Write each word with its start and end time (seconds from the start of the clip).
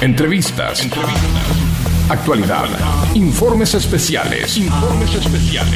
Entrevistas. 0.00 0.86
Actualidad. 2.10 2.66
Informes 3.14 3.74
especiales. 3.74 4.58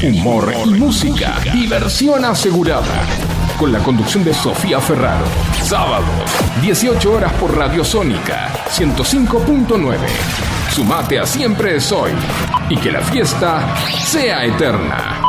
Humor 0.02 0.52
y 0.66 0.70
música. 0.72 1.38
Diversión 1.52 2.24
asegurada. 2.24 3.06
Con 3.58 3.72
la 3.72 3.78
conducción 3.78 4.22
de 4.22 4.34
Sofía 4.34 4.78
Ferraro. 4.80 5.24
Sábados, 5.62 6.06
18 6.60 7.12
horas 7.12 7.32
por 7.34 7.56
Radio 7.56 7.82
Sónica 7.82 8.52
105.9. 8.70 9.96
Sumate 10.70 11.18
a 11.18 11.26
Siempre 11.26 11.76
es 11.76 11.90
hoy. 11.90 12.12
Y 12.68 12.76
que 12.76 12.92
la 12.92 13.00
fiesta 13.00 13.74
sea 14.04 14.44
eterna. 14.44 15.20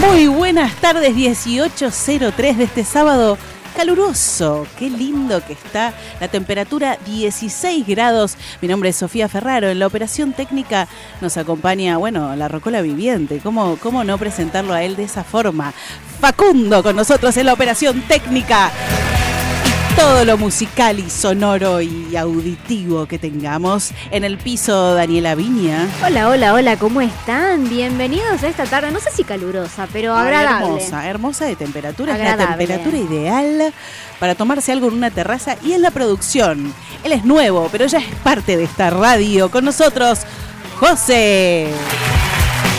Muy 0.00 0.28
buenas 0.28 0.76
tardes, 0.76 1.12
18.03 1.16 2.56
de 2.56 2.64
este 2.64 2.84
sábado 2.84 3.36
caluroso. 3.76 4.64
Qué 4.78 4.88
lindo 4.88 5.44
que 5.44 5.54
está. 5.54 5.92
La 6.20 6.28
temperatura 6.28 6.96
16 7.04 7.84
grados. 7.84 8.36
Mi 8.62 8.68
nombre 8.68 8.90
es 8.90 8.96
Sofía 8.96 9.28
Ferraro. 9.28 9.68
En 9.68 9.80
la 9.80 9.88
operación 9.88 10.32
técnica 10.34 10.86
nos 11.20 11.36
acompaña, 11.36 11.96
bueno, 11.96 12.36
la 12.36 12.46
Rocola 12.46 12.80
Viviente. 12.80 13.40
¿Cómo, 13.42 13.76
cómo 13.82 14.04
no 14.04 14.18
presentarlo 14.18 14.72
a 14.72 14.84
él 14.84 14.94
de 14.94 15.02
esa 15.02 15.24
forma? 15.24 15.74
Facundo 16.20 16.80
con 16.84 16.94
nosotros 16.94 17.36
en 17.36 17.46
la 17.46 17.54
operación 17.54 18.00
técnica. 18.02 18.70
Todo 19.98 20.24
lo 20.24 20.38
musical 20.38 21.00
y 21.00 21.10
sonoro 21.10 21.80
y 21.80 22.14
auditivo 22.16 23.06
que 23.06 23.18
tengamos. 23.18 23.90
En 24.12 24.22
el 24.22 24.38
piso, 24.38 24.94
Daniela 24.94 25.34
Viña. 25.34 25.88
Hola, 26.06 26.28
hola, 26.28 26.54
hola, 26.54 26.76
¿cómo 26.76 27.00
están? 27.00 27.68
Bienvenidos 27.68 28.44
a 28.44 28.46
esta 28.46 28.64
tarde, 28.64 28.92
no 28.92 29.00
sé 29.00 29.10
si 29.10 29.24
calurosa, 29.24 29.88
pero 29.92 30.14
agradable. 30.14 30.66
Hermosa, 30.66 31.08
hermosa 31.08 31.44
de 31.46 31.56
temperatura. 31.56 32.16
Es 32.16 32.38
la 32.38 32.46
temperatura 32.46 32.96
ideal 32.96 33.74
para 34.20 34.36
tomarse 34.36 34.70
algo 34.70 34.86
en 34.86 34.94
una 34.94 35.10
terraza 35.10 35.56
y 35.64 35.72
en 35.72 35.82
la 35.82 35.90
producción. 35.90 36.72
Él 37.02 37.10
es 37.10 37.24
nuevo, 37.24 37.68
pero 37.72 37.86
ya 37.86 37.98
es 37.98 38.14
parte 38.22 38.56
de 38.56 38.64
esta 38.64 38.90
radio. 38.90 39.50
Con 39.50 39.64
nosotros, 39.64 40.20
José. 40.78 41.72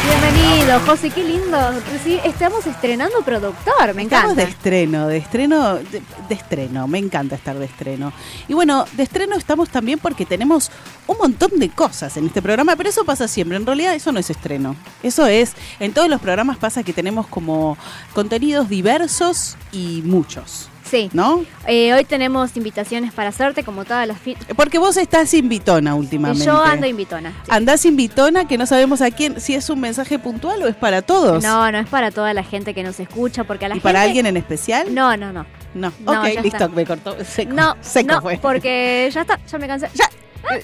Bienvenido, 0.09 0.79
José, 0.87 1.11
qué 1.11 1.23
lindo. 1.23 1.57
Sí, 2.03 2.19
estamos 2.23 2.65
estrenando 2.65 3.21
productor, 3.21 3.93
me 3.93 4.01
Estamos 4.03 4.31
encanta. 4.31 4.35
de 4.35 4.49
estreno, 4.49 5.07
de 5.07 5.17
estreno, 5.17 5.75
de, 5.75 6.01
de 6.27 6.35
estreno. 6.35 6.87
Me 6.87 6.97
encanta 6.97 7.35
estar 7.35 7.57
de 7.57 7.65
estreno. 7.65 8.11
Y 8.47 8.53
bueno, 8.55 8.85
de 8.93 9.03
estreno 9.03 9.35
estamos 9.35 9.69
también 9.69 9.99
porque 9.99 10.25
tenemos 10.25 10.71
un 11.05 11.17
montón 11.17 11.51
de 11.57 11.69
cosas 11.69 12.17
en 12.17 12.25
este 12.25 12.41
programa, 12.41 12.75
pero 12.75 12.89
eso 12.89 13.05
pasa 13.05 13.27
siempre. 13.27 13.57
En 13.57 13.65
realidad 13.67 13.93
eso 13.93 14.11
no 14.11 14.19
es 14.19 14.29
estreno. 14.31 14.75
Eso 15.03 15.27
es, 15.27 15.53
en 15.79 15.93
todos 15.93 16.09
los 16.09 16.19
programas 16.19 16.57
pasa 16.57 16.81
que 16.81 16.91
tenemos 16.93 17.27
como 17.27 17.77
contenidos 18.13 18.67
diversos 18.67 19.57
y 19.71 20.01
muchos, 20.05 20.69
Sí. 20.89 21.09
¿no? 21.13 21.43
Eh, 21.67 21.93
hoy 21.93 22.03
tenemos 22.05 22.55
invitaciones 22.57 23.13
para 23.13 23.29
hacerte, 23.29 23.63
como 23.63 23.85
todas 23.85 24.07
las 24.07 24.17
fi- 24.19 24.35
Porque 24.55 24.79
vos 24.79 24.97
estás 24.97 25.33
invitona 25.33 25.95
últimamente. 25.95 26.45
Yo 26.45 26.61
ando 26.61 26.87
invitona. 26.87 27.31
sí. 27.45 27.51
Andás 27.51 27.85
invitona 27.85 28.47
que 28.47 28.57
no 28.57 28.65
sabemos 28.65 29.01
a 29.01 29.11
quién, 29.11 29.39
si 29.39 29.53
es 29.55 29.69
un 29.69 29.79
mensaje 29.79 30.17
puntual 30.19 30.61
o 30.63 30.67
es 30.67 30.75
para 30.75 31.01
todos. 31.01 31.43
No, 31.43 31.71
no 31.71 31.77
es 31.77 31.87
para 31.87 32.11
toda 32.11 32.33
la 32.33 32.43
gente 32.43 32.73
que 32.73 32.83
nos 32.83 32.99
escucha, 32.99 33.43
porque 33.43 33.65
a 33.65 33.69
la 33.69 33.75
¿Y 33.77 33.79
para 33.79 34.01
alguien 34.01 34.25
en 34.25 34.37
especial? 34.37 34.93
No, 34.93 35.15
no, 35.15 35.31
no. 35.31 35.45
No. 35.73 35.93
No, 35.99 36.19
ok, 36.21 36.25
listo, 36.41 36.47
está. 36.47 36.67
me 36.69 36.85
cortó. 36.85 37.15
Seco, 37.23 37.53
No, 37.53 37.75
seco 37.81 38.13
no, 38.15 38.21
fue. 38.21 38.39
porque 38.41 39.09
ya 39.13 39.21
está, 39.21 39.39
ya 39.45 39.57
me 39.59 39.67
cansé. 39.67 39.87
Ya, 39.93 40.09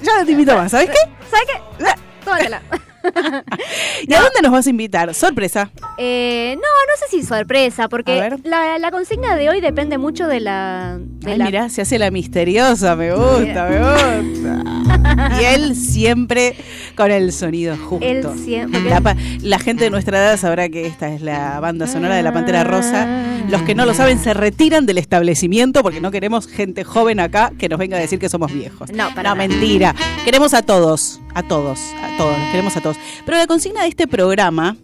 ya 0.01 0.17
no 0.19 0.25
te 0.25 0.31
invito 0.31 0.55
más, 0.55 0.71
¿sabes 0.71 0.89
qué? 0.89 0.97
¿Sabes 1.29 1.47
qué? 1.47 1.93
Tómatela. 2.25 2.61
¿Y 4.07 4.13
a 4.13 4.21
dónde 4.21 4.41
nos 4.43 4.51
vas 4.51 4.67
a 4.67 4.69
invitar? 4.69 5.13
Sorpresa. 5.13 5.71
Eh, 5.97 6.53
no, 6.55 6.61
no 6.61 6.97
sé 6.99 7.05
si 7.17 7.23
sorpresa, 7.23 7.87
porque 7.89 8.29
la, 8.43 8.77
la 8.79 8.91
consigna 8.91 9.35
de 9.35 9.49
hoy 9.49 9.61
depende 9.61 9.97
mucho 9.97 10.27
de 10.27 10.39
la... 10.39 10.97
De 10.99 11.31
Ay, 11.33 11.37
la 11.37 11.45
mirá, 11.45 11.69
se 11.69 11.81
hace 11.81 11.97
la 11.99 12.11
misteriosa, 12.11 12.95
me 12.95 13.13
gusta, 13.13 13.67
me 13.69 13.79
gusta. 13.79 14.63
Y 15.39 15.43
él 15.45 15.75
siempre 15.75 16.55
con 16.95 17.09
el 17.11 17.31
sonido 17.31 17.75
justo. 17.77 18.05
Él 18.05 18.25
siempre- 18.43 18.81
La, 18.89 19.15
la 19.41 19.59
gente 19.59 19.83
de 19.85 19.89
nuestra 19.89 20.17
edad 20.17 20.37
sabrá 20.37 20.67
que 20.69 20.85
esta 20.85 21.09
es 21.09 21.21
la 21.21 21.59
banda 21.59 21.87
sonora 21.87 22.15
de 22.15 22.23
la 22.23 22.33
Pantera 22.33 22.63
Rosa. 22.63 23.07
Los 23.49 23.61
que 23.63 23.75
no 23.75 23.85
lo 23.85 23.93
saben 23.93 24.19
se 24.19 24.33
retiran 24.33 24.85
del 24.85 24.97
establecimiento 24.97 25.83
porque 25.83 26.01
no 26.01 26.11
queremos 26.11 26.47
gente 26.47 26.83
joven 26.83 27.19
acá 27.19 27.51
que 27.57 27.69
nos 27.69 27.79
venga 27.79 27.97
a 27.97 27.99
decir 28.01 28.19
que 28.19 28.29
somos 28.29 28.51
viejos. 28.51 28.91
No, 28.91 29.13
para 29.15 29.29
no 29.29 29.35
mentira. 29.37 29.95
Queremos 30.25 30.53
a 30.53 30.61
todos, 30.63 31.21
a 31.33 31.43
todos, 31.43 31.79
a 32.01 32.17
todos, 32.17 32.35
queremos 32.51 32.75
a 32.77 32.81
todos. 32.81 32.94
Pero 33.25 33.37
la 33.37 33.47
consigna 33.47 33.81
de 33.83 33.89
este 33.89 34.07
programa, 34.07 34.75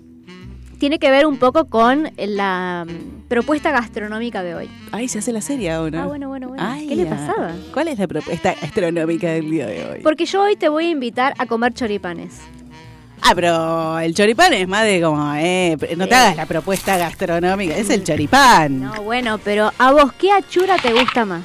Tiene 0.80 0.98
que 0.98 1.12
ver 1.12 1.28
un 1.28 1.38
poco 1.38 1.66
con 1.66 2.12
la 2.18 2.86
mm, 2.88 3.28
propuesta 3.28 3.70
gastronómica 3.70 4.42
de 4.42 4.56
hoy. 4.56 4.70
ay, 4.92 5.08
se 5.08 5.20
hace 5.20 5.32
la 5.32 5.42
serie 5.42 5.70
ahora. 5.72 6.04
Ah, 6.04 6.08
bueno, 6.08 6.28
bueno, 6.28 6.48
bueno. 6.50 6.64
Ay, 6.66 6.88
¿Qué 6.88 6.96
le 6.96 7.04
ah. 7.04 7.10
pasaba? 7.12 7.52
¿Cuál 7.72 7.90
es 7.90 8.00
la 8.00 8.08
propuesta 8.08 8.56
astronómica 8.62 9.30
del 9.30 9.52
día 9.52 9.68
de 9.68 9.86
hoy? 9.86 10.00
Porque 10.02 10.26
yo 10.26 10.42
hoy 10.42 10.56
te 10.56 10.70
voy 10.70 10.86
a 10.86 10.90
invitar 10.90 11.36
a 11.38 11.46
comer 11.46 11.74
choripanes. 11.74 12.40
Ah, 13.22 13.34
pero 13.36 14.00
el 14.00 14.16
choripán 14.16 14.54
es 14.54 14.68
más 14.68 14.84
de 14.84 15.00
como, 15.00 15.36
eh, 15.36 15.78
no 15.96 16.08
te 16.08 16.16
hagas 16.16 16.36
la 16.36 16.48
propuesta 16.48 16.98
gastronómica, 16.98 17.78
es 17.78 17.92
el 17.92 18.04
choripán. 18.04 18.82
No, 18.82 19.04
bueno, 19.04 19.38
pero 19.38 19.72
¿a 19.78 19.92
vos 19.92 20.12
qué 20.14 20.32
achura 20.32 20.78
te 20.78 20.92
gusta 20.92 21.24
más? 21.24 21.44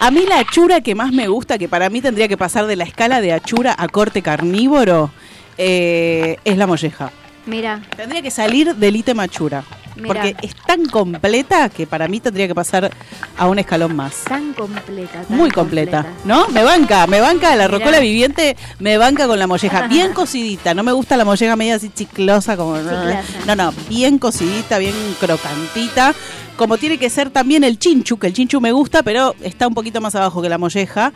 A 0.00 0.10
mí 0.10 0.24
la 0.28 0.40
achura 0.40 0.80
que 0.80 0.96
más 0.96 1.12
me 1.12 1.28
gusta, 1.28 1.58
que 1.58 1.68
para 1.68 1.88
mí 1.90 2.00
tendría 2.00 2.26
que 2.26 2.36
pasar 2.36 2.66
de 2.66 2.74
la 2.74 2.84
escala 2.84 3.20
de 3.20 3.32
achura 3.32 3.74
a 3.78 3.86
corte 3.88 4.22
carnívoro, 4.22 5.10
eh, 5.58 6.36
es 6.44 6.56
la 6.56 6.66
molleja. 6.66 7.10
Mira, 7.46 7.80
Tendría 7.96 8.20
que 8.22 8.30
salir 8.30 8.74
del 8.74 8.96
ítem 8.96 9.18
achura. 9.20 9.64
Mira. 9.96 10.06
Porque 10.06 10.36
es 10.42 10.54
tan 10.54 10.84
completa 10.86 11.68
que 11.70 11.84
para 11.86 12.06
mí 12.06 12.20
tendría 12.20 12.46
que 12.46 12.54
pasar 12.54 12.90
a 13.36 13.46
un 13.48 13.58
escalón 13.58 13.96
más. 13.96 14.14
tan 14.28 14.52
completa. 14.52 15.22
tan 15.26 15.36
Muy 15.36 15.50
completa, 15.50 16.06
¿no? 16.24 16.46
Me 16.48 16.62
banca, 16.62 17.06
me 17.08 17.20
banca 17.20 17.48
la 17.56 17.66
Mirá. 17.66 17.78
rocola 17.78 17.98
viviente, 17.98 18.56
me 18.78 18.96
banca 18.96 19.26
con 19.26 19.38
la 19.40 19.48
molleja, 19.48 19.88
bien 19.88 20.12
cocidita, 20.12 20.72
no 20.74 20.84
me 20.84 20.92
gusta 20.92 21.16
la 21.16 21.24
molleja 21.24 21.56
media 21.56 21.74
así 21.76 21.88
chiclosa 21.88 22.56
como 22.56 22.76
Chiclosa. 22.76 23.22
no, 23.46 23.56
no, 23.56 23.72
bien 23.88 24.18
cocidita, 24.18 24.78
bien 24.78 24.94
crocantita, 25.18 26.14
como 26.56 26.78
tiene 26.78 26.98
que 26.98 27.10
ser 27.10 27.30
también 27.30 27.64
el 27.64 27.78
chinchu, 27.80 28.18
que 28.18 28.28
el 28.28 28.34
chinchu 28.34 28.60
me 28.60 28.70
gusta, 28.70 29.02
pero 29.02 29.34
está 29.42 29.66
un 29.66 29.74
poquito 29.74 30.00
más 30.00 30.14
abajo 30.14 30.40
que 30.42 30.48
la 30.48 30.58
molleja. 30.58 31.12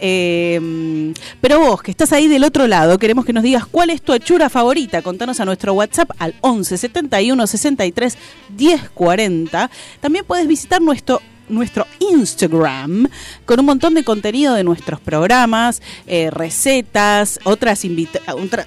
Eh, 0.00 1.12
pero 1.40 1.60
vos, 1.60 1.82
que 1.82 1.90
estás 1.90 2.12
ahí 2.12 2.28
del 2.28 2.44
otro 2.44 2.66
lado, 2.66 2.98
queremos 2.98 3.24
que 3.24 3.32
nos 3.32 3.42
digas 3.42 3.66
cuál 3.66 3.90
es 3.90 4.02
tu 4.02 4.12
achura 4.12 4.48
favorita. 4.48 5.02
Contanos 5.02 5.40
a 5.40 5.44
nuestro 5.44 5.74
WhatsApp 5.74 6.10
al 6.18 6.34
11 6.40 6.78
71 6.78 7.46
63 7.46 8.18
10 8.56 8.90
40. 8.90 9.70
También 10.00 10.24
puedes 10.24 10.46
visitar 10.46 10.80
nuestro 10.80 11.20
nuestro 11.48 11.86
Instagram 11.98 13.08
con 13.44 13.60
un 13.60 13.66
montón 13.66 13.94
de 13.94 14.04
contenido 14.04 14.54
de 14.54 14.64
nuestros 14.64 15.00
programas, 15.00 15.82
eh, 16.06 16.30
recetas, 16.30 17.38
otras 17.44 17.84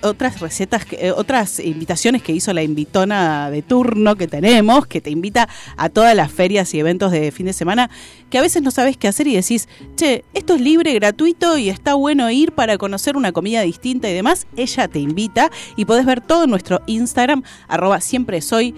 otras 0.02 0.40
recetas, 0.40 0.86
eh, 0.92 1.12
otras 1.12 1.60
invitaciones 1.60 2.22
que 2.22 2.32
hizo 2.32 2.54
la 2.54 2.64
invitona 2.64 3.50
de 3.50 3.62
turno 3.62 4.16
que 4.16 4.28
tenemos, 4.28 4.88
que 4.88 5.02
te 5.02 5.10
invita 5.10 5.48
a 5.76 5.90
todas 5.90 6.16
las 6.16 6.32
ferias 6.32 6.74
y 6.74 6.80
eventos 6.80 7.12
de 7.12 7.32
fin 7.32 7.46
de 7.46 7.54
semana, 7.54 7.90
que 8.30 8.38
a 8.38 8.42
veces 8.42 8.62
no 8.62 8.72
sabes 8.72 8.98
qué 8.98 9.08
hacer 9.08 9.28
y 9.28 9.36
decís, 9.36 9.68
che, 9.96 10.24
esto 10.34 10.56
es 10.56 10.62
libre, 10.62 10.94
gratuito 10.94 11.58
y 11.58 11.70
está 11.70 11.94
bueno 11.94 12.30
ir 12.30 12.52
para 12.52 12.78
conocer 12.78 13.18
una 13.18 13.32
comida 13.32 13.62
distinta 13.62 14.10
y 14.10 14.14
demás. 14.14 14.48
Ella 14.56 14.88
te 14.88 15.00
invita 15.00 15.52
y 15.76 15.86
podés 15.86 16.06
ver 16.06 16.22
todo 16.22 16.44
en 16.44 16.50
nuestro 16.50 16.82
Instagram, 16.88 17.44
arroba 17.68 18.02
siempre 18.02 18.42
soy 18.42 18.76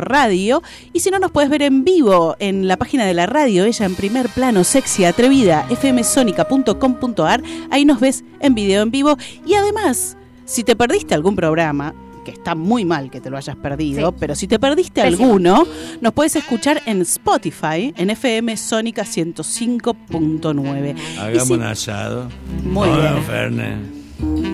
radio 0.00 0.62
y 0.92 1.00
si 1.00 1.10
no 1.10 1.18
nos 1.18 1.30
puedes 1.32 1.50
ver 1.50 1.62
en 1.62 1.84
vivo 1.84 2.36
en 2.38 2.68
la 2.68 2.76
página 2.76 3.04
de 3.06 3.14
la 3.14 3.26
radio 3.26 3.64
ella 3.64 3.86
en 3.86 3.94
primer 3.94 4.28
plano 4.28 4.62
sexy 4.64 5.04
atrevida 5.04 5.66
fmsonica.com.ar 5.68 7.42
ahí 7.70 7.84
nos 7.84 8.00
ves 8.00 8.24
en 8.40 8.54
video 8.54 8.82
en 8.82 8.90
vivo 8.90 9.16
y 9.46 9.54
además 9.54 10.16
si 10.44 10.64
te 10.64 10.76
perdiste 10.76 11.14
algún 11.14 11.34
programa 11.36 11.94
que 12.24 12.30
está 12.32 12.54
muy 12.54 12.84
mal 12.84 13.10
que 13.10 13.20
te 13.22 13.30
lo 13.30 13.36
hayas 13.38 13.56
perdido, 13.56 14.10
Sí. 14.10 14.16
pero 14.20 14.34
si 14.34 14.46
te 14.46 14.58
perdiste 14.58 15.00
Pésimo. 15.02 15.24
alguno, 15.24 15.66
nos 16.02 16.12
puedes 16.12 16.36
escuchar 16.36 16.82
en 16.84 17.00
Spotify, 17.02 17.94
en 17.96 18.10
FM 18.10 18.54
Sónica 18.58 19.04
105.9. 19.04 20.94
Y 21.14 21.18
Hagamos 21.18 21.48
si- 21.48 21.52
un 21.54 21.62
asado. 21.62 22.28
Muy 22.64 22.86
Tome 22.88 23.00
bien. 23.00 23.14
un 23.14 23.22
Fernet. 23.22 23.78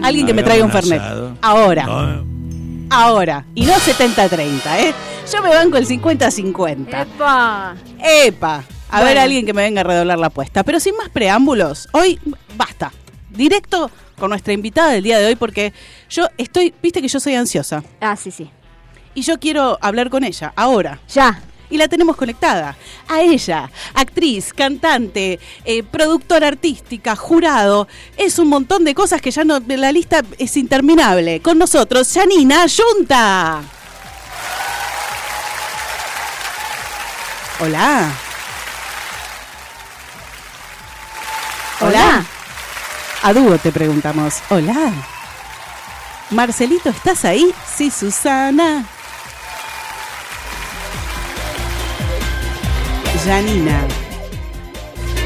Alguien 0.04 0.26
que 0.26 0.34
me 0.34 0.42
traiga 0.44 0.64
un 0.64 0.70
Fernet. 0.70 1.00
asado. 1.00 1.36
Ahora. 1.42 2.24
Ahora. 2.94 3.44
Y 3.54 3.64
no 3.66 3.74
70-30, 3.74 4.60
¿eh? 4.78 4.94
Yo 5.32 5.42
me 5.42 5.48
banco 5.50 5.76
el 5.76 5.86
50-50. 5.86 7.02
¡Epa! 7.02 7.74
¡Epa! 7.98 8.64
A 8.90 8.98
ver 9.00 9.08
Bueno. 9.08 9.20
alguien 9.22 9.46
que 9.46 9.52
me 9.52 9.62
venga 9.62 9.80
a 9.80 9.84
redoblar 9.84 10.18
la 10.18 10.26
apuesta. 10.28 10.62
Pero 10.62 10.78
sin 10.80 10.96
más 10.96 11.08
preámbulos, 11.08 11.88
hoy 11.92 12.20
basta. 12.56 12.92
directo 13.30 13.90
con 14.18 14.30
nuestra 14.30 14.52
invitada 14.52 14.90
del 14.92 15.02
día 15.02 15.18
de 15.18 15.26
hoy 15.26 15.34
porque 15.34 15.72
yo 16.08 16.28
estoy, 16.38 16.72
viste 16.80 17.02
que 17.02 17.08
yo 17.08 17.18
soy 17.18 17.34
ansiosa 17.34 17.82
Ah, 18.00 18.14
sí, 18.14 18.30
sí. 18.30 18.48
y 19.12 19.22
yo 19.22 19.40
quiero 19.40 19.76
hablar 19.80 20.08
con 20.08 20.22
ella 20.22 20.52
ahora. 20.54 21.00
Ya. 21.12 21.40
Y 21.74 21.76
la 21.76 21.88
tenemos 21.88 22.14
conectada. 22.14 22.76
A 23.08 23.20
ella, 23.20 23.68
actriz, 23.94 24.52
cantante, 24.52 25.40
eh, 25.64 25.82
productora 25.82 26.46
artística, 26.46 27.16
jurado. 27.16 27.88
Es 28.16 28.38
un 28.38 28.46
montón 28.46 28.84
de 28.84 28.94
cosas 28.94 29.20
que 29.20 29.32
ya 29.32 29.42
no. 29.42 29.58
La 29.66 29.90
lista 29.90 30.22
es 30.38 30.56
interminable. 30.56 31.40
Con 31.40 31.58
nosotros, 31.58 32.12
Janina 32.14 32.64
Yunta. 32.66 33.60
Hola. 37.58 38.12
Hola. 41.80 42.24
A 43.20 43.32
dúo 43.32 43.58
te 43.58 43.72
preguntamos. 43.72 44.34
Hola. 44.48 44.92
Marcelito, 46.30 46.90
¿estás 46.90 47.24
ahí? 47.24 47.52
Sí, 47.66 47.90
Susana. 47.90 48.86
Janina. 53.24 53.80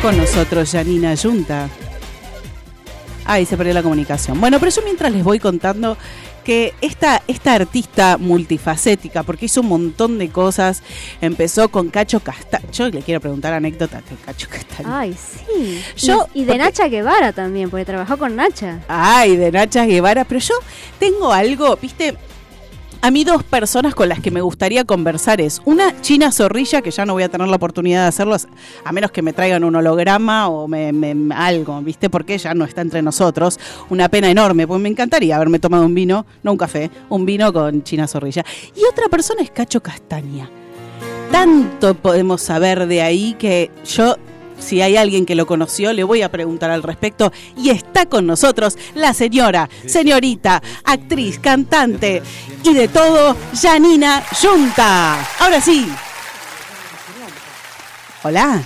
Con 0.03 0.17
nosotros, 0.17 0.71
Janina 0.71 1.15
Yunta. 1.15 1.69
Ahí 3.25 3.45
se 3.45 3.57
perdió 3.57 3.75
la 3.75 3.83
comunicación. 3.83 4.41
Bueno, 4.41 4.59
pero 4.59 4.71
yo 4.73 4.83
mientras 4.83 5.13
les 5.13 5.23
voy 5.23 5.39
contando 5.39 5.99
que 6.45 6.73
esta, 6.81 7.21
esta 7.27 7.55
artista 7.55 8.17
multifacética, 8.17 9.23
porque 9.23 9.47
hizo 9.47 9.61
un 9.61 9.69
montón 9.69 10.19
de 10.19 10.31
cosas, 10.31 10.83
empezó 11.21 11.69
con 11.69 11.89
Cacho 11.91 12.21
Castaño. 12.21 12.71
Yo 12.73 12.89
le 12.89 13.03
quiero 13.03 13.21
preguntar 13.21 13.53
anécdotas 13.53 14.03
de 14.09 14.17
Cacho 14.25 14.49
Castaño. 14.49 14.89
Ay, 14.91 15.15
sí. 15.15 15.83
Yo- 16.07 16.27
y, 16.33 16.41
y 16.41 16.45
de 16.45 16.53
porque- 16.53 16.59
Nacha 16.65 16.89
Guevara 16.89 17.33
también, 17.33 17.69
porque 17.69 17.85
trabajó 17.85 18.17
con 18.17 18.35
Nacha. 18.35 18.81
Ay, 18.89 19.37
de 19.37 19.53
Nacha 19.53 19.85
Guevara, 19.85 20.25
pero 20.25 20.41
yo 20.41 20.55
tengo 20.99 21.33
algo, 21.33 21.77
viste, 21.83 22.17
a 23.01 23.11
mí 23.11 23.25
dos 23.25 23.45
personas 23.45 23.95
con 23.95 24.09
las 24.09 24.21
que 24.21 24.31
me 24.31 24.41
gustaría 24.41 24.85
conversar 24.85 25.41
es 25.41 25.63
una 25.65 26.01
China 26.01 26.33
Zorrilla, 26.33 26.83
que 26.83 26.91
ya 26.91 27.07
no 27.07 27.13
voy 27.13 27.23
a 27.23 27.29
tener 27.29 27.47
la 27.47 27.57
oportunidad 27.57 28.03
de 28.03 28.09
hacerlo, 28.09 28.37
a 28.85 28.93
menos 28.93 29.11
que 29.11 29.23
me 29.23 29.33
traigan 29.33 29.65
un 29.65 29.77
holograma 29.77 30.49
o 30.49 30.67
me, 30.67 30.93
algo, 31.35 31.81
viste, 31.81 32.11
porque 32.11 32.35
ella 32.35 32.55
no 32.55 32.65
está 32.65 32.81
entre 32.81 33.03
nosotros. 33.03 33.59
Una 33.91 34.09
pena 34.09 34.31
enorme, 34.31 34.67
porque 34.67 34.83
me 34.83 34.89
encantaría 34.89 35.37
haberme 35.37 35.59
tomado 35.59 35.87
un 35.87 35.95
vino, 35.95 36.27
no 36.43 36.53
un 36.53 36.59
café, 36.59 36.91
un 37.09 37.25
vino 37.25 37.53
con 37.53 37.83
China 37.83 38.09
Zorrilla. 38.09 38.45
Y 38.75 38.85
otra 38.91 39.09
persona 39.09 39.43
es 39.43 39.51
Cacho 39.51 39.81
Castaña. 39.81 40.51
Tanto 41.31 41.95
podemos 41.95 42.43
saber 42.43 42.87
de 42.87 43.03
ahí 43.03 43.37
que 43.39 43.71
yo, 43.85 44.17
si 44.59 44.83
hay 44.83 44.97
alguien 44.97 45.27
que 45.27 45.35
lo 45.35 45.47
conoció, 45.47 45.93
le 45.93 46.05
voy 46.05 46.23
a 46.23 46.31
preguntar 46.31 46.71
al 46.71 46.83
respecto. 46.83 47.33
Y 47.57 47.71
está 47.71 48.07
con 48.07 48.27
nosotros 48.27 48.77
la 48.95 49.15
señora, 49.15 49.69
señorita, 49.87 50.63
actriz, 50.85 51.39
cantante 51.39 52.23
y 52.65 52.75
de 52.75 52.89
todo, 52.89 53.37
Janina 53.61 54.25
Yunta. 54.41 55.27
Ahora 55.39 55.61
sí. 55.61 55.91
Hola. 58.23 58.63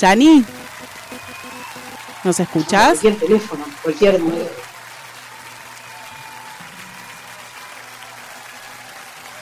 Yani. 0.00 0.44
¿Nos 2.24 2.40
escuchás? 2.40 3.00
Cualquier 3.00 3.16
teléfono, 3.16 3.64
cualquier 3.82 4.20
número. 4.20 4.50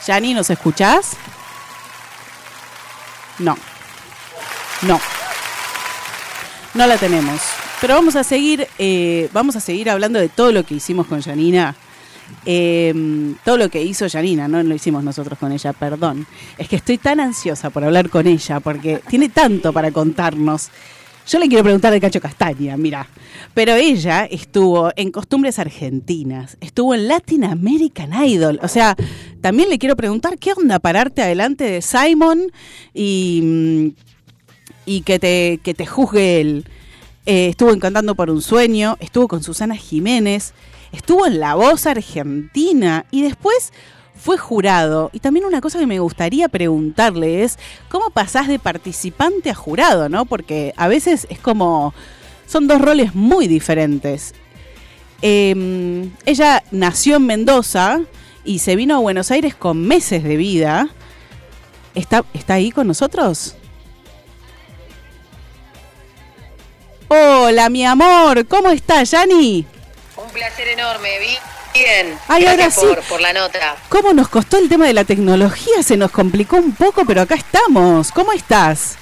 Yani, 0.05 0.33
¿nos 0.33 0.49
escuchás? 0.49 1.17
No. 3.39 3.57
No. 4.83 4.99
No 6.73 6.87
la 6.87 6.97
tenemos. 6.97 7.41
Pero 7.81 7.95
vamos 7.95 8.15
a 8.15 8.23
seguir, 8.23 8.67
eh, 8.79 9.29
vamos 9.33 9.55
a 9.55 9.59
seguir 9.59 9.89
hablando 9.89 10.19
de 10.19 10.29
todo 10.29 10.51
lo 10.51 10.63
que 10.63 10.75
hicimos 10.75 11.07
con 11.07 11.21
Janina. 11.21 11.75
Eh, 12.45 12.93
todo 13.45 13.57
lo 13.57 13.69
que 13.69 13.81
hizo 13.81 14.09
Janina, 14.09 14.47
no 14.47 14.61
lo 14.61 14.75
hicimos 14.75 15.03
nosotros 15.03 15.37
con 15.39 15.51
ella, 15.51 15.73
perdón. 15.73 16.25
Es 16.57 16.67
que 16.67 16.77
estoy 16.77 16.97
tan 16.97 17.19
ansiosa 17.19 17.69
por 17.69 17.83
hablar 17.83 18.09
con 18.09 18.27
ella, 18.27 18.59
porque 18.59 19.01
tiene 19.07 19.29
tanto 19.29 19.71
para 19.71 19.91
contarnos. 19.91 20.69
Yo 21.27 21.39
le 21.39 21.49
quiero 21.49 21.63
preguntar 21.63 21.91
de 21.91 21.99
Cacho 21.99 22.21
Castaña, 22.21 22.77
mira. 22.77 23.05
Pero 23.53 23.73
ella 23.75 24.25
estuvo 24.25 24.91
en 24.95 25.11
Costumbres 25.11 25.59
Argentinas, 25.59 26.57
estuvo 26.61 26.95
en 26.95 27.09
Latin 27.09 27.43
American 27.43 28.13
Idol. 28.23 28.59
O 28.63 28.69
sea, 28.69 28.95
también 29.41 29.69
le 29.69 29.77
quiero 29.77 29.97
preguntar 29.97 30.37
qué 30.37 30.53
onda 30.53 30.79
pararte 30.79 31.21
adelante 31.21 31.65
de 31.65 31.81
Simon 31.81 32.51
y, 32.93 33.41
mm, 33.43 33.87
y 34.85 35.01
que, 35.01 35.19
te, 35.19 35.59
que 35.61 35.73
te 35.73 35.85
juzgue 35.85 36.39
él. 36.39 36.65
Eh, 37.25 37.49
estuvo 37.49 37.73
en 37.73 37.81
Cantando 37.81 38.15
por 38.15 38.29
un 38.29 38.41
Sueño, 38.41 38.95
estuvo 39.01 39.27
con 39.27 39.43
Susana 39.43 39.75
Jiménez, 39.75 40.53
estuvo 40.93 41.27
en 41.27 41.41
La 41.41 41.55
Voz 41.55 41.87
Argentina 41.87 43.05
y 43.11 43.23
después 43.23 43.73
fue 44.27 44.37
jurado. 44.37 45.09
Y 45.13 45.21
también 45.21 45.45
una 45.45 45.61
cosa 45.61 45.79
que 45.79 45.87
me 45.87 45.99
gustaría 45.99 46.49
preguntarle 46.49 47.45
es, 47.45 47.57
¿cómo 47.87 48.09
pasás 48.09 48.49
de 48.49 48.59
participante 48.59 49.49
a 49.49 49.55
jurado? 49.55 50.09
¿no? 50.09 50.25
Porque 50.25 50.73
a 50.75 50.89
veces 50.89 51.27
es 51.29 51.39
como, 51.39 51.93
son 52.45 52.67
dos 52.67 52.81
roles 52.81 53.15
muy 53.15 53.47
diferentes. 53.47 54.33
Eh, 55.21 56.09
ella 56.25 56.61
nació 56.71 57.15
en 57.15 57.25
Mendoza 57.25 58.01
y 58.43 58.59
se 58.59 58.75
vino 58.75 58.97
a 58.97 58.99
Buenos 58.99 59.31
Aires 59.31 59.55
con 59.55 59.87
meses 59.87 60.25
de 60.25 60.35
vida. 60.35 60.89
¿Está, 61.95 62.25
está 62.33 62.55
ahí 62.55 62.71
con 62.71 62.85
nosotros? 62.85 63.55
Hola, 67.07 67.69
mi 67.69 67.85
amor, 67.85 68.45
¿cómo 68.45 68.71
estás, 68.71 69.09
Yani? 69.11 69.65
Un 70.17 70.29
placer 70.33 70.67
enorme, 70.67 71.17
vi 71.19 71.56
bien. 71.79 72.17
Ay, 72.27 72.45
ahora 72.45 72.69
sí. 72.71 72.81
por, 72.85 73.01
por 73.03 73.21
la 73.21 73.33
nota. 73.33 73.75
¿Cómo 73.89 74.13
nos 74.13 74.29
costó 74.29 74.57
el 74.57 74.69
tema 74.69 74.85
de 74.87 74.93
la 74.93 75.03
tecnología? 75.03 75.83
Se 75.83 75.97
nos 75.97 76.11
complicó 76.11 76.57
un 76.57 76.73
poco, 76.73 77.03
pero 77.05 77.21
acá 77.21 77.35
estamos. 77.35 78.11
¿Cómo 78.11 78.33
estás? 78.33 78.95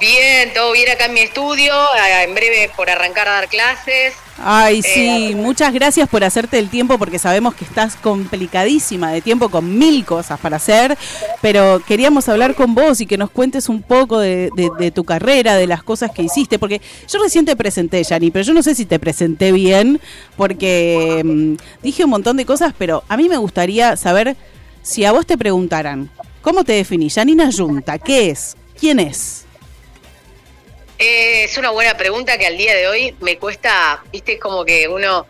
Bien, 0.00 0.52
todo 0.52 0.72
bien 0.72 0.90
acá 0.90 1.04
en 1.06 1.14
mi 1.14 1.20
estudio. 1.20 1.72
ah, 1.74 2.22
En 2.24 2.34
breve 2.34 2.70
por 2.76 2.90
arrancar 2.90 3.28
a 3.28 3.32
dar 3.32 3.48
clases. 3.48 4.14
Ay, 4.38 4.82
sí, 4.82 5.30
Eh, 5.32 5.34
muchas 5.36 5.72
gracias 5.72 6.08
por 6.08 6.24
hacerte 6.24 6.58
el 6.58 6.68
tiempo 6.68 6.98
porque 6.98 7.18
sabemos 7.18 7.54
que 7.54 7.64
estás 7.64 7.94
complicadísima 7.96 9.12
de 9.12 9.20
tiempo 9.20 9.50
con 9.50 9.78
mil 9.78 10.04
cosas 10.04 10.40
para 10.40 10.56
hacer, 10.56 10.96
pero 11.40 11.80
queríamos 11.86 12.28
hablar 12.28 12.54
con 12.54 12.74
vos 12.74 13.00
y 13.00 13.06
que 13.06 13.18
nos 13.18 13.30
cuentes 13.30 13.68
un 13.68 13.82
poco 13.82 14.18
de, 14.18 14.50
de- 14.56 14.70
de 14.78 14.90
tu 14.90 15.04
carrera, 15.04 15.54
de 15.56 15.66
las 15.66 15.82
cosas 15.82 16.10
que 16.10 16.22
hiciste, 16.22 16.58
porque 16.58 16.80
yo 17.08 17.22
recién 17.22 17.44
te 17.44 17.54
presenté, 17.56 18.02
Yani, 18.02 18.30
pero 18.30 18.44
yo 18.44 18.54
no 18.54 18.62
sé 18.62 18.74
si 18.74 18.86
te 18.86 18.98
presenté 18.98 19.52
bien 19.52 20.00
porque 20.36 21.22
mm, 21.24 21.54
dije 21.82 22.04
un 22.04 22.10
montón 22.10 22.36
de 22.36 22.46
cosas, 22.46 22.74
pero 22.76 23.04
a 23.08 23.16
mí 23.16 23.28
me 23.28 23.36
gustaría 23.36 23.96
saber 23.96 24.36
si 24.82 25.04
a 25.04 25.12
vos 25.12 25.26
te 25.26 25.36
preguntaran, 25.38 26.10
¿cómo 26.40 26.64
te 26.64 26.72
definís? 26.72 27.14
Janina 27.14 27.50
Yunta, 27.50 27.98
¿qué 27.98 28.30
es? 28.30 28.56
¿Quién 28.80 28.98
es? 28.98 29.44
Eh, 31.04 31.42
es 31.42 31.58
una 31.58 31.70
buena 31.70 31.96
pregunta 31.96 32.38
que 32.38 32.46
al 32.46 32.56
día 32.56 32.76
de 32.76 32.86
hoy 32.86 33.12
me 33.18 33.36
cuesta, 33.36 34.04
viste, 34.12 34.38
como 34.38 34.64
que 34.64 34.86
uno 34.86 35.26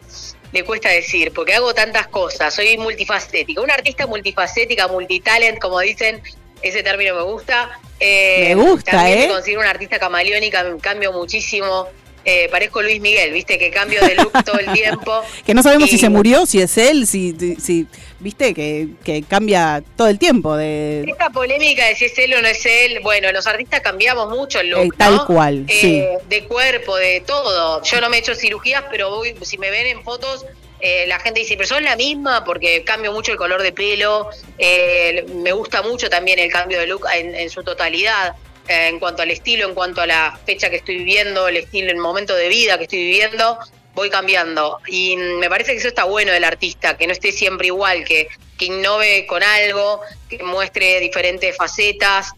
le 0.53 0.65
cuesta 0.65 0.91
decir, 0.91 1.33
porque 1.33 1.55
hago 1.55 1.73
tantas 1.73 2.09
cosas, 2.09 2.55
soy 2.55 2.77
multifacética, 2.77 3.59
una 3.59 3.73
artista 3.73 4.07
multifacética, 4.07 4.87
multitalent, 4.89 5.59
como 5.59 5.81
dicen, 5.81 6.23
ese 6.61 6.83
término 6.83 7.15
me 7.15 7.23
gusta. 7.23 7.81
Eh, 7.99 8.55
Me 8.55 8.63
gusta, 8.63 8.91
también 8.91 9.19
¿eh? 9.19 9.23
me 9.23 9.33
considero 9.33 9.63
una 9.63 9.71
artista 9.71 9.99
camaleónica, 9.99 10.63
cambio 10.79 11.11
muchísimo, 11.11 11.89
eh, 12.25 12.49
parezco 12.51 12.83
Luis 12.83 13.01
Miguel, 13.01 13.33
viste, 13.33 13.59
que 13.59 13.71
cambio 13.71 14.01
de 14.01 14.15
look 14.17 14.33
todo 14.45 14.59
el 14.59 14.73
tiempo. 14.73 15.23
Que 15.47 15.55
no 15.55 15.63
sabemos 15.63 15.91
si 15.91 15.99
se 15.99 16.09
murió, 16.09 16.47
si 16.47 16.61
es 16.61 16.79
él, 16.79 17.07
si, 17.07 17.35
si 17.61 17.87
viste, 18.21 18.55
que, 18.55 18.89
que 19.05 19.23
cambia 19.23 19.83
todo 19.97 20.09
el 20.09 20.19
tiempo 20.19 20.57
de... 20.57 21.05
Esta 21.09 21.31
polémica 21.31 21.87
de 21.87 21.97
si 21.97 22.05
es 22.05 22.19
él 22.19 22.35
o 22.35 22.43
no 22.43 22.49
es 22.49 22.65
él, 22.65 23.01
bueno, 23.03 23.33
los 23.33 23.47
artistas 23.47 23.81
cambiamos 23.81 24.29
mucho 24.31 24.61
el 24.61 24.71
look, 24.71 24.85
Eh, 24.85 24.89
tal 24.97 25.17
¿no? 25.17 25.27
cual, 25.27 25.65
Eh, 25.69 25.79
sí. 25.81 26.03
De 26.29 26.45
cuerpo, 26.47 26.97
de 26.97 27.21
todo. 27.27 27.83
Yo 27.83 28.01
no 28.01 28.09
me 28.09 28.17
he 28.17 28.21
hecho 28.21 28.35
cirugías, 28.35 28.85
pero 28.91 29.11
voy, 29.11 29.35
si 29.43 29.59
me 29.59 29.71
ven 29.71 29.87
en 29.89 30.03
fotos, 30.05 30.47
eh, 30.81 31.05
la 31.07 31.19
gente 31.21 31.41
dice, 31.41 31.57
pero 31.57 31.69
son 31.69 31.83
la 31.85 31.97
misma 31.97 32.45
porque 32.45 32.83
cambio 32.85 33.13
mucho 33.13 33.33
el 33.33 33.39
color 33.39 33.63
de 33.63 33.73
pelo. 33.73 34.29
eh, 34.59 35.25
me 35.35 35.53
gusta 35.53 35.83
mucho 35.83 36.09
también 36.09 36.39
el 36.39 36.51
cambio 36.53 36.79
de 36.79 36.87
look 36.87 37.07
en, 37.15 37.35
en 37.35 37.51
su 37.51 37.63
totalidad. 37.65 38.35
Eh, 38.69 38.89
en 38.89 38.99
cuanto 38.99 39.23
al 39.23 39.31
estilo, 39.31 39.67
en 39.69 39.75
cuanto 39.75 40.01
a 40.01 40.07
la 40.07 40.39
fecha 40.45 40.71
que 40.71 40.77
estoy 40.77 40.99
viviendo, 40.99 41.49
el 41.49 41.57
estilo, 41.57 41.91
el 41.91 41.99
momento 41.99 42.35
de 42.35 42.49
vida 42.49 42.79
que 42.79 42.85
estoy 42.85 43.01
viviendo, 43.01 43.59
voy 43.95 44.11
cambiando. 44.11 44.79
Y 44.87 45.17
me 45.17 45.49
parece 45.49 45.73
que 45.73 45.79
eso 45.79 45.89
está 45.89 46.05
bueno 46.05 46.33
del 46.33 46.45
artista, 46.45 46.97
que 46.97 47.07
no 47.07 47.13
esté 47.13 47.33
siempre 47.33 47.69
igual, 47.69 48.05
que, 48.05 48.29
que 48.59 48.67
innove 48.67 49.27
con 49.27 49.43
algo, 49.43 50.01
que 50.29 50.43
muestre 50.43 51.01
diferentes 51.01 51.57
facetas. 51.57 52.33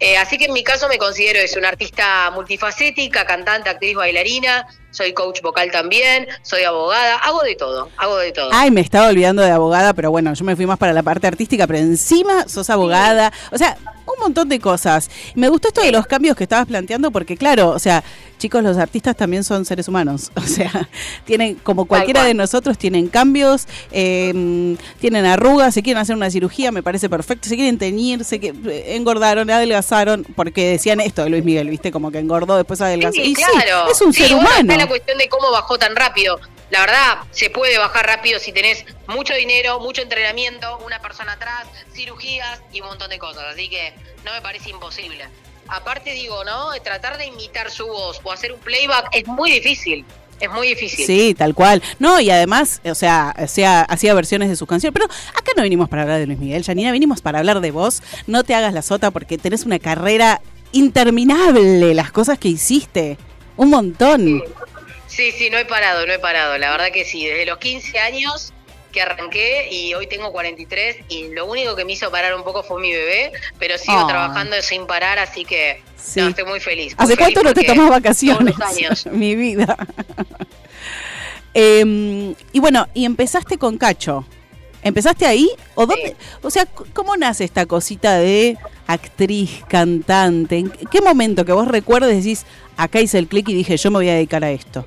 Eh, 0.00 0.16
así 0.16 0.38
que 0.38 0.46
en 0.46 0.54
mi 0.54 0.64
caso 0.64 0.88
me 0.88 0.96
considero 0.96 1.38
es 1.38 1.54
una 1.56 1.68
artista 1.68 2.30
multifacética, 2.30 3.26
cantante, 3.26 3.68
actriz, 3.68 3.94
bailarina. 3.94 4.66
soy 4.90 5.12
coach 5.12 5.42
vocal 5.42 5.70
también, 5.70 6.26
soy 6.42 6.62
abogada, 6.62 7.16
hago 7.18 7.42
de 7.42 7.54
todo, 7.54 7.90
hago 7.98 8.16
de 8.16 8.32
todo. 8.32 8.48
Ay, 8.50 8.70
me 8.70 8.80
estaba 8.80 9.08
olvidando 9.08 9.42
de 9.42 9.50
abogada, 9.50 9.92
pero 9.92 10.10
bueno, 10.10 10.32
yo 10.32 10.44
me 10.44 10.56
fui 10.56 10.66
más 10.66 10.78
para 10.78 10.94
la 10.94 11.02
parte 11.02 11.26
artística, 11.26 11.66
pero 11.66 11.78
encima 11.78 12.48
sos 12.48 12.70
abogada. 12.70 13.30
O 13.52 13.58
sea, 13.58 13.76
un 14.06 14.18
montón 14.18 14.48
de 14.48 14.58
cosas. 14.58 15.10
Me 15.34 15.50
gustó 15.50 15.68
esto 15.68 15.82
de 15.82 15.92
los 15.92 16.06
cambios 16.06 16.34
que 16.34 16.44
estabas 16.44 16.66
planteando, 16.66 17.10
porque 17.10 17.36
claro, 17.36 17.68
o 17.68 17.78
sea, 17.78 18.02
chicos, 18.40 18.62
los 18.64 18.78
artistas 18.78 19.14
también 19.14 19.44
son 19.44 19.64
seres 19.64 19.86
humanos. 19.86 20.32
O 20.40 20.52
sea, 20.52 20.88
tienen, 21.26 21.56
como 21.56 21.84
cualquiera 21.84 22.20
cual. 22.20 22.28
de 22.28 22.34
nosotros, 22.34 22.78
tienen 22.78 23.08
cambios, 23.08 23.68
eh, 23.92 24.32
tienen 24.98 25.26
arrugas, 25.26 25.74
se 25.74 25.82
quieren 25.82 26.00
hacer 26.00 26.16
una 26.16 26.30
cirugía, 26.30 26.72
me 26.72 26.82
parece 26.82 27.08
perfecto, 27.08 27.48
se 27.48 27.54
quieren 27.54 27.78
teñir, 27.78 28.24
se 28.24 28.36
eh, 28.36 28.96
engordaron, 28.96 29.48
adelgazaron, 29.50 30.24
porque 30.34 30.70
decían 30.70 30.98
esto 31.00 31.22
de 31.22 31.30
Luis 31.30 31.44
Miguel, 31.44 31.68
¿viste? 31.68 31.92
Como 31.92 32.10
que 32.10 32.18
engordó, 32.18 32.56
después 32.56 32.80
adelgazó. 32.80 33.12
Sí, 33.12 33.22
y 33.22 33.34
sí, 33.36 33.42
claro. 33.42 33.90
es 33.90 34.00
un 34.00 34.12
Sí, 34.12 34.22
ser 34.22 34.34
humano. 34.34 34.72
Está 34.72 34.76
la 34.76 34.88
cuestión 34.88 35.18
de 35.18 35.28
cómo 35.28 35.52
bajó 35.52 35.78
tan 35.78 35.94
rápido. 35.94 36.40
La 36.70 36.80
verdad, 36.80 37.18
se 37.30 37.50
puede 37.50 37.78
bajar 37.78 38.06
rápido 38.06 38.40
si 38.40 38.52
tenés 38.52 38.84
mucho 39.08 39.34
dinero, 39.34 39.78
mucho 39.80 40.02
entrenamiento, 40.02 40.78
una 40.84 41.00
persona 41.00 41.32
atrás, 41.32 41.66
cirugías 41.92 42.62
y 42.72 42.80
un 42.80 42.88
montón 42.88 43.10
de 43.10 43.18
cosas. 43.18 43.44
Así 43.52 43.68
que 43.68 43.92
no 44.24 44.32
me 44.32 44.40
parece 44.40 44.70
imposible. 44.70 45.28
Aparte 45.70 46.12
digo, 46.12 46.44
¿no? 46.44 46.70
Tratar 46.82 47.18
de 47.18 47.26
imitar 47.26 47.70
su 47.70 47.86
voz 47.86 48.20
o 48.22 48.32
hacer 48.32 48.52
un 48.52 48.60
playback 48.60 49.08
es 49.12 49.26
muy 49.26 49.50
difícil. 49.50 50.04
Es 50.40 50.50
muy 50.50 50.68
difícil. 50.68 51.06
Sí, 51.06 51.34
tal 51.34 51.54
cual. 51.54 51.82
No, 51.98 52.18
y 52.18 52.30
además, 52.30 52.80
o 52.84 52.94
sea, 52.94 53.34
sea, 53.46 53.82
hacía 53.82 54.14
versiones 54.14 54.48
de 54.48 54.56
sus 54.56 54.66
canciones. 54.66 54.94
Pero 54.94 55.04
acá 55.34 55.52
no 55.54 55.62
vinimos 55.62 55.88
para 55.88 56.02
hablar 56.02 56.18
de 56.18 56.26
Luis 56.26 56.38
Miguel, 56.38 56.64
Janina, 56.64 56.92
vinimos 56.92 57.20
para 57.20 57.40
hablar 57.40 57.60
de 57.60 57.70
vos. 57.70 58.02
No 58.26 58.42
te 58.42 58.54
hagas 58.54 58.72
la 58.72 58.82
sota 58.82 59.10
porque 59.10 59.36
tenés 59.36 59.64
una 59.64 59.78
carrera 59.78 60.40
interminable, 60.72 61.94
las 61.94 62.10
cosas 62.10 62.38
que 62.38 62.48
hiciste. 62.48 63.18
Un 63.56 63.68
montón. 63.68 64.42
Sí, 65.06 65.32
sí, 65.32 65.50
no 65.50 65.58
he 65.58 65.66
parado, 65.66 66.06
no 66.06 66.12
he 66.12 66.18
parado. 66.18 66.56
La 66.56 66.70
verdad 66.70 66.90
que 66.90 67.04
sí, 67.04 67.26
desde 67.26 67.44
los 67.44 67.58
15 67.58 67.98
años 67.98 68.54
que 68.90 69.00
arranqué 69.02 69.68
y 69.70 69.94
hoy 69.94 70.06
tengo 70.06 70.32
43 70.32 70.96
y 71.08 71.28
lo 71.28 71.46
único 71.46 71.76
que 71.76 71.84
me 71.84 71.92
hizo 71.92 72.10
parar 72.10 72.34
un 72.34 72.42
poco 72.44 72.62
fue 72.62 72.80
mi 72.80 72.92
bebé, 72.92 73.32
pero 73.58 73.78
sigo 73.78 73.98
Ah. 73.98 74.06
trabajando 74.08 74.60
sin 74.62 74.86
parar, 74.86 75.18
así 75.18 75.44
que 75.44 75.82
Sí. 75.96 76.20
no, 76.20 76.28
estoy 76.28 76.44
muy 76.44 76.60
feliz. 76.60 76.94
muy 76.96 77.04
¿Hace 77.04 77.16
feliz 77.16 77.34
cuánto 77.34 77.42
no 77.42 77.54
te 77.54 77.64
tomás 77.64 77.90
vacaciones? 77.90 78.54
Todos 78.54 78.68
los 78.70 78.76
años. 78.78 79.06
Mi 79.12 79.34
vida. 79.36 79.76
Em, 81.54 82.34
y 82.52 82.60
bueno, 82.60 82.86
y 82.94 83.04
empezaste 83.04 83.58
con 83.58 83.76
Cacho. 83.76 84.24
¿Empezaste 84.82 85.26
ahí? 85.26 85.50
¿O 85.74 85.84
dónde? 85.84 86.16
O 86.42 86.50
sea, 86.50 86.64
¿cómo 86.94 87.16
nace 87.16 87.44
esta 87.44 87.66
cosita 87.66 88.16
de 88.18 88.56
actriz, 88.86 89.62
cantante? 89.68 90.56
¿En 90.58 90.70
qué 90.70 91.00
momento 91.02 91.44
que 91.44 91.52
vos 91.52 91.68
recuerdes 91.68 92.16
decís, 92.24 92.46
acá 92.76 93.00
hice 93.00 93.18
el 93.18 93.26
clic 93.26 93.48
y 93.48 93.54
dije, 93.54 93.76
yo 93.76 93.90
me 93.90 93.98
voy 93.98 94.08
a 94.08 94.14
dedicar 94.14 94.42
a 94.44 94.50
esto? 94.52 94.86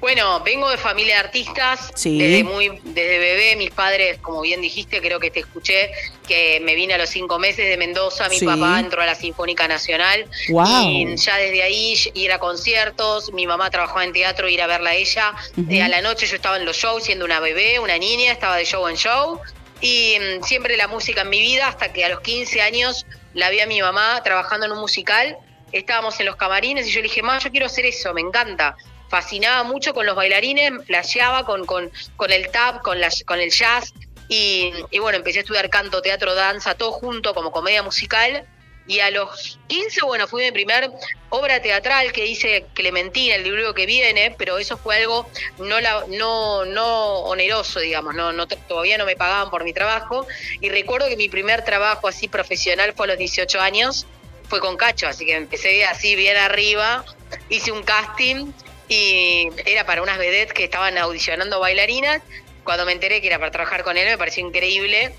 Bueno, 0.00 0.40
vengo 0.44 0.68
de 0.68 0.76
familia 0.76 1.14
de 1.14 1.20
artistas, 1.20 1.90
Sí. 1.94 2.18
desde 2.18 2.44
muy 2.44 2.68
desde 2.84 3.18
bebé, 3.18 3.56
mis 3.56 3.70
padres, 3.70 4.18
como 4.18 4.42
bien 4.42 4.60
dijiste, 4.60 5.00
creo 5.00 5.18
que 5.18 5.30
te 5.30 5.40
escuché, 5.40 5.90
que 6.28 6.60
me 6.60 6.74
vine 6.74 6.94
a 6.94 6.98
los 6.98 7.08
cinco 7.08 7.38
meses 7.38 7.66
de 7.68 7.76
Mendoza, 7.78 8.28
mi 8.28 8.38
Sí. 8.38 8.44
papá 8.44 8.78
entró 8.78 9.00
a 9.02 9.06
la 9.06 9.14
Sinfónica 9.14 9.66
Nacional 9.66 10.26
Guau. 10.48 10.84
y 10.90 11.16
ya 11.16 11.38
desde 11.38 11.62
ahí 11.62 11.98
ir 12.14 12.30
a 12.30 12.38
conciertos, 12.38 13.32
mi 13.32 13.46
mamá 13.46 13.70
trabajaba 13.70 14.04
en 14.04 14.12
teatro, 14.12 14.48
ir 14.48 14.60
a 14.60 14.66
verla 14.66 14.90
a 14.90 14.94
ella. 14.94 15.34
Eh, 15.70 15.82
a 15.82 15.88
la 15.88 16.02
noche 16.02 16.26
yo 16.26 16.36
estaba 16.36 16.56
en 16.58 16.66
los 16.66 16.76
shows 16.76 17.04
siendo 17.04 17.24
una 17.24 17.40
bebé, 17.40 17.78
una 17.78 17.96
niña, 17.96 18.32
estaba 18.32 18.56
de 18.56 18.66
show 18.66 18.86
en 18.88 18.96
show 18.96 19.40
y 19.80 20.16
mm, 20.20 20.44
siempre 20.44 20.76
la 20.76 20.88
música 20.88 21.22
en 21.22 21.30
mi 21.30 21.40
vida 21.40 21.68
hasta 21.68 21.92
que 21.92 22.04
a 22.04 22.10
los 22.10 22.20
15 22.20 22.60
años 22.60 23.06
la 23.32 23.48
vi 23.50 23.60
a 23.60 23.66
mi 23.66 23.80
mamá 23.80 24.20
trabajando 24.22 24.66
en 24.66 24.72
un 24.72 24.78
musical, 24.78 25.38
estábamos 25.72 26.20
en 26.20 26.26
los 26.26 26.36
camarines 26.36 26.86
y 26.86 26.90
yo 26.90 26.98
le 27.00 27.04
dije, 27.04 27.22
mamá, 27.22 27.38
yo 27.38 27.50
quiero 27.50 27.66
hacer 27.66 27.86
eso, 27.86 28.12
me 28.14 28.20
encanta 28.20 28.76
fascinaba 29.08 29.62
mucho 29.62 29.94
con 29.94 30.06
los 30.06 30.16
bailarines, 30.16 30.72
flasheaba 30.86 31.44
con, 31.44 31.66
con, 31.66 31.90
con 32.16 32.32
el 32.32 32.50
tap, 32.50 32.82
con, 32.82 33.00
la, 33.00 33.10
con 33.24 33.40
el 33.40 33.50
jazz. 33.50 33.92
Y, 34.28 34.72
bueno, 34.98 35.18
empecé 35.18 35.38
a 35.38 35.42
estudiar 35.42 35.70
canto, 35.70 36.02
teatro, 36.02 36.34
danza, 36.34 36.74
todo 36.74 36.92
junto 36.92 37.34
como 37.34 37.52
comedia 37.52 37.82
musical. 37.82 38.44
Y 38.88 39.00
a 39.00 39.10
los 39.10 39.58
15, 39.66 40.02
bueno, 40.04 40.28
fui 40.28 40.44
mi 40.44 40.52
primer 40.52 40.90
obra 41.30 41.60
teatral 41.60 42.12
que 42.12 42.24
hice 42.24 42.66
Clementina, 42.72 43.34
el 43.34 43.42
libro 43.42 43.74
que 43.74 43.84
viene, 43.84 44.32
pero 44.38 44.58
eso 44.58 44.76
fue 44.76 44.98
algo 44.98 45.28
no 45.58 45.80
la, 45.80 46.04
no, 46.08 46.64
no 46.64 47.16
oneroso, 47.20 47.80
digamos, 47.80 48.14
no, 48.14 48.32
no, 48.32 48.46
todavía 48.46 48.96
no 48.96 49.04
me 49.04 49.16
pagaban 49.16 49.50
por 49.50 49.64
mi 49.64 49.72
trabajo. 49.72 50.26
Y 50.60 50.68
recuerdo 50.68 51.08
que 51.08 51.16
mi 51.16 51.28
primer 51.28 51.64
trabajo 51.64 52.06
así 52.06 52.28
profesional 52.28 52.92
fue 52.92 53.06
a 53.06 53.08
los 53.08 53.18
18 53.18 53.60
años, 53.60 54.06
fue 54.48 54.60
con 54.60 54.76
Cacho, 54.76 55.08
así 55.08 55.26
que 55.26 55.34
empecé 55.34 55.84
así 55.84 56.14
bien 56.14 56.36
arriba, 56.36 57.04
hice 57.48 57.72
un 57.72 57.82
casting 57.82 58.52
y 58.88 59.48
era 59.64 59.84
para 59.84 60.02
unas 60.02 60.18
vedettes 60.18 60.52
que 60.52 60.64
estaban 60.64 60.96
audicionando 60.98 61.60
bailarinas. 61.60 62.22
Cuando 62.64 62.84
me 62.84 62.92
enteré 62.92 63.20
que 63.20 63.28
era 63.28 63.38
para 63.38 63.50
trabajar 63.50 63.84
con 63.84 63.96
él 63.96 64.06
me 64.06 64.18
pareció 64.18 64.46
increíble, 64.46 65.14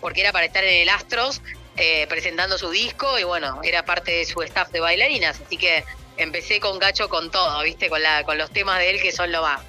porque 0.00 0.20
era 0.20 0.32
para 0.32 0.46
estar 0.46 0.64
en 0.64 0.82
el 0.82 0.88
Astros 0.88 1.40
eh, 1.76 2.06
presentando 2.08 2.58
su 2.58 2.70
disco 2.70 3.18
y 3.18 3.24
bueno, 3.24 3.60
era 3.62 3.84
parte 3.84 4.10
de 4.10 4.24
su 4.24 4.40
staff 4.42 4.70
de 4.70 4.80
bailarinas, 4.80 5.40
así 5.44 5.56
que 5.56 5.84
empecé 6.16 6.58
con 6.58 6.78
Gacho 6.78 7.08
con 7.08 7.30
todo, 7.30 7.62
¿viste? 7.62 7.88
Con, 7.88 8.02
la, 8.02 8.24
con 8.24 8.38
los 8.38 8.50
temas 8.50 8.78
de 8.78 8.90
él 8.90 9.00
que 9.00 9.12
son 9.12 9.30
lo 9.30 9.42
más. 9.42 9.60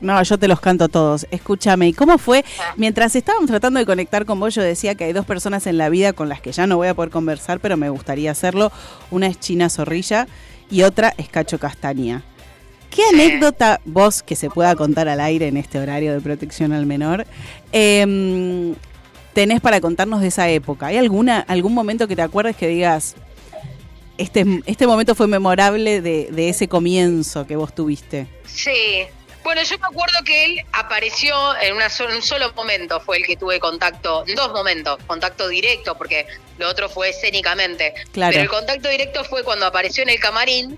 No, 0.00 0.22
yo 0.22 0.38
te 0.38 0.46
los 0.46 0.60
canto 0.60 0.88
todos. 0.88 1.26
Escúchame, 1.30 1.88
¿y 1.88 1.92
cómo 1.94 2.18
fue? 2.18 2.44
Mientras 2.76 3.16
estábamos 3.16 3.48
tratando 3.48 3.78
de 3.78 3.86
conectar 3.86 4.26
con 4.26 4.38
vos, 4.38 4.54
yo 4.54 4.62
decía 4.62 4.94
que 4.94 5.04
hay 5.04 5.12
dos 5.12 5.24
personas 5.24 5.66
en 5.66 5.78
la 5.78 5.88
vida 5.88 6.12
con 6.12 6.28
las 6.28 6.40
que 6.40 6.52
ya 6.52 6.66
no 6.66 6.76
voy 6.76 6.88
a 6.88 6.94
poder 6.94 7.10
conversar, 7.10 7.60
pero 7.60 7.76
me 7.76 7.88
gustaría 7.88 8.30
hacerlo. 8.30 8.70
Una 9.10 9.28
es 9.28 9.40
China 9.40 9.70
Zorrilla 9.70 10.26
y 10.70 10.82
otra 10.82 11.14
es 11.16 11.28
Cacho 11.28 11.58
Castaña. 11.58 12.22
¿Qué 12.90 13.02
anécdota 13.12 13.80
vos 13.84 14.22
que 14.22 14.36
se 14.36 14.48
pueda 14.48 14.74
contar 14.74 15.08
al 15.08 15.20
aire 15.20 15.48
en 15.48 15.56
este 15.56 15.78
horario 15.78 16.14
de 16.14 16.20
protección 16.20 16.72
al 16.72 16.86
menor 16.86 17.26
em, 17.72 18.74
tenés 19.34 19.60
para 19.60 19.80
contarnos 19.80 20.20
de 20.20 20.28
esa 20.28 20.48
época? 20.48 20.86
¿Hay 20.86 20.96
alguna 20.96 21.40
algún 21.40 21.74
momento 21.74 22.08
que 22.08 22.16
te 22.16 22.22
acuerdes 22.22 22.56
que 22.56 22.68
digas 22.68 23.14
este, 24.18 24.62
este 24.64 24.86
momento 24.86 25.14
fue 25.14 25.26
memorable 25.26 26.00
de, 26.00 26.28
de 26.32 26.48
ese 26.48 26.68
comienzo 26.68 27.46
que 27.46 27.56
vos 27.56 27.74
tuviste? 27.74 28.28
Sí. 28.46 29.06
Bueno, 29.46 29.62
yo 29.62 29.78
me 29.78 29.86
acuerdo 29.86 30.18
que 30.24 30.44
él 30.44 30.64
apareció 30.72 31.56
en 31.60 31.76
una 31.76 31.88
so- 31.88 32.06
un 32.06 32.20
solo 32.20 32.52
momento, 32.54 32.98
fue 33.00 33.18
el 33.18 33.24
que 33.24 33.36
tuve 33.36 33.60
contacto, 33.60 34.24
en 34.26 34.34
dos 34.34 34.50
momentos, 34.50 34.98
contacto 35.06 35.46
directo, 35.46 35.96
porque 35.96 36.26
lo 36.58 36.68
otro 36.68 36.88
fue 36.88 37.10
escénicamente. 37.10 37.94
Claro. 38.10 38.32
Pero 38.32 38.42
el 38.42 38.48
contacto 38.48 38.88
directo 38.88 39.22
fue 39.22 39.44
cuando 39.44 39.64
apareció 39.64 40.02
en 40.02 40.08
el 40.08 40.18
camarín, 40.18 40.76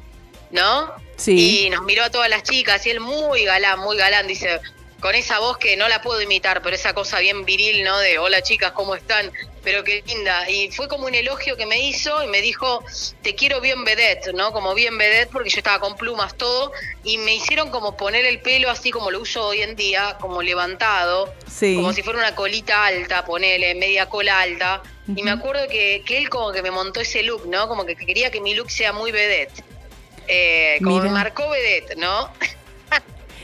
¿no? 0.50 0.92
Sí. 1.16 1.64
Y 1.64 1.70
nos 1.70 1.82
miró 1.84 2.04
a 2.04 2.10
todas 2.10 2.28
las 2.28 2.42
chicas 2.42 2.84
y 2.84 2.90
él 2.90 3.00
muy 3.00 3.44
galán, 3.44 3.78
muy 3.80 3.96
galán, 3.96 4.26
dice, 4.26 4.60
con 5.00 5.14
esa 5.14 5.38
voz 5.38 5.58
que 5.58 5.76
no 5.76 5.88
la 5.88 6.02
puedo 6.02 6.20
imitar, 6.20 6.60
pero 6.60 6.74
esa 6.74 6.92
cosa 6.92 7.20
bien 7.20 7.44
viril, 7.44 7.84
¿no? 7.84 7.98
De 7.98 8.18
hola 8.18 8.42
chicas, 8.42 8.72
¿cómo 8.72 8.96
están? 8.96 9.30
Pero 9.62 9.84
qué 9.84 10.02
linda. 10.06 10.50
Y 10.50 10.72
fue 10.72 10.88
como 10.88 11.06
un 11.06 11.14
elogio 11.14 11.56
que 11.56 11.66
me 11.66 11.78
hizo 11.80 12.22
y 12.22 12.26
me 12.26 12.40
dijo, 12.40 12.82
te 13.22 13.34
quiero 13.34 13.60
bien 13.60 13.84
vedette, 13.84 14.32
¿no? 14.34 14.52
Como 14.52 14.74
bien 14.74 14.98
vedette, 14.98 15.30
porque 15.30 15.50
yo 15.50 15.58
estaba 15.58 15.78
con 15.78 15.96
plumas 15.96 16.36
todo. 16.36 16.72
Y 17.04 17.18
me 17.18 17.34
hicieron 17.34 17.70
como 17.70 17.96
poner 17.96 18.24
el 18.24 18.40
pelo 18.40 18.70
así 18.70 18.90
como 18.90 19.10
lo 19.10 19.20
uso 19.20 19.46
hoy 19.46 19.62
en 19.62 19.76
día, 19.76 20.16
como 20.20 20.42
levantado. 20.42 21.32
Sí. 21.48 21.76
Como 21.76 21.92
si 21.92 22.02
fuera 22.02 22.18
una 22.18 22.34
colita 22.34 22.84
alta, 22.84 23.24
ponele, 23.24 23.74
media 23.74 24.08
cola 24.08 24.40
alta. 24.40 24.82
Y 25.14 25.22
me 25.22 25.30
acuerdo 25.30 25.68
que, 25.68 26.02
que 26.04 26.18
él 26.18 26.28
como 26.28 26.52
que 26.52 26.62
me 26.62 26.70
montó 26.70 27.00
ese 27.00 27.22
look, 27.22 27.46
¿no? 27.46 27.68
Como 27.68 27.86
que 27.86 27.94
quería 27.94 28.30
que 28.30 28.40
mi 28.40 28.54
look 28.54 28.70
sea 28.70 28.92
muy 28.92 29.12
vedette. 29.12 29.62
Eh, 30.26 30.78
como 30.82 30.96
Mira. 30.96 31.04
me 31.04 31.10
marcó 31.10 31.48
vedette, 31.48 31.96
¿no? 31.96 32.30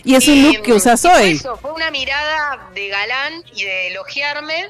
Y 0.05 0.15
es 0.15 0.29
un 0.29 0.43
look 0.43 0.63
que 0.63 0.73
usas 0.73 1.03
y 1.05 1.09
fue 1.09 1.17
hoy. 1.17 1.33
eso, 1.33 1.57
fue 1.57 1.73
una 1.73 1.91
mirada 1.91 2.71
de 2.75 2.89
galán 2.89 3.43
y 3.55 3.65
de 3.65 3.89
elogiarme 3.89 4.69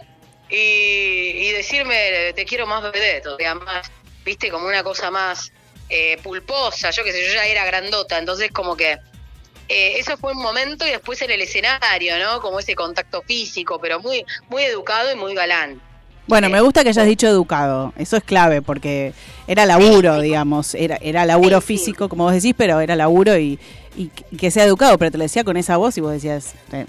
y, 0.49 0.57
y 0.57 1.53
decirme 1.53 2.33
te 2.35 2.45
quiero 2.45 2.67
más 2.67 2.83
vedette, 2.83 3.27
o 3.27 3.37
sea, 3.37 3.55
más, 3.55 3.91
viste, 4.25 4.51
como 4.51 4.67
una 4.67 4.83
cosa 4.83 5.11
más 5.11 5.53
eh, 5.89 6.19
pulposa, 6.23 6.91
yo 6.91 7.05
qué 7.05 7.13
sé, 7.13 7.27
yo 7.27 7.35
ya 7.35 7.47
era 7.47 7.65
grandota, 7.65 8.19
entonces 8.19 8.51
como 8.53 8.77
que 8.77 8.99
eh, 9.69 9.99
eso 9.99 10.17
fue 10.17 10.33
un 10.33 10.43
momento 10.43 10.87
y 10.87 10.91
después 10.91 11.21
en 11.23 11.31
el 11.31 11.43
escenario, 11.43 12.19
¿no? 12.19 12.41
Como 12.41 12.59
ese 12.59 12.75
contacto 12.75 13.23
físico, 13.23 13.79
pero 13.81 14.01
muy, 14.01 14.25
muy 14.49 14.63
educado 14.63 15.13
y 15.13 15.17
muy 15.17 15.35
galán. 15.35 15.81
Bueno, 16.27 16.49
me 16.49 16.61
gusta 16.63 16.83
que 16.83 16.89
hayas 16.89 17.07
dicho 17.07 17.27
educado. 17.27 17.93
Eso 17.99 18.17
es 18.17 18.25
clave 18.25 18.63
porque 18.63 19.13
era 19.47 19.67
laburo, 19.67 20.21
digamos. 20.21 20.75
Era, 20.75 20.97
era 21.03 21.27
laburo 21.27 21.61
sí. 21.61 21.67
físico, 21.67 22.09
como 22.09 22.25
vos 22.25 22.33
decís, 22.33 22.55
pero 22.57 22.81
era 22.81 22.97
laburo 22.97 23.37
y, 23.37 23.59
y 23.97 24.09
que 24.37 24.51
sea 24.51 24.65
educado. 24.65 24.99
Pero 24.99 25.11
te 25.11 25.19
lo 25.19 25.25
decía 25.25 25.45
con 25.45 25.57
esa 25.57 25.77
voz 25.77 25.97
y 25.97 26.01
vos 26.01 26.13
decías. 26.13 26.55
eh, 26.73 26.87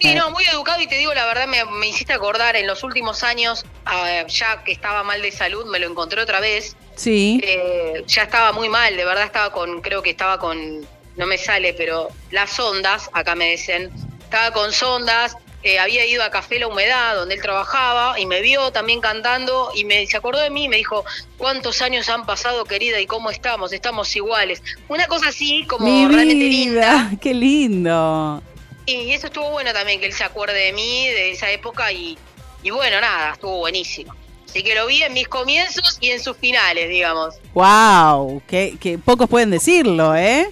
Sí, 0.00 0.14
no, 0.14 0.30
muy 0.30 0.44
educado 0.44 0.80
y 0.80 0.86
te 0.86 0.94
digo 0.94 1.12
la 1.12 1.26
verdad, 1.26 1.48
me, 1.48 1.64
me 1.64 1.88
hiciste 1.88 2.12
acordar 2.12 2.54
en 2.54 2.68
los 2.68 2.84
últimos 2.84 3.24
años, 3.24 3.64
ah, 3.84 4.24
ya 4.28 4.62
que 4.62 4.70
estaba 4.70 5.02
mal 5.02 5.20
de 5.22 5.32
salud, 5.32 5.66
me 5.66 5.80
lo 5.80 5.88
encontré 5.88 6.20
otra 6.22 6.38
vez. 6.38 6.76
Sí. 6.94 7.40
Eh, 7.42 8.04
ya 8.06 8.22
estaba 8.22 8.52
muy 8.52 8.68
mal, 8.68 8.96
de 8.96 9.04
verdad 9.04 9.24
estaba 9.24 9.50
con, 9.50 9.80
creo 9.80 10.00
que 10.00 10.10
estaba 10.10 10.38
con, 10.38 10.86
no 11.16 11.26
me 11.26 11.36
sale, 11.36 11.74
pero 11.74 12.10
las 12.30 12.60
ondas, 12.60 13.10
acá 13.12 13.34
me 13.34 13.50
dicen, 13.50 13.90
estaba 14.20 14.52
con 14.52 14.72
sondas 14.72 15.36
eh, 15.62 15.78
había 15.78 16.06
ido 16.06 16.22
a 16.22 16.30
Café 16.30 16.58
La 16.58 16.68
Humedad, 16.68 17.16
donde 17.16 17.34
él 17.34 17.42
trabajaba, 17.42 18.18
y 18.18 18.26
me 18.26 18.40
vio 18.40 18.70
también 18.70 19.00
cantando, 19.00 19.70
y 19.74 19.84
me, 19.84 20.06
se 20.06 20.16
acordó 20.16 20.38
de 20.40 20.50
mí 20.50 20.64
y 20.64 20.68
me 20.68 20.76
dijo, 20.76 21.04
¿cuántos 21.36 21.82
años 21.82 22.08
han 22.08 22.26
pasado, 22.26 22.64
querida, 22.64 23.00
y 23.00 23.06
cómo 23.06 23.30
estamos? 23.30 23.72
Estamos 23.72 24.14
iguales. 24.14 24.62
Una 24.88 25.06
cosa 25.08 25.30
así, 25.30 25.64
como 25.66 25.86
Mi 25.86 26.06
realmente 26.06 26.44
linda. 26.44 27.10
qué 27.20 27.34
lindo. 27.34 28.42
Y 28.86 29.12
eso 29.12 29.26
estuvo 29.26 29.50
bueno 29.50 29.72
también, 29.72 30.00
que 30.00 30.06
él 30.06 30.12
se 30.12 30.24
acuerde 30.24 30.58
de 30.58 30.72
mí, 30.72 31.08
de 31.08 31.32
esa 31.32 31.50
época, 31.50 31.90
y, 31.90 32.16
y 32.62 32.70
bueno, 32.70 33.00
nada, 33.00 33.32
estuvo 33.32 33.58
buenísimo. 33.58 34.14
Así 34.48 34.62
que 34.62 34.74
lo 34.74 34.86
vi 34.86 35.02
en 35.02 35.12
mis 35.12 35.28
comienzos 35.28 35.98
y 36.00 36.10
en 36.10 36.22
sus 36.22 36.36
finales, 36.36 36.88
digamos. 36.88 37.34
Wow, 37.52 38.42
que, 38.46 38.76
que 38.80 38.96
pocos 38.96 39.28
pueden 39.28 39.50
decirlo, 39.50 40.16
¿eh? 40.16 40.48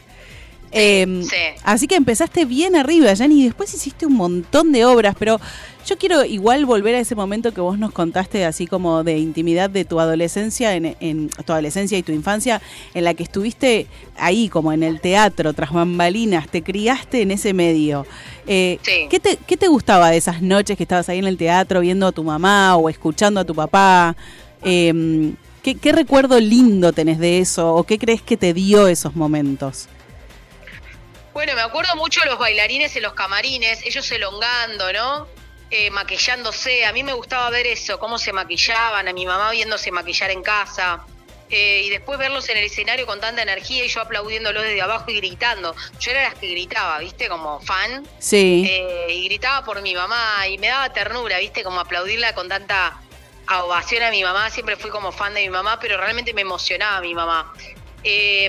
Em, 0.78 1.22
sí. 1.22 1.36
Así 1.62 1.86
que 1.86 1.94
empezaste 1.94 2.44
bien 2.44 2.76
arriba, 2.76 3.12
Yanni, 3.14 3.40
y 3.40 3.44
después 3.44 3.72
hiciste 3.72 4.04
un 4.06 4.14
montón 4.14 4.72
de 4.72 4.84
obras, 4.84 5.14
pero 5.18 5.40
yo 5.86 5.96
quiero 5.96 6.24
igual 6.24 6.66
volver 6.66 6.94
a 6.96 6.98
ese 7.00 7.14
momento 7.14 7.54
que 7.54 7.60
vos 7.60 7.78
nos 7.78 7.92
contaste, 7.92 8.44
así 8.44 8.66
como 8.66 9.02
de 9.04 9.18
intimidad 9.18 9.70
de 9.70 9.84
tu 9.84 10.00
adolescencia, 10.00 10.74
en, 10.74 10.96
en 11.00 11.28
tu 11.28 11.52
adolescencia 11.52 11.96
y 11.96 12.02
tu 12.02 12.12
infancia, 12.12 12.60
en 12.92 13.04
la 13.04 13.14
que 13.14 13.22
estuviste 13.22 13.86
ahí, 14.18 14.48
como 14.48 14.72
en 14.72 14.82
el 14.82 15.00
teatro, 15.00 15.54
tras 15.54 15.72
bambalinas, 15.72 16.48
te 16.48 16.62
criaste 16.62 17.22
en 17.22 17.30
ese 17.30 17.54
medio. 17.54 18.04
Eh, 18.46 18.78
Sí. 18.82 19.06
¿qué, 19.08 19.18
te, 19.20 19.38
¿Qué 19.46 19.56
te 19.56 19.68
gustaba 19.68 20.10
de 20.10 20.16
esas 20.18 20.42
noches 20.42 20.76
que 20.76 20.82
estabas 20.82 21.08
ahí 21.08 21.18
en 21.18 21.26
el 21.26 21.36
teatro 21.36 21.80
viendo 21.80 22.06
a 22.06 22.12
tu 22.12 22.22
mamá 22.22 22.76
o 22.76 22.88
escuchando 22.88 23.40
a 23.40 23.44
tu 23.44 23.54
papá? 23.54 24.14
Em, 24.62 25.34
¿qué, 25.62 25.74
¿Qué 25.76 25.92
recuerdo 25.92 26.38
lindo 26.40 26.92
tenés 26.92 27.18
de 27.18 27.38
eso 27.38 27.74
o 27.74 27.84
qué 27.84 27.98
crees 27.98 28.22
que 28.22 28.36
te 28.36 28.52
dio 28.52 28.88
esos 28.88 29.14
momentos? 29.16 29.88
Bueno, 31.36 31.52
me 31.54 31.60
acuerdo 31.60 31.94
mucho 31.96 32.22
de 32.22 32.28
los 32.28 32.38
bailarines 32.38 32.96
en 32.96 33.02
los 33.02 33.12
camarines, 33.12 33.84
ellos 33.84 34.10
elongando, 34.10 34.90
¿no? 34.90 35.28
Eh, 35.70 35.90
maquillándose. 35.90 36.86
A 36.86 36.94
mí 36.94 37.02
me 37.02 37.12
gustaba 37.12 37.50
ver 37.50 37.66
eso, 37.66 37.98
cómo 37.98 38.16
se 38.16 38.32
maquillaban, 38.32 39.06
a 39.06 39.12
mi 39.12 39.26
mamá 39.26 39.50
viéndose 39.50 39.92
maquillar 39.92 40.30
en 40.30 40.42
casa. 40.42 41.04
Eh, 41.50 41.82
y 41.84 41.90
después 41.90 42.18
verlos 42.18 42.48
en 42.48 42.56
el 42.56 42.64
escenario 42.64 43.04
con 43.04 43.20
tanta 43.20 43.42
energía 43.42 43.84
y 43.84 43.88
yo 43.88 44.00
aplaudiéndolos 44.00 44.62
desde 44.62 44.80
abajo 44.80 45.10
y 45.10 45.16
gritando. 45.16 45.76
Yo 46.00 46.12
era 46.12 46.22
las 46.22 46.36
que 46.36 46.48
gritaba, 46.48 47.00
¿viste? 47.00 47.28
Como 47.28 47.60
fan. 47.60 48.08
Sí. 48.18 48.64
Eh, 48.66 49.08
y 49.10 49.24
gritaba 49.26 49.62
por 49.62 49.82
mi 49.82 49.94
mamá 49.94 50.48
y 50.48 50.56
me 50.56 50.68
daba 50.68 50.90
ternura, 50.94 51.38
¿viste? 51.38 51.62
Como 51.62 51.80
aplaudirla 51.80 52.34
con 52.34 52.48
tanta 52.48 52.98
ovación 53.62 54.04
a 54.04 54.10
mi 54.10 54.24
mamá. 54.24 54.48
Siempre 54.48 54.76
fui 54.76 54.88
como 54.88 55.12
fan 55.12 55.34
de 55.34 55.42
mi 55.42 55.50
mamá, 55.50 55.78
pero 55.80 55.98
realmente 55.98 56.32
me 56.32 56.40
emocionaba 56.40 57.02
mi 57.02 57.12
mamá. 57.12 57.52
Eh, 58.08 58.48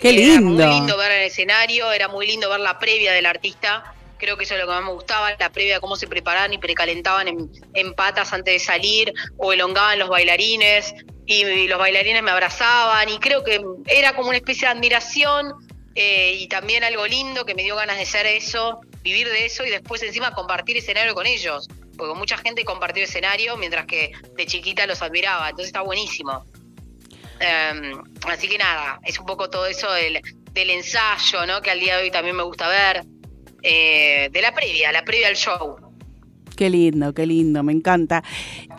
Qué 0.00 0.10
Era 0.10 0.40
lindo. 0.40 0.64
muy 0.64 0.74
lindo 0.74 0.96
ver 0.96 1.10
el 1.10 1.22
escenario, 1.24 1.90
era 1.90 2.06
muy 2.06 2.26
lindo 2.26 2.48
ver 2.48 2.60
la 2.60 2.78
previa 2.78 3.12
del 3.12 3.26
artista. 3.26 3.92
Creo 4.16 4.36
que 4.36 4.44
eso 4.44 4.54
es 4.54 4.60
lo 4.60 4.66
que 4.66 4.72
más 4.72 4.84
me 4.84 4.92
gustaba, 4.92 5.34
la 5.38 5.50
previa 5.50 5.74
de 5.74 5.80
cómo 5.80 5.96
se 5.96 6.06
preparaban 6.06 6.52
y 6.52 6.58
precalentaban 6.58 7.26
en, 7.28 7.50
en 7.74 7.94
patas 7.94 8.32
antes 8.32 8.54
de 8.54 8.58
salir, 8.60 9.12
o 9.36 9.52
elongaban 9.52 9.98
los 9.98 10.08
bailarines, 10.08 10.94
y 11.26 11.66
los 11.66 11.78
bailarines 11.78 12.22
me 12.22 12.30
abrazaban, 12.30 13.08
y 13.08 13.18
creo 13.18 13.42
que 13.42 13.60
era 13.86 14.14
como 14.14 14.28
una 14.28 14.38
especie 14.38 14.68
de 14.68 14.72
admiración 14.74 15.52
eh, 15.96 16.36
y 16.38 16.46
también 16.46 16.84
algo 16.84 17.06
lindo 17.06 17.44
que 17.44 17.54
me 17.54 17.64
dio 17.64 17.74
ganas 17.74 17.98
de 17.98 18.06
ser 18.06 18.26
eso, 18.26 18.80
vivir 19.02 19.28
de 19.28 19.46
eso 19.46 19.64
y 19.64 19.70
después 19.70 20.02
encima 20.02 20.32
compartir 20.32 20.76
escenario 20.76 21.14
con 21.14 21.26
ellos, 21.26 21.68
porque 21.98 22.14
mucha 22.14 22.38
gente 22.38 22.64
compartió 22.64 23.02
escenario 23.02 23.56
mientras 23.56 23.86
que 23.86 24.12
de 24.36 24.46
chiquita 24.46 24.86
los 24.86 25.02
admiraba, 25.02 25.46
entonces 25.48 25.66
está 25.68 25.80
buenísimo. 25.82 26.44
Em, 27.40 28.02
así 28.28 28.48
que 28.48 28.58
nada, 28.58 29.00
es 29.04 29.18
un 29.18 29.26
poco 29.26 29.50
todo 29.50 29.66
eso 29.66 29.90
del, 29.92 30.20
del 30.52 30.70
ensayo, 30.70 31.46
¿no? 31.46 31.60
Que 31.60 31.70
al 31.70 31.80
día 31.80 31.96
de 31.96 32.04
hoy 32.04 32.10
también 32.10 32.36
me 32.36 32.42
gusta 32.42 32.68
ver, 32.68 33.04
eh, 33.62 34.28
de 34.32 34.42
la 34.42 34.54
previa, 34.54 34.92
la 34.92 35.04
previa 35.04 35.28
al 35.28 35.36
show. 35.36 35.76
Qué 36.56 36.70
lindo, 36.70 37.12
qué 37.12 37.26
lindo, 37.26 37.62
me 37.62 37.72
encanta. 37.72 38.24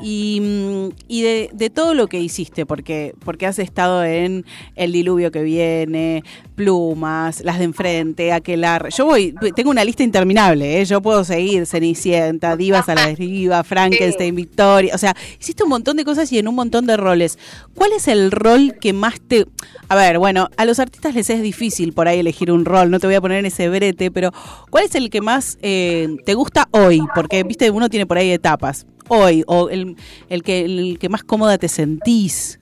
Y, 0.02 0.40
mm, 0.42 0.90
y 1.08 1.22
de, 1.22 1.50
de 1.54 1.70
todo 1.70 1.94
lo 1.94 2.08
que 2.08 2.20
hiciste, 2.20 2.66
porque, 2.66 3.14
porque 3.24 3.46
has 3.46 3.60
estado 3.60 4.04
en 4.04 4.46
El 4.76 4.92
Diluvio 4.92 5.32
que 5.32 5.44
viene, 5.44 6.24
Plumas, 6.58 7.44
Las 7.44 7.60
de 7.60 7.66
Enfrente, 7.66 8.34
Aquelar. 8.34 8.90
Yo 8.90 9.06
voy, 9.06 9.34
tengo 9.56 9.70
una 9.70 9.86
lista 9.86 10.02
interminable, 10.02 10.82
¿eh? 10.82 10.86
yo 10.86 11.04
puedo 11.04 11.24
seguir 11.24 11.68
Cenicienta, 11.68 12.58
Divas 12.58 12.90
a 12.90 12.96
la 12.96 13.06
Deriva, 13.06 13.64
Frankenstein, 13.64 14.36
Victoria. 14.36 14.96
O 14.96 14.98
sea, 14.98 15.16
hiciste 15.40 15.64
un 15.64 15.70
montón 15.70 15.98
de 15.98 16.04
cosas 16.04 16.32
y 16.32 16.40
en 16.40 16.48
un 16.48 16.56
montón 16.56 16.88
de 16.88 16.98
roles. 16.98 17.38
¿Cuál 17.76 17.94
es 17.94 18.08
el 18.08 18.32
rol 18.32 18.76
que 18.82 18.92
más 18.92 19.22
te. 19.22 19.46
A 19.88 19.96
ver, 19.96 20.18
bueno, 20.18 20.50
a 20.58 20.66
los 20.66 20.80
artistas 20.80 21.14
les 21.14 21.30
es 21.30 21.44
difícil 21.44 21.94
por 21.94 22.08
ahí 22.08 22.20
elegir 22.20 22.52
un 22.52 22.66
rol, 22.66 22.90
no 22.90 23.00
te 23.00 23.06
voy 23.06 23.16
a 23.16 23.22
poner 23.22 23.38
en 23.38 23.46
ese 23.46 23.70
brete, 23.70 24.10
pero 24.10 24.32
¿cuál 24.72 24.86
es 24.86 24.96
el 24.96 25.12
que 25.12 25.22
más 25.22 25.60
eh, 25.62 26.08
te 26.26 26.34
gusta 26.34 26.70
hoy? 26.72 27.04
Porque, 27.14 27.44
viste, 27.44 27.70
uno 27.70 27.88
tiene 27.88 28.08
por 28.08 28.18
ahí 28.18 28.32
etapas. 28.32 28.88
Hoy, 29.10 29.44
o 29.46 29.70
el, 29.70 29.96
el 30.28 30.42
que, 30.42 30.66
el 30.66 30.98
que 31.00 31.08
más 31.08 31.24
cómoda 31.24 31.60
te 31.60 31.68
sentís. 31.68 32.60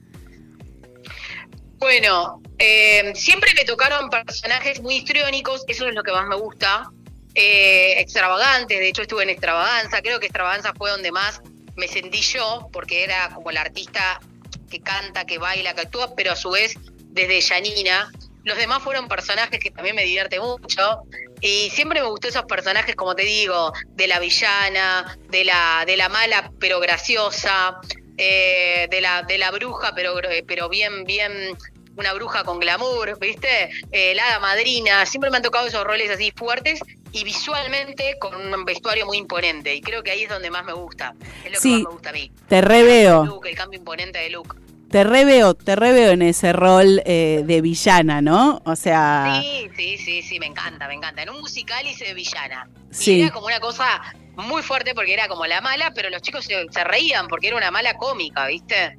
Bueno, 1.78 2.40
eh, 2.58 3.12
siempre 3.14 3.52
me 3.54 3.64
tocaron 3.64 4.08
personajes 4.08 4.80
muy 4.80 4.96
histriónicos, 4.96 5.64
eso 5.68 5.86
es 5.86 5.94
lo 5.94 6.02
que 6.02 6.12
más 6.12 6.26
me 6.26 6.36
gusta. 6.36 6.90
Eh, 7.34 8.00
extravagantes, 8.00 8.78
de 8.78 8.88
hecho 8.88 9.02
estuve 9.02 9.22
en 9.24 9.30
Extravaganza, 9.30 10.00
creo 10.00 10.18
que 10.18 10.26
Extravaganza 10.26 10.72
fue 10.74 10.90
donde 10.90 11.12
más 11.12 11.42
me 11.76 11.86
sentí 11.86 12.22
yo, 12.22 12.70
porque 12.72 13.04
era 13.04 13.28
como 13.34 13.52
la 13.52 13.60
artista 13.60 14.20
que 14.70 14.80
canta, 14.80 15.26
que 15.26 15.36
baila, 15.36 15.74
que 15.74 15.82
actúa, 15.82 16.14
pero 16.16 16.32
a 16.32 16.36
su 16.36 16.50
vez 16.50 16.74
desde 17.10 17.40
Yanina. 17.40 18.10
Los 18.44 18.56
demás 18.56 18.82
fueron 18.82 19.08
personajes 19.08 19.60
que 19.60 19.70
también 19.70 19.96
me 19.96 20.04
divierte 20.04 20.40
mucho. 20.40 21.02
Y 21.40 21.68
siempre 21.70 22.00
me 22.00 22.08
gustó 22.08 22.28
esos 22.28 22.44
personajes, 22.44 22.96
como 22.96 23.14
te 23.14 23.24
digo, 23.24 23.72
de 23.88 24.06
la 24.06 24.18
villana, 24.18 25.18
de 25.28 25.44
la, 25.44 25.84
de 25.86 25.96
la 25.96 26.08
mala 26.08 26.50
pero 26.58 26.80
graciosa, 26.80 27.80
eh, 28.18 28.88
de 28.90 29.00
la, 29.00 29.22
de 29.22 29.38
la 29.38 29.50
bruja, 29.50 29.92
pero, 29.94 30.14
pero 30.46 30.68
bien, 30.68 31.04
bien, 31.04 31.32
una 31.96 32.12
bruja 32.12 32.44
con 32.44 32.58
glamour, 32.58 33.18
¿viste? 33.18 33.70
Eh, 33.92 34.14
la 34.14 34.26
hada 34.26 34.40
madrina, 34.40 35.06
siempre 35.06 35.30
me 35.30 35.38
han 35.38 35.42
tocado 35.42 35.66
esos 35.66 35.84
roles 35.84 36.10
así 36.10 36.32
fuertes 36.36 36.80
y 37.12 37.24
visualmente 37.24 38.16
con 38.18 38.34
un 38.34 38.64
vestuario 38.64 39.06
muy 39.06 39.16
imponente. 39.18 39.74
Y 39.74 39.80
creo 39.80 40.02
que 40.02 40.10
ahí 40.10 40.24
es 40.24 40.28
donde 40.28 40.50
más 40.50 40.64
me 40.64 40.74
gusta. 40.74 41.14
Es 41.44 41.52
lo 41.52 41.60
Sí. 41.60 41.68
que 41.70 41.74
más 41.76 41.84
me 41.88 41.92
gusta 41.92 42.10
a 42.10 42.12
mí. 42.12 42.30
Te 42.48 42.58
El 42.58 42.64
reveo, 42.64 43.24
look, 43.24 43.46
el 43.46 43.56
cambio 43.56 43.78
imponente 43.78 44.18
de 44.18 44.28
look. 44.30 44.56
te 44.90 45.02
reveo, 45.04 45.54
te 45.54 45.74
reveo 45.74 46.10
en 46.12 46.22
ese 46.22 46.52
rol 46.52 47.02
eh, 47.06 47.42
de 47.44 47.60
villana, 47.60 48.20
¿no? 48.20 48.60
O 48.64 48.76
sea, 48.76 49.40
Sí, 49.42 49.68
sí, 49.76 49.98
sí, 49.98 50.22
sí, 50.22 50.38
me 50.38 50.46
encanta, 50.46 50.86
me 50.88 50.94
encanta. 50.94 51.22
En 51.22 51.30
un 51.30 51.40
musical 51.40 51.86
hice 51.86 52.04
de 52.06 52.14
villana. 52.14 52.68
Sí. 52.90 53.16
Y 53.16 53.22
era 53.22 53.30
como 53.32 53.46
una 53.46 53.58
cosa 53.60 54.00
muy 54.36 54.62
fuerte 54.62 54.94
porque 54.94 55.12
era 55.14 55.28
como 55.28 55.46
la 55.46 55.60
mala, 55.60 55.92
pero 55.94 56.10
los 56.10 56.22
chicos 56.22 56.44
se, 56.44 56.66
se 56.70 56.84
reían 56.84 57.26
porque 57.28 57.48
era 57.48 57.56
una 57.56 57.70
mala 57.70 57.94
cómica, 57.94 58.46
¿viste? 58.46 58.84
Eh, 58.84 58.94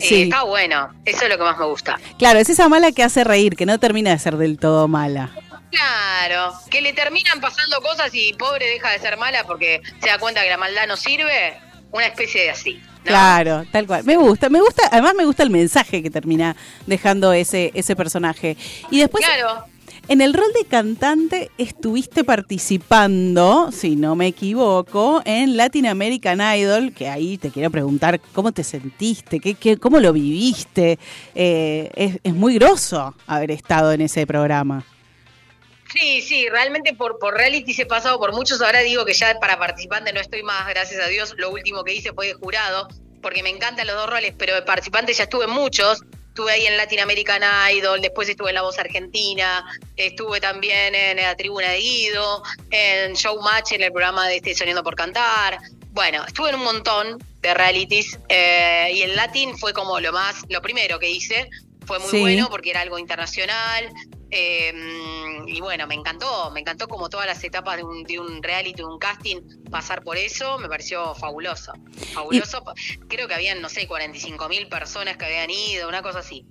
Sí. 0.00 0.22
está 0.22 0.44
bueno, 0.44 0.90
eso 1.04 1.24
es 1.24 1.28
lo 1.28 1.36
que 1.36 1.42
más 1.44 1.58
me 1.58 1.64
gusta. 1.66 1.98
claro, 2.18 2.38
es 2.38 2.48
esa 2.48 2.68
mala 2.68 2.92
que 2.92 3.02
hace 3.02 3.24
reír, 3.24 3.56
que 3.56 3.66
no 3.66 3.78
termina 3.80 4.10
de 4.10 4.18
ser 4.18 4.36
del 4.36 4.58
todo 4.58 4.86
mala. 4.86 5.30
Claro, 5.70 6.52
que 6.70 6.80
le 6.80 6.92
terminan 6.92 7.40
pasando 7.40 7.80
cosas 7.82 8.10
y 8.14 8.32
pobre 8.34 8.66
deja 8.66 8.90
de 8.90 8.98
ser 9.00 9.16
mala 9.18 9.44
porque 9.44 9.82
se 10.00 10.08
da 10.08 10.18
cuenta 10.18 10.42
que 10.42 10.48
la 10.50 10.56
maldad 10.56 10.86
no 10.86 10.96
sirve, 10.96 11.58
una 11.90 12.06
especie 12.06 12.42
de 12.44 12.50
así. 12.50 12.74
¿no? 12.98 13.02
Claro, 13.04 13.64
tal 13.72 13.86
cual. 13.86 14.04
Me 14.04 14.16
gusta, 14.16 14.48
me 14.48 14.60
gusta, 14.60 14.88
además 14.90 15.14
me 15.16 15.24
gusta 15.24 15.42
el 15.42 15.50
mensaje 15.50 16.02
que 16.02 16.10
termina 16.10 16.56
dejando 16.86 17.32
ese, 17.32 17.70
ese 17.74 17.94
personaje. 17.96 18.56
Y 18.90 19.00
después, 19.00 19.24
Claro, 19.24 19.64
en 20.08 20.22
el 20.22 20.32
rol 20.32 20.50
de 20.54 20.64
cantante 20.64 21.50
estuviste 21.58 22.24
participando, 22.24 23.70
si 23.70 23.94
no 23.94 24.16
me 24.16 24.28
equivoco, 24.28 25.20
en 25.26 25.56
Latin 25.56 25.86
American 25.86 26.40
Idol, 26.40 26.92
que 26.92 27.08
ahí 27.08 27.36
te 27.36 27.50
quiero 27.50 27.70
preguntar 27.70 28.18
cómo 28.32 28.52
te 28.52 28.64
sentiste, 28.64 29.38
qué, 29.38 29.54
qué, 29.54 29.76
cómo 29.76 30.00
lo 30.00 30.14
viviste. 30.14 30.98
Eh, 31.34 31.90
es, 31.94 32.18
es 32.22 32.34
muy 32.34 32.54
groso 32.54 33.14
haber 33.26 33.50
estado 33.50 33.92
en 33.92 34.00
ese 34.00 34.26
programa. 34.26 34.84
Sí, 35.92 36.22
sí, 36.22 36.48
realmente 36.48 36.94
por, 36.94 37.18
por 37.18 37.34
reality 37.34 37.74
he 37.80 37.86
pasado 37.86 38.18
por 38.18 38.32
muchos. 38.32 38.60
Ahora 38.62 38.80
digo 38.80 39.04
que 39.04 39.14
ya 39.14 39.38
para 39.38 39.58
participante 39.58 40.12
no 40.12 40.20
estoy 40.20 40.42
más, 40.42 40.68
gracias 40.68 41.02
a 41.02 41.08
Dios. 41.08 41.34
Lo 41.36 41.50
último 41.50 41.84
que 41.84 41.94
hice 41.94 42.12
fue 42.12 42.28
de 42.28 42.34
jurado, 42.34 42.88
porque 43.20 43.42
me 43.42 43.50
encantan 43.50 43.86
los 43.86 43.96
dos 43.96 44.08
roles, 44.08 44.34
pero 44.38 44.54
de 44.54 44.62
participante 44.62 45.12
ya 45.12 45.24
estuve 45.24 45.46
muchos. 45.46 46.02
Estuve 46.38 46.52
ahí 46.52 46.66
en 46.66 46.76
Latin 46.76 47.00
American 47.00 47.42
Idol, 47.74 48.00
después 48.00 48.28
estuve 48.28 48.50
en 48.50 48.54
La 48.54 48.62
Voz 48.62 48.78
Argentina, 48.78 49.64
estuve 49.96 50.40
también 50.40 50.94
en 50.94 51.16
la 51.16 51.34
Tribuna 51.36 51.70
de 51.70 51.78
Guido, 51.80 52.44
en 52.70 53.14
Showmatch, 53.14 53.72
en 53.72 53.82
el 53.82 53.90
programa 53.90 54.28
de 54.28 54.36
este 54.36 54.54
Soñando 54.54 54.84
por 54.84 54.94
Cantar. 54.94 55.58
Bueno, 55.90 56.24
estuve 56.24 56.50
en 56.50 56.54
un 56.54 56.62
montón 56.62 57.18
de 57.40 57.54
realities 57.54 58.20
eh, 58.28 58.88
y 58.94 59.02
el 59.02 59.16
Latin 59.16 59.58
fue 59.58 59.72
como 59.72 59.98
lo 59.98 60.12
más, 60.12 60.44
lo 60.48 60.62
primero 60.62 61.00
que 61.00 61.10
hice. 61.10 61.50
Fue 61.86 61.98
muy 61.98 62.08
Sí. 62.08 62.20
bueno 62.20 62.46
porque 62.48 62.70
era 62.70 62.82
algo 62.82 63.00
internacional. 63.00 63.92
Eh, 64.30 64.72
y 65.46 65.60
bueno, 65.60 65.86
me 65.86 65.94
encantó, 65.94 66.50
me 66.50 66.60
encantó 66.60 66.88
como 66.88 67.08
todas 67.08 67.26
las 67.26 67.42
etapas 67.42 67.78
de 67.78 67.84
un, 67.84 68.02
de 68.04 68.20
un 68.20 68.42
reality, 68.42 68.74
de 68.74 68.84
un 68.84 68.98
casting, 68.98 69.40
pasar 69.70 70.02
por 70.02 70.16
eso, 70.16 70.58
me 70.58 70.68
pareció 70.68 71.14
fabuloso. 71.14 71.72
Fabuloso. 72.12 72.62
Creo 73.08 73.26
que 73.26 73.34
habían, 73.34 73.62
no 73.62 73.68
sé, 73.68 73.86
45 73.86 74.48
mil 74.48 74.68
personas 74.68 75.16
que 75.16 75.24
habían 75.24 75.50
ido, 75.50 75.88
una 75.88 76.02
cosa 76.02 76.18
así. 76.18 76.46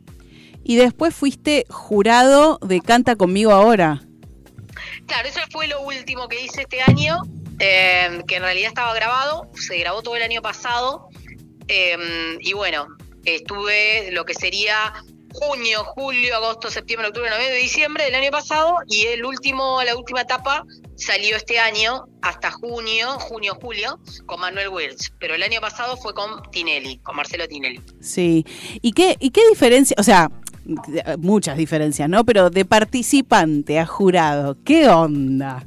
Y 0.64 0.76
después 0.76 1.16
fuiste 1.16 1.66
jurado 1.70 2.60
de 2.62 2.82
Canta 2.82 3.16
conmigo 3.16 3.52
ahora. 3.52 4.02
Claro, 5.06 5.30
eso 5.30 5.40
fue 5.52 5.68
lo 5.68 5.82
último 5.82 6.28
que 6.28 6.42
hice 6.42 6.62
este 6.62 6.82
año. 6.82 7.22
eh, 7.60 8.22
que 8.28 8.36
en 8.36 8.44
realidad 8.44 8.68
estaba 8.68 8.94
grabado, 8.94 9.50
se 9.56 9.78
grabó 9.80 10.04
todo 10.04 10.16
el 10.16 10.22
año 10.22 10.44
pasado, 10.44 11.10
eh, 11.68 12.38
y 12.40 12.54
bueno, 12.54 12.88
estuve 13.26 14.12
lo 14.12 14.26
que 14.26 14.36
sería 14.36 14.94
junio, 15.40 15.84
julio, 15.86 16.36
agosto, 16.36 16.70
septiembre, 16.70 17.10
octubre, 17.10 17.30
noviembre, 17.30 17.60
diciembre 17.60 18.06
del 18.06 18.16
año 18.16 18.32
pasado, 18.32 18.76
y 18.88 19.06
el 19.06 19.24
último, 19.24 19.82
la 19.84 19.96
última 19.96 20.22
etapa 20.22 20.66
salió 20.96 21.38
este 21.38 21.60
año 21.60 22.06
hasta 22.22 22.50
junio, 22.52 23.20
junio, 23.20 23.56
julio, 23.62 24.00
con 24.26 24.40
Manuel 24.40 24.70
Wills, 24.70 25.14
pero 25.20 25.36
el 25.36 25.44
año 25.44 25.62
pasado 25.62 25.96
fue 25.96 26.14
con 26.14 26.42
Tinelli, 26.52 26.98
con 27.00 27.16
Marcelo 27.16 27.48
Tinelli. 27.48 27.82
Sí. 28.02 28.46
¿Y 28.82 28.94
qué, 28.94 29.16
¿Y 29.20 29.30
qué 29.30 29.48
diferencia? 29.50 29.96
O 30.00 30.04
sea, 30.04 30.32
muchas 31.20 31.58
diferencias, 31.58 32.10
¿no? 32.10 32.26
Pero 32.26 32.50
de 32.50 32.66
participante 32.66 33.80
a 33.80 33.86
jurado, 33.86 34.58
¿qué 34.64 34.90
onda? 34.90 35.64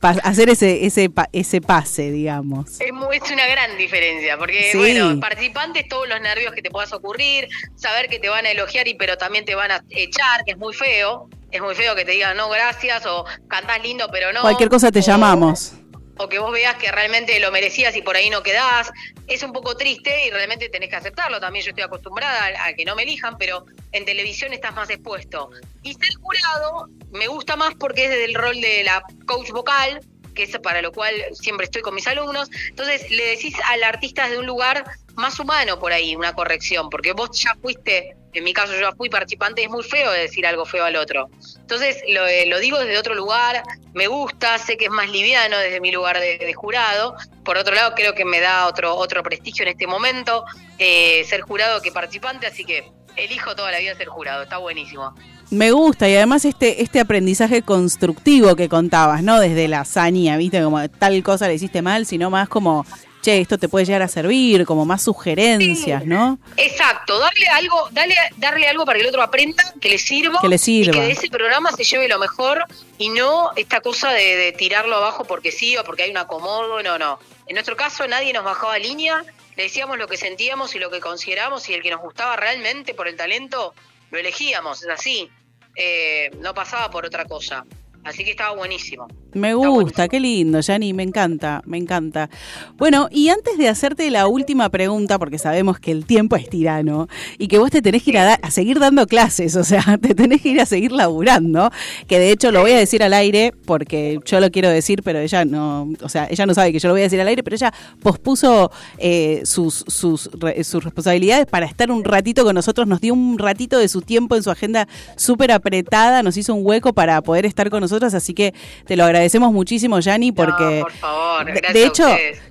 Pa- 0.00 0.10
hacer 0.22 0.48
ese, 0.48 0.86
ese, 0.86 1.10
pa- 1.10 1.28
ese 1.32 1.60
pase, 1.60 2.10
digamos. 2.12 2.80
Es, 2.80 2.92
muy- 2.92 3.16
es 3.16 3.30
una 3.32 3.46
gran 3.46 3.76
diferencia, 3.76 4.38
porque 4.38 4.70
Sí. 4.70 4.78
bueno, 4.78 5.18
participantes, 5.18 5.88
todos 5.88 6.08
los 6.08 6.20
nervios 6.20 6.52
que 6.54 6.62
te 6.62 6.70
puedas 6.70 6.92
ocurrir, 6.92 7.48
saber 7.74 8.08
que 8.08 8.18
te 8.20 8.28
van 8.28 8.46
a 8.46 8.50
elogiar 8.52 8.86
y 8.86 8.94
pero 8.94 9.16
también 9.18 9.44
te 9.44 9.54
van 9.56 9.72
a 9.72 9.82
echar, 9.90 10.44
que 10.44 10.52
es 10.52 10.56
muy 10.58 10.72
feo, 10.72 11.28
es 11.50 11.60
muy 11.60 11.74
feo 11.74 11.96
que 11.96 12.04
te 12.04 12.12
digan 12.12 12.36
no 12.36 12.48
gracias 12.48 13.06
o 13.06 13.24
cantás 13.48 13.82
lindo 13.82 14.08
pero 14.12 14.32
no. 14.32 14.42
Cualquier 14.42 14.68
cosa 14.68 14.92
te 14.92 15.00
o- 15.00 15.02
llamamos. 15.02 15.72
O 16.18 16.28
que 16.28 16.38
vos 16.38 16.52
veas 16.52 16.76
que 16.76 16.90
realmente 16.90 17.38
lo 17.40 17.50
merecías 17.50 17.94
y 17.96 18.02
por 18.02 18.16
ahí 18.16 18.28
no 18.28 18.42
quedás. 18.42 18.90
Es 19.26 19.42
un 19.42 19.52
poco 19.52 19.76
triste 19.76 20.26
y 20.26 20.30
realmente 20.30 20.68
tenés 20.68 20.90
que 20.90 20.96
aceptarlo. 20.96 21.40
También 21.40 21.64
yo 21.64 21.70
estoy 21.70 21.84
acostumbrada 21.84 22.64
a, 22.64 22.72
que 22.74 22.84
no 22.84 22.96
me 22.96 23.04
elijan, 23.04 23.38
pero 23.38 23.64
en 23.92 24.04
televisión 24.04 24.52
estás 24.52 24.74
más 24.74 24.90
expuesto. 24.90 25.50
Y 25.82 25.94
ser 25.94 26.14
jurado 26.20 26.88
me 27.12 27.28
gusta 27.28 27.56
más 27.56 27.74
porque 27.74 28.04
es 28.04 28.10
desde 28.10 28.24
el 28.24 28.34
rol 28.34 28.60
de 28.60 28.84
la 28.84 29.02
coach 29.26 29.50
vocal, 29.50 30.00
que 30.38 30.44
es 30.44 30.58
para 30.60 30.80
lo 30.80 30.92
cual 30.92 31.12
siempre 31.32 31.64
estoy 31.64 31.82
con 31.82 31.94
mis 31.94 32.06
alumnos. 32.06 32.48
Entonces 32.68 33.10
le 33.10 33.26
decís 33.26 33.56
al 33.66 33.82
artista 33.82 34.24
desde 34.24 34.38
un 34.38 34.46
lugar 34.46 34.84
más 35.16 35.38
humano 35.40 35.80
por 35.80 35.92
ahí, 35.92 36.14
una 36.14 36.32
corrección, 36.32 36.88
porque 36.90 37.12
vos 37.12 37.30
ya 37.32 37.56
fuiste, 37.60 38.16
en 38.32 38.44
mi 38.44 38.52
caso 38.52 38.72
yo 38.74 38.80
ya 38.80 38.92
fui 38.92 39.10
participante, 39.10 39.64
es 39.64 39.68
muy 39.68 39.82
feo 39.82 40.12
decir 40.12 40.46
algo 40.46 40.64
feo 40.64 40.84
al 40.84 40.94
otro. 40.94 41.28
Entonces 41.58 42.00
lo, 42.08 42.24
eh, 42.28 42.48
digo 42.60 42.78
desde 42.78 42.96
otro 42.96 43.16
lugar, 43.16 43.64
me 43.94 44.06
gusta, 44.06 44.58
sé 44.58 44.76
que 44.76 44.84
es 44.84 44.90
más 44.92 45.10
liviano 45.10 45.58
desde 45.58 45.80
mi 45.80 45.90
lugar 45.90 46.20
de, 46.20 46.38
de 46.38 46.54
jurado. 46.54 47.16
Por 47.44 47.58
otro 47.58 47.74
lado, 47.74 47.94
creo 47.96 48.14
que 48.14 48.24
me 48.24 48.38
da 48.38 48.68
otro, 48.68 48.94
otro 48.94 49.24
prestigio 49.24 49.64
en 49.64 49.70
este 49.70 49.88
momento 49.88 50.44
eh, 50.78 51.24
ser 51.24 51.40
jurado 51.40 51.82
que 51.82 51.90
participante, 51.90 52.46
así 52.46 52.64
que 52.64 52.92
elijo 53.16 53.56
toda 53.56 53.72
la 53.72 53.80
vida 53.80 53.96
ser 53.96 54.06
jurado, 54.06 54.44
está 54.44 54.58
buenísimo. 54.58 55.14
Me 55.50 55.70
gusta 55.72 56.08
y 56.08 56.14
además 56.14 56.44
este, 56.44 56.82
este 56.82 57.00
aprendizaje 57.00 57.62
constructivo 57.62 58.54
que 58.54 58.68
contabas, 58.68 59.22
¿no? 59.22 59.40
Desde 59.40 59.66
la 59.68 59.80
hazaña, 59.80 60.36
¿viste? 60.36 60.62
Como 60.62 60.86
tal 60.90 61.22
cosa 61.22 61.48
le 61.48 61.54
hiciste 61.54 61.80
mal, 61.80 62.04
sino 62.04 62.28
más 62.28 62.50
como, 62.50 62.84
che, 63.22 63.40
esto 63.40 63.56
te 63.56 63.66
puede 63.66 63.86
llegar 63.86 64.02
a 64.02 64.08
servir, 64.08 64.66
como 64.66 64.84
más 64.84 65.02
sugerencias, 65.02 66.04
¿no? 66.04 66.38
Exacto, 66.58 67.18
darle 67.18 67.48
algo, 67.48 67.88
darle, 67.92 68.14
darle 68.36 68.68
algo 68.68 68.84
para 68.84 68.98
que 68.98 69.04
el 69.04 69.08
otro 69.08 69.22
aprenda, 69.22 69.62
que 69.80 69.88
le 69.88 69.96
sirva, 69.98 70.38
Que 70.42 70.48
le 70.48 70.58
sirva. 70.58 70.90
y 70.96 71.00
que 71.00 71.06
de 71.06 71.12
ese 71.12 71.28
programa 71.28 71.72
se 71.72 71.84
lleve 71.84 72.08
lo 72.08 72.18
mejor 72.18 72.64
y 72.98 73.08
no 73.08 73.50
esta 73.56 73.80
cosa 73.80 74.10
de, 74.12 74.36
de 74.36 74.52
tirarlo 74.52 74.96
abajo 74.96 75.24
porque 75.24 75.50
sí 75.50 75.78
o 75.78 75.84
porque 75.84 76.02
hay 76.02 76.10
un 76.10 76.18
acomodo, 76.18 76.82
no, 76.82 76.98
no. 76.98 77.18
En 77.46 77.54
nuestro 77.54 77.74
caso 77.74 78.06
nadie 78.06 78.34
nos 78.34 78.44
bajaba 78.44 78.78
línea, 78.78 79.24
le 79.56 79.62
decíamos 79.62 79.96
lo 79.96 80.08
que 80.08 80.18
sentíamos 80.18 80.74
y 80.74 80.78
lo 80.78 80.90
que 80.90 81.00
consideramos 81.00 81.66
y 81.70 81.72
el 81.72 81.82
que 81.82 81.90
nos 81.90 82.02
gustaba 82.02 82.36
realmente 82.36 82.92
por 82.92 83.08
el 83.08 83.16
talento, 83.16 83.72
lo 84.10 84.18
elegíamos, 84.18 84.82
es 84.82 84.88
así. 84.88 85.30
Eh, 85.76 86.30
no 86.40 86.54
pasaba 86.54 86.90
por 86.90 87.06
otra 87.06 87.24
cosa. 87.24 87.64
Así 88.04 88.24
que 88.24 88.30
estaba 88.30 88.56
buenísimo. 88.56 89.06
Me 89.34 89.54
gusta, 89.54 90.08
qué 90.08 90.20
lindo, 90.20 90.60
Yani, 90.60 90.92
me 90.94 91.02
encanta, 91.02 91.62
me 91.66 91.76
encanta. 91.76 92.30
Bueno, 92.78 93.08
y 93.10 93.28
antes 93.28 93.58
de 93.58 93.68
hacerte 93.68 94.10
la 94.10 94.26
última 94.26 94.70
pregunta, 94.70 95.18
porque 95.18 95.38
sabemos 95.38 95.78
que 95.78 95.90
el 95.90 96.06
tiempo 96.06 96.34
es 96.36 96.48
tirano 96.48 97.08
y 97.38 97.46
que 97.48 97.58
vos 97.58 97.70
te 97.70 97.82
tenés 97.82 98.02
que 98.02 98.10
ir 98.10 98.18
a, 98.18 98.24
da- 98.24 98.38
a 98.40 98.50
seguir 98.50 98.78
dando 98.78 99.06
clases, 99.06 99.54
o 99.56 99.64
sea, 99.64 99.82
te 100.00 100.14
tenés 100.14 100.40
que 100.40 100.48
ir 100.48 100.60
a 100.60 100.66
seguir 100.66 100.92
laburando, 100.92 101.70
que 102.06 102.18
de 102.18 102.30
hecho 102.30 102.50
lo 102.50 102.62
voy 102.62 102.70
a 102.72 102.78
decir 102.78 103.02
al 103.02 103.12
aire 103.12 103.52
porque 103.66 104.18
yo 104.24 104.40
lo 104.40 104.50
quiero 104.50 104.70
decir, 104.70 105.02
pero 105.02 105.18
ella 105.18 105.44
no, 105.44 105.90
o 106.02 106.08
sea, 106.08 106.26
ella 106.30 106.46
no 106.46 106.54
sabe 106.54 106.72
que 106.72 106.78
yo 106.78 106.88
lo 106.88 106.94
voy 106.94 107.02
a 107.02 107.04
decir 107.04 107.20
al 107.20 107.28
aire, 107.28 107.42
pero 107.42 107.54
ella 107.56 107.72
pospuso 108.02 108.70
eh, 108.96 109.42
sus, 109.44 109.84
sus, 109.88 110.30
re- 110.38 110.64
sus 110.64 110.82
responsabilidades 110.82 111.46
para 111.46 111.66
estar 111.66 111.90
un 111.90 112.02
ratito 112.02 112.44
con 112.44 112.54
nosotros, 112.54 112.86
nos 112.86 113.00
dio 113.02 113.12
un 113.12 113.38
ratito 113.38 113.78
de 113.78 113.88
su 113.88 114.00
tiempo 114.00 114.36
en 114.36 114.42
su 114.42 114.50
agenda 114.50 114.88
súper 115.16 115.52
apretada, 115.52 116.22
nos 116.22 116.36
hizo 116.38 116.54
un 116.54 116.64
hueco 116.66 116.94
para 116.94 117.20
poder 117.20 117.44
estar 117.44 117.68
con 117.68 117.80
nosotros, 117.82 118.14
así 118.14 118.32
que 118.32 118.54
te 118.86 118.96
lo 118.96 119.04
agradecemos 119.18 119.52
muchísimo, 119.52 120.00
Yani, 120.00 120.32
porque... 120.32 120.78
No, 120.78 120.82
por 120.84 120.92
favor, 120.92 121.44
de- 121.46 121.52
gracias 121.52 121.74
de 121.74 121.82
a 121.84 121.86
hecho, 121.86 122.06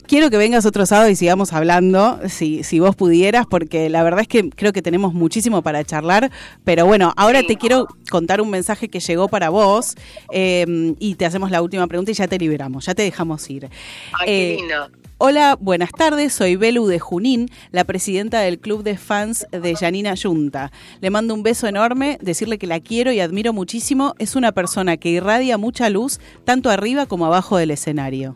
quiero 0.08 0.30
que 0.30 0.38
vengas 0.38 0.65
otro 0.65 0.86
sábado 0.86 1.10
y 1.10 1.15
sigamos 1.15 1.53
hablando, 1.53 2.19
si, 2.30 2.63
si 2.63 2.80
vos 2.80 2.95
pudieras, 2.95 3.45
porque 3.47 3.89
la 3.89 4.03
verdad 4.03 4.21
es 4.21 4.27
que 4.27 4.49
creo 4.49 4.73
que 4.73 4.82
tenemos 4.82 5.13
muchísimo 5.13 5.62
para 5.62 5.84
charlar. 5.84 6.32
Pero 6.63 6.86
bueno, 6.86 7.13
ahora 7.17 7.39
Sí. 7.41 7.47
te 7.47 7.56
quiero 7.58 7.88
contar 8.10 8.41
un 8.41 8.49
mensaje 8.49 8.89
que 8.89 8.99
llegó 8.99 9.27
para 9.27 9.49
vos 9.49 9.95
eh, 10.32 10.93
y 10.99 11.15
te 11.15 11.25
hacemos 11.25 11.51
la 11.51 11.62
última 11.62 11.88
pregunta 11.88 12.12
y 12.12 12.13
ya 12.13 12.27
te 12.27 12.38
liberamos, 12.38 12.86
ya 12.86 12.93
te 12.95 13.03
dejamos 13.03 13.49
ir. 13.49 13.69
Ay, 14.19 14.25
qué 14.25 14.53
Eh, 14.53 14.56
lindo. 14.58 14.89
Hola, 15.19 15.58
buenas 15.60 15.89
tardes. 15.91 16.32
Soy 16.32 16.58
Belu 16.58 16.86
de 16.86 16.99
Junín, 16.99 17.49
la 17.71 17.86
presidenta 17.86 18.41
del 18.41 18.60
club 18.60 18.84
de 18.84 18.99
fans 18.99 19.47
de 19.49 19.75
Janina 19.75 20.13
Yunta. 20.13 20.71
Le 21.01 21.10
mando 21.10 21.34
un 21.34 21.41
beso 21.41 21.65
enorme, 21.65 22.19
decirle 22.21 22.60
que 22.60 22.67
la 22.67 22.80
quiero 22.82 23.12
y 23.12 23.19
admiro 23.19 23.51
muchísimo. 23.51 24.13
Es 24.19 24.36
una 24.36 24.51
persona 24.51 24.97
que 24.97 25.10
irradia 25.10 25.58
mucha 25.58 25.89
luz, 25.89 26.19
tanto 26.45 26.69
arriba 26.69 27.08
como 27.08 27.25
abajo 27.25 27.58
del 27.58 27.71
escenario. 27.71 28.36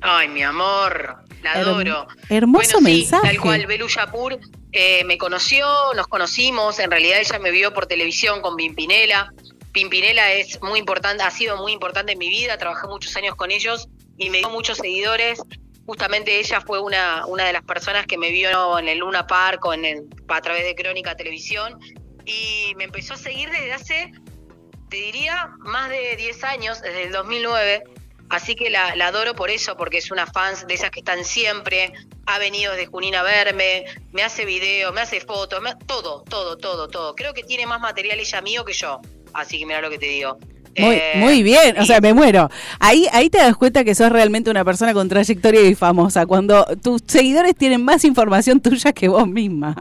Ay, 0.00 0.28
mi 0.28 0.44
amor, 0.44 1.24
la 1.42 1.54
adoro. 1.54 2.06
hermoso 2.28 2.78
bueno, 2.78 2.88
sí, 2.88 2.94
mensaje. 3.00 3.26
Tal 3.26 3.40
cual, 3.40 3.66
Belu 3.66 3.88
Yapur 3.88 4.38
eh, 4.70 5.02
me 5.06 5.18
conoció, 5.18 5.66
nos 5.96 6.06
conocimos, 6.06 6.78
en 6.78 6.92
realidad 6.92 7.18
ella 7.18 7.40
me 7.40 7.50
vio 7.50 7.74
por 7.74 7.86
televisión 7.86 8.42
con 8.42 8.54
Pimpinela. 8.54 9.32
Pimpinela 9.72 10.34
es 10.34 10.62
muy 10.62 10.78
importante, 10.78 11.24
ha 11.24 11.32
sido 11.32 11.56
muy 11.56 11.72
importante 11.72 12.12
en 12.12 12.18
mi 12.18 12.28
vida, 12.28 12.58
trabajé 12.58 12.86
muchos 12.86 13.16
años 13.16 13.34
con 13.34 13.50
ellos 13.50 13.88
y 14.16 14.30
me 14.30 14.38
dio 14.38 14.50
muchos 14.50 14.78
seguidores. 14.78 15.40
Justamente 15.86 16.38
ella 16.38 16.60
fue 16.60 16.80
una, 16.80 17.26
una 17.26 17.44
de 17.44 17.52
las 17.52 17.62
personas 17.62 18.06
que 18.06 18.16
me 18.16 18.30
vio 18.30 18.78
en 18.78 18.88
el 18.88 18.98
Luna 18.98 19.26
Park 19.26 19.64
o 19.66 19.74
en 19.74 19.84
el- 19.84 20.04
a 20.28 20.40
través 20.40 20.64
de 20.64 20.74
Crónica 20.74 21.14
Televisión 21.14 21.78
y 22.24 22.72
me 22.76 22.84
empezó 22.84 23.14
a 23.14 23.16
seguir 23.18 23.50
desde 23.50 23.72
hace, 23.74 24.12
te 24.88 24.96
diría, 24.96 25.50
más 25.60 25.90
de 25.90 26.16
10 26.16 26.42
años, 26.44 26.80
desde 26.80 27.04
el 27.04 27.12
2009. 27.12 27.84
Así 28.30 28.54
que 28.54 28.70
la, 28.70 28.96
la 28.96 29.08
adoro 29.08 29.34
por 29.34 29.50
eso, 29.50 29.76
porque 29.76 29.98
es 29.98 30.10
una 30.10 30.26
fan 30.26 30.54
de 30.66 30.72
esas 30.74 30.90
que 30.90 31.00
están 31.00 31.24
siempre, 31.24 31.92
ha 32.26 32.38
venido 32.38 32.72
desde 32.72 32.86
Junín 32.86 33.14
a 33.14 33.22
verme, 33.22 33.84
me 34.12 34.22
hace 34.22 34.46
videos, 34.46 34.94
me 34.94 35.02
hace 35.02 35.20
fotos, 35.20 35.60
me- 35.60 35.76
todo, 35.86 36.22
todo, 36.22 36.56
todo, 36.56 36.88
todo. 36.88 37.14
Creo 37.14 37.34
que 37.34 37.42
tiene 37.42 37.66
más 37.66 37.80
material 37.80 38.18
ella 38.18 38.40
mío 38.40 38.64
que 38.64 38.72
yo, 38.72 39.00
así 39.34 39.58
que 39.58 39.66
mira 39.66 39.82
lo 39.82 39.90
que 39.90 39.98
te 39.98 40.06
digo. 40.06 40.38
Muy, 40.78 40.94
Eh, 40.94 41.12
muy 41.16 41.42
bien, 41.42 41.78
o 41.78 41.84
sea, 41.84 42.00
me 42.00 42.12
muero. 42.14 42.50
Ahí, 42.80 43.06
ahí 43.12 43.30
te 43.30 43.38
das 43.38 43.56
cuenta 43.56 43.84
que 43.84 43.94
sos 43.94 44.10
realmente 44.10 44.50
una 44.50 44.64
persona 44.64 44.92
con 44.92 45.08
trayectoria 45.08 45.62
y 45.62 45.74
famosa, 45.74 46.26
cuando 46.26 46.64
tus 46.82 47.02
seguidores 47.06 47.54
tienen 47.54 47.84
más 47.84 48.04
información 48.04 48.60
tuya 48.62 48.92
que 48.92 49.08
vos 49.08 49.26
misma. 49.28 49.74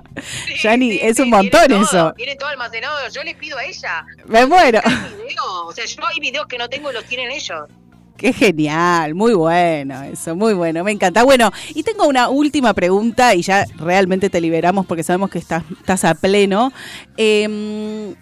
Yani, 0.61 0.91
sí, 0.91 0.99
es 1.01 1.19
un 1.19 1.29
montón 1.29 1.67
tiene 1.67 1.75
todo, 1.75 1.83
eso. 1.83 2.13
Tiene 2.15 2.35
todo 2.35 2.49
almacenado, 2.49 2.97
yo 3.09 3.23
le 3.23 3.35
pido 3.35 3.57
a 3.57 3.65
ella. 3.65 4.05
Me 4.25 4.45
muero. 4.45 4.79
Hay 4.83 4.93
videos, 5.23 5.63
o 5.67 5.71
sea, 5.71 5.85
yo 5.85 6.05
hay 6.05 6.19
videos 6.19 6.47
que 6.47 6.57
no 6.57 6.69
tengo 6.69 6.91
y 6.91 6.93
los 6.93 7.05
tienen 7.05 7.31
ellos. 7.31 7.67
Qué 8.17 8.31
genial, 8.31 9.15
muy 9.15 9.33
bueno 9.33 10.03
eso, 10.03 10.35
muy 10.35 10.53
bueno, 10.53 10.83
me 10.83 10.91
encanta. 10.91 11.23
Bueno, 11.23 11.51
y 11.73 11.83
tengo 11.83 12.05
una 12.07 12.29
última 12.29 12.73
pregunta 12.73 13.33
y 13.33 13.41
ya 13.41 13.65
realmente 13.75 14.29
te 14.29 14.39
liberamos 14.39 14.85
porque 14.85 15.03
sabemos 15.03 15.29
que 15.29 15.39
estás, 15.39 15.63
estás 15.77 16.05
a 16.05 16.13
pleno. 16.13 16.71
Eh, 17.17 18.13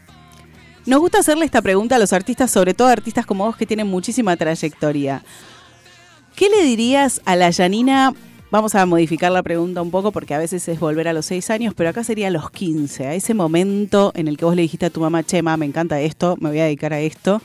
nos 0.85 0.99
gusta 0.99 1.19
hacerle 1.19 1.45
esta 1.45 1.61
pregunta 1.61 1.95
a 1.95 1.99
los 1.99 2.13
artistas, 2.13 2.51
sobre 2.51 2.73
todo 2.73 2.87
artistas 2.87 3.25
como 3.25 3.45
vos 3.45 3.55
que 3.55 3.65
tienen 3.65 3.87
muchísima 3.87 4.35
trayectoria. 4.35 5.23
¿Qué 6.35 6.49
le 6.49 6.63
dirías 6.63 7.21
a 7.25 7.35
la 7.35 7.49
Yanina? 7.49 8.13
Vamos 8.49 8.75
a 8.75 8.85
modificar 8.85 9.31
la 9.31 9.43
pregunta 9.43 9.81
un 9.81 9.91
poco 9.91 10.11
porque 10.11 10.33
a 10.33 10.37
veces 10.37 10.67
es 10.67 10.79
volver 10.79 11.07
a 11.07 11.13
los 11.13 11.25
6 11.27 11.49
años, 11.51 11.73
pero 11.73 11.89
acá 11.89 12.03
sería 12.03 12.27
a 12.27 12.31
los 12.31 12.51
15, 12.51 13.07
a 13.07 13.13
ese 13.13 13.33
momento 13.33 14.11
en 14.15 14.27
el 14.27 14.37
que 14.37 14.45
vos 14.45 14.55
le 14.55 14.63
dijiste 14.63 14.87
a 14.87 14.89
tu 14.89 14.99
mamá, 14.99 15.23
Chema, 15.23 15.55
me 15.55 15.65
encanta 15.65 16.01
esto, 16.01 16.35
me 16.39 16.49
voy 16.49 16.59
a 16.59 16.65
dedicar 16.65 16.93
a 16.93 16.99
esto. 16.99 17.41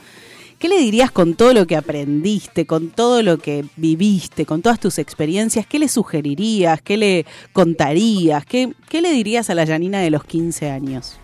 ¿Qué 0.58 0.68
le 0.68 0.78
dirías 0.78 1.10
con 1.10 1.34
todo 1.34 1.52
lo 1.52 1.66
que 1.66 1.76
aprendiste, 1.76 2.66
con 2.66 2.88
todo 2.88 3.22
lo 3.22 3.38
que 3.38 3.66
viviste, 3.76 4.46
con 4.46 4.62
todas 4.62 4.80
tus 4.80 4.98
experiencias? 4.98 5.66
¿Qué 5.66 5.78
le 5.78 5.88
sugerirías? 5.88 6.80
¿Qué 6.80 6.96
le 6.96 7.26
contarías? 7.52 8.46
¿Qué, 8.46 8.72
qué 8.88 9.02
le 9.02 9.12
dirías 9.12 9.50
a 9.50 9.54
la 9.54 9.64
Yanina 9.64 10.00
de 10.00 10.10
los 10.10 10.24
15 10.24 10.70
años? 10.70 11.18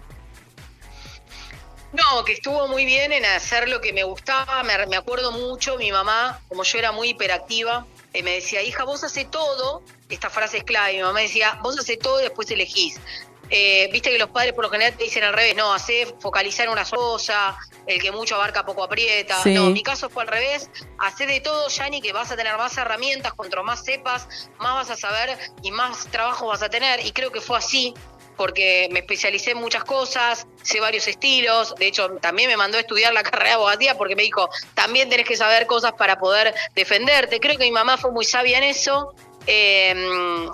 No, 1.92 2.24
que 2.24 2.32
estuvo 2.32 2.68
muy 2.68 2.84
bien 2.86 3.12
en 3.12 3.24
hacer 3.24 3.68
lo 3.68 3.80
que 3.80 3.92
me 3.92 4.02
gustaba. 4.04 4.62
Me, 4.62 4.86
me 4.86 4.96
acuerdo 4.96 5.30
mucho, 5.32 5.76
mi 5.76 5.92
mamá, 5.92 6.40
como 6.48 6.62
yo 6.62 6.78
era 6.78 6.90
muy 6.92 7.10
hiperactiva, 7.10 7.86
eh, 8.14 8.22
me 8.22 8.32
decía, 8.32 8.62
hija, 8.62 8.84
vos 8.84 9.04
hace 9.04 9.24
todo. 9.26 9.82
Esta 10.08 10.30
frase 10.30 10.58
es 10.58 10.64
clave. 10.64 10.94
Mi 10.94 11.02
mamá 11.02 11.20
decía, 11.20 11.58
vos 11.62 11.78
hace 11.78 11.96
todo 11.96 12.20
y 12.20 12.24
después 12.24 12.50
elegís. 12.50 12.98
eh, 13.54 13.90
viste 13.92 14.10
que 14.10 14.18
los 14.18 14.30
padres 14.30 14.54
por 14.54 14.64
lo 14.64 14.70
general 14.70 14.96
te 14.96 15.04
dicen 15.04 15.24
al 15.24 15.34
revés, 15.34 15.54
no, 15.54 15.74
hace 15.74 16.06
focalizar 16.20 16.64
en 16.66 16.72
una 16.72 16.86
cosa, 16.86 17.54
el 17.86 18.00
que 18.00 18.10
mucho 18.10 18.36
abarca 18.36 18.64
poco 18.64 18.82
aprieta. 18.82 19.42
Sí. 19.42 19.52
No, 19.52 19.66
mi 19.68 19.82
caso 19.82 20.08
fue 20.08 20.22
al 20.22 20.28
revés, 20.28 20.70
hace 20.98 21.26
de 21.26 21.40
todo, 21.40 21.68
Yani, 21.68 22.00
que 22.00 22.14
vas 22.14 22.30
a 22.32 22.36
tener 22.36 22.56
más 22.56 22.78
herramientas, 22.78 23.34
cuanto 23.34 23.62
más 23.62 23.84
sepas, 23.84 24.26
más 24.58 24.74
vas 24.74 24.90
a 24.90 24.96
saber 24.96 25.38
y 25.62 25.70
más 25.70 26.06
trabajo 26.06 26.46
vas 26.46 26.62
a 26.62 26.70
tener. 26.70 27.04
Y 27.04 27.12
creo 27.12 27.30
que 27.30 27.42
fue 27.42 27.58
así, 27.58 27.92
porque 28.42 28.88
me 28.90 28.98
especialicé 28.98 29.52
en 29.52 29.58
muchas 29.58 29.84
cosas, 29.84 30.48
sé 30.62 30.80
varios 30.80 31.06
estilos, 31.06 31.76
de 31.76 31.86
hecho 31.86 32.16
también 32.20 32.50
me 32.50 32.56
mandó 32.56 32.76
a 32.76 32.80
estudiar 32.80 33.12
la 33.12 33.22
carrera 33.28 33.50
de 33.50 33.54
abogacía 33.54 33.96
porque 33.96 34.16
me 34.16 34.24
dijo, 34.24 34.50
también 34.74 35.08
tenés 35.08 35.28
que 35.28 35.36
saber 35.36 35.68
cosas 35.68 35.92
para 35.92 36.18
poder 36.18 36.52
defenderte. 36.74 37.38
Creo 37.38 37.56
que 37.56 37.62
mi 37.62 37.70
mamá 37.70 37.98
fue 37.98 38.10
muy 38.10 38.24
sabia 38.24 38.58
en 38.58 38.64
eso 38.64 39.14
eh, 39.46 39.94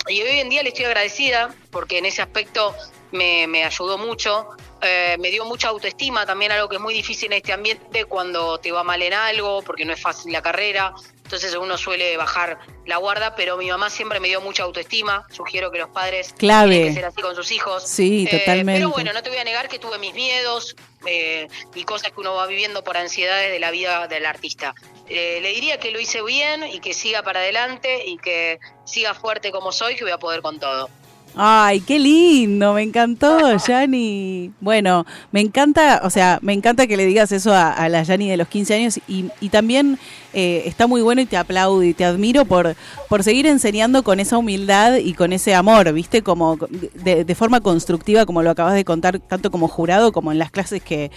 y 0.06 0.20
hoy 0.20 0.38
en 0.38 0.50
día 0.50 0.62
le 0.62 0.68
estoy 0.68 0.84
agradecida 0.84 1.54
porque 1.70 1.96
en 1.96 2.04
ese 2.04 2.20
aspecto 2.20 2.74
me, 3.10 3.46
me 3.46 3.64
ayudó 3.64 3.96
mucho. 3.96 4.48
Eh, 4.82 5.16
me 5.18 5.30
dio 5.30 5.46
mucha 5.46 5.68
autoestima, 5.68 6.26
también 6.26 6.52
algo 6.52 6.68
que 6.68 6.76
es 6.76 6.82
muy 6.82 6.92
difícil 6.92 7.32
en 7.32 7.38
este 7.38 7.54
ambiente 7.54 8.04
cuando 8.04 8.58
te 8.58 8.70
va 8.70 8.84
mal 8.84 9.00
en 9.00 9.14
algo, 9.14 9.62
porque 9.62 9.86
no 9.86 9.94
es 9.94 10.00
fácil 10.00 10.30
la 10.30 10.42
carrera, 10.42 10.92
entonces 11.28 11.54
uno 11.56 11.76
suele 11.76 12.16
bajar 12.16 12.58
la 12.86 12.96
guarda, 12.96 13.36
pero 13.36 13.58
mi 13.58 13.68
mamá 13.68 13.90
siempre 13.90 14.18
me 14.18 14.28
dio 14.28 14.40
mucha 14.40 14.62
autoestima, 14.62 15.26
sugiero 15.30 15.70
que 15.70 15.76
los 15.78 15.90
padres 15.90 16.32
Clave. 16.38 16.70
tienen 16.70 16.88
que 16.88 16.94
ser 16.94 17.04
así 17.04 17.20
con 17.20 17.36
sus 17.36 17.52
hijos. 17.52 17.86
Sí, 17.86 18.26
Eh, 18.26 18.38
totalmente. 18.38 18.80
Pero 18.80 18.88
bueno, 18.88 19.12
no 19.12 19.22
te 19.22 19.28
voy 19.28 19.38
a 19.38 19.44
negar 19.44 19.68
que 19.68 19.78
tuve 19.78 19.98
mis 19.98 20.14
miedos 20.14 20.74
eh, 21.04 21.46
y 21.74 21.84
cosas 21.84 22.12
que 22.12 22.20
uno 22.20 22.34
va 22.34 22.46
viviendo 22.46 22.82
por 22.82 22.96
ansiedades 22.96 23.52
de 23.52 23.58
la 23.58 23.70
vida 23.70 24.08
del 24.08 24.24
artista. 24.24 24.74
Eh, 25.06 25.40
le 25.42 25.50
diría 25.50 25.78
que 25.78 25.90
lo 25.90 26.00
hice 26.00 26.22
bien 26.22 26.64
y 26.64 26.80
que 26.80 26.94
siga 26.94 27.22
para 27.22 27.40
adelante 27.40 28.06
y 28.06 28.16
que 28.16 28.58
siga 28.86 29.12
fuerte 29.12 29.50
como 29.52 29.70
soy, 29.70 29.96
que 29.96 30.04
voy 30.04 30.12
a 30.12 30.18
poder 30.18 30.40
con 30.40 30.58
todo. 30.58 30.88
Ay, 31.34 31.80
qué 31.80 31.98
lindo, 31.98 32.74
me 32.74 32.82
encantó, 32.82 33.56
Yani. 33.56 34.50
Bueno, 34.60 35.06
me 35.30 35.40
encanta, 35.40 36.00
o 36.02 36.10
sea, 36.10 36.38
me 36.42 36.52
encanta 36.52 36.86
que 36.86 36.96
le 36.96 37.06
digas 37.06 37.30
eso 37.30 37.52
a, 37.54 37.88
la 37.88 38.02
Yani 38.02 38.28
de 38.28 38.36
los 38.36 38.48
15 38.48 38.74
años 38.74 39.00
y, 39.06 39.26
y 39.40 39.48
también 39.50 39.98
eh, 40.32 40.62
está 40.66 40.86
muy 40.86 41.00
bueno 41.00 41.20
y 41.20 41.26
te 41.26 41.36
aplaudo 41.36 41.82
y 41.82 41.94
te 41.94 42.04
admiro 42.04 42.44
por, 42.44 42.74
por 43.08 43.22
seguir 43.22 43.46
enseñando 43.46 44.02
con 44.02 44.20
esa 44.20 44.36
humildad 44.36 44.96
y 44.96 45.14
con 45.14 45.32
ese 45.32 45.54
amor, 45.54 45.92
¿viste? 45.92 46.22
Como 46.22 46.58
de, 46.94 47.24
de 47.24 47.34
forma 47.34 47.60
constructiva, 47.60 48.26
como 48.26 48.42
lo 48.42 48.50
acabas 48.50 48.74
de 48.74 48.84
contar, 48.84 49.20
tanto 49.20 49.50
como 49.50 49.68
jurado 49.68 50.12
como 50.12 50.32
en 50.32 50.38
las 50.38 50.50
clases 50.50 50.82
que 50.82 51.10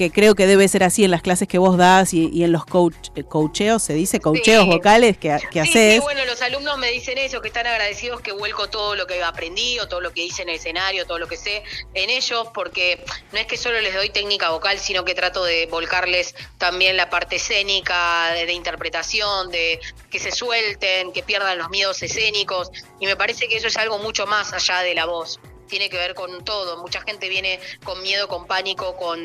que 0.00 0.10
creo 0.10 0.34
que 0.34 0.46
debe 0.46 0.66
ser 0.66 0.82
así 0.82 1.04
en 1.04 1.10
las 1.10 1.20
clases 1.20 1.46
que 1.46 1.58
vos 1.58 1.76
das 1.76 2.14
y, 2.14 2.30
y 2.32 2.42
en 2.42 2.52
los 2.52 2.64
coach, 2.64 3.08
eh, 3.16 3.22
coacheos, 3.22 3.82
se 3.82 3.92
dice, 3.92 4.18
coacheos 4.18 4.64
Sí. 4.64 4.70
vocales 4.70 5.18
que, 5.18 5.36
que 5.50 5.62
Sí, 5.64 5.68
haces. 5.68 5.94
sí, 5.96 6.00
bueno, 6.00 6.24
los 6.24 6.40
alumnos 6.40 6.78
me 6.78 6.90
dicen 6.90 7.18
eso, 7.18 7.42
que 7.42 7.48
están 7.48 7.66
agradecidos 7.66 8.22
que 8.22 8.32
vuelco 8.32 8.70
todo 8.70 8.94
lo 8.94 9.06
que 9.06 9.22
aprendí 9.22 9.78
o 9.78 9.88
todo 9.88 10.00
lo 10.00 10.10
que 10.14 10.22
hice 10.24 10.40
en 10.40 10.48
el 10.48 10.54
escenario, 10.54 11.04
todo 11.04 11.18
lo 11.18 11.28
que 11.28 11.36
sé 11.36 11.64
en 11.92 12.08
ellos, 12.08 12.46
porque 12.54 13.04
no 13.32 13.38
es 13.40 13.44
que 13.46 13.58
solo 13.58 13.78
les 13.82 13.92
doy 13.92 14.08
técnica 14.08 14.48
vocal, 14.48 14.78
sino 14.78 15.04
que 15.04 15.14
trato 15.14 15.44
de 15.44 15.66
volcarles 15.66 16.34
también 16.56 16.96
la 16.96 17.10
parte 17.10 17.36
escénica, 17.36 18.30
de, 18.32 18.46
de 18.46 18.54
interpretación, 18.54 19.50
de 19.50 19.80
que 20.08 20.18
se 20.18 20.32
suelten, 20.32 21.12
que 21.12 21.22
pierdan 21.22 21.58
los 21.58 21.68
miedos 21.68 22.02
escénicos, 22.02 22.70
y 23.00 23.04
me 23.04 23.16
parece 23.16 23.48
que 23.48 23.56
eso 23.58 23.66
es 23.66 23.76
algo 23.76 23.98
mucho 23.98 24.26
más 24.26 24.54
allá 24.54 24.80
de 24.80 24.94
la 24.94 25.04
voz. 25.04 25.38
Tiene 25.70 25.88
que 25.88 25.96
ver 25.96 26.14
con 26.14 26.44
todo. 26.44 26.82
Mucha 26.82 27.00
gente 27.00 27.28
viene 27.28 27.60
con 27.84 28.02
miedo, 28.02 28.28
con 28.28 28.46
pánico, 28.46 28.96
con 28.96 29.20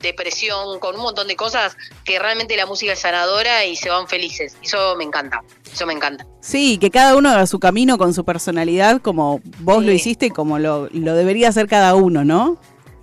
depresión, 0.00 0.78
con 0.78 0.94
un 0.94 1.02
montón 1.02 1.26
de 1.26 1.36
cosas 1.36 1.76
que 2.04 2.18
realmente 2.18 2.56
la 2.56 2.66
música 2.66 2.92
es 2.92 3.00
sanadora 3.00 3.64
y 3.64 3.74
se 3.76 3.90
van 3.90 4.06
felices. 4.06 4.56
Eso 4.62 4.94
me 4.96 5.04
encanta. 5.04 5.42
Eso 5.72 5.84
me 5.86 5.92
encanta. 5.92 6.24
Sí, 6.40 6.78
que 6.78 6.90
cada 6.90 7.16
uno 7.16 7.30
haga 7.30 7.46
su 7.46 7.58
camino 7.58 7.98
con 7.98 8.14
su 8.14 8.24
personalidad, 8.24 9.02
como 9.02 9.40
vos 9.58 9.84
lo 9.84 9.92
hiciste 9.92 10.26
y 10.26 10.30
como 10.30 10.58
lo, 10.58 10.88
lo 10.92 11.14
debería 11.14 11.48
hacer 11.48 11.66
cada 11.66 11.94
uno, 11.94 12.24
¿no? 12.24 12.58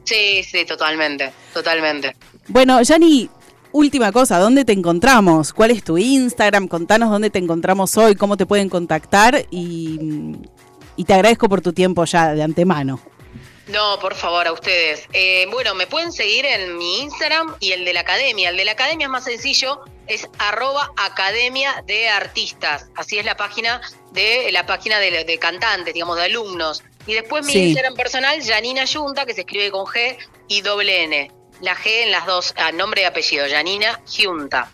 Sí, 0.05 0.43
sí, 0.43 0.65
totalmente, 0.65 1.33
totalmente. 1.53 2.15
Bueno, 2.47 2.81
Yani, 2.81 3.29
última 3.71 4.11
cosa, 4.11 4.39
¿dónde 4.39 4.63
te 4.63 4.71
encontramos? 4.71 5.51
¿Cuál 5.51 5.71
es 5.71 5.83
tu 5.83 5.97
Instagram? 5.97 6.67
Contanos 6.67 7.09
dónde 7.09 7.29
te 7.29 7.39
encontramos 7.39 7.97
hoy, 7.97 8.15
cómo 8.15 8.37
te 8.37 8.45
pueden 8.45 8.69
contactar 8.69 9.45
y, 9.51 10.37
y 10.95 11.05
te 11.05 11.13
agradezco 11.13 11.47
por 11.49 11.61
tu 11.61 11.73
tiempo 11.73 12.05
ya 12.05 12.33
de 12.33 12.43
antemano. 12.43 12.99
No, 13.67 13.97
por 13.99 14.13
favor, 14.13 14.45
a 14.47 14.51
ustedes. 14.53 15.07
Eh, 15.11 15.47
bueno, 15.51 15.73
me 15.73 15.87
pueden 15.87 16.11
seguir 16.11 16.45
en 16.45 16.77
mi 16.77 16.99
Instagram 16.99 17.55
y 17.59 17.71
el 17.71 17.83
de 17.83 17.93
la 17.93 18.01
academia. 18.01 18.49
El 18.49 18.57
de 18.57 18.65
la 18.65 18.73
academia 18.73 19.05
es 19.05 19.09
más 19.11 19.23
sencillo, 19.23 19.81
es 20.05 20.27
arroba 20.37 20.91
academia 20.97 21.83
de 21.87 22.07
artistas. 22.07 22.89
Así 22.95 23.17
es 23.17 23.25
la 23.25 23.35
página 23.35 23.81
de 24.11 24.51
la 24.51 24.67
página 24.67 24.99
de, 24.99 25.23
de 25.23 25.39
cantantes, 25.39 25.95
digamos, 25.95 26.15
de 26.17 26.23
alumnos. 26.25 26.83
Y 27.07 27.13
después 27.15 27.43
mi 27.45 27.53
Sí. 27.53 27.59
Instagram 27.69 27.95
personal, 27.95 28.39
Janina 28.45 28.85
Yunta, 28.85 29.25
que 29.25 29.33
se 29.33 29.41
escribe 29.41 29.71
con 29.71 29.85
G 29.85 30.15
y 30.47 30.61
doble 30.61 31.03
N. 31.03 31.31
La 31.61 31.75
G 31.75 32.03
en 32.03 32.11
las 32.11 32.27
dos, 32.27 32.53
a 32.57 32.71
nombre 32.71 33.01
y 33.01 33.05
apellido, 33.05 33.45
Janina 33.49 33.99
Junta. 34.05 34.71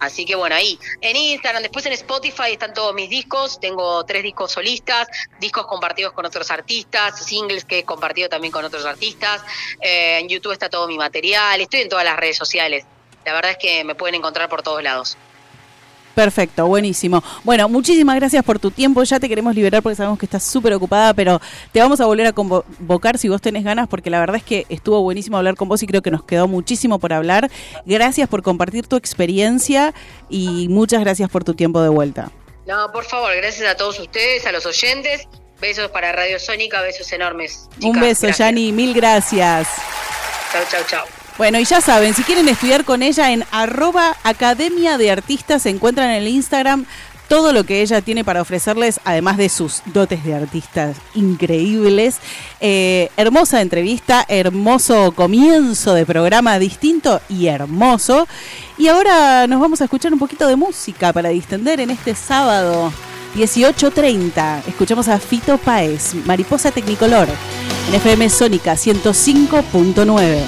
Así 0.00 0.24
que 0.24 0.34
bueno, 0.34 0.54
ahí. 0.56 0.78
En 1.00 1.14
Instagram, 1.14 1.62
después 1.62 1.84
en 1.86 1.92
Spotify 1.92 2.52
están 2.52 2.74
todos 2.74 2.94
mis 2.94 3.08
discos. 3.08 3.60
Tengo 3.60 4.04
tres 4.04 4.22
discos 4.22 4.52
solistas, 4.52 5.08
discos 5.38 5.66
compartidos 5.66 6.12
con 6.12 6.24
otros 6.24 6.50
artistas, 6.50 7.24
singles 7.24 7.64
que 7.64 7.80
he 7.80 7.84
compartido 7.84 8.28
también 8.28 8.50
con 8.50 8.64
otros 8.64 8.86
artistas. 8.86 9.42
Eh, 9.80 10.18
en 10.18 10.28
YouTube 10.28 10.52
está 10.52 10.68
todo 10.70 10.88
mi 10.88 10.96
material. 10.96 11.60
Estoy 11.60 11.82
en 11.82 11.88
todas 11.88 12.04
las 12.04 12.16
redes 12.16 12.36
sociales. 12.36 12.84
La 13.24 13.34
verdad 13.34 13.52
es 13.52 13.58
que 13.58 13.84
me 13.84 13.94
pueden 13.94 14.14
encontrar 14.14 14.48
por 14.48 14.62
todos 14.62 14.82
lados. 14.82 15.16
Perfecto, 16.14 16.66
buenísimo. 16.66 17.22
Bueno, 17.44 17.68
muchísimas 17.68 18.16
gracias 18.16 18.44
por 18.44 18.58
tu 18.58 18.70
tiempo. 18.70 19.02
Ya 19.04 19.20
te 19.20 19.28
queremos 19.28 19.54
liberar 19.54 19.82
porque 19.82 19.96
sabemos 19.96 20.18
que 20.18 20.26
estás 20.26 20.42
súper 20.42 20.72
ocupada, 20.72 21.14
pero 21.14 21.40
te 21.72 21.80
vamos 21.80 22.00
a 22.00 22.06
volver 22.06 22.26
a 22.26 22.32
convocar 22.32 23.16
si 23.16 23.28
vos 23.28 23.40
tenés 23.40 23.64
ganas, 23.64 23.88
porque 23.88 24.10
la 24.10 24.20
verdad 24.20 24.36
es 24.36 24.42
que 24.42 24.66
estuvo 24.68 25.00
buenísimo 25.02 25.36
hablar 25.36 25.54
con 25.54 25.68
vos 25.68 25.82
y 25.82 25.86
creo 25.86 26.02
que 26.02 26.10
nos 26.10 26.24
quedó 26.24 26.48
muchísimo 26.48 26.98
por 26.98 27.12
hablar. 27.12 27.50
Gracias 27.86 28.28
por 28.28 28.42
compartir 28.42 28.86
tu 28.86 28.96
experiencia 28.96 29.94
y 30.28 30.68
muchas 30.68 31.00
gracias 31.00 31.30
por 31.30 31.44
tu 31.44 31.54
tiempo 31.54 31.80
de 31.80 31.88
vuelta. 31.88 32.30
No, 32.66 32.90
por 32.92 33.04
favor, 33.04 33.34
gracias 33.36 33.68
a 33.68 33.76
todos 33.76 33.98
ustedes, 33.98 34.46
a 34.46 34.52
los 34.52 34.66
oyentes. 34.66 35.26
Besos 35.60 35.90
para 35.90 36.12
Radio 36.12 36.38
Sónica, 36.38 36.80
besos 36.80 37.12
enormes. 37.12 37.68
Un 37.82 38.00
beso. 38.00 38.28
Yani, 38.28 38.72
mil 38.72 38.94
gracias. 38.94 39.68
Chau, 40.52 40.62
chau, 40.70 40.82
chau. 40.88 41.19
Bueno, 41.40 41.58
y 41.58 41.64
ya 41.64 41.80
saben, 41.80 42.12
si 42.12 42.22
quieren 42.22 42.50
estudiar 42.50 42.84
con 42.84 43.02
ella 43.02 43.32
en 43.32 43.46
arroba 43.50 44.14
Academia 44.24 44.98
de 44.98 45.10
Artistas, 45.10 45.62
se 45.62 45.70
encuentran 45.70 46.10
en 46.10 46.16
el 46.16 46.28
Instagram 46.28 46.84
todo 47.28 47.54
lo 47.54 47.64
que 47.64 47.80
ella 47.80 48.02
tiene 48.02 48.24
para 48.24 48.42
ofrecerles, 48.42 49.00
además 49.04 49.38
de 49.38 49.48
sus 49.48 49.80
dotes 49.86 50.22
de 50.22 50.34
artistas 50.34 50.98
increíbles. 51.14 52.18
Eh, 52.60 53.08
hermosa 53.16 53.62
entrevista, 53.62 54.22
hermoso 54.28 55.12
comienzo 55.12 55.94
de 55.94 56.04
programa 56.04 56.58
distinto 56.58 57.22
y 57.30 57.46
hermoso. 57.46 58.28
Y 58.76 58.88
ahora 58.88 59.46
nos 59.46 59.62
vamos 59.62 59.80
a 59.80 59.84
escuchar 59.84 60.12
un 60.12 60.18
poquito 60.18 60.46
de 60.46 60.56
música 60.56 61.10
para 61.14 61.30
distender 61.30 61.80
en 61.80 61.88
este 61.88 62.14
sábado 62.14 62.92
18.30. 63.34 64.64
Escuchamos 64.68 65.08
a 65.08 65.18
Fito 65.18 65.56
Paez, 65.56 66.16
Mariposa 66.26 66.70
Tecnicolor, 66.70 67.28
en 67.88 67.94
FM 67.94 68.28
Sónica 68.28 68.74
105.9. 68.74 70.44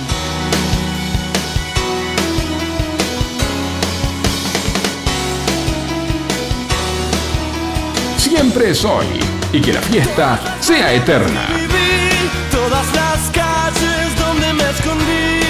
Siempre 8.22 8.70
es 8.70 8.84
hoy 8.84 9.18
y 9.52 9.60
que 9.60 9.72
la 9.72 9.80
fiesta 9.80 10.38
sea 10.60 10.94
eterna. 10.94 11.42
Viví 11.56 12.30
todas 12.52 12.86
las 12.94 13.18
calles 13.34 14.16
donde 14.16 14.52
me 14.52 14.62
escondí. 14.70 15.42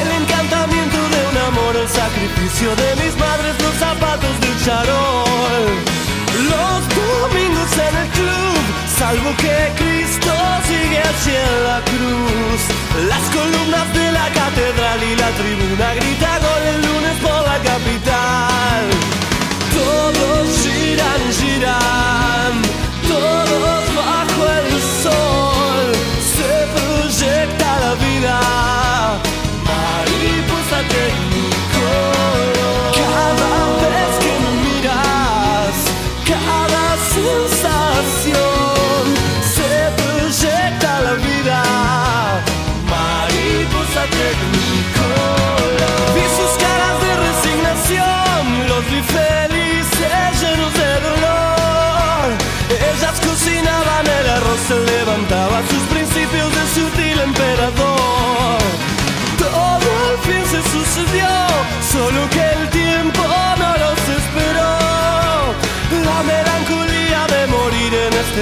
El 0.00 0.22
encantamiento 0.22 0.96
de 0.96 1.20
un 1.30 1.36
amor, 1.48 1.76
el 1.76 1.86
sacrificio 1.86 2.74
de 2.74 2.96
mis 2.96 3.14
madres, 3.18 3.54
los 3.60 3.74
zapatos 3.74 4.40
del 4.40 4.56
charol. 4.64 5.66
Los 6.48 6.80
domingos 6.96 7.72
en 7.76 7.94
el 8.02 8.08
club, 8.16 8.56
salvo 8.98 9.30
que 9.36 9.70
Cristo 9.76 10.32
sigue 10.66 11.02
en 11.28 11.64
la 11.68 11.80
cruz. 11.84 12.60
Las 13.06 13.24
columnas 13.36 13.86
de 13.92 14.12
la 14.12 14.28
catedral 14.32 15.00
y 15.12 15.14
la 15.14 15.30
tribuna 15.36 15.92
grita 15.92 16.38
gol 16.38 16.62
el 16.72 16.80
lunes 16.88 17.16
por 17.20 17.43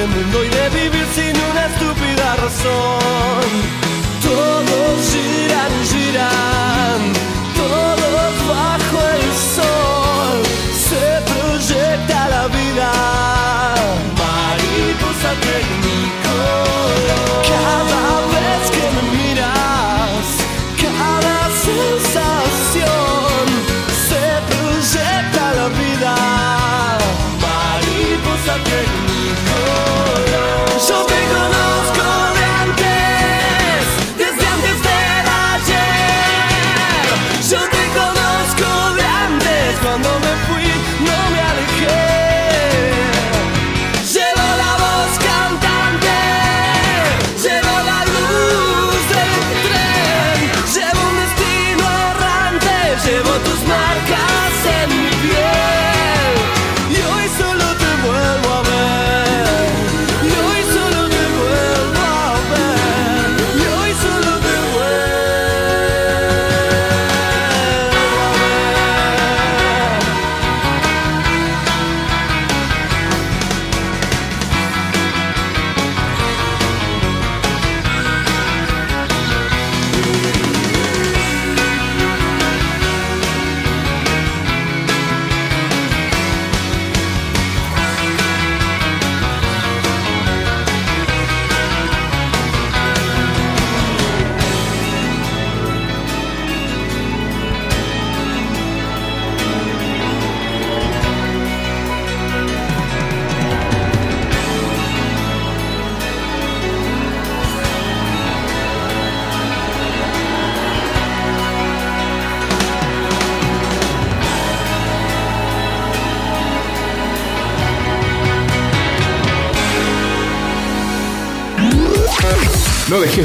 este 0.02 0.16
mundo 0.16 0.44
y 0.44 0.48
de 0.48 0.68
vivir 0.70 1.06
sin 1.14 1.36
una 1.50 1.66
estúpida 1.66 2.36
razón. 2.36 3.48
Todos 4.22 5.12
giran, 5.12 5.72
giran, 5.90 7.00
todos 7.56 8.32
bajo 8.48 8.98
el 9.16 9.26
sol. 9.56 10.42
Se 10.88 11.04
proyecta 11.32 12.28
la 12.28 12.46
vida, 12.48 12.92
mariposa 14.18 15.30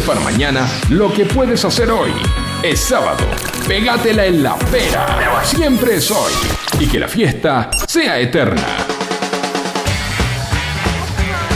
Para 0.06 0.20
mañana 0.20 0.68
lo 0.90 1.12
que 1.12 1.26
puedes 1.26 1.66
hacer 1.66 1.90
hoy. 1.90 2.12
Es 2.62 2.82
sábado. 2.82 3.26
Pégatela 3.68 4.26
en 4.26 4.44
la 4.44 4.56
pera. 4.58 5.42
Siempre 5.44 5.96
es 5.96 6.12
hoy. 6.12 6.34
Y 6.80 6.88
que 6.88 7.00
la 7.00 7.08
fiesta 7.08 7.70
sea 7.88 8.20
eterna. 8.20 8.66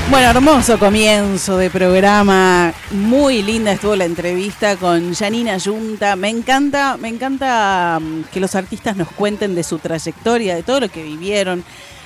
Bueno, 0.09 0.29
hermoso 0.29 0.77
comienzo 0.79 1.57
de 1.57 1.69
programa. 1.69 2.73
Muy 2.91 3.43
linda 3.43 3.71
estuvo 3.71 3.95
la 3.95 4.05
entrevista 4.05 4.75
con 4.75 5.13
Janina 5.13 5.57
Yunta. 5.57 6.15
Me 6.15 6.29
encanta, 6.29 6.97
me 6.97 7.07
encanta 7.07 7.99
mm, 8.01 8.23
que 8.33 8.39
los 8.39 8.55
artistas 8.55 8.97
nos 8.97 9.09
cuenten 9.09 9.55
de 9.55 9.63
su 9.63 9.79
trayectoria, 9.79 10.55
de 10.55 10.63
todo 10.63 10.81
lo 10.81 10.89
que 10.89 11.03
vivieron. 11.03 11.63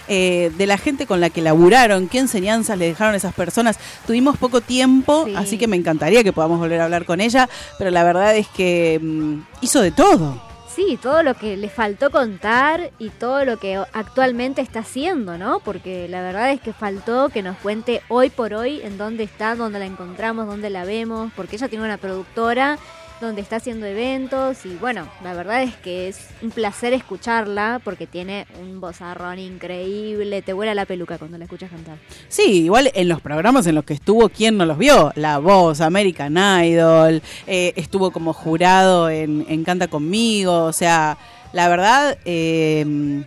Eh, 0.07 0.51
de 0.57 0.67
la 0.67 0.77
gente 0.77 1.05
con 1.05 1.19
la 1.19 1.29
que 1.29 1.41
laburaron, 1.41 2.07
qué 2.07 2.19
enseñanzas 2.19 2.77
le 2.77 2.87
dejaron 2.87 3.13
a 3.13 3.17
esas 3.17 3.33
personas. 3.33 3.77
Tuvimos 4.05 4.37
poco 4.37 4.61
tiempo, 4.61 5.25
Sí. 5.25 5.33
así 5.35 5.57
que 5.57 5.67
me 5.67 5.75
encantaría 5.77 6.23
que 6.23 6.33
podamos 6.33 6.59
volver 6.59 6.81
a 6.81 6.85
hablar 6.85 7.05
con 7.05 7.21
ella, 7.21 7.49
pero 7.77 7.91
la 7.91 8.03
verdad 8.03 8.35
es 8.35 8.47
que 8.47 8.99
mm, 9.01 9.39
hizo 9.61 9.81
de 9.81 9.91
todo. 9.91 10.41
Sí, 10.75 10.99
todo 11.01 11.23
lo 11.23 11.35
que 11.35 11.55
le 11.55 11.69
faltó 11.69 12.11
contar 12.11 12.91
y 12.99 13.07
todo 13.09 13.45
lo 13.45 13.57
que 13.57 13.77
actualmente 13.93 14.61
está 14.61 14.79
haciendo, 14.79 15.37
¿no? 15.37 15.61
Porque 15.61 16.09
la 16.09 16.21
verdad 16.21 16.51
es 16.51 16.59
que 16.59 16.73
faltó 16.73 17.29
que 17.29 17.41
nos 17.41 17.55
cuente 17.59 18.01
hoy 18.09 18.29
por 18.29 18.53
hoy 18.53 18.81
en 18.83 18.97
dónde 18.97 19.23
está, 19.23 19.55
dónde 19.55 19.79
la 19.79 19.85
encontramos, 19.85 20.47
dónde 20.47 20.69
la 20.69 20.83
vemos, 20.83 21.31
porque 21.33 21.55
ella 21.55 21.69
tiene 21.69 21.85
una 21.85 21.95
productora 21.95 22.77
donde 23.21 23.41
está 23.41 23.58
haciendo 23.58 23.86
eventos 23.86 24.65
y 24.65 24.75
bueno, 24.75 25.08
la 25.23 25.34
verdad 25.34 25.63
es 25.63 25.75
que 25.75 26.08
es 26.08 26.28
un 26.41 26.51
placer 26.51 26.93
escucharla 26.93 27.80
porque 27.84 28.08
tiene 28.08 28.45
un 28.62 28.82
vozarrón 28.82 29.39
increíble, 29.39 30.41
te 30.41 30.54
vuela 30.54 30.73
la 30.73 30.86
peluca 30.86 31.17
cuando 31.17 31.38
la 31.38 31.45
escuchas 31.45 31.69
cantar. 31.69 31.97
Sí, 32.28 32.63
igual 32.63 32.91
en 32.93 33.08
los 33.08 33.21
programas 33.21 33.67
en 33.67 33.75
los 33.75 33.86
que 33.86 33.93
estuvo, 33.93 34.30
¿quién 34.30 34.58
no 34.58 34.65
los 34.65 34.78
vio? 34.78 35.12
La 35.15 35.39
Voz, 35.39 35.82
American 35.82 36.38
Idol, 36.63 37.21
eh, 37.47 37.73
estuvo 37.75 38.12
como 38.12 38.34
jurado 38.34 39.10
en, 39.10 39.45
en 39.47 39.63
Canta 39.63 39.88
Conmigo, 39.88 40.63
o 40.65 40.73
sea, 40.73 41.17
la 41.54 41.69
verdad, 41.69 42.17
eh, 42.25 43.23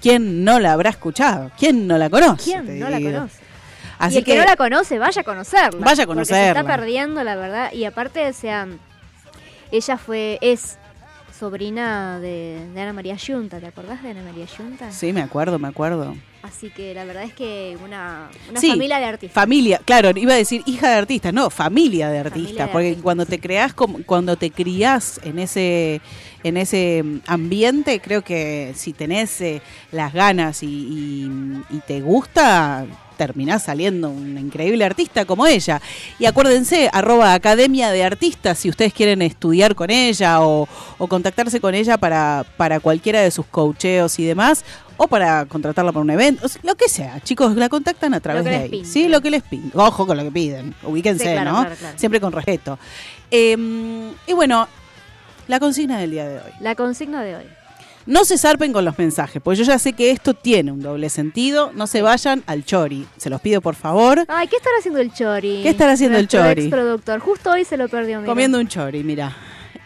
¿quién 0.00 0.44
no 0.44 0.60
la 0.60 0.72
habrá 0.72 0.90
escuchado? 0.90 1.50
¿Quién 1.58 1.86
no 1.88 1.98
la 1.98 2.08
conoce? 2.08 2.44
¿Quién 2.44 2.78
no 2.78 2.88
la 2.88 3.00
conoce? 3.00 3.42
Así 3.98 4.16
y 4.16 4.18
el 4.18 4.24
que, 4.24 4.36
no 4.36 4.44
la 4.44 4.56
conoce, 4.56 4.98
vaya 4.98 5.22
a 5.22 5.24
conocerla. 5.24 5.84
Vaya 5.84 6.04
a 6.04 6.06
porque 6.06 6.24
se 6.24 6.32
conocerla. 6.32 6.60
está 6.60 6.76
perdiendo, 6.76 7.22
la 7.22 7.36
verdad. 7.36 7.72
Y 7.72 7.84
aparte, 7.84 8.28
o 8.28 8.32
sea, 8.32 8.66
ella 9.72 9.96
fue, 9.98 10.38
es 10.40 10.78
sobrina 11.38 12.20
de, 12.20 12.68
de 12.72 12.80
Ana 12.80 12.92
María 12.92 13.16
Yunta. 13.16 13.58
¿Te 13.58 13.66
acordás 13.66 14.02
de 14.02 14.10
Ana 14.10 14.22
María 14.22 14.46
Yunta? 14.58 14.92
Sí, 14.92 15.12
me 15.12 15.22
acuerdo, 15.22 15.58
me 15.58 15.68
acuerdo. 15.68 16.14
Así 16.42 16.70
que 16.70 16.92
la 16.92 17.04
verdad 17.04 17.22
es 17.22 17.32
que 17.32 17.76
una, 17.84 18.28
una 18.50 18.60
Sí, 18.60 18.68
familia 18.68 18.98
de 18.98 19.04
artistas. 19.06 19.34
Familia, 19.34 19.80
claro, 19.84 20.10
iba 20.16 20.32
a 20.34 20.36
decir 20.36 20.62
hija 20.66 20.88
de 20.90 20.96
artistas, 20.96 21.32
no, 21.32 21.50
familia 21.50 22.08
de 22.10 22.18
artistas, 22.18 22.42
Familia 22.42 22.66
de 22.66 22.72
porque 22.72 22.86
artistas. 22.88 23.02
cuando 23.02 23.26
te 23.26 23.38
creas 23.40 23.74
como, 23.74 24.02
cuando 24.04 24.36
te 24.36 24.50
criás 24.50 25.20
en 25.24 25.38
ese 25.38 26.00
en 26.44 26.56
ese 26.56 27.02
mm, 27.04 27.20
ambiente, 27.28 28.00
creo 28.00 28.22
que 28.22 28.72
si 28.74 28.92
tenés 28.92 29.40
eh, 29.40 29.62
las 29.92 30.12
ganas 30.12 30.64
y, 30.64 30.66
y- 30.66 31.62
y 31.76 31.78
te 31.86 32.00
gusta, 32.00 32.86
terminás 33.16 33.64
saliendo 33.64 34.08
un 34.10 34.36
increíble 34.38 34.84
artista 34.84 35.24
como 35.24 35.46
ella. 35.46 35.80
Y 36.18 36.26
acuérdense, 36.26 36.90
arroba 36.92 37.34
Academia 37.34 37.90
de 37.90 38.04
Artistas, 38.04 38.58
si 38.58 38.68
ustedes 38.68 38.92
quieren 38.92 39.22
estudiar 39.22 39.74
con 39.74 39.90
ella 39.90 40.42
o, 40.42 40.68
o 40.98 41.06
contactarse 41.06 41.60
con 41.60 41.74
ella 41.74 41.98
para, 41.98 42.44
para 42.56 42.80
cualquiera 42.80 43.20
de 43.20 43.30
sus 43.30 43.46
coacheos 43.46 44.18
y 44.18 44.24
demás, 44.24 44.64
o 44.96 45.08
para 45.08 45.46
contratarla 45.46 45.90
para 45.92 46.02
un 46.02 46.10
evento, 46.10 46.46
o 46.46 46.48
sea, 46.48 46.60
lo 46.64 46.74
que 46.76 46.88
sea. 46.88 47.18
Chicos, 47.20 47.56
la 47.56 47.68
contactan 47.68 48.14
a 48.14 48.20
través 48.20 48.44
de 48.44 48.54
ahí. 48.54 48.68
pinte. 48.68 48.88
Sí, 48.88 49.08
lo 49.08 49.20
que 49.20 49.30
les 49.30 49.42
pinte. 49.42 49.76
Ojo 49.76 50.06
con 50.06 50.16
lo 50.16 50.22
que 50.24 50.30
piden. 50.30 50.74
Ubíquense, 50.82 51.24
Sí, 51.24 51.30
claro, 51.32 51.52
¿no? 51.52 51.60
claro, 51.60 51.76
claro. 51.76 51.98
Siempre 51.98 52.20
con 52.20 52.32
respeto. 52.32 52.78
Eh, 53.30 53.56
y 54.26 54.32
bueno, 54.34 54.68
la 55.48 55.58
consigna 55.58 55.98
del 55.98 56.10
día 56.12 56.28
de 56.28 56.36
hoy. 56.36 56.52
La 56.60 56.74
consigna 56.74 57.22
de 57.22 57.36
hoy. 57.36 57.44
No 58.06 58.24
se 58.24 58.36
zarpen 58.36 58.72
con 58.72 58.84
los 58.84 58.98
mensajes, 58.98 59.40
porque 59.42 59.58
yo 59.58 59.64
ya 59.64 59.78
sé 59.78 59.92
que 59.92 60.10
esto 60.10 60.34
tiene 60.34 60.72
un 60.72 60.80
doble 60.80 61.08
sentido. 61.08 61.70
No 61.74 61.86
se 61.86 62.02
vayan 62.02 62.42
al 62.46 62.64
chori. 62.64 63.06
Se 63.16 63.30
los 63.30 63.40
pido, 63.40 63.60
por 63.60 63.74
favor. 63.76 64.24
Ay, 64.28 64.48
¿qué 64.48 64.56
estará 64.56 64.76
haciendo 64.78 65.00
el 65.00 65.12
Chori? 65.12 65.60
¿Qué 65.62 65.68
estará 65.68 65.92
haciendo 65.92 66.18
el 66.18 66.26
Chori? 66.28 66.62
exproductor. 66.62 67.20
Justo 67.20 67.50
hoy 67.50 67.64
se 67.64 67.76
lo 67.76 67.88
perdió. 67.88 68.18
mira. 68.20 68.26
Comiendo 68.30 68.58
un 68.58 68.66
chori, 68.68 69.04
mira. 69.04 69.36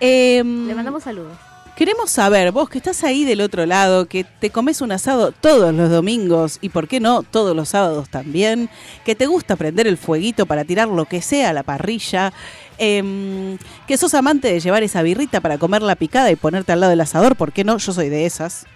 Eh, 0.01 0.43
Le 0.45 0.75
mandamos 0.75 1.03
saludos. 1.03 1.37
Queremos 1.77 2.11
saber, 2.11 2.53
vos 2.53 2.71
que 2.71 2.79
estás 2.79 3.05
ahí 3.05 3.25
del 3.27 3.43
otro 3.43 3.67
lado, 3.67 4.07
que 4.07 4.25
te 4.25 4.49
comes 4.49 4.81
un 4.81 4.93
asado 4.93 5.31
todos 5.33 5.75
los 5.75 5.91
domingos 5.91 6.57
y 6.63 6.71
por 6.71 6.89
qué 6.89 7.01
no 7.01 7.23
todos 7.23 7.55
los 7.55 7.69
sábados 7.69 8.09
también, 8.09 8.71
que 9.05 9.15
te 9.15 9.27
gusta 9.27 9.57
prender 9.57 9.87
el 9.87 9.99
fueguito 9.99 10.47
para 10.47 10.65
tirar 10.65 10.89
lo 10.89 11.05
que 11.05 11.21
sea 11.21 11.51
a 11.51 11.53
la 11.53 11.65
parrilla, 11.65 12.33
em, 12.79 13.59
que 13.87 13.97
sos 13.97 14.15
amante 14.15 14.49
de 14.53 14.61
llevar 14.61 14.83
esa 14.83 15.03
birrita 15.03 15.41
para 15.41 15.59
comerla 15.59 15.97
picada 15.97 16.31
y 16.31 16.37
ponerte 16.37 16.73
al 16.73 16.81
lado 16.81 16.91
del 16.91 17.01
asador, 17.01 17.37
¿por 17.37 17.53
qué 17.53 17.65
no? 17.65 17.79
Yo 17.79 17.93
soy 17.93 18.09
de 18.09 18.27
esas. 18.27 18.67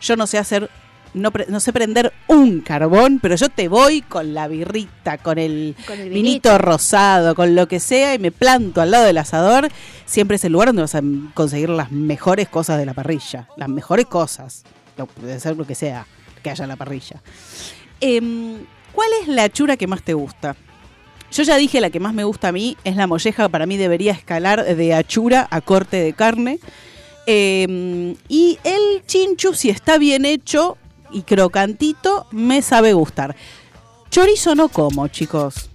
Yo 0.00 0.16
no 0.16 0.26
sé 0.26 0.38
hacer, 0.38 0.70
no, 1.14 1.30
pre- 1.32 1.46
no 1.48 1.58
sé 1.60 1.72
prender 1.72 2.12
un 2.28 2.60
carbón, 2.60 3.18
pero 3.20 3.34
yo 3.34 3.48
te 3.48 3.68
voy 3.68 4.02
con 4.02 4.32
la 4.34 4.46
birrita, 4.48 5.18
con 5.18 5.38
el, 5.38 5.74
Con 5.86 5.98
el 5.98 6.10
vinito 6.10 6.56
rosado, 6.58 7.34
con 7.34 7.54
lo 7.54 7.66
que 7.66 7.80
sea 7.80 8.14
y 8.14 8.18
me 8.18 8.30
planto 8.30 8.80
al 8.80 8.90
lado 8.92 9.04
del 9.04 9.18
asador. 9.18 9.68
Siempre 10.06 10.36
es 10.36 10.44
el 10.44 10.52
lugar 10.52 10.68
donde 10.68 10.82
vas 10.82 10.94
a 10.94 11.02
conseguir 11.34 11.70
las 11.70 11.90
mejores 11.90 12.48
cosas 12.48 12.78
de 12.78 12.86
la 12.86 12.94
parrilla, 12.94 13.48
las 13.56 13.68
mejores 13.68 14.06
cosas. 14.06 14.62
lo- 14.96 15.06
puede 15.06 15.38
ser 15.40 15.56
lo 15.56 15.64
que 15.66 15.74
sea 15.74 16.06
que 16.42 16.50
haya 16.50 16.64
en 16.64 16.68
la 16.68 16.76
parrilla. 16.76 17.22
Em, 18.00 18.58
¿Cuál 18.92 19.08
es 19.22 19.28
la 19.28 19.44
achura 19.44 19.76
que 19.76 19.86
más 19.86 20.02
te 20.02 20.14
gusta? 20.14 20.56
Yo 21.30 21.42
ya 21.42 21.56
dije 21.56 21.80
la 21.80 21.90
que 21.90 22.00
más 22.00 22.14
me 22.14 22.24
gusta 22.24 22.48
a 22.48 22.52
mí 22.52 22.76
es 22.84 22.96
la 22.96 23.06
molleja, 23.06 23.48
para 23.48 23.66
mí 23.66 23.76
debería 23.76 24.12
escalar 24.12 24.64
de 24.64 24.94
achura 24.94 25.46
a 25.50 25.60
corte 25.60 25.98
de 25.98 26.12
carne. 26.12 26.58
Em, 27.26 28.16
y 28.28 28.58
el 28.64 29.04
chinchu, 29.06 29.52
si 29.52 29.68
está 29.68 29.98
bien 29.98 30.24
hecho 30.24 30.78
y 31.12 31.22
crocantito, 31.22 32.26
me 32.30 32.62
sabe 32.62 32.94
gustar. 32.94 33.36
Chorizo 34.10 34.54
no 34.54 34.70
como, 34.70 35.08
chicos. 35.08 35.68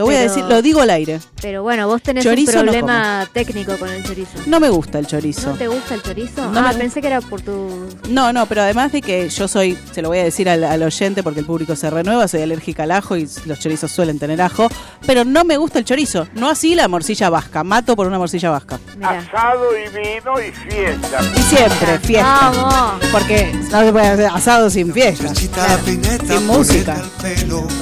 Lo 0.00 0.06
voy 0.06 0.14
a 0.14 0.18
Pero- 0.20 0.30
decir, 0.32 0.44
lo 0.48 0.62
digo 0.62 0.80
al 0.80 0.88
aire. 0.90 1.20
Pero 1.42 1.62
bueno, 1.62 1.86
vos 1.86 2.00
tenés 2.02 2.24
Chorizo 2.24 2.52
un 2.58 2.64
problema 2.64 3.28
técnico 3.34 3.76
con 3.78 3.90
el 3.90 4.02
chorizo. 4.02 4.30
No 4.46 4.58
me 4.58 4.70
gusta 4.70 4.98
el 4.98 5.06
chorizo. 5.06 5.50
¿No 5.50 5.56
te 5.56 5.68
gusta 5.68 5.94
el 5.94 6.02
chorizo? 6.02 6.50
No 6.50 6.60
ah, 6.60 6.72
me- 6.72 6.78
pensé 6.78 7.02
que 7.02 7.06
era 7.08 7.20
por 7.20 7.42
tu... 7.42 7.86
No, 8.08 8.32
no, 8.32 8.46
pero 8.46 8.62
además 8.62 8.92
de 8.92 9.02
que 9.02 9.28
yo 9.28 9.46
soy, 9.46 9.76
se 9.92 10.00
lo 10.00 10.08
voy 10.08 10.18
a 10.18 10.24
decir 10.24 10.48
al, 10.48 10.64
al 10.64 10.82
oyente 10.82 11.22
porque 11.22 11.40
el 11.40 11.46
público 11.46 11.76
se 11.76 11.90
renueva, 11.90 12.26
soy 12.28 12.40
alérgica 12.40 12.84
al 12.84 12.92
ajo 12.92 13.14
y 13.16 13.28
los 13.44 13.58
chorizos 13.60 13.92
suelen 13.92 14.18
tener 14.18 14.40
ajo, 14.40 14.68
pero 15.06 15.26
no 15.26 15.44
me 15.44 15.58
gusta 15.58 15.78
el 15.78 15.84
chorizo, 15.84 16.26
no 16.34 16.48
así 16.48 16.74
la 16.74 16.88
morcilla 16.88 17.28
vasca, 17.28 17.62
mato 17.62 17.94
por 17.94 18.06
una 18.06 18.16
morcilla 18.18 18.48
vasca. 18.50 18.78
Mirá. 18.96 19.18
Asado 19.18 19.66
y 19.76 19.88
vino 19.90 20.40
y 20.40 20.50
fiesta. 20.50 21.18
Y 21.36 21.42
siempre, 21.42 21.98
fiesta. 21.98 22.50
Vamos. 22.54 23.04
Porque 23.12 23.52
no 23.70 23.80
se 23.82 23.92
puede 23.92 24.06
hacer 24.06 24.26
asado 24.32 24.70
sin 24.70 24.92
fiesta. 24.94 25.24
La 25.24 25.78
Sin 25.78 26.46
música. 26.46 26.96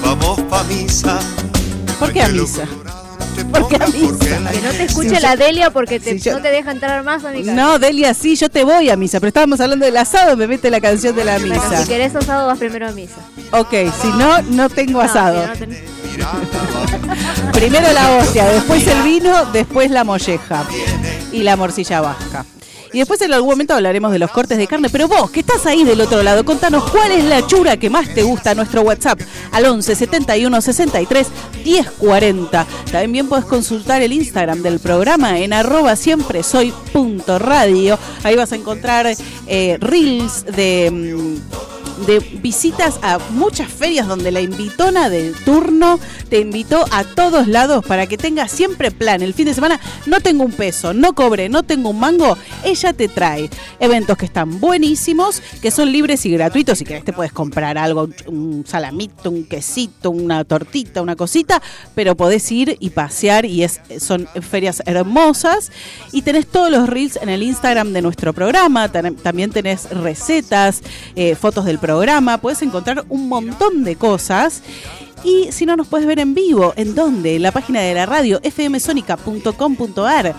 vamos 0.02 0.40
pa' 0.50 0.64
misa. 0.64 1.18
¿Por 1.98 2.12
qué 2.12 2.22
a 2.22 2.28
misa? 2.28 2.62
¿Por 3.52 3.68
qué 3.68 3.76
a 3.76 3.86
misa? 3.86 4.50
Que 4.50 4.60
no 4.60 4.70
te 4.70 4.84
escuche 4.84 5.20
la 5.20 5.36
Delia 5.36 5.70
porque 5.70 6.00
te- 6.00 6.12
Si 6.18 6.20
yo- 6.20 6.34
no 6.36 6.42
te 6.42 6.50
deja 6.50 6.70
entrar 6.72 7.02
más 7.04 7.24
a 7.24 7.30
mi 7.30 7.40
casa. 7.40 7.54
No, 7.54 7.78
Delia, 7.78 8.14
sí, 8.14 8.36
yo 8.36 8.48
te 8.48 8.64
voy 8.64 8.90
a 8.90 8.96
misa, 8.96 9.20
pero 9.20 9.28
estábamos 9.28 9.60
hablando 9.60 9.84
del 9.86 9.96
asado, 9.96 10.36
me 10.36 10.46
mete 10.46 10.70
la 10.70 10.80
canción 10.80 11.14
de 11.16 11.24
la 11.24 11.38
Bueno, 11.38 11.54
misa. 11.54 11.82
si 11.82 11.88
querés 11.88 12.14
asado 12.14 12.46
vas 12.46 12.58
primero 12.58 12.88
a 12.88 12.92
misa. 12.92 13.16
Ok, 13.52 13.72
si 14.00 14.08
no, 14.16 14.42
no 14.42 14.68
tengo 14.68 14.92
No, 14.98 15.00
asado. 15.02 15.42
si 15.54 15.60
no 15.60 15.66
tenés- 15.66 15.82
Primero 17.52 17.92
la 17.92 18.16
hostia, 18.16 18.44
después 18.46 18.86
el 18.86 19.02
vino, 19.02 19.46
después 19.52 19.90
la 19.90 20.04
molleja 20.04 20.64
y 21.32 21.42
la 21.42 21.56
morcilla 21.56 22.00
vasca. 22.00 22.44
Después 22.98 23.20
en 23.22 23.32
algún 23.32 23.50
momento 23.50 23.74
hablaremos 23.74 24.12
de 24.12 24.18
los 24.18 24.30
cortes 24.30 24.58
de 24.58 24.66
carne. 24.66 24.88
Pero 24.90 25.08
vos, 25.08 25.30
que 25.30 25.40
estás 25.40 25.66
ahí 25.66 25.84
del 25.84 26.00
otro 26.00 26.22
lado, 26.22 26.44
contanos 26.44 26.90
cuál 26.90 27.12
es 27.12 27.24
la 27.24 27.46
chura 27.46 27.76
que 27.76 27.90
más 27.90 28.12
te 28.14 28.22
gusta. 28.22 28.54
Nuestro 28.54 28.82
WhatsApp 28.82 29.20
al 29.52 29.66
11 29.66 29.94
71 29.94 30.60
63 30.60 31.26
10 31.64 31.90
40. 31.92 32.66
También 32.90 33.28
podés 33.28 33.44
consultar 33.44 34.02
el 34.02 34.12
Instagram 34.12 34.62
del 34.62 34.80
programa 34.80 35.38
en 35.38 35.52
arroba 35.52 35.96
siempre 35.96 36.42
soy 36.42 36.72
punto 36.92 37.38
radio. 37.38 37.98
Ahí 38.22 38.36
vas 38.36 38.52
a 38.52 38.56
encontrar 38.56 39.06
eh, 39.46 39.78
reels 39.80 40.44
de... 40.44 40.90
mm, 40.90 41.77
de 42.06 42.20
visitas 42.20 42.98
a 43.02 43.18
muchas 43.30 43.68
ferias 43.68 44.06
donde 44.06 44.30
la 44.30 44.40
invitona 44.40 45.08
del 45.08 45.34
turno 45.44 45.98
te 46.28 46.40
invitó 46.40 46.84
a 46.90 47.04
todos 47.04 47.46
lados 47.46 47.84
para 47.84 48.06
que 48.06 48.18
tengas 48.18 48.50
siempre 48.50 48.90
plan. 48.90 49.22
El 49.22 49.34
fin 49.34 49.46
de 49.46 49.54
semana 49.54 49.80
no 50.06 50.20
tengo 50.20 50.44
un 50.44 50.52
peso, 50.52 50.94
no 50.94 51.14
cobre, 51.14 51.48
no 51.48 51.62
tengo 51.62 51.90
un 51.90 52.00
mango, 52.00 52.36
ella 52.64 52.92
te 52.92 53.08
trae 53.08 53.50
eventos 53.80 54.16
que 54.16 54.26
están 54.26 54.60
buenísimos, 54.60 55.42
que 55.60 55.70
son 55.70 55.90
libres 55.90 56.24
y 56.26 56.30
gratuitos. 56.30 56.78
Si 56.78 56.84
querés 56.84 57.04
te 57.04 57.12
puedes 57.12 57.32
comprar 57.32 57.78
algo, 57.78 58.08
un 58.26 58.64
salamito, 58.66 59.30
un 59.30 59.44
quesito, 59.44 60.10
una 60.10 60.44
tortita, 60.44 61.02
una 61.02 61.16
cosita, 61.16 61.62
pero 61.94 62.16
podés 62.16 62.50
ir 62.52 62.76
y 62.80 62.90
pasear 62.90 63.44
y 63.44 63.64
es, 63.64 63.80
son 63.98 64.28
ferias 64.42 64.82
hermosas. 64.86 65.72
Y 66.12 66.22
tenés 66.22 66.46
todos 66.46 66.70
los 66.70 66.88
reels 66.88 67.16
en 67.16 67.28
el 67.28 67.42
Instagram 67.42 67.92
de 67.92 68.02
nuestro 68.02 68.32
programa, 68.32 68.90
también 68.90 69.50
tenés 69.50 69.90
recetas, 69.90 70.82
eh, 71.16 71.34
fotos 71.34 71.64
del 71.64 71.78
programa, 71.78 71.87
puedes 72.40 72.62
encontrar 72.62 73.04
un 73.08 73.28
montón 73.28 73.84
de 73.84 73.96
cosas. 73.96 74.62
Y 75.24 75.50
si 75.50 75.66
no 75.66 75.76
nos 75.76 75.88
puedes 75.88 76.06
ver 76.06 76.20
en 76.20 76.34
vivo, 76.34 76.72
¿en 76.76 76.94
dónde? 76.94 77.36
En 77.36 77.42
la 77.42 77.52
página 77.52 77.80
de 77.80 77.94
la 77.94 78.06
radio 78.06 78.40
fmsonica.com.ar. 78.42 80.34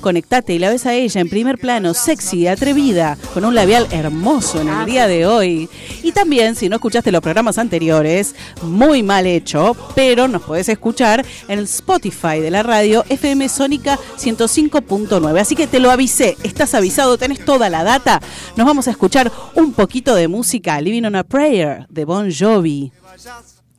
Conectate 0.00 0.54
y 0.54 0.58
la 0.58 0.70
ves 0.70 0.86
a 0.86 0.94
ella 0.94 1.20
en 1.20 1.28
primer 1.28 1.58
plano, 1.58 1.94
sexy, 1.94 2.46
atrevida, 2.46 3.16
con 3.32 3.44
un 3.44 3.54
labial 3.54 3.86
hermoso 3.90 4.60
en 4.60 4.68
el 4.68 4.84
día 4.86 5.06
de 5.06 5.26
hoy. 5.26 5.68
Y 6.02 6.12
también, 6.12 6.54
si 6.56 6.68
no 6.68 6.76
escuchaste 6.76 7.10
los 7.10 7.22
programas 7.22 7.58
anteriores, 7.58 8.34
muy 8.62 9.02
mal 9.02 9.26
hecho, 9.26 9.76
pero 9.94 10.28
nos 10.28 10.42
podés 10.42 10.68
escuchar 10.68 11.24
en 11.48 11.58
el 11.58 11.64
Spotify 11.64 12.40
de 12.40 12.50
la 12.50 12.62
radio 12.62 13.04
FM 13.08 13.48
Sónica 13.48 13.98
105.9. 14.18 15.40
Así 15.40 15.56
que 15.56 15.66
te 15.66 15.80
lo 15.80 15.90
avisé, 15.90 16.36
estás 16.42 16.74
avisado, 16.74 17.16
tenés 17.16 17.44
toda 17.44 17.70
la 17.70 17.84
data. 17.84 18.20
Nos 18.56 18.66
vamos 18.66 18.88
a 18.88 18.90
escuchar 18.90 19.32
un 19.54 19.72
poquito 19.72 20.14
de 20.14 20.28
música, 20.28 20.80
Living 20.80 21.04
on 21.04 21.16
a 21.16 21.24
Prayer, 21.24 21.86
de 21.88 22.04
Bon 22.04 22.30
Jovi. 22.30 22.92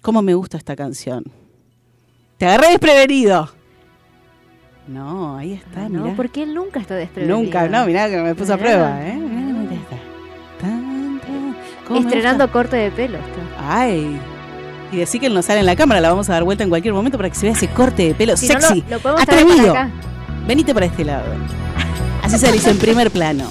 ¿Cómo 0.02 0.22
me 0.22 0.34
gusta 0.34 0.58
esta 0.58 0.76
canción? 0.76 1.24
Te 2.38 2.46
agarré 2.46 2.70
desprevenido. 2.70 3.50
No, 4.88 5.38
ahí 5.38 5.54
está, 5.54 5.86
Ah, 5.86 5.90
no, 5.90 6.04
mirá. 6.04 6.16
porque 6.16 6.44
él 6.44 6.54
nunca 6.54 6.80
está 6.80 6.96
desprevenido. 6.96 7.40
Nunca, 7.40 7.68
no, 7.68 7.86
mirá 7.88 8.08
que 8.10 8.18
me 8.18 8.36
puso 8.36 8.54
a 8.54 8.58
prueba, 8.58 9.02
¿eh? 9.08 9.16
Mirá, 9.16 9.60
mirá 9.60 9.74
esta. 9.74 9.96
Tan, 10.62 11.20
tan. 11.22 11.56
¿Cómo 11.88 12.00
me 12.02 12.06
Estrenando 12.08 12.52
corte 12.52 12.76
de 12.76 12.92
pelo. 12.92 13.18
está. 13.18 13.32
Ay. 13.82 14.20
Y 14.92 14.98
decir 14.98 15.20
que 15.20 15.28
él 15.28 15.34
no 15.34 15.42
sale 15.42 15.62
en 15.62 15.66
la 15.66 15.76
cámara, 15.76 16.00
la 16.02 16.10
vamos 16.10 16.30
a 16.30 16.34
dar 16.34 16.44
vuelta 16.44 16.64
en 16.64 16.70
cualquier 16.70 16.94
momento 16.94 17.18
para 17.18 17.30
que 17.30 17.36
se 17.36 17.48
vea 17.48 17.54
ese 17.56 17.68
corte 17.68 18.04
de 18.10 18.14
pelo 18.14 18.38
Si 18.38 18.48
no, 18.48 18.54
sexy, 18.62 18.84
lo, 18.88 18.96
lo 18.98 19.00
podemos 19.00 19.26
traer 19.26 19.42
atrevido. 19.44 19.74
para 19.74 19.86
acá. 19.86 19.94
Venite 20.48 20.74
para 20.74 20.86
este 20.86 21.04
lado. 21.04 21.26
Así 22.22 22.38
salís 22.38 22.66
en 22.68 22.78
primer 22.78 23.10
plano. 23.10 23.46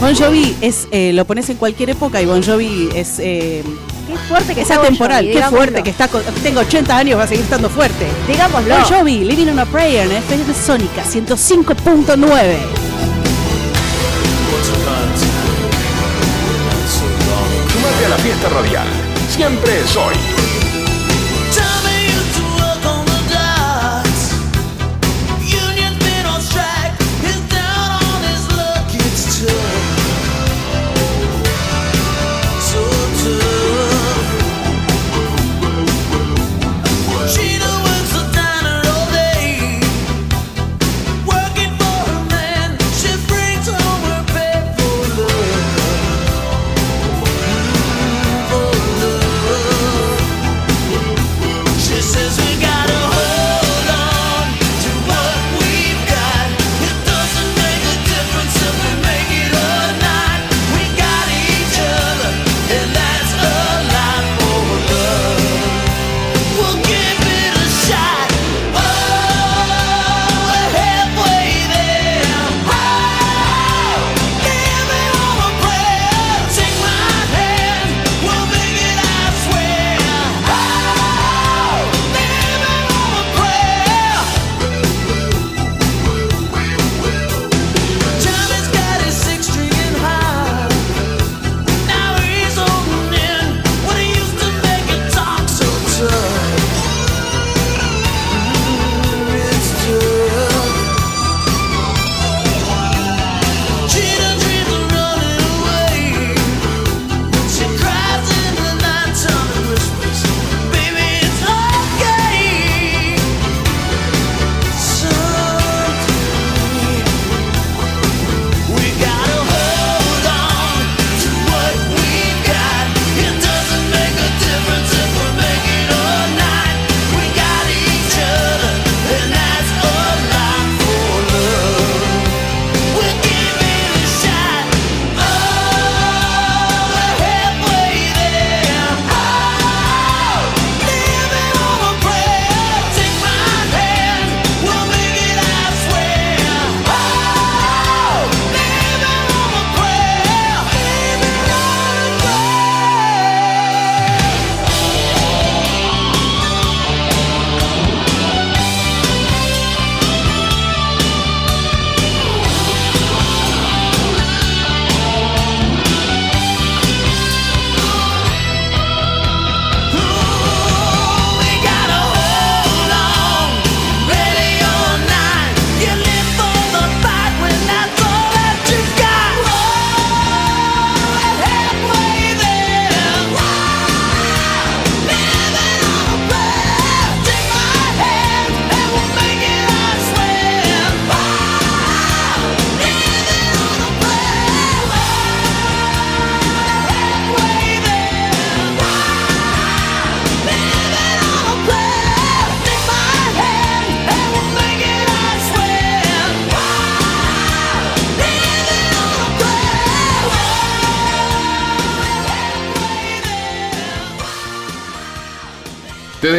Bon 0.00 0.14
Jovi 0.14 0.54
es, 0.60 0.88
eh, 0.90 1.12
lo 1.12 1.24
pones 1.26 1.48
en 1.50 1.56
cualquier 1.56 1.90
época 1.90 2.20
y 2.20 2.26
Bon 2.26 2.42
Jovi 2.42 2.88
es, 2.94 3.18
eh, 3.20 3.62
Qué 4.06 4.16
fuerte 4.28 4.54
que 4.54 4.60
es 4.62 4.70
está. 4.70 4.76
Jovi, 4.84 5.32
Qué 5.32 5.42
fuerte 5.44 5.82
que 5.82 5.90
está. 5.90 6.08
con- 6.08 6.22
tengo 6.42 6.60
80 6.60 6.96
años, 6.96 7.18
va 7.18 7.24
a 7.24 7.26
seguir 7.26 7.44
estando 7.44 7.68
fuerte. 7.70 8.06
Digámoslo. 8.28 8.74
Bon 8.74 8.84
Jovi, 8.84 9.24
Living 9.24 9.48
on 9.48 9.58
a 9.58 9.66
Prayer 9.66 10.06
en 10.10 10.16
FM 10.16 10.44
Sónica 10.54 11.02
105.9. 11.04 12.56
Sumate 17.72 18.06
a 18.06 18.08
la 18.08 18.16
fiesta 18.18 18.48
radial. 18.48 18.86
Siempre 19.28 19.80
es 19.80 19.96
hoy. 19.96 20.14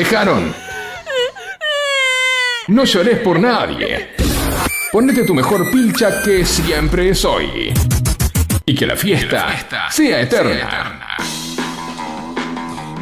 Dejaron. 0.09 0.53
No 2.67 2.83
llores 2.83 3.19
por 3.19 3.39
nadie. 3.39 4.09
Ponete 4.91 5.23
tu 5.23 5.33
mejor 5.33 5.71
pilcha 5.71 6.21
que 6.21 6.45
siempre 6.45 7.09
es 7.09 7.25
hoy. 7.25 7.73
Y 8.65 8.75
que 8.75 8.85
la 8.85 8.95
fiesta 8.95 9.89
sea 9.89 10.21
eterna. 10.21 11.17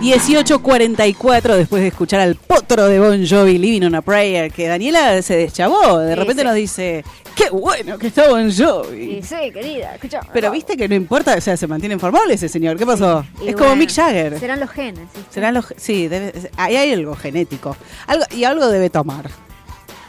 18.44 0.04 1.56
después 1.56 1.82
de 1.82 1.88
escuchar 1.88 2.20
al 2.20 2.36
potro 2.36 2.88
de 2.88 3.00
Bon 3.00 3.26
Jovi, 3.26 3.58
Living 3.58 3.88
on 3.88 3.96
a 3.96 4.02
Prayer, 4.02 4.52
que 4.52 4.68
Daniela 4.68 5.22
se 5.22 5.36
deschavó. 5.38 6.00
De 6.00 6.16
repente 6.16 6.42
sí. 6.42 6.46
nos 6.48 6.56
dice, 6.56 7.06
qué 7.36 7.50
bueno 7.50 7.98
que 7.98 8.08
está 8.08 8.28
Bon 8.30 8.52
Jovi. 8.52 9.22
Sí, 9.24 9.52
querida, 9.54 9.96
escucha. 9.96 10.20
Pero 10.34 10.52
viste 10.52 10.76
que 10.76 10.90
no 10.90 10.96
importa, 10.96 11.36
o 11.38 11.42
sea, 11.42 11.56
se 11.56 11.68
mantiene 11.68 11.94
informable 11.94 12.34
ese 12.34 12.50
señor. 12.50 12.78
¿Qué 12.78 12.86
pasó? 12.86 13.26
Es 13.46 13.56
como 13.56 13.76
Mick 13.78 13.94
Jagger. 13.94 14.40
Serán 14.40 14.60
los 14.60 14.70
genes. 14.72 15.08
Serán 15.30 15.54
los, 15.54 15.74
sí, 15.78 16.08
debe- 16.10 16.50
ahí 16.58 16.76
hay 16.76 16.92
algo 16.94 17.16
genético. 17.16 17.76
Algo, 18.08 18.26
y 18.32 18.44
algo 18.44 18.68
debe 18.68 18.90
tomar. 18.90 19.30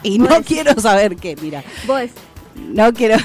Y 0.03 0.19
no 0.19 0.43
quiero 0.43 0.79
saber 0.81 1.17
qué, 1.17 1.37
mira. 1.41 1.63
Vos, 1.87 2.03
No 2.57 2.93
quiero. 2.93 3.17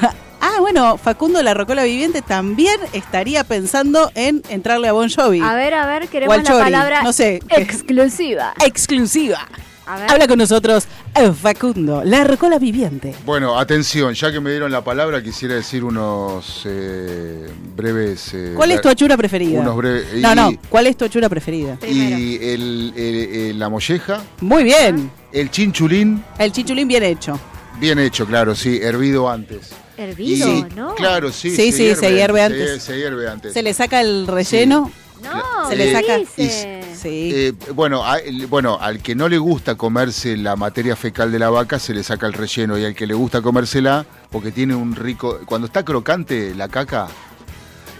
Ah, 0.42 0.58
bueno, 0.62 0.98
Facundo 0.98 1.42
la 1.44 1.54
Rocola 1.54 1.84
Viviente 1.84 2.22
también 2.22 2.80
estaría 2.94 3.44
pensando 3.44 4.12
en 4.16 4.42
entrarle 4.50 4.88
a 4.88 4.94
Bon 4.94 5.10
Jovi. 5.10 5.42
a 5.42 5.54
ver, 5.54 5.74
a 5.74 5.86
ver, 5.86 6.08
queremos 6.08 6.38
la 6.38 6.44
Chori, 6.44 6.64
palabra 6.64 7.04
no 7.04 7.12
sé. 7.14 7.40
exclusiva. 7.50 8.54
Exclusiva. 8.66 9.48
A 9.86 9.98
ver. 9.98 10.12
Habla 10.12 10.28
con 10.28 10.38
nosotros 10.38 10.86
eh, 11.16 11.32
Facundo, 11.34 12.04
la 12.06 12.24
Rocola 12.24 12.60
Viviente. 12.60 13.16
Bueno, 13.26 13.58
atención, 13.58 14.14
ya 14.14 14.32
que 14.32 14.40
me 14.40 14.52
dieron 14.52 14.72
la 14.72 14.84
palabra, 14.84 15.22
quisiera 15.24 15.56
decir 15.56 15.84
unos 15.84 16.62
eh, 16.66 17.48
breves. 17.76 18.32
eh, 18.36 18.54
¿Cuál 18.56 18.72
es 18.72 18.82
tu 18.82 18.88
achura 18.88 19.18
preferida? 19.18 19.60
Unos 19.62 19.76
breves. 19.76 20.06
No, 20.22 20.32
y- 20.32 20.36
no, 20.36 20.52
¿cuál 20.70 20.86
es 20.88 20.96
tu 20.96 21.06
achura 21.06 21.28
preferida? 21.28 21.78
Y 21.88 22.36
el, 22.36 22.94
el- 22.96 23.30
el- 23.36 23.60
la 23.60 23.68
molleja, 23.68 24.22
Muy 24.42 24.64
bien. 24.64 25.10
el 25.34 25.50
chinchulín, 25.50 26.24
El 26.38 26.52
chichulín 26.52 26.88
bien 26.88 27.02
hecho. 27.04 27.40
bien 27.80 27.98
hecho, 27.98 28.28
claro, 28.28 28.54
sí, 28.56 28.80
hervido 28.82 29.28
antes. 29.30 29.72
Hervido, 30.04 30.68
¿no? 30.76 30.95
Claro, 30.95 31.32
sí. 31.32 31.50
Sí, 31.52 31.72
sí, 31.72 31.93
se 31.95 32.12
hierve 32.14 32.39
se 32.39 32.43
antes. 32.45 32.70
hier- 32.76 32.80
Se, 32.80 32.97
hierve 32.97 33.28
antes. 33.30 33.54
Se 33.54 33.62
le 33.62 33.74
saca 33.74 34.00
el 34.02 34.28
relleno. 34.28 34.91
No, 35.22 35.70
Se 35.70 35.76
le 35.76 35.86
¿qué 35.88 35.91
saca- 35.91 36.18
dice? 36.18 36.84
Sí. 36.95 37.32
Eh, 37.34 37.54
bueno, 37.74 38.06
a- 38.06 38.20
bueno, 38.47 38.78
al 38.80 39.02
que 39.02 39.16
no 39.16 39.28
le 39.28 39.38
gusta 39.38 39.76
comerse 39.76 40.38
la 40.38 40.56
materia 40.56 40.95
fecal 40.95 41.32
de 41.32 41.39
la 41.39 41.50
vaca, 41.50 41.78
se 41.80 41.93
le 41.93 42.04
saca 42.04 42.26
el 42.28 42.34
relleno. 42.34 42.78
Y 42.78 42.86
al 42.86 42.95
que 42.95 43.06
le 43.06 43.14
gusta 43.14 43.41
comérsela, 43.41 44.06
porque 44.32 44.52
tiene 44.52 44.76
un 44.76 44.95
rico. 44.95 45.39
Cuando 45.45 45.68
está 45.68 45.84
crocante 45.84 46.56
la 46.56 46.70
caca, 46.70 47.08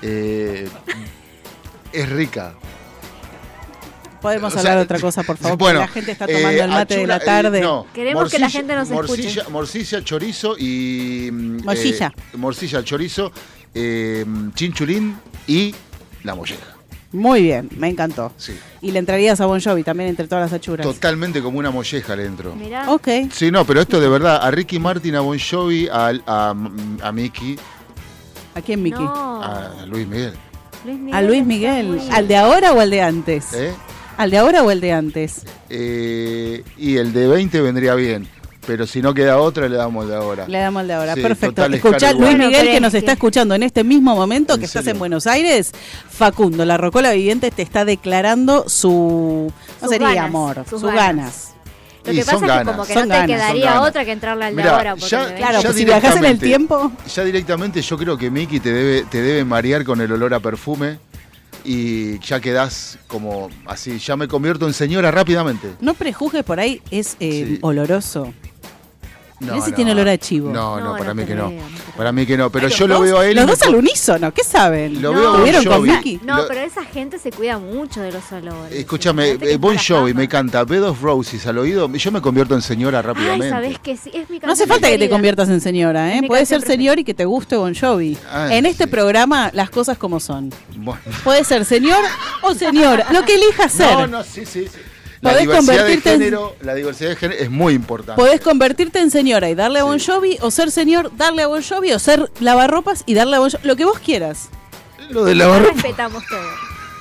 eh, 0.02 0.70
es 1.92 2.10
rica. 2.10 2.54
Podemos 4.22 4.48
o 4.48 4.52
sea, 4.52 4.60
hablar 4.60 4.78
de 4.78 4.84
otra 4.84 5.00
cosa, 5.00 5.24
por 5.24 5.38
favor, 5.38 5.58
porque 5.58 5.74
la 5.76 5.88
gente 5.88 6.12
está 6.12 6.28
tomando 6.28 6.50
eh, 6.50 6.60
el 6.64 6.70
mate 6.70 6.98
de 6.98 7.08
la 7.08 7.18
eh, 7.18 7.22
tarde. 7.26 7.62
no, 7.62 7.88
Queremos 7.94 8.30
que 8.30 8.40
la 8.40 8.50
gente 8.50 8.76
nos 8.76 8.90
morcilla, 8.90 9.30
escuche. 9.30 9.52
Morcilla, 9.52 10.04
chorizo 10.04 10.56
y. 10.58 11.30
mm, 11.32 11.64
Morcilla. 11.64 12.14
eh, 12.34 12.38
morcilla, 12.38 12.84
chorizo, 12.84 13.32
eh, 13.74 14.26
chinchulín 14.56 15.18
y 15.48 15.74
la 16.24 16.36
molleja. 16.36 16.76
Muy 17.12 17.42
bien, 17.42 17.70
me 17.76 17.88
encantó. 17.88 18.32
Sí. 18.38 18.56
Y 18.82 18.92
le 18.92 19.00
entrarías 19.00 19.42
a 19.42 19.48
Bon 19.48 19.60
Jovi 19.60 19.84
también 19.84 20.10
entre 20.10 20.28
todas 20.28 20.44
las 20.52 20.54
achuras. 20.54 20.86
Totalmente 20.86 21.42
como 21.42 21.58
una 21.58 21.72
molleja 21.72 22.16
le 22.16 22.26
entro. 22.26 22.54
Mirá. 22.56 22.92
Ok. 22.92 23.08
Sí, 23.32 23.50
no, 23.50 23.66
pero 23.66 23.82
esto 23.82 24.00
de 24.00 24.08
verdad, 24.10 24.40
a 24.44 24.52
Ricky 24.52 24.78
Martin, 24.78 25.16
a 25.16 25.22
Bon 25.22 25.40
Jovi, 25.40 25.88
a, 25.88 26.12
a, 26.28 26.50
a 27.02 27.12
Mickey, 27.12 27.58
¿A 28.56 28.62
quién, 28.62 28.84
Miki? 28.84 29.02
No. 29.02 29.42
a 29.42 29.86
Luis 29.88 30.08
Miguel. 30.08 30.34
Luis 30.86 30.98
Miguel 31.00 31.16
¿A 31.16 31.22
Luis 31.22 31.46
Miguel? 31.46 32.02
¿Al 32.12 32.28
de 32.28 32.36
ahora 32.36 32.74
o 32.74 32.80
al 32.80 32.90
de 32.90 33.02
antes? 33.02 33.54
¿eh? 33.54 33.74
¿Al 34.20 34.32
de 34.32 34.38
ahora 34.38 34.64
o 34.64 34.70
el 34.72 34.82
de 34.82 34.92
antes? 34.92 35.44
Eh, 35.70 36.62
y 36.78 36.98
el 36.98 37.14
de 37.14 37.28
20 37.28 37.62
vendría 37.62 37.96
bien, 37.96 38.28
pero 38.68 38.86
si 38.86 39.02
no 39.02 39.14
queda 39.14 39.38
otra, 39.38 39.70
le 39.70 39.78
damos 39.78 40.04
el 40.04 40.10
de 40.10 40.16
ahora. 40.18 40.46
Le 40.46 40.58
damos 40.60 40.82
el 40.82 40.88
de 40.90 40.94
ahora. 40.94 41.16
Sí, 41.16 41.22
Perfecto. 41.22 41.66
Escuchá, 41.66 42.12
Luis 42.12 42.38
Miguel, 42.38 42.68
que 42.70 42.82
nos 42.82 42.94
está 42.94 43.14
escuchando 43.14 43.56
en 43.56 43.64
este 43.64 43.86
mismo 43.86 44.16
momento 44.18 44.56
¿En 44.56 44.60
que 44.60 44.66
estás 44.66 44.86
en 44.88 45.00
Buenos 45.00 45.26
Aires. 45.26 45.72
Facundo, 46.10 46.66
la 46.66 46.76
Rocola 46.76 47.14
Viviente, 47.14 47.50
te 47.50 47.62
está 47.62 47.86
declarando 47.86 48.68
su. 48.68 49.54
No 49.82 49.88
Sus 49.88 49.90
sería 49.90 50.08
ganas, 50.10 50.26
amor, 50.26 50.56
sus, 50.70 50.82
sus 50.82 50.92
ganas. 50.92 51.06
ganas. 51.06 51.46
Lo 52.06 52.12
Y 52.14 52.16
que 52.18 52.24
son 52.24 52.34
pasa 52.34 52.36
es 52.36 52.42
que 52.52 52.58
ganas, 52.58 52.74
como 52.76 52.86
que 52.88 52.94
son 52.94 53.02
no 53.08 53.14
te 53.14 53.20
ganas, 53.22 53.38
quedaría 53.38 53.82
otra 53.82 54.04
que 54.06 54.12
entrarle 54.12 54.46
al 54.46 54.56
de 54.56 54.62
Mirá, 54.62 54.76
ahora. 54.76 54.96
Porque 54.96 55.10
ya- 55.10 55.28
me. 55.28 55.36
Claro, 55.36 55.54
Ya 55.60 55.62
pues 55.64 55.76
si 55.78 55.86
viajas 55.86 56.04
en 56.04 56.26
el 56.26 56.40
directamente- 56.40 56.46
tiempo. 56.46 56.92
Ya 57.16 57.24
directamente 57.24 57.82
yo 57.82 57.98
creo 57.98 58.18
que 58.18 58.30
Mickey 58.30 58.60
te 58.60 58.74
debe, 58.74 59.04
te 59.04 59.22
debe 59.22 59.46
marear 59.46 59.84
con 59.86 60.02
el 60.02 60.12
olor 60.12 60.34
a 60.34 60.40
perfume 60.42 60.98
y 61.72 62.18
ya 62.20 62.40
quedás 62.40 62.98
como 63.08 63.48
así, 63.68 64.00
ya 64.00 64.18
me 64.18 64.28
convierto 64.28 64.66
en 64.66 64.74
señora 64.74 65.12
rápidamente. 65.12 65.68
No 65.82 65.94
prejuzgues 65.94 66.44
por 66.44 66.60
ahí, 66.60 66.82
es 66.90 67.16
eh, 67.20 67.46
Sí. 67.48 67.60
oloroso. 67.62 68.34
No, 69.40 69.54
Mirá 69.54 69.66
si 69.66 69.72
tiene 69.72 69.92
olor 69.94 70.10
a 70.10 70.18
chivo. 70.18 70.52
No, 70.52 70.80
no, 70.80 70.86
No, 70.92 70.98
para 70.98 71.14
no 71.14 71.16
mí 71.16 71.26
que 71.26 71.34
no. 71.36 71.50
no. 71.50 71.62
Para 71.96 72.12
mí 72.12 72.26
que 72.26 72.38
no, 72.38 72.50
pero 72.50 72.68
yo 72.68 72.88
lo 72.88 73.00
veo 73.02 73.20
a 73.20 73.26
él 73.26 73.36
Los 73.38 73.48
dos 73.48 73.62
al 73.64 73.76
unísono, 73.76 74.34
¿qué 74.34 74.44
saben? 74.44 75.02
Lo 75.02 75.14
No, 75.14 75.20
veo 75.20 75.28
a 75.28 75.32
Bon 75.32 75.40
¿Tuvieron 75.40 75.66
con. 75.66 75.82
Mickey? 75.84 76.20
No, 76.26 76.38
Lo- 76.38 76.48
pero 76.48 76.60
esa 76.62 76.84
gente 76.84 77.20
se 77.20 77.32
cuida 77.32 77.58
mucho 77.58 78.02
de 78.02 78.12
los 78.12 78.30
olores. 78.34 78.74
Escúchame, 78.74 79.38
eh, 79.42 79.58
Bon 79.58 79.78
Jovi 79.78 80.14
me 80.14 80.28
canta 80.28 80.64
Bed 80.66 80.84
of 80.84 81.02
Roses 81.02 81.46
al 81.48 81.58
oído, 81.58 81.90
yo 81.94 82.12
me 82.12 82.22
convierto 82.22 82.54
en 82.56 82.62
señora 82.62 83.02
rápidamente. 83.02 83.46
Ay, 83.46 83.52
¿sabes 83.52 83.80
que 83.80 83.96
sí? 83.98 84.12
Es 84.14 84.30
mi 84.30 84.40
No 84.40 84.52
hace 84.52 84.68
falta 84.68 84.90
que 84.90 84.98
te 84.98 85.10
conviertas 85.10 85.48
en 85.50 85.62
señora, 85.62 86.14
¿eh? 86.16 86.22
mi 86.22 86.28
Puedes 86.28 86.50
ser 86.50 86.62
señor 86.62 87.00
y 87.00 87.04
que 87.06 87.14
te 87.14 87.26
guste 87.26 87.56
Bon 87.56 87.74
Jovi. 87.74 88.18
Ah, 88.30 88.50
en 88.54 88.66
este 88.66 88.84
sí. 88.86 88.90
programa, 88.90 89.52
las 89.54 89.70
cosas 89.70 89.98
como 89.98 90.20
son. 90.20 90.52
Bueno. 90.76 91.02
Puedes 91.24 91.48
ser 91.48 91.64
señor 91.66 92.00
o 92.42 92.54
señora, 92.54 93.08
lo 93.12 93.24
que 93.24 93.36
elijas 93.36 93.72
ser. 93.72 93.94
No, 93.94 94.08
no, 94.08 94.24
sí, 94.24 94.46
sí. 94.46 94.66
sí. 94.68 94.80
La 95.22 95.36
diversidad 95.38 95.86
de 95.86 95.94
en- 95.94 96.02
género, 96.02 96.56
la 96.62 96.74
diversidad 96.76 97.10
de 97.10 97.16
género 97.18 97.42
es 97.42 97.50
muy 97.50 97.74
importante. 97.74 98.22
Podés 98.22 98.40
convertirte 98.42 99.00
en 99.00 99.12
señora 99.12 99.50
y 99.50 99.56
darle 99.56 99.80
a 99.80 99.84
Bon 99.84 100.00
Sí. 100.00 100.10
Jovi, 100.12 100.38
o 100.42 100.50
ser 100.52 100.72
señor, 100.72 101.12
darle 101.18 101.44
a 101.44 101.48
Bon 101.48 101.62
Jovi, 101.62 101.92
o 101.92 102.00
ser 102.00 102.32
lavarropas 102.40 103.04
y 103.06 103.14
darle 103.16 103.36
a 103.36 103.40
Bon 103.40 103.50
Jovi. 103.50 103.68
Lo 103.68 103.76
que 103.76 103.86
vos 103.86 104.00
quieras. 104.00 104.50
Lo 105.10 105.26
de 105.26 105.36
la 105.36 105.46
Acá 105.46 105.54
barra- 105.54 105.72
respetamos 105.74 106.24
todo. 106.28 106.40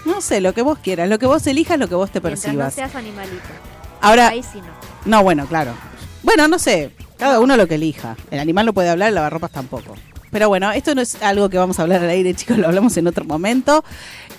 No 0.04 0.20
sé, 0.20 0.40
lo 0.40 0.52
que 0.54 0.62
vos 0.62 0.78
quieras. 0.78 1.08
Lo 1.08 1.18
que 1.18 1.26
vos 1.26 1.46
elijas, 1.46 1.78
lo 1.78 1.88
que 1.88 1.94
vos 1.94 2.10
te 2.10 2.20
Mientras 2.20 2.44
no 2.54 2.60
percibas. 2.60 2.74
seas 2.74 2.94
animalito. 2.94 3.36
Ahora, 4.00 4.28
Ahí 4.28 4.42
sí 4.42 4.58
no. 4.60 4.66
no, 5.04 5.22
bueno, 5.22 5.46
claro. 5.46 5.72
Bueno, 6.22 6.48
no 6.48 6.58
sé. 6.58 6.92
Cada 7.18 7.40
uno 7.40 7.56
lo 7.56 7.66
que 7.66 7.74
elija. 7.74 8.16
El 8.30 8.38
animal 8.38 8.66
no 8.66 8.72
puede 8.72 8.88
hablar, 8.88 9.08
el 9.10 9.14
lavarropas 9.16 9.50
tampoco. 9.50 9.94
Pero 10.30 10.48
bueno, 10.48 10.70
esto 10.72 10.94
no 10.94 11.00
es 11.02 11.20
algo 11.22 11.48
que 11.50 11.58
vamos 11.58 11.78
a 11.78 11.82
hablar 11.82 12.02
al 12.02 12.10
aire, 12.10 12.34
chicos, 12.36 12.58
lo 12.58 12.66
hablamos 12.68 12.96
en 12.96 13.06
otro 13.06 13.24
momento. 13.24 13.84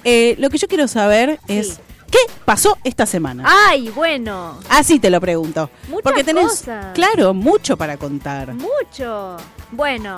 Eh, 0.04 0.36
lo 0.40 0.50
que 0.50 0.58
yo 0.58 0.68
quiero 0.68 0.88
saber 0.88 1.40
Sí. 1.48 1.58
es, 1.58 1.80
¿qué 2.10 2.20
pasó 2.46 2.78
esta 2.84 3.06
semana? 3.06 3.44
Ay, 3.46 3.90
bueno. 3.90 4.60
Así 4.70 5.00
te 5.00 5.10
lo 5.10 5.20
pregunto. 5.22 5.70
Muchas 5.88 6.04
Porque 6.04 6.24
tenés, 6.24 6.46
cosas. 6.46 6.88
claro, 6.94 7.34
mucho 7.34 7.78
para 7.78 7.98
contar. 7.98 8.54
Mucho. 8.54 9.38
Bueno, 9.72 10.16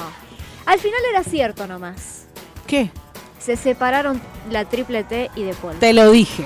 al 0.66 0.80
final 0.80 1.00
era 1.10 1.24
cierto 1.24 1.68
nomás. 1.68 2.26
¿Qué? 2.68 2.92
Se 3.40 3.56
separaron 3.56 4.22
la 4.50 4.66
triple 4.66 5.04
T 5.04 5.32
y 5.36 5.44
De 5.44 5.54
Paul. 5.54 5.78
Te 5.80 5.94
lo 5.94 6.12
dije. 6.12 6.46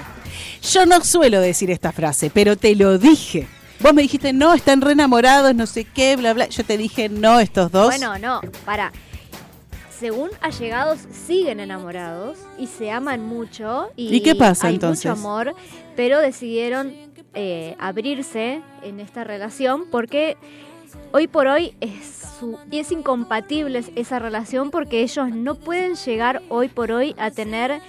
Yo 0.61 0.85
no 0.85 1.03
suelo 1.03 1.39
decir 1.41 1.69
esta 1.69 1.91
frase, 1.91 2.31
pero 2.33 2.55
te 2.55 2.75
lo 2.75 2.97
dije. 2.97 3.47
Vos 3.81 3.93
me 3.93 4.01
dijiste, 4.01 4.33
no, 4.33 4.53
están 4.53 4.81
re 4.81 4.93
enamorados, 4.93 5.53
no 5.53 5.67
sé 5.67 5.83
qué, 5.83 6.15
bla, 6.15 6.33
bla. 6.33 6.47
Yo 6.47 6.63
te 6.63 6.77
dije, 6.77 7.09
no, 7.09 7.39
estos 7.39 7.71
dos. 7.71 7.87
Bueno, 7.87 8.17
no, 8.17 8.41
para. 8.63 8.91
Según 9.99 10.29
allegados, 10.41 10.99
siguen 11.11 11.59
enamorados 11.59 12.37
y 12.57 12.67
se 12.67 12.91
aman 12.91 13.21
mucho. 13.25 13.89
¿Y, 13.95 14.13
¿Y 14.15 14.21
qué 14.21 14.35
pasa, 14.35 14.67
hay 14.67 14.75
entonces? 14.75 15.05
mucho 15.05 15.19
amor, 15.19 15.55
pero 15.95 16.19
decidieron 16.19 16.93
eh, 17.33 17.75
abrirse 17.79 18.61
en 18.83 18.99
esta 18.99 19.23
relación 19.23 19.85
porque 19.91 20.37
hoy 21.11 21.27
por 21.27 21.47
hoy 21.47 21.75
es, 21.79 22.27
su- 22.39 22.57
y 22.71 22.79
es 22.79 22.91
incompatible 22.91 23.83
esa 23.95 24.19
relación 24.19 24.69
porque 24.71 25.01
ellos 25.01 25.29
no 25.29 25.55
pueden 25.55 25.95
llegar 25.95 26.41
hoy 26.49 26.67
por 26.67 26.91
hoy 26.91 27.15
a 27.17 27.31
tener 27.31 27.79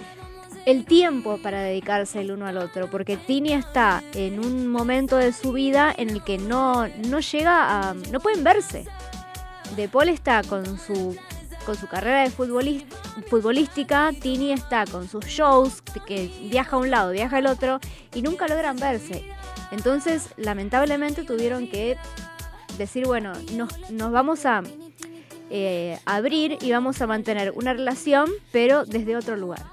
el 0.65 0.83
tiempo 0.85 1.37
para 1.41 1.61
dedicarse 1.61 2.19
el 2.19 2.31
uno 2.31 2.45
al 2.45 2.57
otro, 2.57 2.89
porque 2.89 3.15
Tini 3.15 3.53
está 3.53 4.03
en 4.13 4.39
un 4.39 4.67
momento 4.67 5.15
de 5.15 5.31
su 5.31 5.53
vida 5.53 5.93
en 5.97 6.09
el 6.09 6.23
que 6.23 6.37
no, 6.37 6.87
no 7.09 7.19
llega 7.21 7.89
a... 7.89 7.93
no 8.11 8.19
pueden 8.19 8.43
verse. 8.43 8.85
De 9.77 9.87
Paul 9.87 10.09
está 10.09 10.41
con 10.43 10.65
su 10.77 11.15
con 11.67 11.75
su 11.75 11.87
carrera 11.87 12.23
de 12.23 12.31
futbolis- 12.31 12.85
futbolística, 13.29 14.11
Tini 14.19 14.53
está 14.53 14.85
con 14.85 15.09
sus 15.09 15.25
shows, 15.25 15.81
que 16.07 16.31
viaja 16.49 16.77
a 16.77 16.79
un 16.79 16.89
lado, 16.89 17.11
viaja 17.11 17.37
al 17.37 17.45
otro, 17.45 17.81
y 18.15 18.21
nunca 18.21 18.47
logran 18.47 18.77
verse. 18.77 19.25
Entonces, 19.71 20.29
lamentablemente 20.37 21.23
tuvieron 21.23 21.67
que 21.67 21.97
decir, 22.77 23.05
bueno, 23.05 23.33
nos, 23.53 23.91
nos 23.91 24.13
vamos 24.13 24.45
a 24.45 24.63
eh, 25.49 25.99
abrir 26.05 26.57
y 26.61 26.71
vamos 26.71 27.01
a 27.01 27.07
mantener 27.07 27.51
una 27.53 27.73
relación, 27.73 28.29
pero 28.53 28.85
desde 28.85 29.17
otro 29.17 29.35
lugar. 29.35 29.63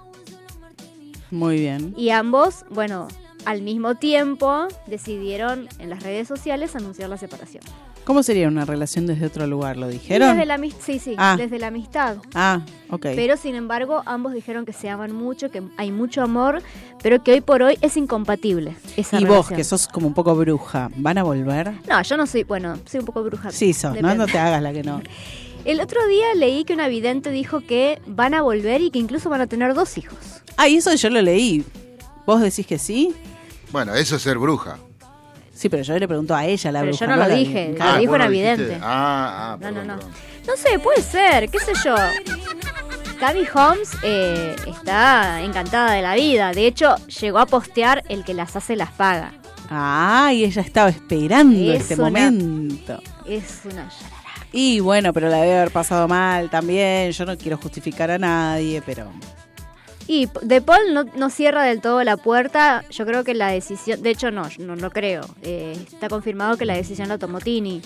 Muy 1.31 1.61
bien. 1.61 1.95
Y 1.97 2.11
ambos, 2.11 2.65
bueno, 2.71 3.07
al 3.45 3.63
mismo 3.63 3.95
tiempo 3.95 4.67
decidieron 4.89 5.69
en 5.79 5.91
las 5.91 6.03
redes 6.03 6.27
sociales 6.27 6.75
anunciar 6.75 7.09
la 7.09 7.19
separación. 7.19 7.63
¿Cómo 8.05 8.23
sería 8.23 8.49
una 8.49 8.67
relación 8.67 9.07
desde 9.07 9.25
otro 9.27 9.47
lugar? 9.47 9.79
¿Lo 9.79 9.89
dijeron? 9.89 10.37
Desde 10.37 10.45
la, 10.47 10.59
sí, 10.79 10.99
sí, 10.99 11.15
Ah. 11.17 11.37
desde 11.39 11.59
la 11.59 11.69
amistad. 11.69 12.19
Ah, 12.35 12.61
ok. 12.91 13.07
Pero 13.17 13.37
sin 13.39 13.55
embargo, 13.55 14.03
ambos 14.05 14.35
dijeron 14.35 14.67
que 14.67 14.75
se 14.75 14.91
aman 14.91 15.13
mucho, 15.13 15.51
que 15.51 15.63
hay 15.79 15.91
mucho 15.91 16.21
amor, 16.23 16.63
pero 17.03 17.23
que 17.25 17.33
hoy 17.33 17.41
por 17.41 17.63
hoy 17.63 17.79
es 17.81 17.97
incompatible 17.97 18.77
esa 18.99 19.19
y 19.21 19.25
vos, 19.25 19.49
que 19.49 19.65
sos 19.65 19.89
como 19.89 20.07
un 20.07 20.13
poco 20.15 20.35
bruja, 20.35 20.91
¿van 20.97 21.17
a 21.17 21.23
volver? 21.23 21.73
No, 21.89 22.03
yo 22.03 22.17
no 22.19 22.27
soy, 22.27 22.45
bueno, 22.45 22.79
soy 22.85 23.01
un 23.01 23.07
poco 23.07 23.23
bruja. 23.25 23.51
Sí, 23.51 23.73
sos, 23.73 23.91
¿no? 23.93 23.97
Depende. 23.97 24.17
No 24.17 24.27
te 24.27 24.39
hagas 24.39 24.63
la 24.63 24.73
que 24.73 24.83
no. 24.83 25.01
El 25.65 25.81
otro 25.81 26.07
día 26.07 26.35
leí 26.35 26.65
que 26.65 26.75
una 26.75 26.89
vidente 26.89 27.31
dijo 27.31 27.61
que 27.63 27.99
van 28.07 28.35
a 28.35 28.43
volver 28.43 28.83
y 28.83 28.91
que 28.91 28.99
incluso 28.99 29.31
van 29.31 29.41
a 29.41 29.47
tener 29.47 29.73
dos 29.73 29.97
hijos. 29.97 30.19
Ah, 30.59 30.69
y 30.69 30.77
eso 30.77 30.95
yo 30.95 31.09
lo 31.09 31.23
leí. 31.23 31.65
¿Vos 32.27 32.43
decís 32.43 32.67
que 32.67 32.79
sí? 32.79 33.15
Bueno, 33.73 33.95
eso 33.95 34.17
es 34.17 34.23
ser 34.23 34.37
bruja. 34.39 34.77
Sí, 35.65 35.71
pero 35.71 35.83
yo 35.83 35.99
le 35.99 36.07
pregunto 36.07 36.35
a 36.35 36.45
ella, 36.45 36.71
la 36.71 36.81
Pero 36.81 36.91
bruja. 36.93 37.07
yo 37.07 37.11
no 37.11 37.17
lo 37.23 37.27
la- 37.27 37.35
dije. 37.35 37.75
Ah, 37.81 37.93
Lo 37.95 37.99
dijo 38.01 38.11
vos 38.13 38.17
una 38.17 38.25
lo 38.27 38.31
dijiste. 38.33 38.63
vidente. 38.65 38.81
Ah, 38.83 39.33
ah, 39.33 39.53
No, 39.53 39.59
perdón, 39.61 39.87
no, 39.87 39.95
no. 39.95 39.99
perdón. 39.99 40.15
No 40.47 40.57
sé, 40.59 40.79
puede 40.79 41.01
ser, 41.01 41.49
qué 41.49 41.59
sé 41.59 41.73
yo. 41.83 41.95
Gaby 43.19 43.47
Holmes 43.55 43.91
eh, 44.03 44.55
está 44.67 45.41
encantada 45.41 45.93
de 45.93 46.03
la 46.03 46.15
vida. 46.17 46.53
De 46.53 46.67
hecho, 46.67 46.97
llegó 47.19 47.39
a 47.39 47.47
postear 47.47 48.03
el 48.11 48.25
que 48.25 48.35
las 48.35 48.55
hace 48.57 48.77
las 48.77 48.91
paga. 48.93 49.33
Ah, 49.71 50.33
y 50.35 50.45
ella 50.45 50.61
estaba 50.61 50.91
esperando 50.91 51.73
Es 51.73 51.81
este 51.81 51.95
una- 51.95 52.05
momento. 52.05 53.01
Es 53.25 53.63
una... 53.65 53.89
Y 54.53 54.81
bueno, 54.81 55.15
pero 55.15 55.31
la 55.31 55.39
debe 55.39 55.57
haber 55.57 55.71
pasado 55.71 56.07
mal 56.09 56.51
también. 56.51 57.11
Yo 57.13 57.25
no 57.25 57.39
quiero 57.39 57.57
justificar 57.57 58.11
a 58.11 58.19
nadie, 58.19 58.83
pero. 58.85 59.11
Y 60.07 60.29
De 60.43 60.61
Paul 60.61 60.93
no, 60.93 61.05
no 61.05 61.31
cierra 61.31 61.63
del 61.63 61.81
todo 61.81 62.03
la 62.05 62.17
puerta. 62.17 62.85
Yo 62.91 63.07
creo 63.07 63.25
que 63.25 63.35
la 63.35 63.49
decisión, 63.49 64.03
de 64.03 64.11
hecho 64.11 64.31
no, 64.31 64.49
no 64.59 64.77
lo 64.77 64.91
creo. 64.91 65.23
Eh, 65.43 65.73
está 65.93 66.09
confirmado 66.09 66.57
que 66.57 66.65
la 66.65 66.75
decisión 66.75 67.09
la 67.09 67.19
tomó 67.19 67.41
Tini. 67.41 67.81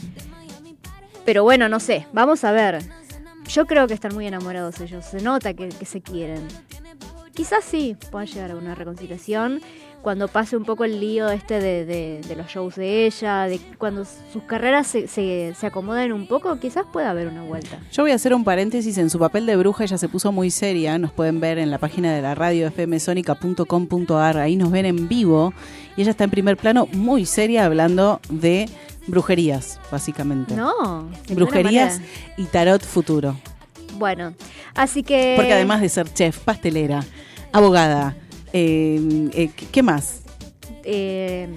Pero 1.24 1.44
bueno, 1.44 1.68
no 1.68 1.78
sé, 1.78 2.06
vamos 2.12 2.44
a 2.44 2.52
ver. 2.52 2.82
Yo 3.48 3.66
creo 3.66 3.86
que 3.86 3.94
están 3.94 4.14
muy 4.14 4.26
enamorados 4.26 4.80
ellos. 4.80 5.04
Se 5.04 5.22
nota 5.22 5.54
que, 5.54 5.68
que 5.68 5.84
se 5.84 6.00
quieren. 6.00 6.46
Quizás 7.34 7.64
sí 7.64 7.96
puedan 8.10 8.26
llegar 8.26 8.50
a 8.50 8.56
una 8.56 8.74
reconciliación 8.74 9.60
cuando 10.02 10.28
pase 10.28 10.56
un 10.56 10.64
poco 10.64 10.84
el 10.84 11.00
lío 11.00 11.28
este 11.28 11.60
de, 11.60 11.84
de- 11.84 12.20
de 12.26 12.36
los 12.36 12.46
shows 12.46 12.76
de 12.76 13.06
ella, 13.06 13.44
de 13.44 13.60
cuando 13.78 14.04
sus 14.04 14.42
carreras 14.44 14.86
se, 14.86 15.08
se, 15.08 15.54
se 15.58 15.66
acomoden 15.66 16.12
un 16.12 16.26
poco, 16.26 16.58
quizás 16.58 16.84
pueda 16.92 17.10
haber 17.10 17.26
una 17.28 17.42
vuelta. 17.42 17.78
Yo 17.92 18.04
voy 18.04 18.12
a 18.12 18.14
hacer 18.14 18.32
un 18.32 18.44
paréntesis. 18.44 18.96
En 18.98 19.10
su 19.10 19.18
papel 19.18 19.44
de 19.46 19.56
bruja 19.56 19.84
ella 19.84 19.98
se 19.98 20.08
puso 20.08 20.32
muy 20.32 20.50
seria. 20.50 20.98
Nos 20.98 21.12
pueden 21.12 21.40
ver 21.40 21.58
en 21.58 21.70
la 21.70 21.78
página 21.78 22.14
de 22.14 22.22
la 22.22 22.34
radio 22.34 22.70
fmsonica.com.ar. 22.70 24.38
Ahí 24.38 24.56
nos 24.56 24.70
ven 24.70 24.86
en 24.86 25.08
vivo. 25.08 25.52
Y 25.96 26.02
ella 26.02 26.10
está 26.12 26.24
en 26.24 26.30
primer 26.30 26.56
plano 26.56 26.86
muy 26.92 27.26
seria 27.26 27.64
hablando 27.64 28.20
de 28.30 28.68
brujerías, 29.08 29.80
básicamente. 29.90 30.54
No, 30.54 31.08
Brujerías 31.30 32.00
y 32.36 32.44
tarot 32.44 32.84
futuro. 32.84 33.36
Bueno, 33.94 34.34
así 34.74 35.02
que... 35.02 35.32
Porque 35.36 35.52
además 35.54 35.80
de 35.80 35.88
ser 35.88 36.12
chef, 36.12 36.38
pastelera, 36.40 37.02
abogada, 37.52 38.14
eh, 38.52 39.00
eh, 39.32 39.50
¿qué 39.72 39.82
más? 39.82 40.22
eh, 40.90 41.48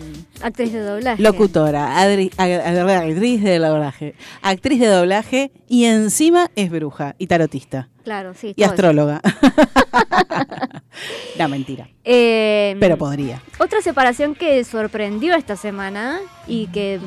actriz 0.42 0.74
de 0.74 0.82
doblaje. 0.82 1.22
Locutora, 1.22 1.96
adri- 2.04 2.32
actriz 2.38 3.42
de 3.44 3.60
doblaje, 3.60 4.16
actriz 4.42 4.80
de 4.82 4.88
doblaje 4.88 5.52
y 5.70 5.86
encima 5.86 6.52
es 6.58 6.70
bruja 6.70 7.16
y 7.18 7.28
tarotista 7.28 7.88
Claro, 8.04 8.34
sí. 8.34 8.54
y 8.58 8.64
astróloga. 8.64 9.22
no, 11.39 11.50
mentira. 11.50 11.88
Eh, 12.04 12.76
Pero 12.80 12.98
podría. 12.98 13.42
Otra 13.60 13.82
separación 13.82 14.36
que 14.36 14.64
sorprendió 14.64 15.36
esta 15.36 15.56
semana 15.56 16.20
y 16.48 16.68
que 16.68 17.00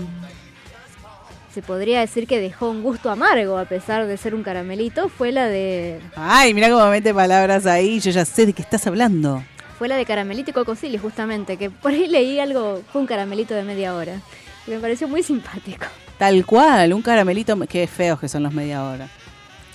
se 1.53 1.62
podría 1.62 2.01
decir 2.01 2.26
que 2.26 2.41
dejó 2.41 2.70
un 2.70 2.82
gusto 2.82 3.11
amargo 3.11 3.59
a 3.59 3.64
pesar 3.66 4.07
de 4.07 4.16
ser 4.16 4.35
un 4.35 4.43
caramelito 4.43 5.09
fue 5.09 5.30
la 5.30 5.47
de 5.47 6.01
Ay, 6.16 6.53
mira 6.55 6.68
cómo 6.70 6.87
mete 6.89 7.14
palabras 7.14 7.66
ahí, 7.66 8.01
yo 8.01 8.11
ya 8.11 8.24
sé 8.24 8.47
de 8.47 8.53
qué 8.53 8.62
estás 8.62 8.87
hablando. 8.87 9.43
Fue 9.85 9.89
la 9.91 9.97
de 9.97 10.07
caramelito 10.07 10.49
y 10.49 10.55
cocosili 10.55 10.97
justamente 10.97 11.59
que 11.59 11.68
por 11.68 11.93
ahí 11.93 12.07
leí 12.07 12.41
algo 12.41 12.80
fue 12.91 13.03
un 13.03 13.07
caramelito 13.07 13.53
de 13.53 13.64
media 13.64 13.95
hora 13.95 14.18
y 14.66 14.70
me 14.70 14.78
pareció 14.78 15.07
muy 15.09 15.22
simpático. 15.22 15.85
Tal 16.16 16.47
cual, 16.47 16.95
un 16.95 17.03
caramelito, 17.03 17.55
qué 17.68 17.87
feos 17.87 18.18
que 18.18 18.26
son 18.26 18.45
los 18.45 18.55
media 18.55 18.82
hora. 18.82 19.11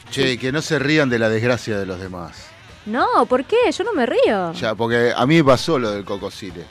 Che, 0.10 0.40
que 0.40 0.52
no 0.52 0.64
se 0.64 0.80
rían 0.80 1.12
de 1.12 1.20
la 1.20 1.30
desgracia 1.30 1.78
de 1.78 1.86
los 1.86 2.00
demás. 2.00 2.48
No, 2.88 3.28
¿por 3.28 3.46
qué? 3.46 3.72
Yo 3.72 3.84
no 3.84 3.94
me 3.94 4.08
río. 4.08 4.52
Ya, 4.54 4.74
porque 4.74 5.14
a 5.16 5.28
mí 5.28 5.36
me 5.36 5.44
pasó 5.44 5.78
lo 5.78 5.92
del 5.92 6.04
cocosile. 6.04 6.66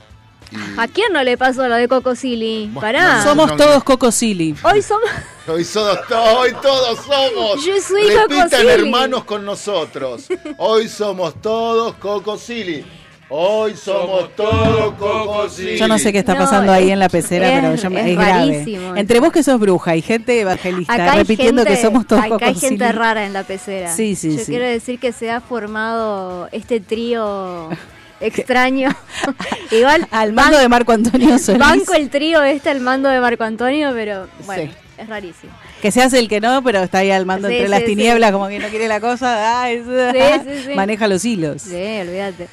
Y 0.50 0.56
¿A 0.80 0.88
quién 0.88 1.12
no 1.12 1.22
le 1.22 1.36
pasó 1.38 1.68
lo 1.68 1.76
de 1.76 1.86
cocosili? 1.86 2.72
Pará. 2.74 3.22
Somos 3.22 3.50
no, 3.50 3.56
todos 3.56 3.84
cocosili. 3.84 4.56
Hoy 4.64 4.82
somos 4.82 5.08
hoy, 5.46 5.62
somos 5.62 6.06
to- 6.08 6.20
hoy 6.38 6.52
todos 6.60 6.98
somos. 7.04 7.64
Yo 7.64 7.80
soy 7.80 8.02
Repitan 8.02 8.48
cocosili. 8.50 8.68
hermanos 8.68 9.22
con 9.24 9.44
nosotros. 9.44 10.26
Hoy 10.56 10.88
somos 10.88 11.40
todos 11.40 11.94
cocosili. 11.96 12.84
Hoy 13.30 13.76
somos 13.76 14.34
todos 14.34 14.94
cocosili. 14.94 15.76
Yo 15.76 15.86
no 15.86 15.98
sé 15.98 16.12
qué 16.12 16.20
está 16.20 16.32
No, 16.32 16.40
pasando 16.40 16.72
es- 16.72 16.78
ahí 16.78 16.90
en 16.90 16.98
la 16.98 17.10
pecera, 17.10 17.48
es- 17.48 17.60
pero 17.60 17.74
yo 17.74 17.90
me- 17.90 18.00
es 18.00 18.06
es, 18.06 18.16
grave. 18.16 18.78
Entre 18.96 19.20
vos 19.20 19.30
que 19.32 19.42
sos 19.42 19.60
bruja 19.60 19.94
y 19.96 20.00
gente 20.02 20.40
evangelista 20.40 20.94
Acá 20.94 21.12
hay 21.12 21.18
repitiendo 21.18 21.62
gente, 21.62 21.76
que 21.76 21.82
somos 21.86 22.06
todos 22.06 22.22
acá 22.22 22.34
hay 22.36 22.52
cocosili. 22.54 22.68
gente 22.78 22.92
rara 22.92 23.26
en 23.26 23.34
la 23.34 23.42
pecera. 23.44 23.92
Sí, 23.94 24.14
sí, 24.16 24.32
Yo 24.32 24.44
sí. 24.44 24.46
quiero 24.52 24.64
decir 24.64 24.98
que 24.98 25.12
se 25.12 25.30
ha 25.30 25.42
formado 25.42 26.48
este 26.52 26.80
trío 26.80 27.68
extraño. 28.20 28.88
Igual 29.72 30.08
Al 30.10 30.32
mando 30.32 30.56
ban- 30.56 30.62
de 30.62 30.68
Marco 30.70 30.92
Antonio 30.92 31.38
Solís. 31.38 31.60
banco 31.60 31.92
el 31.92 32.08
trío 32.08 32.42
este 32.42 32.70
al 32.70 32.80
mando 32.80 33.10
de 33.10 33.20
Marco 33.20 33.44
Antonio, 33.44 33.90
pero 33.92 34.26
bueno, 34.46 34.62
Sí. 34.62 34.70
es 34.96 35.06
rarísimo. 35.06 35.52
Que 35.82 35.90
se 35.92 36.00
hace 36.02 36.18
el 36.18 36.28
que 36.28 36.40
no, 36.40 36.62
pero 36.64 36.82
está 36.82 36.98
ahí 36.98 37.10
al 37.10 37.26
mando 37.26 37.48
Sí, 37.48 37.54
entre 37.54 37.66
sí, 37.66 37.70
las 37.70 37.80
sí. 37.80 37.86
tinieblas, 37.86 38.32
como 38.32 38.48
que 38.48 38.58
no 38.58 38.68
quiere 38.68 38.88
la 38.88 39.00
cosa. 39.02 39.60
ay, 39.62 39.82
sí, 39.84 40.62
sí. 40.68 40.74
Maneja 40.74 41.06
los 41.08 41.22
hilos. 41.26 41.60
Sí, 41.60 41.74
olvídate. 42.00 42.48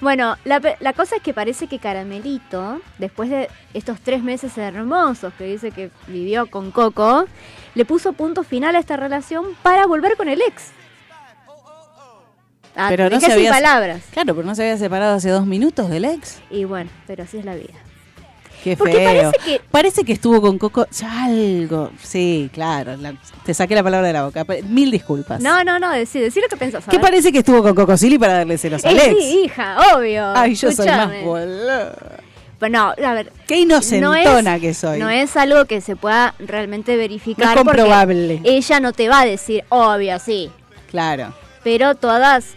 Bueno, 0.00 0.36
la, 0.44 0.60
la 0.80 0.92
cosa 0.92 1.16
es 1.16 1.22
que 1.22 1.32
parece 1.32 1.68
que 1.68 1.78
Caramelito, 1.78 2.80
después 2.98 3.30
de 3.30 3.48
estos 3.72 3.98
tres 4.00 4.22
meses 4.22 4.56
hermosos 4.58 5.32
que 5.38 5.44
dice 5.44 5.70
que 5.70 5.90
vivió 6.06 6.46
con 6.50 6.70
Coco, 6.70 7.26
le 7.74 7.84
puso 7.86 8.12
punto 8.12 8.44
final 8.44 8.76
a 8.76 8.78
esta 8.78 8.96
relación 8.96 9.46
para 9.62 9.86
volver 9.86 10.16
con 10.16 10.28
el 10.28 10.40
ex. 10.42 10.70
Ah, 12.78 12.88
Pero 12.90 13.08
no 13.08 13.18
se 13.20 13.32
había- 13.32 13.50
palabras. 13.50 14.02
Claro, 14.10 14.34
pero 14.34 14.46
no 14.46 14.54
se 14.54 14.62
había 14.62 14.76
separado 14.76 15.14
hace 15.16 15.30
dos 15.30 15.46
minutos 15.46 15.88
del 15.88 16.04
ex. 16.04 16.40
Y 16.50 16.64
bueno, 16.64 16.90
pero 17.06 17.22
así 17.22 17.38
es 17.38 17.44
la 17.46 17.54
vida. 17.54 17.72
Qué 18.70 18.76
Porque 18.76 18.94
feo. 18.94 19.30
parece 19.30 19.38
que- 19.44 19.60
Parece 19.70 20.04
que 20.04 20.12
estuvo 20.12 20.40
con 20.40 20.58
Coco. 20.58 20.88
ya 20.90 21.26
algo. 21.26 21.90
Sí, 22.02 22.50
claro. 22.52 22.96
la- 22.96 23.14
te 23.44 23.54
saqué 23.54 23.76
la 23.76 23.84
palabra 23.84 24.08
de 24.08 24.12
la 24.12 24.24
boca. 24.24 24.44
Pe- 24.44 24.62
Mil 24.64 24.90
disculpas. 24.90 25.40
No, 25.40 25.62
no, 25.62 25.78
no, 25.78 25.92
decí, 25.92 26.18
decí 26.18 26.40
lo 26.40 26.48
que 26.48 26.56
pensás. 26.56 26.82
a 26.86 26.90
¿Qué 26.90 26.96
ver. 26.96 27.02
parece 27.04 27.30
que 27.30 27.38
estuvo 27.38 27.62
con 27.62 27.76
Coco 27.76 27.96
Silly 27.96 28.18
para 28.18 28.32
darle 28.38 28.58
celos 28.58 28.84
Eh, 28.84 28.88
al 28.88 28.96
ex? 28.98 29.16
sí, 29.16 29.42
hija, 29.44 29.76
obvio. 29.94 30.32
Ay, 30.34 30.56
yo 30.56 30.72
soy 30.72 30.86
más 30.88 30.96
Escuchame. 31.12 31.22
boluda. 31.22 31.94
Pero 32.58 32.72
no, 32.72 32.94
a 33.06 33.14
ver. 33.14 33.32
Qué 33.46 33.58
inocentona 33.60 34.58
que 34.58 34.74
soy. 34.74 34.98
No 34.98 35.10
es 35.10 35.36
algo 35.36 35.66
que 35.66 35.80
se 35.80 35.94
pueda 35.94 36.34
realmente 36.40 36.96
verificar. 36.96 37.44
No 37.44 37.50
es 37.52 37.56
porque 37.64 37.78
comprobable. 37.82 38.40
Ella 38.42 38.80
no 38.80 38.92
te 38.92 39.08
va 39.08 39.20
a 39.20 39.26
decir, 39.26 39.62
obvio, 39.68 40.18
sí. 40.18 40.50
Claro. 40.90 41.32
Pero 41.62 41.94
todas, 41.94 42.54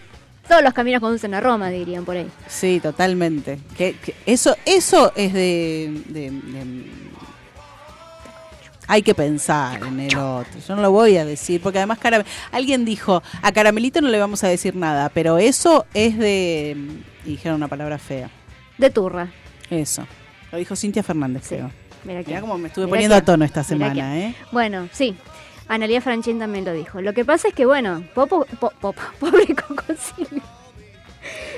todos 0.50 0.62
los 0.62 0.74
caminos 0.74 1.00
conducen 1.00 1.34
a 1.34 1.40
Roma, 1.40 1.70
dirían 1.70 2.04
por 2.04 2.18
ahí. 2.18 2.28
Sí, 2.48 2.82
totalmente. 2.82 3.60
Que, 3.78 3.94
que 3.94 4.14
eso, 4.26 4.56
eso 4.66 5.14
es 5.16 5.32
de, 5.32 6.02
de- 6.08 6.32
de- 6.32 6.92
Hay 8.88 9.04
que 9.04 9.14
pensar 9.14 9.84
en 9.84 10.00
el 10.00 10.18
otro. 10.18 10.60
Yo 10.68 10.76
no 10.76 10.82
lo 10.82 10.92
voy 10.92 11.16
a 11.18 11.24
decir, 11.26 11.62
porque 11.62 11.78
además 11.78 12.00
Caram- 12.00 12.26
alguien 12.52 12.86
dijo, 12.86 13.22
a 13.42 13.52
Caramelito 13.52 14.02
no 14.02 14.10
le 14.10 14.18
vamos 14.20 14.44
a 14.44 14.48
decir 14.48 14.76
nada, 14.76 15.10
pero 15.10 15.38
eso 15.38 15.86
es 15.94 16.18
de... 16.18 16.76
y 17.24 17.30
dijeron 17.30 17.58
una 17.58 17.68
palabra 17.68 18.00
fea. 18.00 18.30
De 18.80 18.90
turra. 18.90 19.32
Eso. 19.70 20.08
Lo 20.52 20.58
dijo 20.58 20.76
Cintia 20.76 21.04
Fernández, 21.04 21.44
Sí. 21.44 21.56
creo. 21.56 21.72
Mira 22.04 22.22
Mirá 22.26 22.42
cómo 22.42 22.58
me 22.58 22.70
estuve 22.70 22.86
Mirá 22.86 22.96
poniendo 22.96 23.16
a 23.16 23.22
tono 23.22 23.44
esta 23.46 23.62
semana. 23.64 24.18
¿eh? 24.18 24.34
Bueno, 24.54 24.88
sí. 24.92 25.16
Analia 25.70 26.02
Franchín 26.02 26.38
también 26.40 26.66
lo 26.66 26.74
dijo. 26.74 27.00
Lo 27.00 27.14
que 27.14 27.24
pasa 27.24 27.48
es 27.48 27.54
que, 27.54 27.66
bueno, 27.66 28.04
Popo, 28.14 28.46
po- 28.60 28.74
Popo- 28.82 29.02
pobre 29.20 29.56
Coco 29.56 29.84
Silly. 29.98 30.42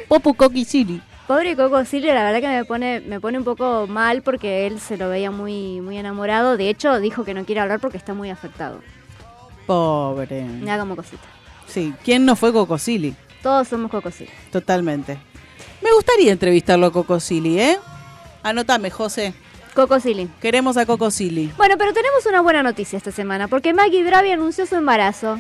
Popu 0.07 0.33
Coqui 0.35 0.65
Silly. 0.65 1.01
Pobre 1.27 1.55
Coco 1.55 1.83
Silly, 1.85 2.07
la 2.07 2.23
verdad 2.25 2.41
que 2.41 2.47
me 2.49 2.65
pone, 2.65 2.99
me 3.01 3.19
pone 3.21 3.37
un 3.37 3.45
poco 3.45 3.87
mal 3.87 4.21
porque 4.21 4.67
él 4.67 4.79
se 4.81 4.97
lo 4.97 5.07
veía 5.09 5.31
muy, 5.31 5.79
muy 5.81 5.97
enamorado. 5.97 6.57
De 6.57 6.69
hecho, 6.69 6.99
dijo 6.99 7.23
que 7.23 7.33
no 7.33 7.45
quiere 7.45 7.61
hablar 7.61 7.79
porque 7.79 7.97
está 7.97 8.13
muy 8.13 8.29
afectado. 8.29 8.81
Pobre. 9.65 10.43
Me 10.43 10.65
da 10.65 10.79
como 10.79 10.95
cosita. 10.95 11.23
Sí, 11.67 11.93
¿quién 12.03 12.25
no 12.25 12.35
fue 12.35 12.51
Coco 12.51 12.77
Silly? 12.77 13.15
Todos 13.41 13.67
somos 13.69 13.89
Coco 13.89 14.11
Silly. 14.11 14.29
Totalmente. 14.51 15.17
Me 15.81 15.93
gustaría 15.93 16.31
entrevistarlo 16.33 16.87
a 16.87 16.91
Coco 16.91 17.19
Silly, 17.19 17.59
¿eh? 17.59 17.77
Anotame, 18.43 18.89
José. 18.91 19.33
Coco 19.73 19.99
Silly. 19.99 20.29
Queremos 20.41 20.77
a 20.77 20.85
Coco 20.85 21.09
Silly. 21.11 21.51
Bueno, 21.57 21.75
pero 21.77 21.93
tenemos 21.93 22.25
una 22.25 22.41
buena 22.41 22.61
noticia 22.63 22.97
esta 22.97 23.11
semana 23.11 23.47
porque 23.47 23.73
Maggie 23.73 24.03
Bravi 24.03 24.31
anunció 24.31 24.65
su 24.65 24.75
embarazo. 24.75 25.39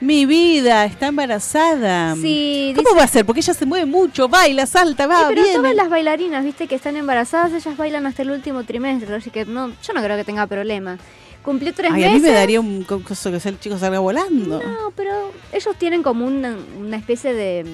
Mi 0.00 0.26
vida, 0.26 0.84
está 0.84 1.06
embarazada. 1.08 2.14
Sí, 2.16 2.72
¿Cómo 2.74 2.88
dice- 2.90 2.98
va 2.98 3.04
a 3.04 3.08
ser? 3.08 3.24
Porque 3.24 3.40
ella 3.40 3.54
se 3.54 3.66
mueve 3.66 3.86
mucho, 3.86 4.28
baila, 4.28 4.66
salta, 4.66 5.06
va, 5.06 5.18
Sí, 5.20 5.24
pero 5.28 5.42
viene. 5.42 5.56
todas 5.58 5.74
las 5.76 5.88
bailarinas, 5.88 6.44
viste, 6.44 6.66
que 6.66 6.74
están 6.74 6.96
embarazadas, 6.96 7.52
ellas 7.52 7.76
bailan 7.76 8.06
hasta 8.06 8.22
el 8.22 8.30
último 8.32 8.64
trimestre, 8.64 9.14
así 9.14 9.30
que 9.30 9.44
no, 9.44 9.68
yo 9.68 9.92
no 9.94 10.02
creo 10.02 10.16
que 10.16 10.24
tenga 10.24 10.46
problema. 10.48 10.98
Cumplió 11.44 11.72
tres 11.72 11.92
Ay, 11.92 12.02
a 12.04 12.06
meses. 12.06 12.22
mí 12.22 12.28
me 12.28 12.34
daría 12.34 12.60
un 12.60 12.82
co- 12.84 13.02
coso 13.02 13.30
que 13.30 13.48
el 13.48 13.58
chico 13.60 13.78
salga 13.78 13.98
volando. 14.00 14.60
No, 14.62 14.92
pero 14.96 15.32
ellos 15.52 15.76
tienen 15.76 16.02
como 16.02 16.24
una, 16.26 16.56
una 16.80 16.96
especie 16.96 17.32
de 17.34 17.64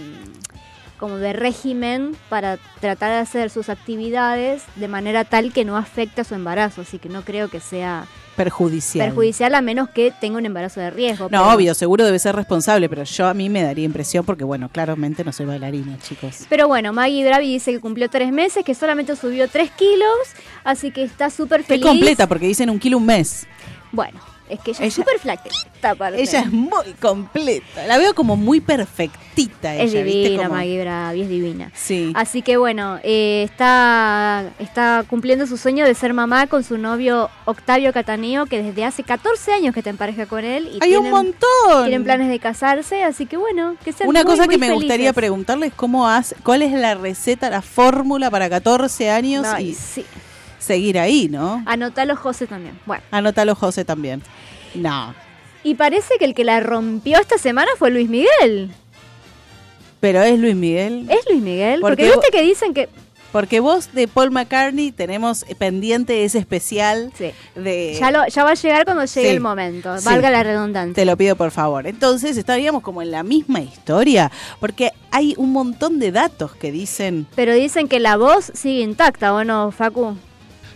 como 0.98 1.16
de 1.16 1.32
régimen 1.32 2.16
para 2.28 2.58
tratar 2.80 3.10
de 3.12 3.18
hacer 3.18 3.50
sus 3.50 3.68
actividades 3.68 4.62
de 4.76 4.88
manera 4.88 5.24
tal 5.24 5.52
que 5.52 5.64
no 5.64 5.76
afecte 5.76 6.20
a 6.20 6.24
su 6.24 6.34
embarazo, 6.34 6.80
así 6.82 6.98
que 6.98 7.08
no 7.08 7.22
creo 7.22 7.48
que 7.48 7.60
sea 7.60 8.06
Perjudicial. 8.36 9.06
perjudicial 9.08 9.54
a 9.56 9.60
menos 9.62 9.88
que 9.88 10.12
tenga 10.20 10.38
un 10.38 10.46
embarazo 10.46 10.78
de 10.80 10.90
riesgo. 10.90 11.24
No, 11.24 11.28
pero- 11.30 11.48
obvio, 11.52 11.74
seguro 11.74 12.04
debe 12.04 12.18
ser 12.20 12.36
responsable, 12.36 12.88
pero 12.88 13.02
yo 13.02 13.26
a 13.26 13.34
mí 13.34 13.48
me 13.48 13.62
daría 13.62 13.84
impresión 13.84 14.24
porque, 14.24 14.44
bueno, 14.44 14.68
claramente 14.68 15.24
no 15.24 15.32
soy 15.32 15.46
bailarina, 15.46 15.98
chicos. 15.98 16.46
Pero 16.48 16.68
bueno, 16.68 16.92
Maggie 16.92 17.24
Bravi 17.26 17.48
dice 17.52 17.72
que 17.72 17.80
cumplió 17.80 18.08
tres 18.08 18.30
meses, 18.32 18.64
que 18.64 18.74
solamente 18.74 19.16
subió 19.16 19.48
tres 19.48 19.70
kilos, 19.72 20.18
así 20.62 20.90
que 20.92 21.02
está 21.02 21.30
súper 21.30 21.62
Qué 21.62 21.66
feliz. 21.74 21.86
completa, 21.86 22.26
porque 22.28 22.46
dicen 22.46 22.70
un 22.70 22.78
kilo 22.78 22.98
un 22.98 23.06
mes. 23.06 23.46
Bueno, 23.90 24.20
es 24.48 24.60
que 24.60 24.70
ella, 24.72 24.84
es 24.86 24.94
súper 24.94 25.18
flaquita, 25.18 25.90
aparte. 25.90 26.20
Ella 26.22 26.40
es 26.40 26.52
muy 26.52 26.92
completa. 27.00 27.86
La 27.86 27.98
veo 27.98 28.14
como 28.14 28.36
muy 28.36 28.60
perfectita. 28.60 29.74
Es 29.76 29.92
ella, 29.92 30.02
¿viste? 30.02 30.20
divina, 30.22 30.42
Como- 30.44 30.54
Maggie 30.56 30.80
Bravi, 30.82 31.22
es 31.22 31.28
divina. 31.28 31.70
Sí. 31.74 32.12
Así 32.16 32.42
que 32.42 32.56
bueno, 32.56 32.98
eh, 33.02 33.42
está, 33.44 34.44
está 34.58 35.04
cumpliendo 35.08 35.46
su 35.46 35.56
sueño 35.56 35.84
de 35.84 35.94
ser 35.94 36.12
mamá 36.14 36.46
con 36.46 36.64
su 36.64 36.78
novio 36.78 37.30
Octavio 37.44 37.92
Cataneo, 37.92 38.46
que 38.46 38.62
desde 38.62 38.84
hace 38.84 39.02
14 39.04 39.52
años 39.52 39.72
que 39.74 39.80
está 39.80 39.90
en 39.90 39.96
pareja 39.96 40.26
con 40.26 40.44
él. 40.44 40.68
Y 40.74 40.78
Hay 40.84 40.96
un 40.96 41.10
montón. 41.10 41.84
Tienen 41.84 42.04
planes 42.04 42.28
de 42.28 42.38
casarse, 42.38 43.02
así 43.04 43.26
que 43.26 43.36
bueno, 43.36 43.76
que 43.84 43.92
sean 43.92 44.08
Una 44.08 44.22
muy, 44.22 44.30
cosa 44.32 44.44
muy 44.46 44.54
que 44.54 44.58
me 44.58 44.72
gustaría 44.72 44.96
felices. 44.96 45.14
preguntarle 45.14 45.66
es 45.66 45.74
cómo 45.74 46.08
hace, 46.08 46.34
cuál 46.42 46.62
es 46.62 46.72
la 46.72 46.94
receta, 46.94 47.50
la 47.50 47.62
fórmula 47.62 48.30
para 48.30 48.48
14 48.50 49.10
años 49.10 49.46
Ay, 49.46 49.68
y 49.70 49.74
sí. 49.74 50.04
Seguir 50.68 50.98
ahí, 51.00 51.28
¿no? 51.28 51.62
Anotalo, 51.66 52.14
José, 52.14 52.46
también. 52.46 52.78
Bueno, 52.86 53.02
Anótalo, 53.10 53.54
José, 53.56 53.84
también. 53.84 54.22
No. 54.74 55.14
y 55.64 55.74
parece 55.74 56.14
que 56.18 56.24
el 56.24 56.34
que 56.34 56.44
la 56.44 56.60
rompió 56.60 57.18
esta 57.18 57.36
semana 57.38 57.70
fue 57.76 57.90
Luis 57.90 58.08
Miguel. 58.08 58.70
Pero 60.00 60.22
es 60.22 60.38
Luis 60.38 60.54
Miguel. 60.54 61.06
¿Es 61.10 61.26
Luis 61.28 61.42
Miguel? 61.42 61.80
Porque, 61.80 62.04
Porque 62.06 62.16
viste 62.16 62.30
que 62.30 62.42
dicen 62.42 62.72
que... 62.74 62.88
Porque 63.32 63.60
vos 63.60 63.92
de 63.92 64.08
Paul 64.08 64.30
McCartney 64.30 64.90
tenemos 64.90 65.44
pendiente 65.58 66.24
ese 66.24 66.38
especial 66.38 67.12
Sí. 67.18 67.30
de... 67.56 67.94
Ya, 68.00 68.10
lo, 68.10 68.26
ya 68.26 68.42
va 68.44 68.52
a 68.52 68.54
llegar 68.54 68.84
cuando 68.86 69.04
llegue 69.04 69.28
Sí. 69.28 69.34
el 69.34 69.40
momento, 69.40 69.98
Sí. 69.98 70.04
valga 70.06 70.30
la 70.30 70.42
redundancia. 70.42 70.94
Te 70.94 71.04
lo 71.04 71.14
pido 71.16 71.36
por 71.36 71.50
favor. 71.50 71.86
Entonces 71.86 72.36
estaríamos 72.38 72.82
como 72.82 73.02
en 73.02 73.10
la 73.10 73.22
misma 73.24 73.60
historia, 73.60 74.30
porque 74.60 74.92
hay 75.10 75.34
un 75.36 75.52
montón 75.52 75.98
de 75.98 76.10
datos 76.12 76.54
que 76.54 76.72
dicen... 76.72 77.26
Pero 77.34 77.52
dicen 77.52 77.86
que 77.88 77.98
la 78.00 78.16
voz 78.16 78.50
sigue 78.54 78.80
intacta, 78.82 79.34
¿o 79.34 79.44
no, 79.44 79.72
Facu? 79.72 80.16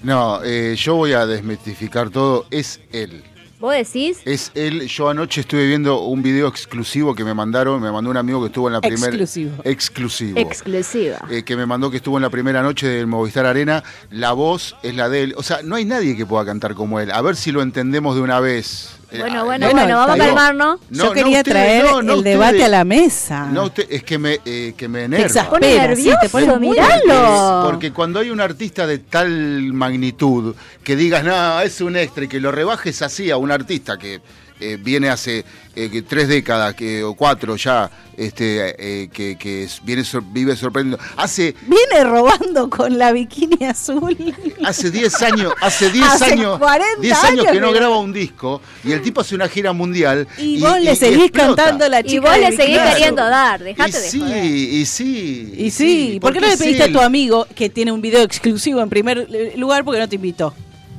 No, 0.03 0.41
eh, 0.43 0.75
yo 0.77 0.97
voy 0.97 1.13
a 1.13 1.27
desmitificar 1.27 2.11
todo. 2.11 2.47
Es 2.51 2.81
él. 2.93 3.23
¿Vos 3.61 3.73
decís? 3.75 4.19
Es 4.25 4.51
él. 4.57 4.89
Yo 4.89 5.09
anoche 5.09 5.43
estuve 5.43 5.65
viendo 5.69 6.01
un 6.01 6.21
video 6.21 6.49
exclusivo 6.49 7.15
que 7.15 7.23
me 7.23 7.33
mandaron. 7.33 7.81
Me 7.81 7.93
mandó 7.93 8.11
un 8.11 8.17
amigo 8.17 8.41
que 8.41 8.49
estuvo 8.49 8.67
en 8.67 8.73
la 8.73 8.81
primera. 8.81 9.07
Exclusivo. 9.07 9.53
Exclusivo. 9.63 10.39
Exclusiva. 10.41 11.19
eh, 11.31 11.45
que 11.45 11.55
me 11.55 11.65
mandó 11.65 11.89
que 11.89 11.99
estuvo 11.99 12.19
en 12.19 12.23
la 12.23 12.31
primera 12.31 12.61
noche 12.63 12.89
del 12.89 13.07
Movistar 13.07 13.47
Arena. 13.47 13.85
La 14.11 14.33
voz 14.33 14.75
es 14.83 14.97
la 14.97 15.09
de 15.09 15.23
él. 15.23 15.35
O 15.37 15.45
sea, 15.45 15.61
no 15.63 15.77
hay 15.77 15.85
nadie 15.85 16.17
que 16.17 16.27
pueda 16.27 16.45
cantar 16.45 16.75
como 16.75 16.99
él. 16.99 17.13
A 17.13 17.23
ver 17.23 17.37
si 17.37 17.53
lo 17.53 17.63
entendemos 17.63 18.17
de 18.17 18.23
una 18.23 18.41
vez. 18.41 18.97
Eh, 19.13 19.19
Bueno, 19.19 19.45
bueno, 19.45 19.67
Bueno, 19.67 19.81
bueno, 19.83 19.97
vamos 19.99 20.15
a 20.15 20.19
calmarnos. 20.19 20.81
No, 20.91 20.97
Yo 20.97 21.05
no 21.05 21.13
quería 21.13 21.39
ustedes, 21.39 21.45
traer 21.45 21.85
no, 21.85 22.03
no 22.03 22.13
el 22.15 22.19
ustedes. 22.19 22.39
debate 22.39 22.65
a 22.65 22.69
la 22.69 22.85
mesa. 22.85 23.47
No, 23.47 23.65
usted, 23.65 23.87
es 23.91 24.03
que 24.05 24.19
me, 24.19 24.41
eh, 24.45 24.75
que 24.77 24.89
me 24.89 25.01
Te 25.01 25.05
enerva. 25.05 25.27
exaspera, 25.27 25.51
Pone 25.51 25.67
sí, 25.67 25.73
te 25.77 25.89
nervioso, 25.89 26.29
pone 26.31 26.59
miralo. 26.59 27.63
Porque 27.71 27.93
cuando 27.93 28.21
hay 28.21 28.31
un 28.31 28.41
artista 28.41 28.87
de 28.87 28.99
tal 28.99 29.73
magnitud 29.73 30.55
que 30.83 30.97
digas, 30.97 31.25
no, 31.25 31.61
es 31.61 31.81
un 31.81 31.97
extra 31.97 32.25
y 32.25 32.29
que 32.29 32.41
lo 32.41 32.51
rebajes 32.53 33.03
así 33.03 33.31
a 33.31 33.37
un 33.37 33.51
artista 33.53 33.99
que 33.99 34.21
eh, 34.63 34.77
viene 34.81 35.09
hace 35.09 35.45
eh, 35.75 36.03
tres 36.07 36.29
décadas 36.29 36.75
que, 36.75 37.03
o 37.03 37.15
cuatro 37.15 37.57
ya, 37.57 37.91
este, 38.17 38.75
eh, 39.05 39.09
que, 39.09 39.37
que 39.37 39.67
viene 39.85 40.05
sor- 40.05 40.23
vive 40.33 40.55
sorprendiendo. 40.55 41.03
Hace 41.17 41.55
Viene 41.67 42.05
robando 42.05 42.69
con 42.71 42.99
la 42.99 43.11
bikini 43.13 43.65
azul. 43.67 44.17
hace 44.65 44.91
10 44.91 45.23
años, 45.23 45.53
hace 45.63 45.91
10 45.91 46.07
Hace 46.07 46.25
años, 46.33 46.59
40 46.59 47.01
10 47.01 47.13
años 47.15 47.31
años 47.31 47.47
que 47.53 47.61
no 47.61 47.73
graba 47.73 47.99
un 47.99 48.13
disco 48.13 48.61
y 48.85 48.93
el 48.93 49.01
tipo 49.03 49.23
hace 49.23 49.35
una 49.35 49.49
gira 49.49 49.73
mundial 49.73 50.29
Y, 50.39 50.61
vos 50.61 50.79
le 50.81 50.93
y 50.93 50.97
seguís 50.97 51.31
cantando 51.31 51.89
la 51.89 52.03
chica 52.03 52.15
Y 52.15 52.19
vos 52.19 52.39
le 52.51 52.57
seguís 52.57 52.79
queriendo 52.79 53.23
dar, 53.25 53.61
Y 53.63 53.65
dejate 53.65 53.99
de 54.01 54.09
sí, 54.11 54.21
joder. 54.21 54.45
y 54.45 54.87
sí. 54.87 55.55
Y 55.57 55.71
sí, 55.71 56.19
¿por 56.21 56.33
qué 56.33 56.41
no 56.41 56.49
le 56.49 56.57
pediste 56.57 56.83
a 56.85 56.93
tu 56.93 57.01
amigo 57.01 57.47
que 57.55 57.71
tiene 57.71 57.93
un 57.93 58.01
video 58.03 58.23
exclusivo 58.23 58.81
en 58.83 58.91
primer 58.91 59.27
lugar 59.57 59.85
porque 59.85 60.01
no 60.01 60.09
te 60.09 60.17
invitó? 60.17 60.55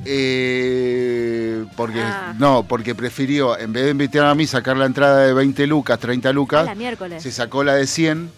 Eh, 0.06 1.64
porque 1.76 2.00
Ah. 2.02 2.34
no, 2.38 2.64
porque 2.68 2.94
prefirió 2.94 3.58
en 3.58 3.72
vez 3.72 3.84
de 3.84 3.90
invitar 3.90 4.24
a 4.26 4.34
mí 4.34 4.46
sacar 4.46 4.76
la 4.76 4.86
entrada 4.86 5.20
de 5.26 5.32
20 5.32 5.66
lucas, 5.66 5.98
30 5.98 6.28
A 6.28 6.32
lucas, 6.32 6.66
la 6.66 6.74
miércoles. 6.74 7.22
se 7.22 7.30
sacó 7.32 7.64
la 7.64 7.74
de 7.74 7.86
100. 7.86 8.30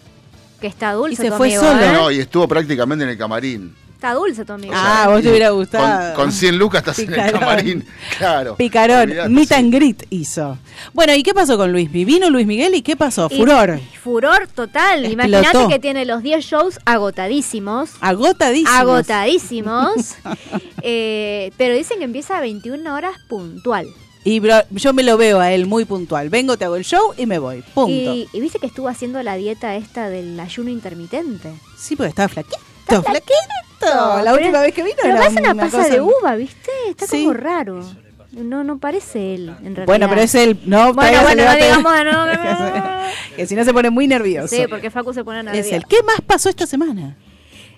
Que 0.61 0.67
está 0.67 0.93
dulce 0.93 1.13
Y 1.25 1.29
se 1.29 1.31
fue 1.35 1.51
solo. 1.55 1.79
¿eh? 1.81 1.91
No, 1.93 2.11
y 2.11 2.19
estuvo 2.19 2.47
prácticamente 2.47 3.03
en 3.03 3.11
el 3.11 3.17
camarín. 3.17 3.75
Está 3.97 4.13
dulce 4.13 4.45
tu 4.45 4.53
amigo. 4.53 4.73
O 4.73 4.75
sea, 4.75 5.03
Ah, 5.03 5.07
vos 5.09 5.23
te 5.23 5.29
hubiera 5.29 5.49
gustado. 5.49 6.13
Con, 6.15 6.25
con 6.25 6.31
100 6.31 6.57
lucas 6.59 6.81
estás 6.81 6.99
en 6.99 7.11
el 7.15 7.31
camarín. 7.31 7.85
Claro. 8.19 8.55
Picarón, 8.55 9.01
Olvidate, 9.09 9.29
meet 9.29 9.47
sí. 9.47 9.53
and 9.55 9.73
greet 9.73 10.03
hizo. 10.11 10.57
Bueno, 10.93 11.15
¿y 11.15 11.23
qué 11.23 11.33
pasó 11.33 11.57
con 11.57 11.71
Luis? 11.71 11.91
¿Vino 11.91 12.29
Luis 12.29 12.45
Miguel 12.45 12.75
y 12.75 12.83
qué 12.83 12.95
pasó? 12.95 13.27
Y- 13.31 13.37
Furor. 13.37 13.79
Furor 14.03 14.47
total. 14.53 15.11
Imagínate 15.11 15.67
que 15.67 15.79
tiene 15.79 16.05
los 16.05 16.21
10 16.21 16.45
shows 16.45 16.79
agotadísimos. 16.85 17.89
Agotadísimo. 17.99 18.69
Agotadísimos. 18.77 19.91
Eh, 20.83 21.51
pero 21.57 21.73
dicen 21.75 21.97
que 21.97 22.05
empieza 22.05 22.37
a 22.37 22.41
21 22.41 22.93
horas 22.93 23.15
puntual. 23.27 23.87
Y 24.23 24.39
bro, 24.39 24.59
yo 24.71 24.93
me 24.93 25.03
lo 25.03 25.17
veo 25.17 25.39
a 25.39 25.51
él 25.51 25.65
muy 25.65 25.85
puntual. 25.85 26.29
Vengo, 26.29 26.55
te 26.55 26.65
hago 26.65 26.75
el 26.75 26.83
show 26.85 27.13
y 27.17 27.25
me 27.25 27.39
voy. 27.39 27.61
Punto. 27.73 27.89
Y, 27.91 28.29
y 28.31 28.39
viste 28.39 28.59
que 28.59 28.67
estuvo 28.67 28.87
haciendo 28.87 29.21
la 29.23 29.35
dieta 29.35 29.75
esta 29.75 30.07
del 30.09 30.39
ayuno 30.39 30.69
intermitente. 30.69 31.51
Sí, 31.77 31.95
porque 31.95 32.09
estaba 32.09 32.27
flaquito. 32.29 32.57
flaquito. 32.85 33.33
La 33.81 34.21
Pero- 34.23 34.33
última 34.35 34.61
vez 34.61 34.73
que 34.73 34.83
vino 34.83 34.95
Pero 35.01 35.15
era 35.17 35.29
una, 35.29 35.51
una 35.51 35.63
pasa 35.63 35.77
cosa- 35.77 35.89
de 35.89 36.01
uva, 36.01 36.35
¿viste? 36.35 36.71
Está 36.89 37.05
Sí. 37.07 37.21
como 37.25 37.33
raro. 37.33 37.83
No, 38.31 38.63
no 38.63 38.77
parece 38.77 39.33
él, 39.35 39.49
en 39.49 39.75
realidad. 39.75 39.85
Bueno, 39.85 40.09
pero 40.09 40.21
es 40.21 40.35
él. 40.35 40.59
No, 40.65 40.93
Bueno, 40.93 41.21
bueno, 41.23 41.43
no 41.45 41.55
digamos 41.55 42.03
nuevo. 42.03 42.25
que 43.35 43.47
si 43.47 43.55
no 43.55 43.63
se 43.63 43.73
pone 43.73 43.89
muy 43.89 44.07
nervioso. 44.07 44.55
Sí, 44.55 44.65
porque 44.69 44.91
Facu 44.91 45.13
se 45.13 45.23
pone 45.23 45.41
nervioso. 45.43 45.67
es 45.67 45.73
él. 45.73 45.85
¿Qué 45.87 46.03
más 46.03 46.21
pasó 46.21 46.49
esta 46.49 46.67
semana? 46.67 47.15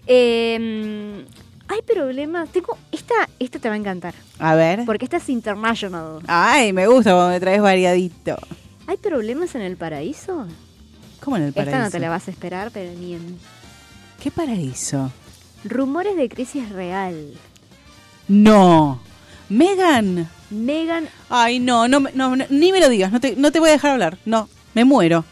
Eh, 0.08 1.24
hay 1.68 1.82
problemas. 1.84 2.50
Tengo. 2.50 2.78
Esta, 2.92 3.14
esta 3.38 3.60
te 3.60 3.70
va 3.70 3.76
a 3.76 3.78
encantar. 3.78 4.16
A 4.40 4.56
ver. 4.56 4.84
Porque 4.86 5.06
esta 5.06 5.18
es 5.18 5.30
international. 5.30 6.20
Ay, 6.28 6.74
me 6.74 6.88
gusta 6.88 7.12
cuando 7.12 7.30
me 7.30 7.40
traes 7.40 7.62
variadito. 7.62 8.38
¿Hay 8.88 8.98
problemas 8.98 9.54
en 9.56 9.62
el 9.62 9.78
paraíso? 9.78 10.48
¿Cómo 11.24 11.38
en 11.38 11.44
el 11.44 11.54
paraíso? 11.54 11.72
Esta 11.76 11.84
no 11.86 11.92
te 11.92 12.00
la 12.00 12.10
vas 12.10 12.28
a 12.28 12.32
esperar, 12.32 12.72
pero 12.74 12.92
ni 13.00 13.14
en. 13.14 13.38
¿Qué 14.22 14.32
paraíso? 14.32 15.12
Rumores 15.64 16.16
de 16.16 16.30
crisis 16.30 16.70
real. 16.70 17.34
No. 18.28 19.00
Megan. 19.50 20.30
Megan. 20.50 21.10
Ay, 21.30 21.60
no, 21.60 21.88
no, 21.88 22.00
no, 22.14 22.36
no, 22.36 22.46
ni 22.50 22.72
me 22.72 22.80
lo 22.80 22.90
digas, 22.90 23.12
no 23.12 23.20
te, 23.20 23.36
no 23.36 23.52
te 23.52 23.60
voy 23.60 23.70
a 23.70 23.74
dejar 23.74 23.92
hablar. 23.92 24.18
No, 24.26 24.50
me 24.74 24.86
muero. 24.86 25.26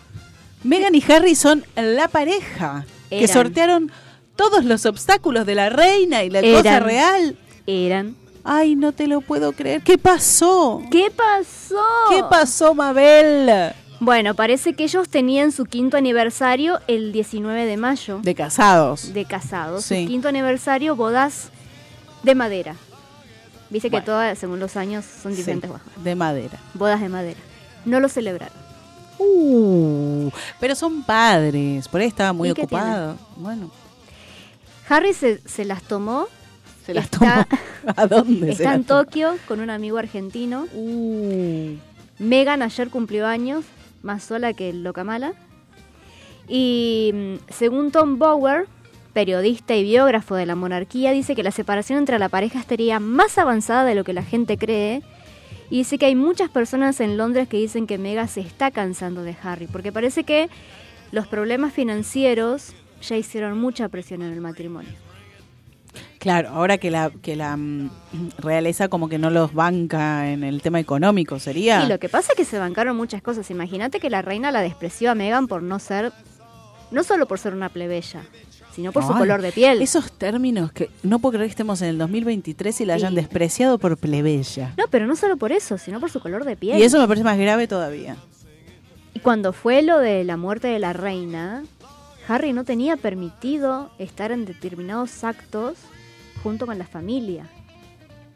Megan 0.64 0.96
y 0.96 1.04
Harry 1.12 1.36
son 1.36 1.64
la 1.76 2.08
pareja 2.08 2.86
que 3.10 3.28
sortearon 3.28 3.92
todos 4.36 4.66
los 4.66 4.86
obstáculos 4.86 5.46
de 5.46 5.56
la 5.56 5.70
reina 5.70 6.24
y 6.24 6.30
la 6.30 6.42
cosa 6.42 6.60
Eran. 6.60 6.84
real. 6.84 7.38
Eran. 7.66 8.16
Ay, 8.44 8.76
no 8.76 8.92
te 8.92 9.08
lo 9.08 9.22
puedo 9.22 9.52
creer. 9.52 9.82
¿Qué 9.82 9.98
pasó? 9.98 10.82
¿Qué 10.92 11.12
pasó? 11.12 11.84
¿Qué 12.10 12.24
pasó, 12.30 12.74
Mabel? 12.74 13.74
Bueno, 14.00 14.36
parece 14.36 14.74
que 14.74 14.84
ellos 14.84 15.10
tenían 15.10 15.52
su 15.52 15.66
quinto 15.66 15.98
aniversario 15.98 16.80
el 16.88 17.12
19 17.12 17.66
de 17.66 17.78
mayo 17.78 18.20
De 18.22 18.36
casados. 18.36 19.14
de 19.14 19.26
casados. 19.26 19.84
Sí. 19.86 20.04
Su 20.04 20.08
quinto 20.10 20.28
aniversario, 20.28 20.95
bodas 20.95 21.50
de 22.24 22.36
madera. 22.36 22.76
Viste 23.70 23.89
que 23.89 24.00
todas, 24.02 24.38
según 24.38 24.60
los 24.60 24.78
años, 24.78 25.04
son 25.04 25.36
diferentes 25.36 25.70
Sí, 25.70 25.74
bajas. 25.74 26.04
de 26.04 26.16
madera. 26.16 26.58
Bodas 26.74 27.02
de 27.02 27.10
madera. 27.10 27.39
No 27.86 28.00
lo 28.00 28.08
celebraron. 28.08 28.56
Uh, 29.20 30.30
pero 30.60 30.76
son 30.76 31.02
padres, 31.04 31.88
por 31.88 32.00
ahí 32.02 32.08
estaba 32.08 32.34
muy 32.34 32.50
¿Y 32.50 32.54
qué 32.54 32.62
ocupado. 32.62 33.18
Bueno, 33.36 33.72
Harry 34.88 35.14
se, 35.14 35.41
se 35.48 35.66
las 35.66 35.82
tomó. 35.84 36.28
se 36.86 36.93
las 36.93 37.06
Está- 37.06 37.45
tomó. 37.50 37.93
¿A 37.98 38.06
dónde 38.08 38.45
se 38.56 38.64
Está 38.64 38.76
en 38.76 38.84
tomó? 38.84 39.04
Tokio 39.06 39.38
con 39.48 39.60
un 39.60 39.70
amigo 39.72 39.98
argentino. 39.98 40.68
Uh, 40.74 41.76
Megan 42.20 42.62
ayer 42.62 42.89
cumplió 42.89 43.26
años, 43.28 43.66
más 44.08 44.24
sola 44.24 44.53
que 44.53 44.74
loca 44.74 45.03
mala. 45.03 45.34
Y 46.47 47.12
mm, 47.14 47.36
según 47.49 47.91
Tom 47.91 48.18
Bower, 48.18 48.66
periodista 49.14 49.76
y 49.76 49.84
biógrafo 49.84 50.34
de 50.34 50.47
la 50.47 50.55
monarquía, 50.55 51.12
dice 51.12 51.36
que 51.36 51.43
la 51.43 51.51
separación 51.51 51.99
entre 51.99 52.18
la 52.18 52.30
pareja 52.30 52.60
estaría 52.60 52.99
más 52.99 53.38
avanzada 53.38 53.84
de 53.84 53.93
lo 53.93 54.03
que 54.03 54.14
la 54.14 54.24
gente 54.24 54.58
cree. 54.58 55.03
Y 55.70 55.80
dice 55.80 55.97
que 55.97 56.05
hay 56.05 56.16
muchas 56.16 56.49
personas 56.49 57.01
en 57.01 57.18
Londres 57.18 57.49
que 57.49 57.58
dicen 57.58 57.86
que 57.86 57.97
Meghan 57.97 58.30
se 58.30 58.39
está 58.39 58.72
cansando 58.72 59.22
de 59.24 59.36
Harry, 59.43 59.68
porque 59.68 59.91
parece 59.91 60.24
que 60.24 60.49
los 61.12 61.28
problemas 61.28 61.74
financieros 61.74 62.74
ya 63.01 63.18
hicieron 63.18 63.60
mucha 63.60 63.89
presión 63.89 64.22
en 64.22 64.32
el 64.32 64.39
matrimonio. 64.39 65.07
Claro, 66.20 66.49
ahora 66.49 66.78
que 66.78 66.89
la, 66.91 67.11
que 67.22 67.36
la 67.36 67.55
mm, 67.55 67.89
realeza 68.39 68.88
como 68.88 69.07
que 69.09 69.18
no 69.20 69.30
los 69.30 69.53
banca 69.53 70.30
en 70.32 70.43
el 70.43 70.61
tema 70.61 70.80
económico, 70.80 71.39
sería. 71.39 71.84
Y 71.84 71.88
lo 71.88 71.99
que 71.99 72.09
pasa 72.09 72.34
es 72.34 72.38
que 72.38 72.45
se 72.45 72.57
bancaron 72.59 72.95
muchas 72.97 73.22
cosas. 73.22 73.49
Imagínate 73.51 73.99
que 73.99 74.09
la 74.09 74.22
reina 74.22 74.51
la 74.51 74.61
despreció 74.61 75.11
a 75.11 75.15
Megan 75.15 75.47
por 75.47 75.61
no 75.63 75.80
ser, 75.80 76.11
no 76.91 77.03
solo 77.03 77.28
por 77.28 77.39
ser 77.39 77.53
una 77.53 77.70
plebeya, 77.70 78.24
sino 78.74 78.91
por 78.91 79.03
su 79.05 79.13
color 79.13 79.41
de 79.41 79.51
piel. 79.51 79.82
Esos 79.82 80.11
términos 80.11 80.72
que 80.72 80.89
no 81.03 81.20
puedo 81.20 81.34
creer 81.34 81.47
que 81.47 81.51
estemos 81.51 81.82
en 81.82 81.89
el 81.89 81.97
2023 81.97 82.82
y 82.82 82.86
la 82.86 82.93
hayan 82.95 83.11
Sí. 83.11 83.15
despreciado 83.15 83.78
por 83.80 83.97
plebeya. 83.97 84.74
No, 84.78 84.86
pero 84.89 85.07
no 85.07 85.15
solo 85.15 85.38
por 85.38 85.51
eso, 85.51 85.78
sino 85.78 85.99
por 85.99 86.09
su 86.11 86.20
color 86.20 86.45
de 86.45 86.55
piel. 86.55 86.80
Y 86.80 86.84
eso 86.84 86.99
me 86.99 87.07
parece 87.07 87.24
más 87.24 87.38
grave 87.38 87.68
todavía. 87.68 88.15
Y 89.13 89.20
cuando 89.20 89.51
fue 89.53 89.82
lo 89.82 89.97
de 89.99 90.24
la 90.24 90.38
muerte 90.38 90.68
de 90.68 90.78
la 90.78 90.93
reina, 90.93 91.63
Harry 92.28 92.53
no 92.53 92.65
tenía 92.65 92.97
permitido 92.97 93.89
estar 93.97 94.32
en 94.32 94.45
determinados 94.45 95.24
actos 95.24 95.76
junto 96.38 96.66
con 96.66 96.78
la 96.78 96.86
familia. 96.86 97.48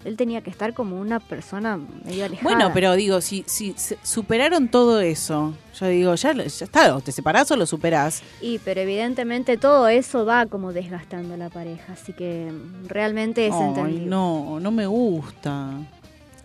Él 0.04 0.18
tenía 0.18 0.42
que 0.42 0.50
estar 0.50 0.74
como 0.74 1.00
una 1.00 1.20
persona 1.20 1.78
medio 2.04 2.26
alejada. 2.26 2.44
Bueno, 2.44 2.72
pero 2.74 2.96
digo, 2.96 3.22
si, 3.22 3.44
si 3.46 3.76
superaron 4.02 4.68
todo 4.68 5.00
eso, 5.00 5.54
yo 5.80 5.88
digo, 5.88 6.16
ya, 6.16 6.34
ya 6.34 6.44
está, 6.66 6.96
o 6.96 7.02
te 7.02 7.12
separás 7.12 7.52
o 7.52 7.56
lo 7.56 7.68
superás. 7.68 8.24
Y 8.42 8.58
pero 8.60 8.82
evidentemente 8.82 9.58
todo 9.58 9.88
eso 9.88 10.26
va 10.26 10.48
como 10.48 10.74
desgastando 10.74 11.36
a 11.36 11.38
la 11.38 11.50
pareja, 11.50 11.94
así 11.94 12.14
que 12.14 12.52
realmente 12.88 13.46
es 13.46 13.54
Ay, 13.54 13.62
entendible. 13.68 14.06
no, 14.08 14.60
no 14.60 14.72
me 14.72 14.88
gusta. 14.88 15.70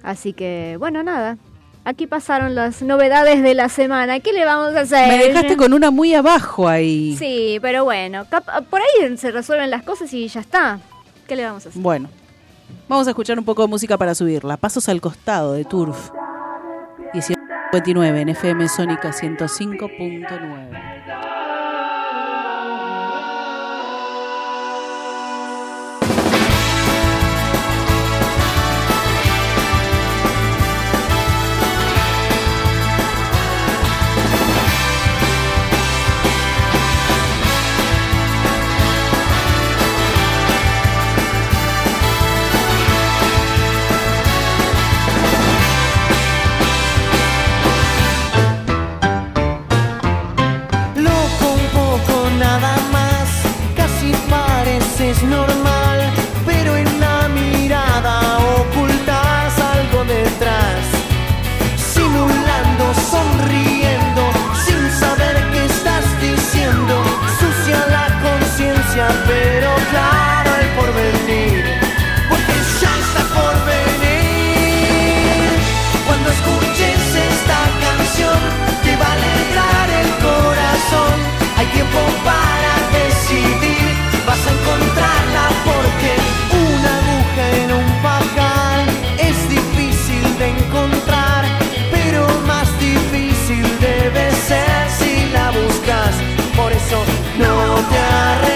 Así 0.03 0.35
que, 0.35 0.77
bueno, 0.79 1.03
nada. 1.03 1.39
Aquí 1.85 2.07
pasaron 2.07 2.55
las 2.57 2.83
novedades 2.83 3.43
de 3.43 3.55
la 3.55 3.69
semana. 3.69 4.21
¿Qué 4.21 4.33
le 4.33 4.45
vamos 4.45 4.75
a 4.75 4.81
hacer? 4.81 5.09
Me 5.09 5.25
dejaste 5.25 5.57
con 5.57 5.73
una 5.73 5.91
muy 5.91 6.13
abajo 6.15 6.69
ahí. 6.69 7.17
Sí, 7.17 7.59
pero 7.63 7.85
bueno, 7.85 8.27
por 8.69 8.81
ahí 8.81 9.17
se 9.17 9.31
resuelven 9.31 9.71
las 9.71 9.83
cosas 9.85 10.13
y 10.13 10.27
ya 10.29 10.41
está. 10.41 10.81
¿Qué 11.27 11.37
le 11.37 11.45
vamos 11.45 11.66
a 11.66 11.68
hacer? 11.70 11.83
Bueno, 11.83 12.09
vamos 12.89 13.07
a 13.07 13.11
escuchar 13.11 13.39
un 13.39 13.45
poco 13.45 13.62
de 13.62 13.68
música 13.68 13.99
para 13.99 14.14
subirla. 14.14 14.57
Pasos 14.57 14.89
al 14.89 15.01
costado 15.01 15.53
de 15.55 15.64
Turf. 15.64 16.11
1959 17.12 18.20
en 18.20 18.29
FM 18.29 18.68
Sónica 18.68 19.11
105.9. 19.11 20.96
para 82.25 82.73
decidir, 82.99 83.89
vas 84.27 84.43
a 84.47 84.51
encontrarla 84.59 85.45
porque 85.71 86.13
una 86.71 86.91
aguja 87.03 87.45
en 87.63 87.71
un 87.81 88.03
pajar 88.03 88.85
es 89.19 89.49
difícil 89.49 90.25
de 90.39 90.47
encontrar, 90.59 91.45
pero 91.91 92.27
más 92.47 92.69
difícil 92.79 93.65
debe 93.81 94.31
ser 94.49 94.91
si 94.99 95.27
la 95.33 95.51
buscas. 95.51 96.15
Por 96.57 96.73
eso 96.73 97.05
no 97.39 97.75
te 97.91 97.99
arrepientas 97.99 98.56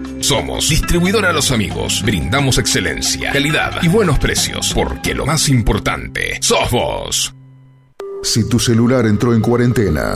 Somos 0.21 0.69
Distribuidora 0.69 1.33
Los 1.33 1.51
Amigos. 1.51 2.01
Brindamos 2.05 2.59
excelencia, 2.59 3.31
calidad 3.31 3.81
y 3.81 3.87
buenos 3.87 4.19
precios, 4.19 4.71
porque 4.73 5.15
lo 5.15 5.25
más 5.25 5.49
importante 5.49 6.37
sos 6.41 6.69
vos. 6.69 7.35
Si 8.21 8.47
tu 8.47 8.59
celular 8.59 9.07
entró 9.07 9.33
en 9.33 9.41
cuarentena, 9.41 10.15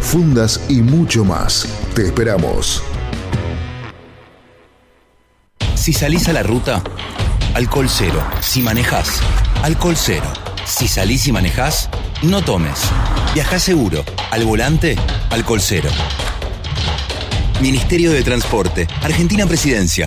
fundas 0.00 0.60
y 0.68 0.80
mucho 0.80 1.24
más. 1.24 1.66
Te 1.94 2.06
esperamos. 2.06 2.82
Si 5.74 5.92
salís 5.92 6.28
a 6.28 6.32
la 6.32 6.42
ruta, 6.42 6.82
alcohol 7.54 7.88
cero. 7.88 8.22
Si 8.40 8.62
manejás, 8.62 9.20
alcohol 9.62 9.96
cero. 9.96 10.26
Si 10.64 10.88
salís 10.88 11.26
y 11.26 11.32
manejás, 11.32 11.88
no 12.22 12.42
tomes. 12.42 12.80
Viajá 13.34 13.58
seguro. 13.58 14.04
Al 14.30 14.44
volante, 14.44 14.96
alcohol 15.30 15.60
cero. 15.60 15.90
Ministerio 17.60 18.12
de 18.12 18.22
Transporte, 18.22 18.86
Argentina 19.02 19.46
Presidencia. 19.46 20.06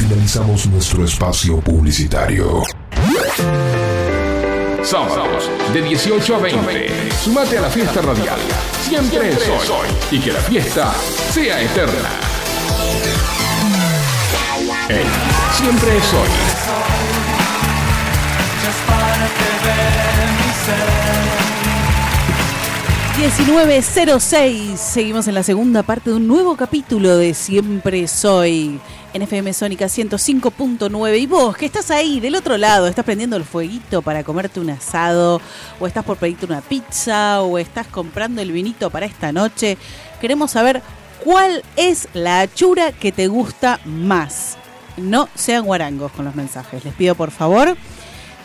Finalizamos 0.00 0.66
nuestro 0.66 1.04
espacio 1.04 1.60
publicitario. 1.60 2.62
Sábados 4.82 5.50
de 5.74 5.82
18 5.82 6.36
a 6.36 6.38
20. 6.38 7.12
Sumate 7.22 7.58
a 7.58 7.60
la 7.60 7.68
fiesta 7.68 8.00
radial. 8.00 8.38
Siempre 8.82 9.28
es 9.28 9.46
hoy. 9.68 9.88
Y 10.10 10.20
que 10.20 10.32
la 10.32 10.40
fiesta 10.40 10.94
sea 11.30 11.60
eterna. 11.60 12.08
En 14.88 15.06
Siempre 15.52 15.98
es 15.98 16.14
hoy. 16.14 16.80
1906. 23.20 24.80
Seguimos 24.80 25.28
en 25.28 25.34
la 25.34 25.42
segunda 25.42 25.82
parte 25.82 26.08
de 26.08 26.16
un 26.16 26.26
nuevo 26.26 26.56
capítulo 26.56 27.18
de 27.18 27.34
Siempre 27.34 28.08
Soy. 28.08 28.80
En 29.12 29.20
FM 29.20 29.52
Sónica 29.52 29.86
105.9. 29.86 31.20
Y 31.20 31.26
vos, 31.26 31.54
que 31.54 31.66
estás 31.66 31.90
ahí 31.90 32.18
del 32.18 32.34
otro 32.34 32.56
lado, 32.56 32.86
estás 32.86 33.04
prendiendo 33.04 33.36
el 33.36 33.44
fueguito 33.44 34.00
para 34.00 34.24
comerte 34.24 34.58
un 34.58 34.70
asado, 34.70 35.42
o 35.78 35.86
estás 35.86 36.02
por 36.02 36.16
pedirte 36.16 36.46
una 36.46 36.62
pizza, 36.62 37.42
o 37.42 37.58
estás 37.58 37.86
comprando 37.88 38.40
el 38.40 38.52
vinito 38.52 38.88
para 38.88 39.04
esta 39.04 39.32
noche. 39.32 39.76
Queremos 40.18 40.52
saber 40.52 40.80
cuál 41.22 41.62
es 41.76 42.08
la 42.14 42.40
achura 42.40 42.92
que 42.92 43.12
te 43.12 43.28
gusta 43.28 43.80
más. 43.84 44.56
No 44.96 45.28
sean 45.34 45.66
guarangos 45.66 46.10
con 46.12 46.24
los 46.24 46.34
mensajes. 46.34 46.86
Les 46.86 46.94
pido 46.94 47.14
por 47.14 47.30
favor. 47.32 47.76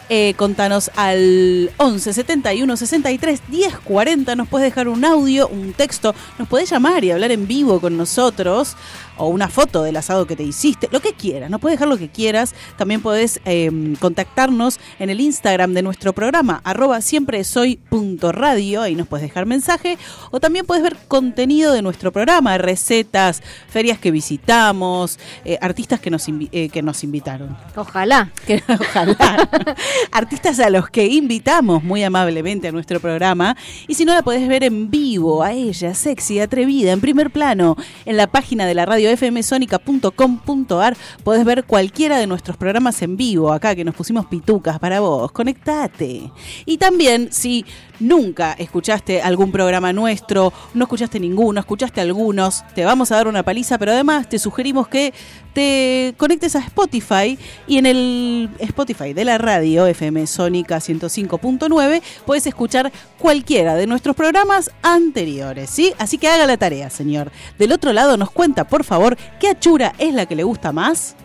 Eh, 0.08 0.36
contanos 0.38 0.92
al 0.96 1.72
11 1.78 2.14
71 2.14 2.78
63 2.78 3.42
10 3.48 3.80
40. 3.80 4.36
Nos 4.36 4.48
puedes 4.48 4.70
dejar 4.70 4.88
un 4.88 5.04
audio, 5.04 5.48
un 5.48 5.74
texto. 5.74 6.14
Nos 6.38 6.48
podés 6.48 6.70
llamar 6.70 7.04
y 7.04 7.12
hablar 7.12 7.32
en 7.32 7.48
vivo 7.48 7.80
con 7.82 7.98
nosotros. 7.98 8.76
O 9.18 9.28
una 9.28 9.50
foto 9.50 9.84
del 9.84 9.98
asado 9.98 10.26
que 10.28 10.36
te 10.36 10.44
hiciste. 10.44 10.90
Lo 10.92 11.00
que 11.00 11.14
quieras. 11.14 11.50
Nos 11.50 11.62
puedes 11.62 11.78
dejar 11.78 11.88
lo 11.88 11.98
que 11.98 12.10
quieras. 12.10 12.54
También 12.78 13.02
podés 13.02 13.40
eh, 13.46 13.72
contactarnos 14.00 14.80
en 15.00 15.10
el 15.10 15.22
Instagram 15.22 15.74
de 15.74 15.82
nuestro 15.82 16.14
programa. 16.14 16.62
Arroba 16.64 17.02
siempre 17.02 17.44
soy 17.44 17.78
punto 17.78 18.32
radio. 18.32 18.82
Ahí 18.82 18.96
nos 18.96 19.08
puedes 19.08 19.28
dejar 19.28 19.46
mensaje. 19.46 19.98
O 20.32 20.40
también 20.40 20.66
puedes 20.66 20.84
ver 20.84 20.98
contenido 21.08 21.74
de 21.74 21.82
nuestro 21.82 22.12
programa. 22.12 22.58
Recetas, 22.58 23.42
ferias 23.68 24.00
que 24.00 24.12
visitamos. 24.12 25.20
eh, 25.44 25.58
artistas 25.62 26.00
que 26.00 26.10
nos, 26.10 26.26
eh, 26.28 26.70
que 26.70 26.82
nos 26.82 27.04
invitaron. 27.04 27.56
Ojalá. 27.76 28.32
Que, 28.46 28.62
ojalá. 28.68 29.16
Artistas 30.12 30.60
a 30.60 30.70
los 30.70 30.90
que 30.90 31.08
invitamos 31.08 31.84
muy 31.84 32.04
amablemente 32.04 32.68
a 32.68 32.72
nuestro 32.72 33.00
programa. 33.00 33.58
Y 33.88 33.96
si 33.96 34.06
no 34.06 34.14
la 34.14 34.22
podés 34.22 34.48
ver 34.48 34.64
en 34.64 34.92
vivo, 34.92 35.42
a 35.42 35.52
ella, 35.54 35.96
sexy, 35.96 36.40
atrevida, 36.40 36.92
en 36.92 37.02
primer 37.02 37.32
plano, 37.32 37.76
en 38.06 38.18
la 38.18 38.28
página 38.28 38.68
de 38.68 38.76
la 38.76 38.86
radio 38.86 39.05
fmsonica.com.ar, 39.10 40.98
podés 41.24 41.46
ver 41.46 41.64
cualquiera 41.64 42.18
de 42.18 42.28
nuestros 42.28 42.58
programas 42.58 43.02
en 43.02 43.18
vivo, 43.18 43.52
acá 43.52 43.76
que 43.76 43.84
nos 43.84 43.96
pusimos 43.96 44.26
pitucas 44.26 44.80
para 44.80 45.00
vos. 45.00 45.32
Conectate. 45.32 46.32
Y 46.66 46.78
también, 46.78 47.30
si 47.32 47.66
nunca 48.00 48.54
escuchaste 48.54 49.22
algún 49.22 49.52
programa 49.52 49.94
nuestro, 49.94 50.52
no 50.74 50.84
escuchaste 50.84 51.20
ninguno, 51.20 51.60
escuchaste 51.60 52.02
algunos, 52.02 52.64
te 52.74 52.86
vamos 52.86 53.12
a 53.12 53.16
dar 53.16 53.28
una 53.28 53.44
paliza, 53.44 53.78
pero 53.78 53.92
además 53.92 54.30
te 54.30 54.40
sugerimos 54.40 54.88
que 54.88 55.14
te 55.56 56.14
conectes 56.18 56.54
a 56.58 56.60
Spotify 56.60 57.40
y 57.66 57.78
en 57.78 57.86
el 57.86 58.50
Spotify 58.60 59.14
de 59.14 59.24
la 59.24 59.38
radio 59.38 59.88
FM 59.88 60.28
Sónica 60.28 60.78
105.9 60.78 62.02
puedes 62.26 62.46
escuchar 62.46 62.92
cualquiera 63.18 63.76
de 63.76 63.88
nuestros 63.88 64.18
programas 64.18 64.70
anteriores, 64.84 65.70
¿sí? 65.70 65.94
Así 65.98 66.18
que 66.18 66.28
haga 66.28 66.46
la 66.46 66.58
tarea, 66.58 66.90
señor. 66.90 67.32
Del 67.58 67.72
otro 67.72 67.94
lado 67.94 68.18
nos 68.18 68.32
cuenta, 68.32 68.66
por 68.66 68.84
favor, 68.84 69.18
qué 69.40 69.48
achura 69.48 69.94
es 69.98 70.14
la 70.14 70.26
que 70.26 70.36
le 70.36 70.44
gusta 70.44 70.74
más. 70.74 71.16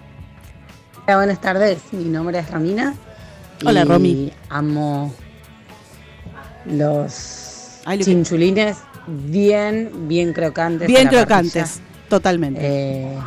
Hola, 1.06 1.16
buenas 1.16 1.40
tardes. 1.40 1.78
Mi 1.90 2.04
nombre 2.04 2.38
es 2.38 2.48
Romina. 2.48 2.94
Hola, 3.66 3.80
y 3.80 3.84
Romy. 3.84 4.32
Amo 4.48 5.12
los 6.66 7.80
Ay, 7.84 7.98
chinchulines 7.98 8.76
bien, 9.08 9.90
bien 10.06 10.32
crocantes. 10.32 10.86
Bien 10.86 11.08
crocantes, 11.08 11.80
parrilla. 11.80 12.08
totalmente. 12.08 12.60
Eh, 12.62 13.18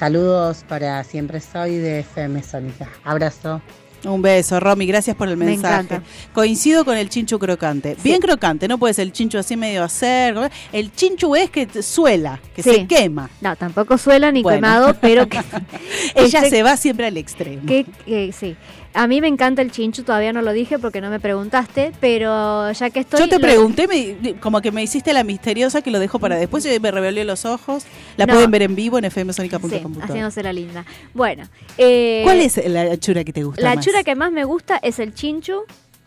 saludos 0.00 0.64
para 0.66 1.04
Siempre 1.04 1.40
Soy 1.40 1.76
de 1.76 2.00
FM 2.00 2.42
Sónica. 2.42 2.88
Abrazo. 3.04 3.60
Un 4.02 4.22
beso, 4.22 4.58
Romy, 4.58 4.86
gracias 4.86 5.14
por 5.14 5.28
el 5.28 5.36
Me 5.36 5.44
mensaje. 5.44 6.00
Coincido 6.32 6.86
con 6.86 6.96
el 6.96 7.10
chinchu 7.10 7.38
crocante. 7.38 7.98
Bien 8.02 8.18
crocante, 8.18 8.66
no 8.66 8.78
puede 8.78 8.94
ser 8.94 9.02
el 9.02 9.12
chinchu 9.12 9.36
así 9.36 9.58
medio 9.58 9.84
acergo. 9.84 10.48
El 10.72 10.90
chinchu 10.94 11.36
es 11.36 11.50
que 11.50 11.66
te 11.66 11.82
suela, 11.82 12.40
que 12.56 12.62
Sí. 12.62 12.70
se 12.70 12.86
quema. 12.86 13.28
No, 13.42 13.54
tampoco 13.56 13.98
suela 13.98 14.32
ni 14.32 14.42
Bueno. 14.42 14.56
quemado, 14.56 14.94
pero 15.02 15.28
que, 15.28 15.38
Ella 16.14 16.38
Este- 16.38 16.48
se 16.48 16.62
va 16.62 16.78
siempre 16.78 17.04
al 17.08 17.18
extremo. 17.18 17.66
que, 17.66 17.84
que 18.06 18.32
sí. 18.32 18.56
A 18.92 19.06
mí 19.06 19.20
me 19.20 19.28
encanta 19.28 19.62
el 19.62 19.70
chinchu, 19.70 20.02
todavía 20.02 20.32
no 20.32 20.42
lo 20.42 20.52
dije 20.52 20.78
porque 20.78 21.00
no 21.00 21.10
me 21.10 21.20
preguntaste, 21.20 21.92
pero 22.00 22.72
ya 22.72 22.90
que 22.90 23.00
estoy... 23.00 23.20
Yo 23.20 23.28
te 23.28 23.36
lo- 23.36 23.40
pregunté, 23.42 23.86
me- 23.86 24.34
como 24.40 24.60
que 24.60 24.72
me 24.72 24.82
hiciste 24.82 25.12
la 25.12 25.22
misteriosa 25.22 25.80
que 25.80 25.92
lo 25.92 26.00
dejo 26.00 26.18
para 26.18 26.36
después 26.36 26.66
y 26.66 26.80
me 26.80 26.90
revelé 26.90 27.24
los 27.24 27.44
ojos. 27.44 27.84
La 28.16 28.26
No. 28.26 28.32
pueden 28.34 28.50
ver 28.50 28.62
en 28.62 28.74
vivo 28.74 28.98
en 28.98 29.08
fmsonica.com. 29.08 29.70
Sí, 29.70 30.00
haciéndose 30.02 30.42
la 30.42 30.52
linda. 30.52 30.84
Bueno. 31.14 31.44
eh, 31.78 32.22
¿Cuál 32.24 32.40
es 32.40 32.56
la 32.68 32.98
chura 32.98 33.22
que 33.22 33.32
te 33.32 33.44
gusta 33.44 33.62
La 33.62 33.76
más? 33.76 33.84
chura 33.84 34.02
que 34.02 34.14
más 34.16 34.32
me 34.32 34.42
gusta 34.44 34.78
es 34.82 34.98
el 34.98 35.14
chinchu. 35.14 35.62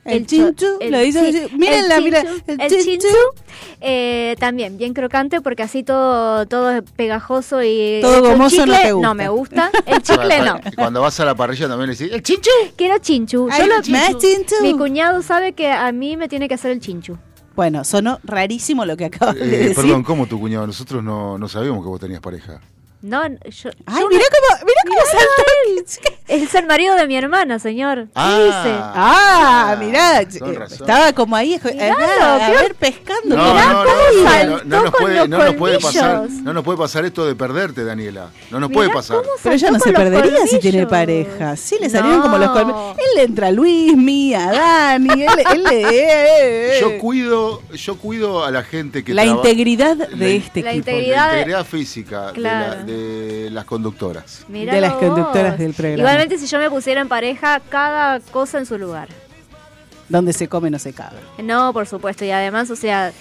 El 0.06 0.26
chinchu, 0.28 0.66
lo 0.90 1.00
dice 1.00 1.20
así. 1.20 1.56
Mírenla, 1.56 1.96
el 1.98 2.04
mira, 2.04 2.22
el 2.48 2.60
el 2.62 2.70
chinchu. 2.70 2.84
chinchu. 2.84 3.08
eh, 3.82 4.36
también 4.40 4.78
bien 4.78 4.94
crocante 4.94 5.40
porque 5.42 5.64
así 5.64 5.84
todo 5.84 6.46
todo 6.46 6.72
es 6.72 6.82
pegajoso 6.96 7.64
y 7.64 8.00
Todo 8.02 8.22
gomoso 8.22 8.66
no 8.66 8.74
chicle, 8.74 8.80
te 8.88 8.92
gusta. 8.92 9.14
me 9.14 9.30
gusta. 9.30 9.72
El 9.86 10.02
chicle 10.02 10.42
no. 10.42 10.58
Y 10.72 10.76
Cuando 10.76 11.02
vas 11.02 11.20
a 11.20 11.26
la 11.26 11.36
parrilla 11.36 11.68
también 11.68 11.90
le 11.90 11.96
decís, 11.96 12.12
¡el 12.14 12.22
chinchu! 12.22 12.50
Quiero 12.76 12.98
chinchu. 13.00 13.48
Ay, 13.52 13.62
Yo 13.62 13.68
lo- 13.68 13.82
chinchu. 13.82 14.56
Mi 14.62 14.74
cuñado 14.78 15.22
sabe 15.22 15.54
que 15.54 15.72
a 15.72 15.92
mí 15.92 16.18
me 16.18 16.28
tiene 16.28 16.48
que 16.48 16.56
hacer 16.56 16.72
el 16.72 16.80
chinchu. 16.80 17.18
Bueno, 17.56 17.84
sonó 17.84 18.20
rarísimo 18.24 18.84
lo 18.86 18.98
que 18.98 19.06
acabas 19.06 19.36
de 19.36 19.44
Eh, 19.46 19.48
decir. 19.48 19.76
perdón, 19.76 20.04
¿cómo 20.04 20.26
tu 20.26 20.40
cuñado? 20.40 20.66
Nosotros 20.68 21.04
no, 21.04 21.38
no 21.38 21.48
sabíamos 21.48 21.84
que 21.84 21.88
vos 21.90 22.00
tenías 22.00 22.20
pareja. 22.20 22.60
No, 23.04 23.22
yo, 23.28 23.70
Ay, 23.86 24.00
yo 24.02 24.08
mirá 24.08 24.24
cómo, 24.32 24.66
mirá 24.66 24.82
cómo 24.88 25.00
saltó. 25.12 26.14
es 26.30 26.56
el 26.56 26.66
marido 26.68 26.96
de 26.96 27.06
mi 27.06 27.18
hermana, 27.18 27.60
señor. 27.60 28.06
¿Qué 28.06 28.12
Ah. 28.16 28.40
dice? 28.46 28.76
Ah, 28.78 29.76
mirá, 29.78 30.24
con 30.40 30.54
eh, 30.54 30.60
razón. 30.60 30.78
estaba 30.80 31.12
como 31.12 31.36
ahí, 31.36 31.56
eh, 31.56 31.60
Miralo, 31.74 32.44
a 32.44 32.50
ver, 32.50 32.76
pescando. 32.76 33.36
No, 33.36 33.54
mirá 33.54 33.66
no, 33.74 33.84
cómo 33.84 33.90
no, 33.90 34.24
no, 34.24 34.30
saltó. 34.30 34.50
no, 34.50 34.64
no 34.64 34.82
nos 34.84 34.92
con 34.92 35.02
puede, 35.02 35.16
los 35.18 35.30
no 35.30 35.38
nos 35.38 35.56
puede 35.56 35.80
pasar, 35.82 36.16
colmillos. 36.20 36.44
no 36.44 36.54
nos 36.54 36.64
puede 36.64 36.78
pasar 36.78 37.04
esto 37.04 37.26
de 37.26 37.36
perderte, 37.36 37.84
Daniela. 37.84 38.30
No 38.50 38.62
nos 38.62 38.72
puede 38.72 38.88
Mirá 38.88 39.00
pasar. 39.00 39.18
cómo 39.18 39.30
Pero 39.44 39.56
ella 39.56 39.72
no 39.72 39.80
se 39.80 39.94
con 39.94 40.02
perdería 40.02 40.48
si 40.48 40.60
tiene 40.60 40.88
colmillos. 40.88 40.90
pareja. 40.90 41.58
Sí, 41.58 41.76
le 41.82 41.90
salieron 41.90 42.18
No. 42.20 42.24
como 42.24 42.38
los 42.38 42.52
colmillos. 42.52 42.98
Él 43.00 43.06
le 43.18 43.24
entra 43.24 43.48
a 43.48 43.52
Luis, 43.52 43.98
Mía, 43.98 44.48
a 44.48 44.52
Dani, 44.54 45.24
él, 45.24 45.30
él 45.52 45.64
le... 45.64 45.82
eh, 45.82 46.78
eh. 46.78 46.78
Yo 46.80 46.98
cuido, 47.00 47.62
yo 47.74 47.98
cuido 47.98 48.46
a 48.46 48.50
la 48.52 48.64
gente 48.64 49.04
que 49.04 49.14
La 49.14 49.24
traba- 49.24 49.38
integridad 49.38 49.98
de 49.98 50.16
la- 50.16 50.26
este 50.28 50.62
La 50.64 50.72
equipo. 50.72 50.90
integridad- 50.90 51.28
la 51.28 51.34
integridad 51.40 51.66
física 51.66 52.28
de, 52.28 52.34
Claro. 52.34 52.76
la- 52.78 52.84
de 52.84 52.93
las 53.52 53.66
conductoras. 53.66 54.46
Mirá 54.48 54.74
de 54.74 54.82
las 54.82 54.94
vos. 54.94 55.02
conductoras 55.04 55.58
del 55.58 55.74
programa. 55.74 56.00
Igualmente, 56.02 56.38
si 56.38 56.48
yo 56.48 56.60
me 56.60 56.70
pusiera 56.70 57.02
en 57.02 57.08
pareja, 57.08 57.60
cada 57.70 58.20
cosa 58.20 58.58
en 58.60 58.66
su 58.66 58.78
lugar. 58.78 59.10
Donde 60.10 60.34
se 60.34 60.48
come 60.48 60.70
no 60.70 60.80
se 60.80 60.94
cabe. 60.94 61.18
No, 61.42 61.72
por 61.74 61.88
supuesto. 61.88 62.26
Y 62.26 62.32
además, 62.32 62.70
o 62.70 62.76
sea, 62.76 63.12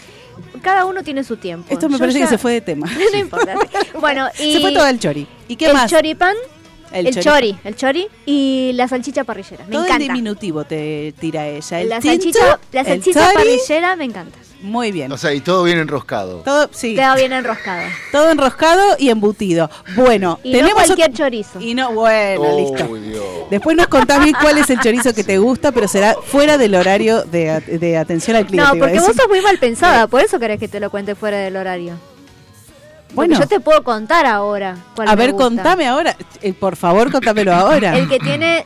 cada 0.63 0.85
uno 0.85 1.03
tiene 1.03 1.25
su 1.25 1.37
tiempo. 1.37 1.67
Esto 1.71 1.89
me 1.89 1.95
Yo 1.95 1.99
parece 2.01 2.19
ya- 2.19 2.25
que 2.27 2.31
se 2.31 2.39
fue 2.39 2.53
de 2.53 2.61
tema. 2.61 2.87
no 3.13 3.19
importa. 3.19 3.55
Bueno, 4.01 4.29
y 4.39 4.55
Se 4.55 4.61
fue 4.61 4.73
todo 4.73 4.87
el 4.87 4.99
chori. 4.99 5.27
¿Y 5.49 5.57
qué 5.57 5.67
el 5.67 5.75
más? 5.75 5.91
choripán, 5.91 6.35
El 6.93 7.07
el, 7.09 7.15
chori- 7.17 7.23
chori, 7.23 7.59
el 7.65 7.77
chori 7.77 8.07
y 8.27 8.73
la 8.75 8.89
salchicha 8.89 9.25
parrillera. 9.25 9.65
Me 9.67 9.73
todo 9.73 9.83
en 9.85 9.87
encanta. 9.89 10.05
diminutivo 10.15 10.65
te 10.65 11.15
tira 11.19 11.47
ella. 11.49 11.81
El 11.81 11.89
La 11.89 12.01
tinto, 12.01 12.17
salchicha, 12.39 12.59
la 12.73 12.85
salchicha 12.85 13.33
parrillera 13.35 13.97
me 13.97 14.05
encanta. 14.05 14.39
Muy 14.63 14.93
bien. 14.93 15.11
O 15.11 15.19
sea, 15.19 15.35
y 15.35 15.41
todo 15.41 15.65
bien 15.65 15.79
enroscado. 15.79 16.43
Todo, 16.45 16.69
sí, 16.73 16.95
Queda 16.95 17.17
bien 17.17 17.33
enroscado. 17.33 17.83
todo 18.13 18.31
enroscado 18.31 18.95
y 18.97 19.09
embutido. 19.11 19.69
Bueno, 19.97 20.39
Y 20.45 20.53
no 20.53 20.59
tenemos 20.59 20.85
cualquier 20.85 21.13
chorizo. 21.13 21.61
Y 21.61 21.75
no, 21.75 21.93
bueno, 21.93 22.43
Oh, 22.43 22.57
listo. 22.61 22.95
Dios. 22.97 23.25
Después 23.51 23.77
nos 23.77 23.89
contás 23.89 24.23
bien 24.23 24.37
cuál 24.41 24.59
es 24.59 24.71
el 24.71 24.79
chorizo 24.79 25.13
que 25.15 25.25
te 25.25 25.39
gusta, 25.39 25.73
pero 25.73 25.89
será 25.89 26.15
fuera 26.15 26.59
del 26.59 26.77
horario 26.77 27.25
de, 27.25 27.61
de 27.61 27.97
atención 27.97 28.37
al 28.37 28.47
cliente. 28.47 28.73
No, 28.73 28.79
porque 28.79 29.01
vos 29.01 29.17
sos 29.17 29.29
muy 29.29 29.41
mal 29.41 29.59
pensada, 29.59 30.07
por 30.07 30.21
eso 30.23 30.39
querés 30.39 30.61
que 30.61 30.69
te 30.69 30.79
lo 30.79 30.91
cuente 30.91 31.17
fuera 31.17 31.39
del 31.39 31.57
horario. 31.57 31.95
Porque 33.15 33.29
Bueno. 33.29 33.41
yo 33.41 33.47
te 33.47 33.61
puedo 33.61 33.83
contar 33.85 34.27
ahora. 34.27 34.77
cuál 34.97 35.09
A 35.09 35.13
me 35.13 35.17
ver, 35.17 35.33
gusta. 35.33 35.45
contame 35.45 35.87
ahora. 35.87 36.17
Eh, 36.41 36.53
por 36.53 36.77
favor, 36.77 37.11
contámelo 37.13 37.55
ahora. 37.55 37.97
El 37.97 38.09
que 38.09 38.19
tiene 38.19 38.65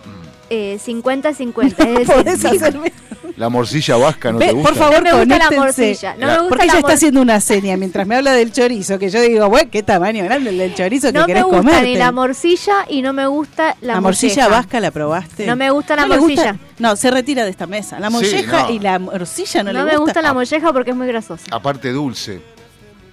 eh, 0.51 0.79
50-50. 0.85 1.65
es 1.67 1.77
decir, 2.07 2.07
Podés 2.15 2.45
hacerme- 2.45 2.93
La 3.37 3.51
morcilla 3.51 3.97
vasca 3.97 4.33
no 4.33 4.39
Ve, 4.39 4.47
te 4.47 4.53
gusta. 4.53 4.69
por 4.71 4.79
favor, 4.79 4.95
No 4.97 5.03
me 5.03 5.11
gusta 5.13 5.27
la 5.39 5.45
conéctense. 5.49 5.59
morcilla, 5.59 6.15
no 6.19 6.27
me 6.27 6.33
gusta 6.35 6.49
Porque 6.49 6.67
la 6.67 6.73
ella 6.73 6.79
está 6.79 6.93
haciendo 6.95 7.21
una 7.21 7.41
seña 7.41 7.77
mientras 7.77 8.07
me 8.07 8.17
habla 8.17 8.33
del 8.33 8.51
chorizo, 8.53 8.99
que 8.99 9.11
yo 9.11 9.21
digo, 9.21 9.49
bueno, 9.51 9.69
qué 9.71 9.83
tamaño 9.83 10.25
grande 10.25 10.51
el 10.51 10.57
del 10.59 10.75
chorizo 10.75 11.09
que 11.09 11.13
no 11.15 11.21
me 11.23 11.27
querés 11.27 11.43
gusta 11.43 11.59
comerte. 11.59 11.83
ni 11.83 11.97
la 11.97 12.13
morcilla 12.13 12.75
y 12.89 13.03
no 13.03 13.13
me 13.13 13.27
gusta 13.27 13.77
la, 13.83 13.95
La 13.95 14.01
morcilla 14.01 14.45
molleja. 14.45 14.49
vasca 14.49 14.81
la 14.81 14.91
probaste. 14.91 15.45
No 15.47 15.55
me 15.57 15.69
gusta 15.71 15.97
la 15.97 16.07
morcilla. 16.07 16.57
No, 16.79 16.97
se 16.97 17.11
retira 17.11 17.45
de 17.45 17.51
esta 17.51 17.67
mesa. 17.67 18.01
La 18.01 18.07
Sí, 18.09 18.13
molleja 18.15 18.63
no. 18.63 18.71
y 18.71 18.79
la 18.79 18.99
morcilla 19.01 19.63
no, 19.65 19.73
No, 19.75 19.85
le 19.85 19.93
me 19.93 19.99
gusta 19.99 20.23
la 20.23 20.33
molleja 20.33 20.73
porque 20.73 20.93
es 20.93 20.97
muy 20.97 21.07
grasosa. 21.09 21.45
Aparte 21.51 21.93
dulce. 21.93 22.41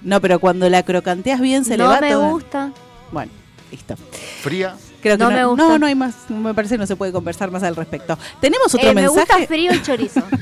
No, 0.04 0.20
pero 0.20 0.38
cuando 0.38 0.68
la 0.70 0.82
crocanteas 0.82 1.40
bien 1.40 1.64
se 1.64 1.76
le 1.76 1.84
no 1.84 1.90
va 1.90 2.00
me 2.00 2.12
todo. 2.12 2.30
gusta. 2.30 2.70
Bueno, 3.10 3.32
listo. 3.70 3.96
Fría. 4.42 4.76
Creo 5.02 5.16
que 5.18 5.24
No 5.24 5.30
no, 5.30 5.36
me 5.36 5.44
gusta. 5.44 5.62
no, 5.68 5.78
no 5.78 5.86
hay 5.86 5.94
más. 5.94 6.14
Me 6.28 6.54
parece 6.54 6.74
que 6.74 6.78
no 6.78 6.86
se 6.86 6.96
puede 6.96 7.10
conversar 7.12 7.50
más 7.50 7.62
al 7.62 7.74
respecto. 7.76 8.18
Tenemos 8.40 8.74
otro 8.74 8.88
Eh, 8.90 8.94
me 8.94 9.06
gusta 9.08 9.20
mensaje. 9.22 9.46
frío 9.46 9.70
el 9.72 9.82
chorizo. 9.82 10.22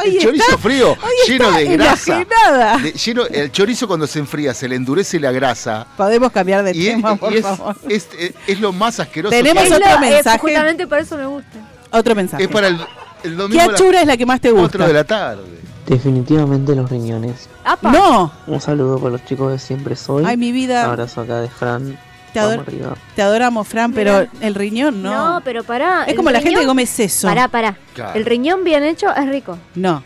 Hoy 0.00 0.16
El 0.16 0.22
chorizo 0.22 0.44
está- 0.44 0.58
frío, 0.58 0.96
lleno 1.26 1.52
de 1.52 1.64
grasa. 1.76 2.24
De- 2.82 2.92
lleno, 2.92 3.26
el 3.26 3.52
chorizo 3.52 3.86
cuando 3.86 4.06
se 4.06 4.18
enfría 4.18 4.54
se 4.54 4.66
le 4.68 4.76
endurece 4.76 5.20
la 5.20 5.30
grasa. 5.30 5.86
Podemos 5.96 6.32
cambiar 6.32 6.64
de 6.64 6.74
Y, 6.76 6.88
es, 6.88 6.96
tema, 6.96 7.16
por 7.16 7.32
y 7.32 7.36
es- 7.36 7.42
favor. 7.42 7.76
es- 7.88 8.08
es- 8.18 8.32
es 8.46 8.60
lo 8.60 8.72
más 8.72 8.98
asqueroso. 8.98 9.30
Tenemos 9.36 9.64
que 9.64 9.74
otro 9.74 9.88
lo- 9.90 10.00
mensaje. 10.00 10.38
justamente 10.38 10.86
por 10.86 10.98
eso 10.98 11.16
me 11.16 11.26
gusta. 11.26 11.58
Otro 11.90 12.14
mensaje. 12.14 12.42
Es 12.44 12.48
para 12.48 12.68
el, 12.68 12.74
el 12.74 12.80
¿Qué 13.22 13.28
domingo 13.30 13.64
las 13.64 13.74
achura 13.74 14.00
es 14.00 14.06
la 14.06 14.16
que 14.16 14.26
más 14.26 14.40
te 14.40 14.50
4 14.50 14.62
gusta? 14.78 14.86
de 14.86 14.92
la 14.92 15.04
tarde. 15.04 15.42
Definitivamente 15.88 16.74
los 16.74 16.90
riñones. 16.90 17.48
Apa. 17.64 17.90
No. 17.90 18.32
Un 18.46 18.60
saludo 18.60 18.98
para 18.98 19.12
los 19.12 19.24
chicos 19.24 19.50
de 19.52 19.58
Siempre 19.58 19.96
Soy. 19.96 20.24
Ay, 20.26 20.36
mi 20.36 20.52
vida. 20.52 20.84
Abrazo 20.84 21.22
acá 21.22 21.40
de 21.40 21.48
Fran. 21.48 21.98
Te, 22.32 22.40
ador- 22.40 22.60
arriba. 22.60 22.94
te 23.16 23.22
adoramos, 23.22 23.66
Fran, 23.66 23.92
pero 23.94 24.26
el 24.40 24.54
riñón 24.54 25.02
no. 25.02 25.10
No, 25.36 25.40
pero 25.42 25.64
pará. 25.64 26.04
es 26.04 26.14
como 26.14 26.30
la 26.30 26.40
gente 26.40 26.60
que 26.60 26.66
come 26.66 26.84
seso. 26.84 27.26
Pará, 27.26 27.48
pará. 27.48 27.76
Claro. 27.94 28.18
El 28.18 28.26
riñón 28.26 28.64
bien 28.64 28.84
hecho 28.84 29.08
es 29.14 29.26
rico. 29.28 29.56
No. 29.74 30.02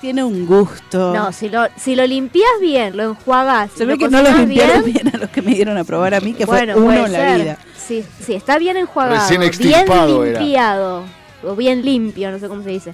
Tiene 0.00 0.24
un 0.24 0.46
gusto. 0.46 1.14
No, 1.14 1.30
si 1.30 1.48
lo, 1.48 1.62
si 1.76 1.94
lo 1.94 2.04
limpias 2.04 2.50
bien, 2.60 2.96
lo 2.96 3.04
enjuagás. 3.10 3.70
Se 3.76 3.84
ve 3.86 3.92
lo 3.92 3.98
que 3.98 4.08
no 4.08 4.18
los 4.20 4.30
cocinas 4.32 4.48
limpiaron 4.48 4.84
bien. 4.84 5.14
a 5.14 5.18
los 5.18 5.30
que 5.30 5.42
me 5.42 5.54
dieron 5.54 5.78
a 5.78 5.84
probar 5.84 6.14
a 6.14 6.20
mí, 6.20 6.32
que 6.34 6.44
bueno, 6.44 6.72
fue 6.72 6.82
uno 6.82 7.06
en 7.06 7.12
la 7.12 7.18
ser. 7.18 7.40
vida. 7.40 7.58
Sí, 7.76 8.04
sí, 8.20 8.34
está 8.34 8.58
bien 8.58 8.76
enjuagado. 8.76 9.20
Recién 9.20 9.40
bien 9.60 9.86
era. 9.92 10.06
limpiado. 10.06 11.04
O 11.44 11.54
bien 11.54 11.84
limpio, 11.84 12.32
no 12.32 12.38
sé 12.40 12.48
cómo 12.48 12.64
se 12.64 12.70
dice. 12.70 12.92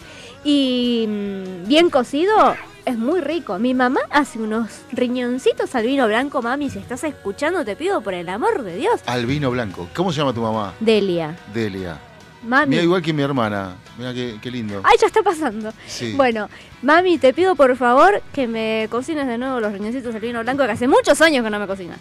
Y 0.51 1.05
mm, 1.07 1.69
bien 1.69 1.91
cocido, 1.91 2.57
es 2.87 2.97
muy 2.97 3.21
rico. 3.21 3.59
Mi 3.59 3.75
mamá 3.75 4.01
hace 4.09 4.39
unos 4.39 4.71
riñoncitos 4.93 5.75
al 5.75 5.85
vino 5.85 6.07
blanco, 6.07 6.41
mami. 6.41 6.71
Si 6.71 6.79
estás 6.79 7.05
escuchando, 7.05 7.67
te 7.67 7.77
pido 7.77 8.01
por 8.01 8.15
el 8.15 8.31
amor 8.31 8.63
de 8.63 8.77
Dios. 8.77 9.03
Al 9.05 9.27
vino 9.27 9.51
blanco. 9.51 9.91
¿Cómo 9.95 10.11
se 10.11 10.21
llama 10.21 10.33
tu 10.33 10.41
mamá? 10.41 10.73
Delia, 10.81 11.37
Delia. 11.53 12.01
mami. 12.43 12.71
Mira, 12.71 12.83
igual 12.83 13.03
que 13.03 13.13
mi 13.13 13.21
hermana. 13.21 13.77
Mira 13.99 14.15
qué, 14.15 14.39
qué 14.41 14.51
lindo. 14.51 14.81
Ay, 14.85 14.97
ya 14.99 15.09
está 15.09 15.23
pasando. 15.23 15.71
Sí. 15.87 16.15
Bueno, 16.17 16.49
mami, 16.81 17.19
te 17.19 17.35
pido 17.35 17.55
por 17.55 17.77
favor 17.77 18.23
que 18.33 18.47
me 18.47 18.89
cocines 18.91 19.27
de 19.27 19.37
nuevo 19.37 19.61
los 19.61 19.71
riñoncitos 19.71 20.15
al 20.15 20.21
vino 20.23 20.41
blanco, 20.41 20.65
que 20.65 20.73
hace 20.73 20.89
muchos 20.89 21.21
años 21.21 21.45
que 21.45 21.51
no 21.51 21.59
me 21.59 21.67
cocinas. 21.67 21.99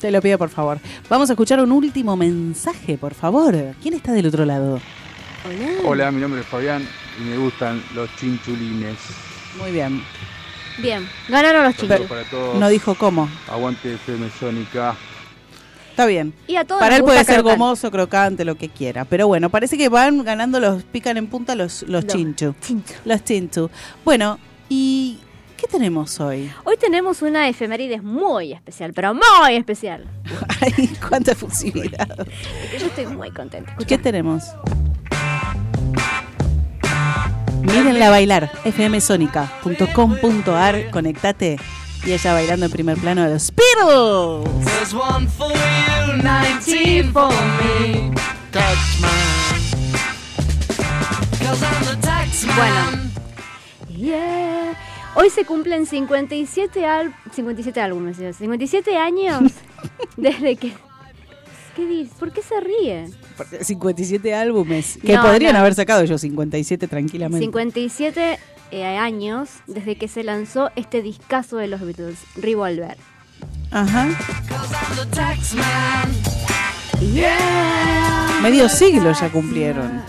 Te 0.00 0.10
lo 0.10 0.22
pido, 0.22 0.38
por 0.38 0.48
favor. 0.48 0.78
Vamos 1.10 1.28
a 1.28 1.34
escuchar 1.34 1.60
un 1.60 1.72
último 1.72 2.16
mensaje, 2.16 2.96
por 2.96 3.12
favor. 3.12 3.54
¿Quién 3.82 3.92
está 3.92 4.12
del 4.12 4.28
otro 4.28 4.46
lado? 4.46 4.80
Hola, 5.84 6.10
mi 6.10 6.22
nombre 6.22 6.40
es 6.40 6.46
Fabián 6.46 6.88
y 7.18 7.22
me 7.22 7.36
gustan 7.38 7.82
los 7.94 8.08
chinchulines. 8.16 8.96
Muy 9.58 9.70
bien. 9.72 10.02
Bien, 10.78 11.08
ganaron 11.28 11.64
los 11.64 11.74
para 12.08 12.24
todos. 12.24 12.58
No 12.58 12.68
dijo 12.68 12.94
cómo. 12.94 13.28
Aguante 13.48 13.94
FM 13.94 14.28
Sónica. 14.38 14.94
Está 15.90 16.04
bien. 16.04 16.34
Y 16.46 16.56
a 16.56 16.64
todos 16.66 16.78
Para 16.78 16.96
él 16.96 17.02
puede 17.02 17.24
ser 17.24 17.36
crocante. 17.36 17.58
gomoso, 17.58 17.90
crocante, 17.90 18.44
lo 18.44 18.56
que 18.56 18.68
quiera. 18.68 19.06
Pero 19.06 19.26
bueno, 19.26 19.48
parece 19.48 19.78
que 19.78 19.88
van 19.88 20.22
ganando 20.24 20.60
los, 20.60 20.82
pican 20.82 21.16
en 21.16 21.26
punta 21.28 21.54
los, 21.54 21.82
los 21.84 22.04
Los 22.04 22.06
chinchu. 22.06 22.54
chinchu. 22.60 22.92
Los 23.06 23.24
chinchu. 23.24 23.70
Bueno, 24.04 24.38
¿y 24.68 25.18
qué 25.56 25.66
tenemos 25.66 26.20
hoy? 26.20 26.52
Hoy 26.64 26.76
tenemos 26.76 27.22
una 27.22 27.48
efemérides 27.48 28.02
muy 28.02 28.52
especial, 28.52 28.92
pero 28.92 29.14
muy 29.14 29.54
especial. 29.56 30.04
Ay, 30.60 30.90
cuánta 31.08 31.32
efusividad. 31.32 32.26
Yo 32.78 32.86
estoy 32.86 33.06
muy 33.06 33.30
contenta. 33.30 33.74
¿Qué 33.88 33.96
tenemos? 33.96 34.42
Mírenla 37.66 38.10
bailar, 38.10 38.50
fmsonica.com.ar, 38.64 40.90
conectate 40.90 41.58
y 42.04 42.12
ella 42.12 42.32
bailando 42.32 42.66
en 42.66 42.72
primer 42.72 42.96
plano 42.98 43.24
de 43.24 43.30
los 43.34 43.52
Beatles. 43.54 44.48
There's 44.64 44.94
one 44.94 45.26
for 45.26 45.52
you, 45.52 46.22
19 46.22 47.12
for 47.12 47.32
me. 47.58 48.12
Touch 48.52 48.78
Bueno. 52.56 53.10
Yeah. 53.88 54.74
Hoy 55.14 55.30
se 55.30 55.44
cumplen 55.44 55.86
57, 55.86 56.86
al 56.86 57.14
57 57.32 57.80
álbumes, 57.80 58.18
Dios, 58.18 58.36
57 58.36 58.96
años 58.96 59.52
desde 60.16 60.56
que... 60.56 60.72
¿Qué 61.76 61.84
dices? 61.84 62.14
¿Por 62.18 62.32
qué 62.32 62.40
se 62.40 62.58
ríe? 62.58 63.10
Porque 63.36 63.62
57 63.62 64.34
álbumes. 64.34 64.98
Que 65.04 65.14
No, 65.14 65.22
podrían 65.22 65.52
no. 65.52 65.58
haber 65.58 65.74
sacado 65.74 66.00
ellos 66.02 66.22
57 66.22 66.88
tranquilamente. 66.88 67.44
57 67.44 68.38
eh, 68.70 68.84
años 68.96 69.50
desde 69.66 69.96
que 69.96 70.08
se 70.08 70.24
lanzó 70.24 70.70
este 70.74 71.02
discazo 71.02 71.58
de 71.58 71.66
los 71.68 71.82
Beatles, 71.82 72.18
Revolver. 72.34 72.96
Ajá. 73.70 74.08
Medio 78.42 78.68
siglo 78.70 79.12
ya 79.12 79.30
cumplieron. 79.30 80.02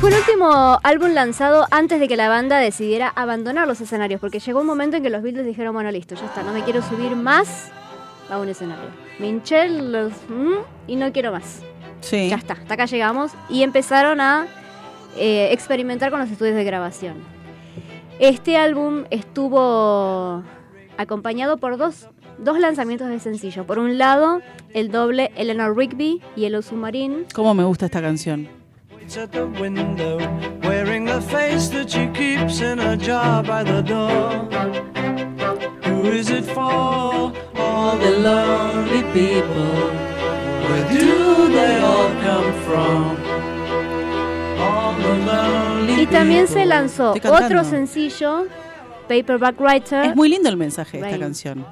Fue 0.00 0.10
el 0.10 0.16
último 0.16 0.78
álbum 0.82 1.12
lanzado 1.14 1.66
antes 1.70 2.00
de 2.00 2.06
que 2.06 2.18
la 2.18 2.28
banda 2.28 2.58
decidiera 2.58 3.08
abandonar 3.08 3.66
los 3.66 3.80
escenarios, 3.80 4.20
porque 4.20 4.40
llegó 4.40 4.60
un 4.60 4.66
momento 4.66 4.98
en 4.98 5.02
que 5.02 5.08
los 5.08 5.22
Beatles 5.22 5.46
dijeron, 5.46 5.72
bueno, 5.72 5.90
listo, 5.90 6.14
ya 6.14 6.26
está, 6.26 6.42
no 6.42 6.52
me 6.52 6.62
quiero 6.64 6.82
subir 6.82 7.16
más 7.16 7.68
a 8.28 8.38
un 8.38 8.50
escenario. 8.50 9.05
Me 9.18 9.28
hinché 9.28 9.68
los... 9.68 10.12
mm, 10.28 10.54
y 10.86 10.96
no 10.96 11.12
quiero 11.12 11.32
más. 11.32 11.62
Sí. 12.00 12.28
Ya 12.28 12.36
está, 12.36 12.54
hasta 12.54 12.74
acá 12.74 12.86
llegamos. 12.86 13.32
Y 13.48 13.62
empezaron 13.62 14.20
a 14.20 14.46
eh, 15.16 15.48
experimentar 15.52 16.10
con 16.10 16.20
los 16.20 16.30
estudios 16.30 16.54
de 16.54 16.64
grabación. 16.64 17.16
Este 18.18 18.56
álbum 18.56 19.04
estuvo 19.10 20.42
acompañado 20.96 21.58
por 21.58 21.76
dos, 21.76 22.08
dos 22.38 22.58
lanzamientos 22.58 23.08
de 23.08 23.18
sencillo. 23.20 23.66
Por 23.66 23.78
un 23.78 23.98
lado, 23.98 24.40
el 24.72 24.90
doble 24.90 25.32
Eleanor 25.36 25.76
Rigby 25.76 26.22
y 26.34 26.44
el 26.44 26.62
Submarine. 26.62 27.24
¿Cómo 27.34 27.54
me 27.54 27.64
gusta 27.64 27.86
esta 27.86 28.00
canción? 28.00 28.48
Who 35.96 36.12
is 36.12 36.30
it 36.30 36.44
for? 36.44 37.32
All 37.58 37.98
the 37.98 38.18
lonely 38.18 39.02
people. 39.12 39.90
Where 40.68 40.84
do 40.92 41.48
they 41.48 41.80
all 41.80 42.10
come 42.22 42.52
from? 42.66 43.16
All 44.60 44.94
the 44.96 45.16
lonely 45.26 46.02
Y 46.02 46.06
también 46.06 46.46
se 46.48 46.66
lanzó 46.66 47.12
otro 47.12 47.64
sencillo, 47.64 48.46
Paperback 49.08 49.58
Writer. 49.60 50.04
Es 50.06 50.16
muy 50.16 50.28
lindo 50.28 50.48
el 50.48 50.56
mensaje 50.56 50.98
de 50.98 51.04
esta 51.04 51.10
Rain. 51.10 51.20
canción. 51.20 51.66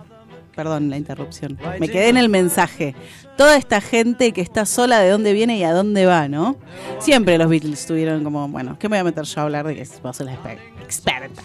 Perdón 0.54 0.88
la 0.88 0.96
interrupción. 0.96 1.58
Me 1.80 1.88
quedé 1.88 2.08
en 2.08 2.16
el 2.16 2.28
mensaje. 2.28 2.94
Toda 3.36 3.56
esta 3.56 3.80
gente 3.80 4.30
que 4.32 4.40
está 4.40 4.64
sola 4.66 5.00
de 5.00 5.10
dónde 5.10 5.32
viene 5.32 5.58
y 5.58 5.64
a 5.64 5.72
dónde 5.72 6.06
va, 6.06 6.28
¿no? 6.28 6.56
Siempre 7.00 7.36
los 7.38 7.48
Beatles 7.50 7.80
estuvieron 7.80 8.22
como, 8.22 8.46
bueno, 8.48 8.76
¿qué 8.78 8.88
me 8.88 8.96
voy 8.96 9.00
a 9.00 9.04
meter 9.04 9.24
yo 9.24 9.40
a 9.40 9.44
hablar 9.44 9.66
de 9.66 9.74
que 9.74 9.82
vos 10.02 10.16
sos 10.16 10.24
la 10.26 10.32
exper- 10.40 10.58
experta? 10.80 11.42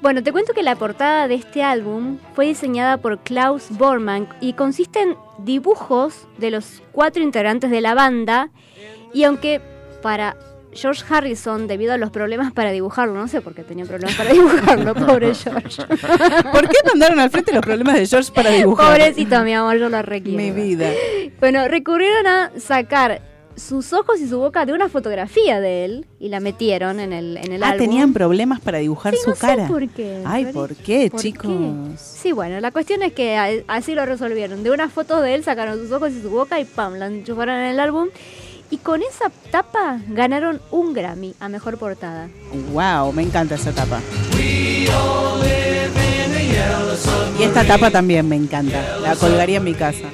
Bueno, 0.00 0.22
te 0.22 0.30
cuento 0.30 0.52
que 0.52 0.62
la 0.62 0.76
portada 0.76 1.26
de 1.26 1.34
este 1.34 1.62
álbum 1.62 2.18
fue 2.34 2.46
diseñada 2.46 2.98
por 2.98 3.18
Klaus 3.18 3.66
Bormann 3.70 4.28
y 4.40 4.52
consiste 4.52 5.00
en 5.00 5.16
dibujos 5.38 6.28
de 6.38 6.52
los 6.52 6.82
cuatro 6.92 7.22
integrantes 7.22 7.70
de 7.70 7.80
la 7.80 7.94
banda. 7.94 8.50
Y 9.12 9.24
aunque 9.24 9.60
para 10.00 10.36
George 10.72 11.02
Harrison, 11.08 11.66
debido 11.66 11.92
a 11.92 11.98
los 11.98 12.10
problemas 12.10 12.52
para 12.52 12.70
dibujarlo, 12.70 13.14
no 13.14 13.26
sé 13.26 13.40
por 13.40 13.54
qué 13.54 13.64
tenía 13.64 13.86
problemas 13.86 14.14
para 14.14 14.32
dibujarlo, 14.32 14.94
pobre 15.06 15.34
George. 15.34 15.82
¿Por 16.52 16.68
qué 16.68 16.76
mandaron 16.86 17.18
al 17.18 17.30
frente 17.30 17.52
los 17.52 17.62
problemas 17.62 17.94
de 17.94 18.06
George 18.06 18.30
para 18.32 18.50
dibujar? 18.50 18.86
Pobrecito, 18.86 19.42
mi 19.42 19.54
amor, 19.54 19.78
yo 19.78 19.88
lo 19.88 20.00
requiero. 20.02 20.38
Mi 20.38 20.52
vida. 20.52 20.90
Bueno, 21.40 21.66
recurrieron 21.66 22.26
a 22.26 22.52
sacar 22.58 23.20
sus 23.58 23.92
ojos 23.92 24.20
y 24.20 24.28
su 24.28 24.38
boca 24.38 24.64
de 24.66 24.72
una 24.72 24.88
fotografía 24.88 25.60
de 25.60 25.84
él 25.84 26.06
y 26.20 26.28
la 26.28 26.40
metieron 26.40 27.00
en 27.00 27.12
el, 27.12 27.36
en 27.36 27.52
el 27.52 27.62
Ah, 27.62 27.70
álbum. 27.70 27.86
tenían 27.86 28.12
problemas 28.12 28.60
para 28.60 28.78
dibujar 28.78 29.14
Sí, 29.14 29.20
su 29.24 29.30
no 29.30 29.36
sé 29.36 29.40
cara. 29.46 29.66
por 29.68 29.88
qué. 29.88 30.22
Ay, 30.24 30.46
¿por 30.46 30.74
qué, 30.74 31.10
¿Por 31.10 31.20
chicos? 31.20 31.50
Sí, 31.96 32.32
bueno, 32.32 32.60
la 32.60 32.70
cuestión 32.70 33.02
es 33.02 33.12
que 33.12 33.36
así 33.66 33.94
lo 33.94 34.04
resolvieron. 34.06 34.62
De 34.62 34.70
una 34.70 34.88
foto 34.88 35.20
de 35.20 35.34
él 35.34 35.44
sacaron 35.44 35.78
sus 35.78 35.90
ojos 35.92 36.12
y 36.12 36.22
su 36.22 36.30
boca 36.30 36.60
y 36.60 36.64
pam, 36.64 36.94
la 36.94 37.06
enchufaron 37.06 37.56
en 37.56 37.66
el 37.66 37.80
álbum. 37.80 38.08
Y 38.70 38.76
con 38.76 39.00
esa 39.02 39.30
tapa 39.50 39.98
ganaron 40.08 40.60
un 40.70 40.92
Grammy 40.92 41.34
a 41.40 41.48
mejor 41.48 41.78
portada. 41.78 42.28
Wow, 42.72 43.12
me 43.14 43.22
encanta 43.22 43.54
esa 43.54 43.72
tapa. 43.72 44.00
Y 47.38 47.42
esta 47.44 47.64
tapa 47.64 47.90
también 47.90 48.28
me 48.28 48.36
encanta. 48.36 48.98
La 48.98 49.16
colgaría 49.16 49.56
en 49.58 49.64
mi 49.64 49.72
casa. 49.74 50.04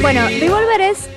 Bueno, 0.00 0.28
Revolver 0.28 0.80
es 0.80 1.08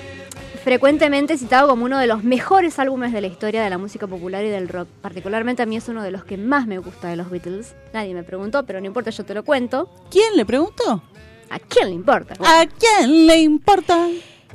frecuentemente 0.63 1.37
citado 1.37 1.67
como 1.67 1.85
uno 1.85 1.97
de 1.97 2.07
los 2.07 2.23
mejores 2.23 2.79
álbumes 2.79 3.13
de 3.13 3.21
la 3.21 3.27
historia 3.27 3.63
de 3.63 3.69
la 3.69 3.77
música 3.77 4.07
popular 4.07 4.43
y 4.45 4.49
del 4.49 4.69
rock. 4.69 4.87
Particularmente 5.01 5.63
a 5.63 5.65
mí 5.65 5.77
es 5.77 5.87
uno 5.87 6.03
de 6.03 6.11
los 6.11 6.23
que 6.23 6.37
más 6.37 6.67
me 6.67 6.77
gusta 6.77 7.07
de 7.07 7.15
los 7.15 7.29
Beatles. 7.29 7.75
Nadie 7.93 8.13
me 8.13 8.23
preguntó, 8.23 8.65
pero 8.65 8.79
no 8.79 8.87
importa, 8.87 9.09
yo 9.11 9.23
te 9.25 9.33
lo 9.33 9.43
cuento. 9.43 9.89
¿Quién 10.09 10.35
le 10.35 10.45
preguntó? 10.45 11.03
¿A 11.49 11.59
quién 11.59 11.89
le 11.89 11.95
importa? 11.95 12.33
¿A 12.39 12.65
quién 12.65 13.27
le 13.27 13.39
importa? 13.39 14.07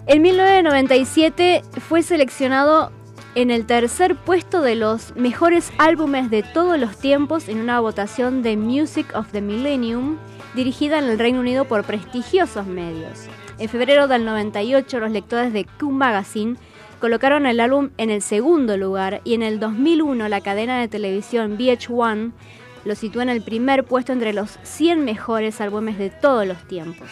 En 0.07 0.23
1997 0.23 1.63
fue 1.89 2.03
seleccionado 2.03 2.93
en 3.35 3.51
el 3.51 3.67
tercer 3.67 4.17
puesto 4.17 4.61
de 4.61 4.75
los 4.75 5.15
mejores 5.17 5.73
álbumes 5.79 6.31
de 6.31 6.43
todos 6.43 6.79
los 6.79 6.99
tiempos 6.99 7.49
en 7.49 7.61
una 7.61 7.81
votación 7.81 8.43
de 8.43 8.57
Music 8.57 9.07
of 9.15 9.31
the 9.33 9.41
Millennium 9.41 10.19
dirigida 10.55 10.99
en 10.99 11.05
el 11.05 11.19
Reino 11.19 11.41
Unido 11.41 11.65
por 11.65 11.85
prestigiosos 11.85 12.67
medios. 12.67 13.21
En 13.63 13.69
febrero 13.69 14.09
del 14.09 14.25
98 14.25 14.99
los 14.99 15.13
lectores 15.13 15.53
de 15.53 15.65
Q 15.65 15.93
Magazine 15.93 16.57
colocaron 16.99 17.47
el 17.47 17.61
álbum 17.61 17.91
en 17.97 18.11
el 18.11 18.21
segundo 18.21 18.77
lugar 18.77 19.21
y 19.23 19.35
en 19.35 19.45
el 19.45 19.61
2001 19.61 20.29
la 20.29 20.41
cadena 20.41 20.81
de 20.81 20.89
televisión 20.89 21.57
VH1 21.57 22.33
lo 22.85 22.95
situó 22.97 23.23
en 23.23 23.29
el 23.29 23.41
primer 23.41 23.85
puesto 23.85 24.13
entre 24.13 24.33
los 24.33 24.59
100 24.65 25.05
mejores 25.05 25.61
álbumes 25.61 25.97
de 25.97 26.11
todos 26.11 26.45
los 26.45 26.59
tiempos. 26.67 27.07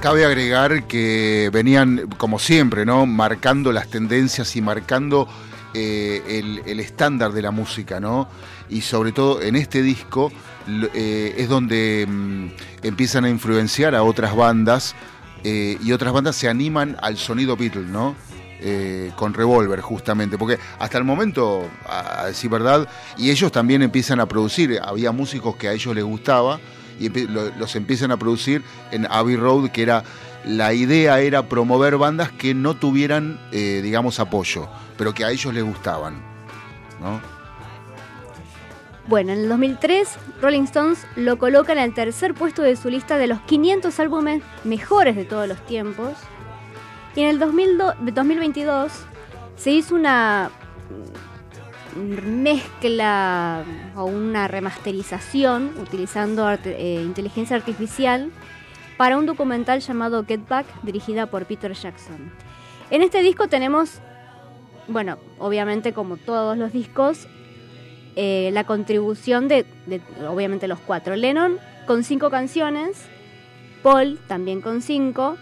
Cabe 0.00 0.24
agregar 0.24 0.84
que 0.84 1.50
venían, 1.52 2.08
como 2.16 2.38
siempre, 2.38 2.86
¿no? 2.86 3.06
Marcando 3.06 3.72
las 3.72 3.88
tendencias 3.88 4.54
y 4.54 4.62
marcando 4.62 5.26
eh, 5.76 6.60
el, 6.66 6.78
estándar 6.78 7.32
de 7.32 7.42
la 7.42 7.50
música, 7.50 7.98
¿no? 7.98 8.28
Y 8.68 8.82
sobre 8.82 9.10
todo 9.10 9.42
en 9.42 9.56
este 9.56 9.82
disco 9.82 10.30
eh, 10.94 11.34
es 11.36 11.48
donde 11.48 12.06
mm, 12.08 12.46
empiezan 12.84 13.24
a 13.24 13.28
influenciar 13.28 13.96
a 13.96 14.04
otras 14.04 14.36
bandas 14.36 14.94
eh, 15.42 15.76
y 15.82 15.90
otras 15.90 16.12
bandas 16.12 16.36
se 16.36 16.48
animan 16.48 16.96
al 17.02 17.16
sonido 17.16 17.56
Beatles, 17.56 17.88
¿no? 17.88 18.14
Con 19.16 19.34
Revolver, 19.34 19.82
justamente, 19.82 20.38
porque 20.38 20.58
hasta 20.78 20.96
el 20.96 21.04
momento, 21.04 21.68
a, 21.86 22.28
decir 22.28 22.48
verdad, 22.48 22.88
y 23.18 23.30
ellos 23.30 23.52
también 23.52 23.82
empiezan 23.82 24.20
a 24.20 24.26
producir, 24.26 24.80
había 24.82 25.12
músicos 25.12 25.56
que 25.56 25.68
a 25.68 25.74
ellos 25.74 25.94
les 25.94 26.02
gustaba 26.02 26.58
y 26.98 27.10
los 27.10 27.76
empiezan 27.76 28.10
a 28.10 28.16
producir 28.16 28.62
en 28.90 29.06
Abbey 29.10 29.36
Road, 29.36 29.68
que 29.68 29.82
era 29.82 30.02
la 30.46 30.74
idea 30.74 31.20
era 31.20 31.48
promover 31.48 31.96
bandas 31.96 32.30
que 32.30 32.54
no 32.54 32.74
tuvieran, 32.74 33.40
eh, 33.52 33.80
digamos, 33.82 34.20
apoyo, 34.20 34.68
pero 34.96 35.14
que 35.14 35.24
a 35.24 35.30
ellos 35.30 35.52
les 35.54 35.64
gustaban, 35.64 36.14
¿no? 37.00 37.20
Bueno, 39.06 39.32
en 39.32 39.40
el 39.40 39.48
2003, 39.50 40.16
Rolling 40.40 40.62
Stones 40.62 41.06
lo 41.14 41.38
coloca 41.38 41.72
en 41.72 41.78
el 41.78 41.92
tercer 41.92 42.32
puesto 42.32 42.62
de 42.62 42.74
su 42.74 42.88
lista 42.88 43.18
de 43.18 43.26
los 43.26 43.40
500 43.42 44.00
álbumes 44.00 44.42
mejores 44.64 45.14
de 45.14 45.24
todos 45.24 45.46
los 45.46 45.64
tiempos. 45.66 46.12
Y 47.14 47.20
en 47.20 47.28
el 47.28 47.38
2002 47.38 47.94
2022 48.00 48.92
se 49.56 49.70
hizo 49.72 49.94
una 49.94 50.50
mezcla 51.96 53.62
o 53.94 54.04
una 54.04 54.48
remasterización 54.48 55.72
utilizando 55.80 56.50
eh, 56.50 57.00
inteligencia 57.04 57.56
artificial 57.56 58.32
para 58.96 59.18
un 59.18 59.26
documental 59.26 59.80
llamado 59.80 60.24
Get 60.24 60.46
Back 60.48 60.66
dirigida 60.82 61.26
por 61.26 61.46
Peter 61.46 61.72
Jackson. 61.72 62.32
En 62.90 63.02
este 63.02 63.22
disco 63.22 63.48
tenemos, 63.48 64.00
bueno, 64.88 65.18
obviamente 65.38 65.92
como 65.92 66.16
todos 66.16 66.56
los 66.56 66.72
discos, 66.72 67.26
eh, 68.16 68.50
la 68.52 68.64
contribución 68.64 69.48
de, 69.48 69.66
de, 69.86 70.00
obviamente 70.28 70.68
los 70.68 70.78
cuatro. 70.78 71.16
Lennon 71.16 71.58
con 71.86 72.04
cinco 72.04 72.30
canciones, 72.30 73.06
Paul 73.82 74.18
también 74.28 74.60
con 74.60 74.80
cinco. 74.80 75.36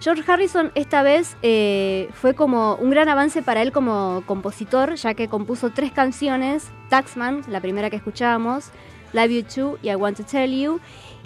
George 0.00 0.22
Harrison 0.30 0.70
esta 0.76 1.02
vez 1.02 1.36
eh, 1.42 2.08
fue 2.12 2.34
como 2.34 2.76
un 2.76 2.90
gran 2.90 3.08
avance 3.08 3.42
para 3.42 3.62
él 3.62 3.72
como 3.72 4.22
compositor, 4.26 4.94
ya 4.94 5.14
que 5.14 5.28
compuso 5.28 5.70
tres 5.70 5.90
canciones, 5.90 6.70
Taxman, 6.88 7.42
la 7.48 7.60
primera 7.60 7.90
que 7.90 7.96
escuchábamos, 7.96 8.70
Love 9.12 9.30
You 9.30 9.42
Too 9.42 9.78
y 9.82 9.90
I 9.90 9.96
Want 9.96 10.16
to 10.18 10.22
Tell 10.22 10.50
You, 10.50 10.80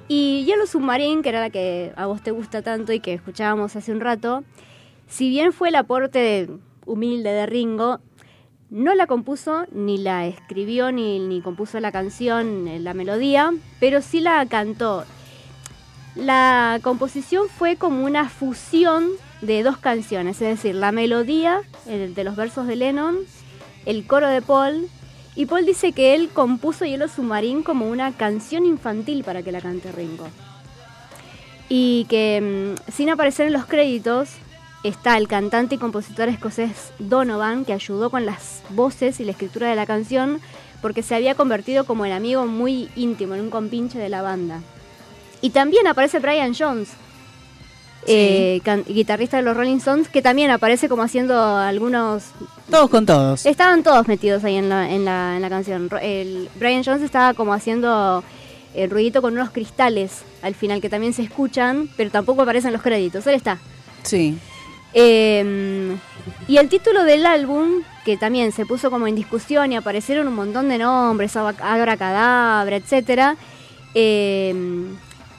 y 0.08 0.44
Yellow 0.44 0.66
Submarine, 0.66 1.22
que 1.22 1.28
era 1.28 1.40
la 1.40 1.50
que 1.50 1.92
a 1.96 2.06
vos 2.06 2.22
te 2.22 2.30
gusta 2.30 2.62
tanto 2.62 2.92
y 2.92 3.00
que 3.00 3.14
escuchábamos 3.14 3.76
hace 3.76 3.92
un 3.92 4.00
rato. 4.00 4.44
Si 5.08 5.28
bien 5.28 5.52
fue 5.52 5.68
el 5.68 5.74
aporte 5.76 6.48
humilde 6.86 7.30
de 7.30 7.46
Ringo, 7.46 8.00
no 8.70 8.94
la 8.94 9.06
compuso, 9.06 9.66
ni 9.70 9.98
la 9.98 10.26
escribió, 10.26 10.92
ni, 10.92 11.18
ni 11.18 11.42
compuso 11.42 11.78
la 11.80 11.92
canción, 11.92 12.66
eh, 12.68 12.80
la 12.80 12.94
melodía, 12.94 13.52
pero 13.80 14.00
sí 14.00 14.20
la 14.20 14.44
cantó. 14.46 15.04
La 16.14 16.80
composición 16.82 17.48
fue 17.48 17.76
como 17.76 18.04
una 18.04 18.28
fusión 18.28 19.08
de 19.40 19.62
dos 19.62 19.76
canciones, 19.76 20.40
es 20.40 20.48
decir, 20.48 20.74
la 20.74 20.92
melodía 20.92 21.62
el 21.86 22.14
de 22.14 22.24
los 22.24 22.36
versos 22.36 22.66
de 22.66 22.76
Lennon, 22.76 23.18
el 23.86 24.06
coro 24.06 24.28
de 24.28 24.40
Paul, 24.40 24.88
y 25.34 25.46
Paul 25.46 25.64
dice 25.64 25.92
que 25.92 26.14
él 26.14 26.28
compuso 26.28 26.84
Hielo 26.84 27.08
Submarín 27.08 27.62
como 27.62 27.88
una 27.88 28.12
canción 28.12 28.66
infantil 28.66 29.24
para 29.24 29.42
que 29.42 29.52
la 29.52 29.60
cante 29.60 29.90
Ringo. 29.90 30.28
Y 31.68 32.06
que 32.10 32.74
mm, 32.76 32.92
sin 32.92 33.08
aparecer 33.08 33.46
en 33.46 33.54
los 33.54 33.64
créditos 33.64 34.28
está 34.84 35.16
el 35.16 35.28
cantante 35.28 35.76
y 35.76 35.78
compositor 35.78 36.28
escocés 36.28 36.92
Donovan, 36.98 37.64
que 37.64 37.72
ayudó 37.72 38.10
con 38.10 38.26
las 38.26 38.62
voces 38.70 39.20
y 39.20 39.24
la 39.24 39.32
escritura 39.32 39.70
de 39.70 39.76
la 39.76 39.86
canción, 39.86 40.40
porque 40.82 41.02
se 41.02 41.14
había 41.14 41.34
convertido 41.34 41.84
como 41.84 42.04
el 42.04 42.12
amigo 42.12 42.46
muy 42.46 42.90
íntimo, 42.96 43.34
en 43.34 43.40
un 43.40 43.50
compinche 43.50 43.98
de 43.98 44.08
la 44.10 44.20
banda. 44.20 44.60
Y 45.40 45.50
también 45.50 45.86
aparece 45.86 46.18
Brian 46.18 46.54
Jones, 46.54 46.90
eh, 48.06 48.60
guitarrista 48.88 49.36
de 49.36 49.42
los 49.42 49.56
Rolling 49.56 49.76
Stones, 49.76 50.08
que 50.08 50.22
también 50.22 50.50
aparece 50.50 50.88
como 50.88 51.02
haciendo 51.02 51.40
algunos... 51.56 52.24
Todos 52.70 52.90
con 52.90 53.06
todos. 53.06 53.46
Estaban 53.46 53.82
todos 53.82 54.08
metidos 54.08 54.44
ahí 54.44 54.56
en 54.56 54.68
la, 54.68 54.90
en 54.90 55.04
la, 55.04 55.36
en 55.36 55.42
la 55.42 55.48
canción. 55.48 55.88
El 56.00 56.48
Brian 56.56 56.82
Jones 56.84 57.02
estaba 57.02 57.34
como 57.34 57.52
haciendo 57.52 58.24
el 58.74 58.90
ruidito 58.90 59.20
con 59.20 59.34
unos 59.34 59.50
cristales 59.50 60.22
al 60.42 60.54
final, 60.54 60.80
que 60.80 60.88
también 60.88 61.12
se 61.12 61.22
escuchan, 61.22 61.88
pero 61.96 62.10
tampoco 62.10 62.42
aparecen 62.42 62.68
en 62.68 62.72
los 62.74 62.82
créditos. 62.82 63.26
Él 63.26 63.34
está. 63.34 63.58
Sí. 64.02 64.38
Eh, 64.94 65.96
y 66.48 66.56
el 66.56 66.68
título 66.68 67.04
del 67.04 67.26
álbum, 67.26 67.82
que 68.04 68.16
también 68.16 68.52
se 68.52 68.66
puso 68.66 68.90
como 68.90 69.06
en 69.06 69.14
discusión 69.14 69.72
y 69.72 69.76
aparecieron 69.76 70.28
un 70.28 70.34
montón 70.34 70.68
de 70.68 70.78
nombres, 70.78 71.36
Abra 71.36 71.96
Cadabra, 71.96 72.76
etc. 72.76 73.36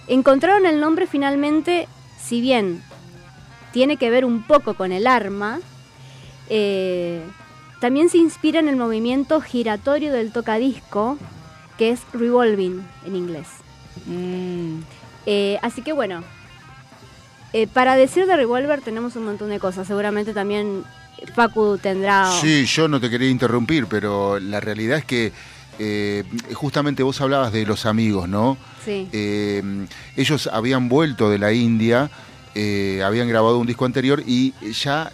encontraron 0.07 0.65
el 0.65 0.79
nombre 0.79 1.07
finalmente, 1.07 1.87
si 2.23 2.41
bien 2.41 2.81
tiene 3.71 3.97
que 3.97 4.09
ver 4.09 4.25
un 4.25 4.43
poco 4.43 4.75
con 4.75 4.91
el 4.91 5.07
arma, 5.07 5.59
eh, 6.49 7.21
también 7.79 8.09
se 8.09 8.17
inspira 8.17 8.59
en 8.59 8.69
el 8.69 8.75
movimiento 8.75 9.41
giratorio 9.41 10.11
del 10.13 10.31
tocadisco, 10.31 11.17
que 11.77 11.89
es 11.89 12.01
revolving 12.13 12.85
en 13.05 13.15
inglés. 13.15 13.47
Eh, 15.25 15.59
así 15.61 15.81
que 15.81 15.93
bueno, 15.93 16.23
eh, 17.53 17.67
para 17.67 17.95
decir 17.95 18.25
de 18.25 18.35
Revolver 18.35 18.81
tenemos 18.81 19.15
un 19.15 19.25
montón 19.25 19.49
de 19.49 19.59
cosas. 19.59 19.87
Seguramente 19.87 20.33
también 20.33 20.83
Facu 21.35 21.77
tendrá. 21.77 22.31
Sí, 22.31 22.65
yo 22.65 22.87
no 22.87 22.99
te 22.99 23.09
quería 23.09 23.29
interrumpir, 23.29 23.85
pero 23.87 24.39
la 24.39 24.59
realidad 24.59 24.97
es 24.97 25.05
que 25.05 25.31
eh, 25.79 26.23
justamente 26.53 27.03
vos 27.03 27.19
hablabas 27.21 27.51
de 27.51 27.65
los 27.65 27.85
amigos, 27.85 28.29
¿no? 28.29 28.57
Sí. 28.83 29.07
Eh, 29.11 29.61
ellos 30.15 30.47
habían 30.51 30.89
vuelto 30.89 31.29
de 31.29 31.39
la 31.39 31.53
India, 31.53 32.11
eh, 32.55 33.01
habían 33.03 33.27
grabado 33.27 33.57
un 33.57 33.67
disco 33.67 33.85
anterior 33.85 34.23
y 34.25 34.53
ya 34.73 35.11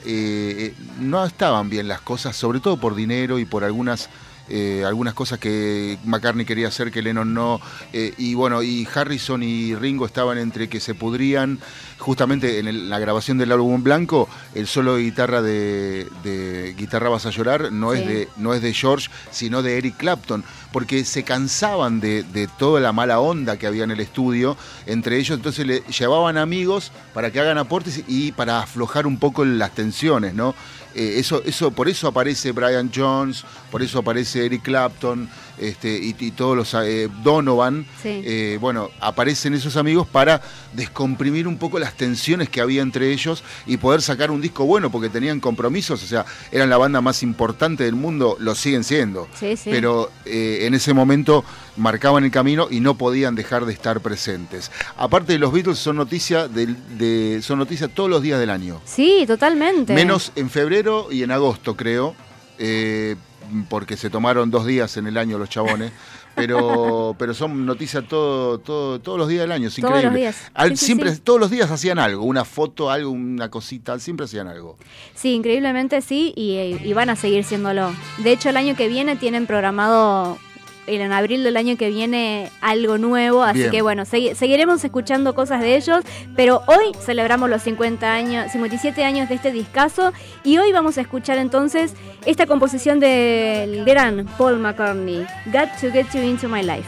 no 0.99 1.25
estaban 1.25 1.69
bien 1.69 1.87
las 1.87 2.01
cosas, 2.01 2.35
sobre 2.35 2.59
todo 2.59 2.77
por 2.77 2.95
dinero 2.95 3.39
y 3.39 3.45
por 3.45 3.63
algunas 3.63 4.09
eh, 4.49 4.83
algunas 4.85 5.13
cosas 5.13 5.39
que 5.39 5.97
McCartney 6.05 6.45
quería 6.45 6.67
hacer 6.67 6.91
que 6.91 7.01
Lennon 7.01 7.33
no 7.33 7.61
eh, 7.93 8.13
y 8.17 8.33
bueno 8.33 8.61
y 8.63 8.87
Harrison 8.93 9.43
y 9.43 9.75
Ringo 9.75 10.05
estaban 10.05 10.37
entre 10.37 10.67
que 10.69 10.79
se 10.79 10.95
pudrían. 10.95 11.59
Justamente 11.97 12.59
en 12.59 12.67
el- 12.69 12.89
la 12.89 12.97
grabación 12.99 13.37
del 13.37 13.51
álbum 13.51 13.83
blanco 13.83 14.29
el 14.55 14.67
solo 14.67 14.95
de 14.95 15.03
guitarra 15.03 15.41
de, 15.41 16.07
de 16.23 16.73
guitarra 16.77 17.09
vas 17.09 17.25
a 17.25 17.29
llorar 17.29 17.71
no 17.73 17.93
Sí. 17.93 17.99
es 17.99 18.07
de 18.07 18.27
no 18.37 18.53
es 18.53 18.61
de 18.61 18.73
George 18.73 19.09
sino 19.31 19.61
de 19.61 19.77
Eric 19.77 19.97
Clapton 19.97 20.43
porque 20.71 21.03
se 21.03 21.23
cansaban 21.23 21.99
de, 21.99 22.23
de 22.23 22.47
toda 22.47 22.79
la 22.79 22.93
mala 22.93 23.19
onda 23.19 23.57
que 23.57 23.67
había 23.67 23.83
en 23.83 23.91
el 23.91 23.99
estudio 23.99 24.55
entre 24.85 25.17
ellos. 25.17 25.35
Entonces 25.37 25.65
le 25.67 25.81
llevaban 25.81 26.37
amigos 26.37 26.91
para 27.13 27.31
que 27.31 27.39
hagan 27.41 27.57
aportes 27.57 28.03
y 28.07 28.31
para 28.31 28.61
aflojar 28.61 29.05
un 29.07 29.17
poco 29.17 29.43
las 29.43 29.71
tensiones 29.75 30.33
no 30.33 30.55
Eh, 30.99 31.17
eso, 31.17 31.41
eso, 31.45 31.71
por 31.71 31.87
eso 31.87 32.09
aparece 32.09 32.51
Brian 32.51 32.91
Jones, 32.93 33.45
por 33.71 33.81
eso 33.81 33.99
aparece 33.99 34.45
Eric 34.45 34.63
Clapton 34.63 35.29
este, 35.57 35.97
y, 35.97 36.13
y 36.19 36.31
todos 36.31 36.57
los 36.57 36.73
eh, 36.73 37.07
Donovan. 37.23 37.85
Sí. 38.03 38.21
Eh, 38.25 38.57
bueno, 38.59 38.89
aparecen 38.99 39.53
esos 39.53 39.77
amigos 39.77 40.05
para 40.09 40.41
descomprimir 40.73 41.47
un 41.47 41.57
poco 41.57 41.79
las 41.79 41.93
tensiones 41.93 42.49
que 42.49 42.59
había 42.59 42.81
entre 42.81 43.13
ellos 43.13 43.45
y 43.65 43.77
poder 43.77 44.01
sacar 44.01 44.29
un 44.29 44.41
disco 44.41 44.65
bueno, 44.65 44.91
porque 44.91 45.07
tenían 45.07 45.39
compromisos, 45.39 46.03
o 46.03 46.05
sea, 46.05 46.25
eran 46.51 46.69
la 46.69 46.75
banda 46.75 46.99
más 46.99 47.23
importante 47.23 47.85
del 47.85 47.95
mundo, 47.95 48.35
lo 48.37 48.53
siguen 48.53 48.83
siendo. 48.83 49.29
Sí, 49.39 49.55
sí. 49.55 49.69
Pero 49.71 50.11
en 50.25 50.73
ese 50.73 50.93
momento 50.93 51.45
marcaban 51.79 52.23
el 52.23 52.31
camino 52.31 52.67
y 52.69 52.79
no 52.81 52.95
podían 52.95 53.33
dejar 53.35 53.65
de 53.65 53.73
estar 53.73 54.01
presentes. 54.01 54.71
Aparte 54.97 55.33
de 55.33 55.39
los 55.39 55.51
Beatles, 55.51 55.79
son 55.79 55.95
noticia 55.95 56.47
del- 56.47 56.75
de, 56.97 57.41
son 57.41 57.57
noticia 57.59 57.87
todos 57.87 58.09
los 58.09 58.21
días 58.21 58.39
del 58.39 58.49
año. 58.51 58.81
Sí, 58.85 59.23
totalmente. 59.25 59.93
Menos 59.95 60.31
en 60.35 60.49
febrero 60.49 61.07
y 61.11 61.23
en 61.23 61.31
agosto, 61.31 61.75
creo, 61.75 62.13
eh, 62.59 63.15
porque 63.69 63.97
se 63.97 64.09
tomaron 64.11 64.51
dos 64.51 64.65
días 64.65 64.95
en 64.97 65.07
el 65.07 65.17
año 65.17 65.37
los 65.39 65.49
chabones. 65.49 65.91
Pero, 66.35 67.15
pero 67.19 67.33
son 67.33 67.65
noticias 67.65 68.05
todo, 68.07 68.59
todo, 68.59 68.99
todos 69.01 69.17
los 69.17 69.27
días 69.27 69.41
del 69.41 69.51
año, 69.51 69.67
es 69.67 69.75
Todos 69.75 69.89
increíble. 69.89 70.05
los 70.09 70.15
días. 70.15 70.51
Al- 70.53 70.69
Sí, 70.69 70.77
sí, 70.77 70.85
siempre, 70.85 71.13
sí. 71.15 71.19
Todos 71.21 71.37
los 71.37 71.49
días 71.49 71.69
hacían 71.69 71.99
algo, 71.99 72.23
una 72.23 72.45
foto, 72.45 72.89
algo, 72.89 73.11
una 73.11 73.49
cosita, 73.49 73.99
siempre 73.99 74.23
hacían 74.25 74.47
algo. 74.47 74.77
Sí, 75.15 75.33
increíblemente 75.33 76.01
sí, 76.01 76.31
y, 76.37 76.77
y 76.81 76.93
van 76.93 77.09
a 77.09 77.17
seguir 77.17 77.43
siéndolo. 77.43 77.91
De 78.19 78.31
hecho, 78.31 78.47
el 78.49 78.55
año 78.57 78.77
que 78.77 78.87
viene 78.87 79.17
tienen 79.17 79.47
programado, 79.47 80.37
en 80.95 81.11
abril 81.13 81.43
del 81.43 81.57
año 81.57 81.77
que 81.77 81.89
viene, 81.89 82.51
algo 82.61 82.97
nuevo, 82.97 83.43
así 83.43 83.59
Bien. 83.59 83.71
que 83.71 83.81
bueno, 83.81 84.03
segui- 84.03 84.33
seguiremos 84.35 84.83
escuchando 84.83 85.35
cosas 85.35 85.61
de 85.61 85.75
ellos, 85.75 86.03
pero 86.35 86.63
hoy 86.67 86.91
celebramos 87.05 87.49
los 87.49 87.61
50 87.63 88.11
años, 88.11 88.51
57 88.51 89.03
años 89.03 89.29
de 89.29 89.35
este 89.35 89.51
discazo, 89.51 90.13
y 90.43 90.57
hoy 90.57 90.71
vamos 90.71 90.97
a 90.97 91.01
escuchar 91.01 91.37
entonces 91.37 91.93
esta 92.25 92.45
composición 92.45 92.99
del 92.99 93.85
gran 93.85 94.25
Paul 94.37 94.59
McCartney, 94.59 95.25
Got 95.47 95.69
to 95.81 95.91
Get 95.91 96.07
You 96.13 96.21
Into 96.21 96.47
My 96.49 96.63
Life. 96.63 96.87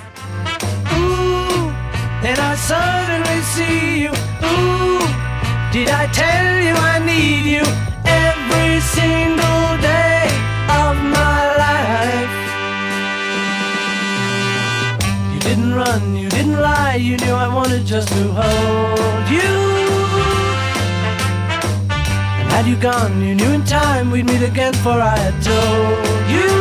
And 2.24 2.38
I 2.40 2.56
suddenly 2.56 3.42
see 3.56 4.04
you. 4.04 4.12
Ooh, 4.46 5.00
did 5.74 5.90
I 5.90 6.06
tell 6.14 6.62
you 6.62 6.76
I 6.76 7.00
need 7.04 7.46
you 7.58 7.64
every 8.06 8.80
single 8.82 9.78
day 9.82 10.28
of 10.70 10.96
my 11.02 11.48
life? 11.48 11.51
Didn't 15.56 15.74
run, 15.74 16.16
you 16.16 16.30
didn't 16.30 16.62
lie, 16.62 16.96
you 16.96 17.18
knew 17.18 17.34
I 17.34 17.54
wanted 17.54 17.86
just 17.86 18.08
to 18.08 18.24
hold 18.40 19.30
you. 19.30 19.52
And 22.40 22.50
had 22.54 22.66
you 22.66 22.78
gone, 22.78 23.22
you 23.22 23.36
knew 23.36 23.52
in 23.52 23.66
time 23.66 24.12
we'd 24.12 24.28
meet 24.28 24.44
again, 24.44 24.74
for 24.76 24.92
I 25.02 25.18
had 25.18 25.44
told 25.44 26.32
you. 26.32 26.61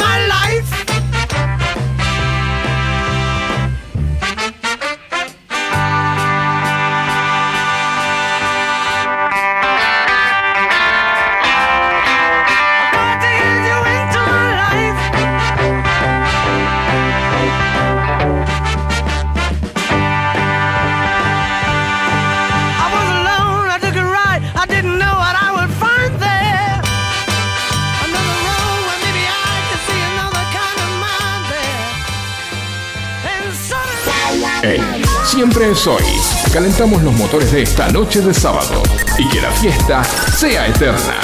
siempre 35.41 35.71
es 35.71 35.87
hoy. 35.87 36.03
Calentamos 36.53 37.01
los 37.01 37.13
motores 37.13 37.51
de 37.51 37.63
esta 37.63 37.89
noche 37.89 38.21
de 38.21 38.31
sábado 38.31 38.83
y 39.17 39.27
que 39.27 39.41
la 39.41 39.49
fiesta 39.49 40.03
sea 40.03 40.67
eterna. 40.67 41.15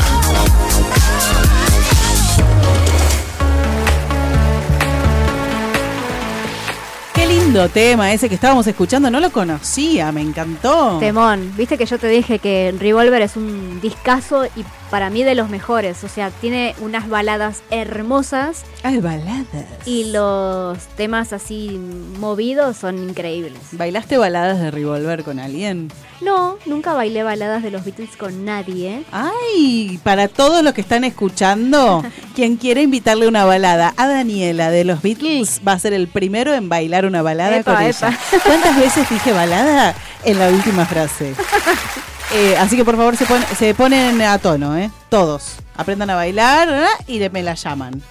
Qué 7.14 7.27
lindo 7.27 7.69
tema 7.69 8.11
ese 8.11 8.27
que 8.27 8.34
estábamos 8.34 8.65
escuchando, 8.65 9.11
no 9.11 9.19
lo 9.19 9.30
conocía, 9.30 10.11
me 10.11 10.22
encantó. 10.22 10.98
Temón, 10.98 11.53
viste 11.56 11.77
que 11.77 11.85
yo 11.85 11.99
te 11.99 12.07
dije 12.07 12.39
que 12.39 12.73
Revolver 12.80 13.22
es 13.22 13.35
un 13.35 13.80
discazo 13.81 14.45
y 14.45 14.65
para 14.90 15.10
mí 15.10 15.24
de 15.24 15.36
los 15.36 15.50
mejores. 15.50 16.04
O 16.04 16.08
sea, 16.08 16.30
tiene 16.32 16.76
unas 16.82 17.10
baladas 17.10 17.62
hermosas. 17.72 18.64
Ay, 18.84 19.00
baladas. 19.00 19.46
Y 19.86 20.12
los 20.12 20.78
temas 20.96 21.34
así 21.34 21.80
movidos 22.20 22.78
son 22.78 22.98
increíbles. 22.98 23.60
¿Bailaste 23.72 24.18
baladas 24.18 24.60
de 24.60 24.72
Revolver 24.72 25.24
con 25.24 25.40
alguien? 25.40 25.92
No, 26.22 26.58
nunca 26.66 26.94
bailé 26.94 27.22
baladas 27.24 27.62
de 27.62 27.70
los 27.70 27.86
Beatles 27.86 28.16
con 28.18 28.44
nadie. 28.44 29.04
Ay, 29.12 30.00
para 30.04 30.28
todos 30.28 30.64
los 30.64 30.74
que 30.74 30.82
están 30.82 31.04
escuchando, 31.04 32.04
quien 32.36 32.58
quiere 32.58 32.82
invitarle 32.82 33.28
una 33.28 33.46
balada 33.46 33.94
a 33.98 34.08
Daniela 34.08 34.72
de 34.72 34.84
los 34.84 35.02
Beatles 35.02 35.62
va 35.68 35.74
a 35.74 35.80
ser 35.80 35.94
el 35.94 36.08
primero 36.08 36.54
en 36.54 36.70
bailar 36.70 37.06
una 37.06 37.22
balada 37.22 37.58
Epa, 37.58 37.76
con 37.76 37.84
epa. 37.84 38.08
ella. 38.10 38.20
¿Cuántas 38.44 38.78
veces 38.80 39.10
dije 39.10 39.32
balada? 39.32 39.96
En 40.24 40.40
la 40.40 40.50
última 40.50 40.86
frase. 40.86 41.36
Eh, 42.34 42.56
así 42.58 42.76
que 42.76 42.84
por 42.84 42.98
favor 42.98 43.16
se, 43.16 43.26
pon- 43.26 43.45
se 43.58 43.74
ponen 43.74 44.22
a 44.22 44.38
tono, 44.38 44.78
¿eh? 44.78 44.91
Todos. 45.10 45.56
Aprendan 45.78 46.10
a 46.10 46.16
bailar 46.16 46.68
¿eh? 46.70 46.88
y 47.08 47.20
de- 47.20 47.30
me 47.30 47.41
la 47.44 47.54
llaman. 47.54 48.02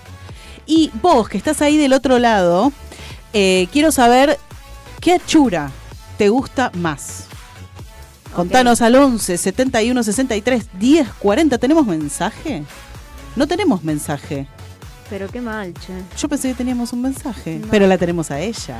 Y 0.67 0.91
vos, 1.03 1.29
que 1.29 1.37
estás 1.39 1.61
ahí 1.63 1.77
del 1.77 1.93
otro 1.93 2.19
lado, 2.19 2.73
eh, 3.33 3.69
quiero 3.73 3.93
saber 3.93 4.39
qué 5.01 5.13
achura 5.15 5.71
te 6.17 6.29
gusta 6.31 6.71
más. 6.75 7.25
Contanos 8.35 8.83
al 8.83 8.95
11 8.97 9.37
71 9.39 10.03
63 10.03 10.67
10 10.79 11.09
40. 11.19 11.59
¿Tenemos 11.59 11.87
mensaje? 11.87 12.65
No 13.35 13.47
tenemos 13.47 13.83
mensaje. 13.85 14.47
Pero 15.09 15.29
qué 15.29 15.41
mal, 15.41 15.73
che. 15.75 15.93
Yo 16.19 16.29
pensé 16.29 16.49
que 16.49 16.55
teníamos 16.55 16.93
un 16.93 17.01
mensaje, 17.01 17.61
pero 17.71 17.87
la 17.87 17.97
tenemos 17.97 18.31
a 18.33 18.41
ella. 18.41 18.79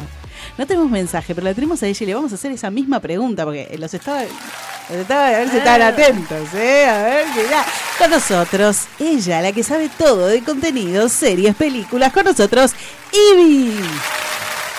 No 0.59 0.67
tenemos 0.67 0.91
mensaje, 0.91 1.35
pero 1.37 1.45
la 1.47 1.55
tenemos 1.55 1.81
a 1.83 1.87
ella 1.87 1.99
y 2.03 2.07
le 2.07 2.15
vamos 2.15 2.33
a 2.33 2.35
hacer 2.35 2.51
esa 2.51 2.69
misma 2.69 2.99
pregunta 2.99 3.45
porque 3.45 3.77
los 3.79 3.95
estaba, 3.95 4.23
los 4.23 4.99
estaba 4.99 5.29
a 5.29 5.31
ver 5.31 5.49
si 5.51 5.57
estaban 5.59 5.83
Ah. 5.83 5.89
atentos, 5.89 6.53
¿eh? 6.55 6.85
A 6.89 7.03
ver, 7.05 7.27
mirá. 7.29 7.65
Con 7.99 8.11
nosotros, 8.11 8.87
ella, 8.99 9.41
la 9.41 9.53
que 9.53 9.63
sabe 9.63 9.89
todo 9.97 10.27
de 10.27 10.43
contenidos, 10.43 11.13
series, 11.13 11.55
películas, 11.55 12.13
con 12.13 12.25
nosotros, 12.25 12.73
Ivy. 13.13 13.79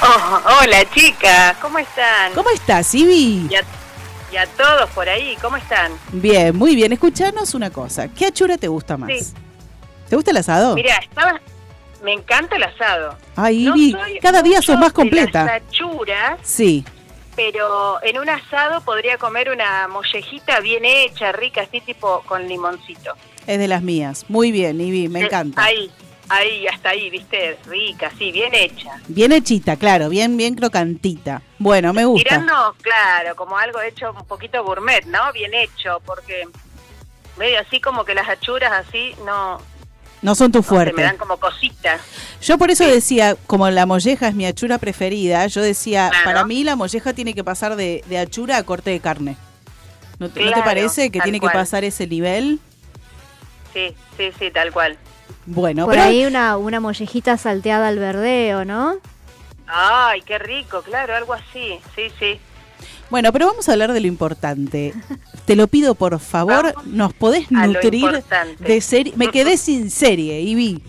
Oh, 0.01 0.41
hola 0.61 0.83
chicas, 0.93 1.55
¿cómo 1.61 1.79
están? 1.79 2.33
¿Cómo 2.35 2.49
estás, 2.49 2.93
Ivy? 2.93 3.47
Y 3.49 3.55
a, 3.55 3.61
y 4.33 4.35
a 4.37 4.45
todos 4.47 4.89
por 4.89 5.07
ahí, 5.07 5.37
¿cómo 5.41 5.55
están? 5.55 5.93
Bien, 6.11 6.55
muy 6.55 6.75
bien. 6.75 6.91
Escuchanos 6.91 7.53
una 7.53 7.69
cosa. 7.69 8.09
¿Qué 8.09 8.25
achura 8.25 8.57
te 8.57 8.67
gusta 8.67 8.97
más? 8.97 9.09
Sí. 9.17 9.33
¿Te 10.09 10.15
gusta 10.15 10.31
el 10.31 10.37
asado? 10.37 10.75
Mira, 10.75 10.95
estaba, 10.97 11.39
me 12.03 12.13
encanta 12.13 12.55
el 12.55 12.63
asado. 12.63 13.17
Ay, 13.35 13.63
No 13.65 13.73
cada 14.21 14.41
día 14.41 14.61
sos 14.61 14.77
más 14.77 14.89
de 14.89 14.93
completa. 14.93 15.43
las 15.45 15.61
achuras, 15.63 16.39
Sí. 16.43 16.85
pero 17.35 18.01
en 18.03 18.17
un 18.19 18.29
asado 18.29 18.81
podría 18.81 19.17
comer 19.17 19.49
una 19.49 19.87
mollejita 19.87 20.59
bien 20.61 20.85
hecha, 20.85 21.31
rica, 21.31 21.61
así 21.61 21.81
tipo 21.81 22.21
con 22.25 22.47
limoncito. 22.47 23.13
Es 23.45 23.59
de 23.59 23.67
las 23.67 23.81
mías. 23.81 24.25
Muy 24.27 24.51
bien, 24.51 24.79
Ivy, 24.81 25.07
me 25.07 25.21
Eh, 25.21 25.25
encanta. 25.25 25.63
Ahí, 25.63 25.89
ahí, 26.29 26.67
hasta 26.67 26.89
ahí, 26.89 27.09
viste, 27.09 27.57
rica, 27.65 28.11
sí, 28.17 28.31
bien 28.31 28.53
hecha. 28.53 28.99
Bien 29.07 29.31
hechita, 29.31 29.75
claro, 29.77 30.09
bien, 30.09 30.35
bien 30.35 30.55
crocantita. 30.55 31.41
Bueno, 31.59 31.93
me 31.93 32.05
gusta. 32.05 32.27
Tirando, 32.29 32.75
claro, 32.81 33.35
como 33.35 33.57
algo 33.57 33.79
hecho 33.81 34.11
un 34.11 34.25
poquito 34.25 34.63
gourmet, 34.63 35.05
¿no? 35.05 35.31
Bien 35.33 35.53
hecho, 35.53 36.01
porque 36.05 36.47
medio 37.37 37.59
así 37.59 37.79
como 37.79 38.03
que 38.03 38.13
las 38.15 38.27
achuras 38.27 38.71
así 38.87 39.15
no, 39.25 39.61
No 40.21 40.33
son 40.35 40.51
tu 40.51 40.63
fuerte. 40.63 40.93
me 40.95 41.03
dan 41.03 41.17
como 41.17 41.37
cositas. 41.37 42.01
Yo 42.41 42.57
por 42.57 42.71
eso 42.71 42.83
decía, 42.85 43.35
como 43.45 43.69
la 43.69 43.85
molleja 43.85 44.27
es 44.29 44.35
mi 44.35 44.45
achura 44.45 44.77
preferida, 44.79 45.45
yo 45.47 45.61
decía, 45.61 46.09
Claro. 46.09 46.25
para 46.25 46.43
mí 46.45 46.63
la 46.63 46.75
molleja 46.75 47.13
tiene 47.13 47.33
que 47.35 47.43
pasar 47.43 47.75
de, 47.75 48.03
de 48.07 48.17
achura 48.17 48.57
a 48.57 48.63
corte 48.63 48.89
de 48.89 48.99
carne. 48.99 49.37
¿No 50.19 50.29
te, 50.29 50.39
¿no 50.39 50.45
te 50.47 50.53
Claro, 50.53 50.63
parece 50.63 51.11
que 51.11 51.19
tiene 51.21 51.39
cual. 51.39 51.51
que 51.51 51.57
pasar 51.59 51.83
ese 51.83 52.07
nivel? 52.07 52.59
Sí, 53.73 53.95
sí, 54.17 54.31
sí, 54.39 54.49
tal 54.51 54.71
cual. 54.71 54.97
Bueno, 55.45 55.85
Por 55.85 55.93
pero 55.93 56.05
ahí 56.07 56.25
una, 56.25 56.57
una 56.57 56.79
mollejita 56.79 57.37
salteada 57.37 57.87
al 57.87 57.99
verdeo, 57.99 58.65
¿no? 58.65 58.95
Ay, 59.67 60.21
qué 60.21 60.39
rico, 60.39 60.81
claro, 60.81 61.15
algo 61.15 61.33
así. 61.35 61.79
Sí, 61.95 62.07
sí. 62.19 62.39
Bueno, 63.09 63.31
pero 63.31 63.47
vamos 63.47 63.67
a 63.69 63.73
hablar 63.73 63.93
de 63.93 64.01
lo 64.01 64.07
importante. 64.07 64.93
Te 65.45 65.55
lo 65.55 65.67
pido 65.67 65.95
por 65.95 66.19
favor, 66.19 66.73
nos 66.85 67.13
podés 67.13 67.49
nutrir 67.51 68.23
de 68.59 68.81
serie. 68.81 69.13
Me 69.15 69.29
quedé 69.29 69.57
sin 69.57 69.89
serie, 69.89 70.41
Ivy. 70.41 70.81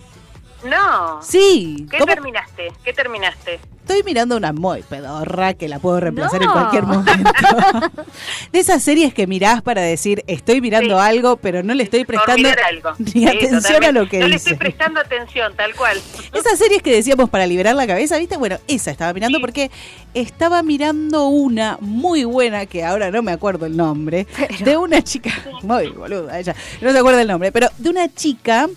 No. 0.63 1.21
Sí. 1.21 1.87
¿Qué 1.89 1.97
¿Cómo- 1.99 2.13
terminaste? 2.13 2.71
¿Qué 2.83 2.93
terminaste? 2.93 3.59
Estoy 3.89 4.03
mirando 4.03 4.37
una 4.37 4.53
muy 4.53 4.83
pedorra 4.83 5.55
que 5.55 5.67
la 5.67 5.79
puedo 5.79 5.99
reemplazar 5.99 6.43
en 6.43 6.51
cualquier 6.51 6.83
momento. 6.83 7.31
de 8.51 8.59
esas 8.59 8.83
series 8.83 9.15
que 9.15 9.25
mirás 9.25 9.63
para 9.63 9.81
decir, 9.81 10.23
estoy 10.27 10.61
mirando 10.61 10.99
algo, 10.99 11.37
pero 11.37 11.63
no 11.63 11.73
le 11.73 11.83
estoy 11.85 12.05
prestando 12.05 12.49
algo. 12.67 12.91
ni 12.99 13.11
Sí, 13.11 13.27
atención 13.27 13.83
a 13.83 13.91
lo 13.91 14.07
que 14.07 14.19
No 14.19 14.27
le 14.27 14.35
estoy 14.35 14.53
prestando 14.57 14.99
atención, 14.99 15.55
tal 15.55 15.73
cual. 15.73 15.97
Esas 16.33 16.59
series 16.59 16.83
que 16.83 16.93
decíamos 16.93 17.31
para 17.31 17.47
liberar 17.47 17.73
la 17.73 17.87
cabeza, 17.87 18.19
¿viste? 18.19 18.37
Bueno, 18.37 18.59
esa 18.67 18.91
estaba 18.91 19.11
mirando 19.11 19.39
porque 19.41 19.71
estaba 20.13 20.61
mirando 20.61 21.25
una 21.25 21.79
muy 21.81 22.25
buena, 22.25 22.67
que 22.67 22.83
ahora 22.85 23.09
no 23.09 23.23
me 23.23 23.31
acuerdo 23.31 23.65
el 23.65 23.75
nombre, 23.75 24.27
de 24.59 24.77
una 24.77 25.01
chica, 25.03 25.31
muy 25.63 25.87
boluda 25.87 26.37
ella, 26.37 26.55
no 26.81 26.91
se 26.91 26.99
acuerda 26.99 27.23
el 27.23 27.27
nombre, 27.27 27.51
pero 27.51 27.69
de 27.79 27.89
una 27.89 28.13
chica 28.13 28.69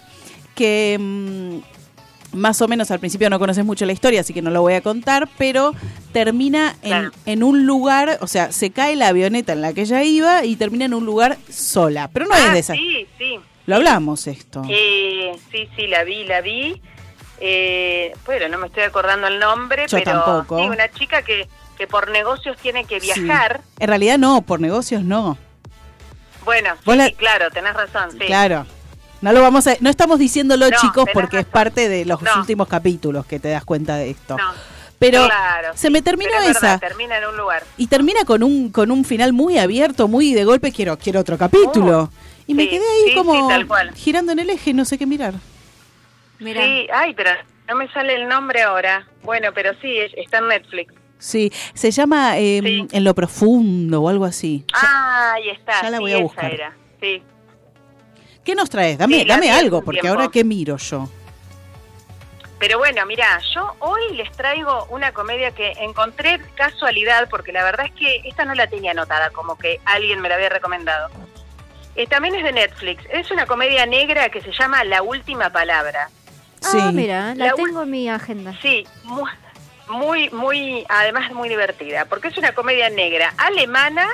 que 0.55 0.97
mm, 0.99 1.72
más 2.33 2.61
o 2.63 2.69
menos 2.69 2.91
al 2.91 2.99
principio 3.01 3.29
no 3.31 3.39
conoces 3.39 3.65
mucho 3.65 3.85
la 3.87 3.93
historia, 3.93 4.21
así 4.23 4.33
que 4.35 4.43
no 4.43 4.51
lo 4.51 4.61
voy 4.63 4.75
a 4.75 4.81
contar, 4.81 5.29
pero 5.39 5.75
termina 6.13 6.77
en, 6.83 6.89
Claro. 6.91 7.11
en 7.27 7.43
un 7.43 7.67
lugar, 7.67 8.19
o 8.21 8.27
sea, 8.27 8.53
se 8.53 8.71
cae 8.71 8.97
la 8.97 9.09
avioneta 9.09 9.53
en 9.53 9.61
la 9.63 9.73
que 9.73 9.83
ella 9.83 10.03
iba 10.03 10.45
y 10.45 10.57
termina 10.57 10.85
en 10.87 10.95
un 10.95 11.05
lugar 11.07 11.37
sola, 11.51 12.09
pero 12.13 12.27
no 12.27 12.35
es 12.35 12.45
Ah, 12.49 12.53
de 12.53 12.59
esa. 12.59 12.75
Sí, 12.75 13.07
sí. 13.19 13.39
Lo 13.67 13.77
hablamos 13.77 14.27
esto. 14.27 14.63
Eh, 14.69 15.33
sí, 15.51 15.69
sí, 15.77 15.87
la 15.87 16.03
vi, 16.05 16.25
la 16.25 16.41
vi. 16.41 16.81
Eh, 17.41 18.13
bueno, 18.25 18.49
no 18.49 18.59
me 18.59 18.67
estoy 18.69 18.83
acordando 18.85 19.27
el 19.27 19.39
nombre, 19.39 19.87
Yo 19.89 19.99
pero 19.99 20.23
tampoco. 20.25 20.59
sí, 20.59 20.65
una 20.69 20.89
chica 20.91 21.23
que, 21.23 21.49
que 21.77 21.87
por 21.87 22.11
negocios 22.11 22.57
tiene 22.59 22.85
que 22.85 23.01
Sí. 23.01 23.13
viajar. 23.21 23.61
En 23.79 23.89
realidad 23.89 24.19
no, 24.19 24.43
por 24.43 24.61
negocios 24.61 25.03
no. 25.05 25.37
Bueno, 26.45 26.71
Vos 26.85 26.95
sí, 26.95 26.99
la- 26.99 27.07
sí, 27.07 27.15
claro, 27.15 27.51
tenés 27.51 27.75
razón, 27.75 28.11
sí. 28.13 28.19
Claro. 28.27 28.67
No 29.23 29.33
lo 29.33 29.41
vamos 29.41 29.67
a, 29.67 29.75
no 29.81 29.89
estamos 29.89 30.19
diciéndolo 30.19 30.69
No, 30.69 30.77
chicos 30.79 31.07
porque 31.15 31.39
es 31.39 31.47
parte 31.47 31.89
de 31.89 32.05
los 32.05 32.21
No. 32.23 32.31
últimos 32.41 32.69
capítulos 32.69 33.25
que 33.25 33.39
te 33.41 33.49
das 33.49 33.65
cuenta 33.65 33.97
de 33.97 34.11
esto. 34.11 34.37
No, 34.37 34.53
Pero 34.99 35.25
claro, 35.27 35.69
se 35.75 35.87
sí, 35.87 35.91
me 35.93 36.03
terminó 36.03 36.31
pero 36.39 36.51
es 36.51 36.57
esa 36.57 36.79
termina 36.79 37.19
en 37.19 37.27
un 37.27 37.37
lugar. 37.37 37.63
y 37.77 37.87
termina 37.87 38.25
con 38.25 38.43
un 38.43 38.71
con 38.71 38.91
un 38.91 39.05
final 39.05 39.33
muy 39.33 39.59
abierto, 39.59 40.07
muy 40.09 40.35
de 40.35 40.45
golpe 40.45 40.71
quiero 40.73 40.99
quiero 40.99 41.21
otro 41.21 41.39
capítulo. 41.39 42.11
y 42.47 42.55
me 42.55 42.69
quedé 42.69 42.85
ahí 42.85 43.11
sí, 43.11 43.15
como 43.15 43.33
sí, 43.35 43.41
tal 43.49 43.67
cual. 43.67 43.93
girando 43.95 44.33
en 44.33 44.41
el 44.41 44.51
eje, 44.51 44.75
no 44.75 44.85
sé 44.85 44.99
qué 44.99 45.07
mirar. 45.07 45.35
Sí, 46.39 46.89
ay, 46.93 47.15
pero 47.15 47.31
no 47.69 47.77
me 47.77 47.89
sale 47.93 48.17
el 48.17 48.29
nombre 48.29 48.63
ahora. 48.63 49.07
Bueno, 49.23 49.51
pero 49.55 49.71
sí, 49.81 49.97
es- 49.99 50.13
está 50.17 50.39
en 50.39 50.49
Netflix. 50.49 50.93
Sí, 51.19 51.53
se 51.75 51.93
llama 51.93 52.37
eh, 52.39 52.87
En 52.91 53.05
lo 53.05 53.15
profundo 53.15 54.03
o 54.03 54.09
algo 54.09 54.25
así. 54.25 54.65
Ah, 54.75 55.35
ahí 55.37 55.51
está. 55.51 55.81
ya 55.83 55.91
la 55.91 55.99
sí, 55.99 56.03
voy 56.03 56.13
a 56.13 56.17
esa 56.17 56.23
buscar. 56.25 56.53
era, 56.53 56.73
Sí. 57.01 57.23
¿Qué 58.45 58.55
nos 58.55 58.71
traes? 58.71 58.99
Dame, 58.99 59.21
Sí, 59.21 59.25
dame 59.27 59.51
algo, 59.51 59.83
porque 59.83 60.01
tiempo. 60.01 60.19
ahora 60.21 60.31
qué 60.33 60.43
miro 60.45 60.77
yo. 60.77 61.09
Pero 62.59 62.79
bueno, 62.79 63.05
mira, 63.07 63.41
yo 63.55 63.75
hoy 63.81 64.15
les 64.15 64.31
traigo 64.33 64.87
una 64.91 65.13
comedia 65.13 65.51
que 65.53 65.73
encontré 65.81 66.41
casualidad, 66.55 67.29
porque 67.29 67.53
la 67.53 67.65
verdad 67.65 67.87
es 67.87 67.93
que 67.93 68.23
esta 68.29 68.45
no 68.45 68.55
la 68.55 68.69
tenía 68.69 68.93
anotada, 68.93 69.31
como 69.31 69.59
que 69.59 69.81
alguien 69.85 70.21
me 70.21 70.29
la 70.29 70.37
había 70.37 70.49
recomendado. 70.49 71.09
Eh, 71.97 72.07
también 72.07 72.35
es 72.37 72.45
de 72.45 72.53
Netflix. 72.53 73.03
Es 73.11 73.31
una 73.33 73.47
comedia 73.47 73.85
negra 73.87 74.29
que 74.29 74.41
se 74.41 74.53
llama 74.53 74.85
La 74.85 75.03
Última 75.03 75.51
Palabra. 75.51 76.09
Ah, 76.65 76.91
mira, 76.95 77.35
la, 77.35 77.53
tengo 77.55 77.83
en 77.83 77.91
mi 77.91 78.09
agenda. 78.09 78.55
Sí, 78.63 78.87
mu- 79.03 79.27
muy, 79.89 80.31
muy, 80.31 80.87
además 80.89 81.33
muy 81.33 81.49
divertida, 81.49 82.05
porque 82.05 82.29
es 82.29 82.39
una 82.39 82.53
comedia 82.55 82.89
negra 82.91 83.35
alemana, 83.39 84.07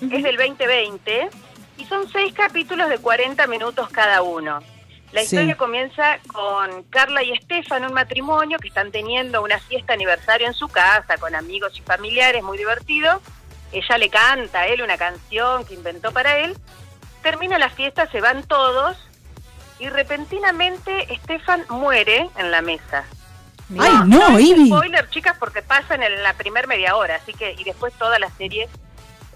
es 0.00 0.22
del 0.22 0.36
2020, 0.36 1.28
y 1.78 1.84
son 1.86 2.08
seis 2.10 2.32
capítulos 2.34 2.88
de 2.88 2.98
40 2.98 3.46
minutos 3.46 3.88
cada 3.90 4.22
uno. 4.22 4.60
La 5.12 5.20
Sí. 5.20 5.26
historia 5.36 5.56
comienza 5.56 6.18
con 6.32 6.82
Carla 6.84 7.22
y 7.22 7.32
Estefan, 7.32 7.84
un 7.84 7.92
matrimonio 7.92 8.58
que 8.58 8.68
están 8.68 8.90
teniendo 8.90 9.42
una 9.42 9.58
fiesta 9.58 9.92
aniversario 9.92 10.46
en 10.46 10.54
su 10.54 10.68
casa, 10.68 11.16
con 11.18 11.34
amigos 11.34 11.72
y 11.78 11.82
familiares, 11.82 12.42
muy 12.42 12.58
divertido. 12.58 13.20
Ella 13.72 13.98
le 13.98 14.10
canta 14.10 14.60
a 14.60 14.66
él 14.66 14.82
una 14.82 14.96
canción 14.98 15.64
que 15.64 15.74
inventó 15.74 16.12
para 16.12 16.38
él. 16.38 16.56
Termina 17.22 17.58
la 17.58 17.70
fiesta, 17.70 18.08
se 18.10 18.20
van 18.20 18.42
todos, 18.44 18.96
y 19.78 19.88
repentinamente 19.88 21.12
Estefan 21.12 21.64
muere 21.68 22.28
en 22.36 22.50
la 22.50 22.62
mesa. 22.62 23.04
Ay, 23.78 23.92
no, 24.06 24.38
Ivy. 24.38 24.68
spoiler, 24.68 25.08
chicas, 25.10 25.36
porque 25.38 25.60
pasa 25.62 25.94
en 25.96 26.22
la 26.22 26.34
primer 26.34 26.66
media 26.68 26.96
hora, 26.96 27.16
así 27.16 27.32
que, 27.34 27.52
y 27.58 27.64
después 27.64 27.92
toda 27.94 28.18
la 28.18 28.30
serie, 28.30 28.68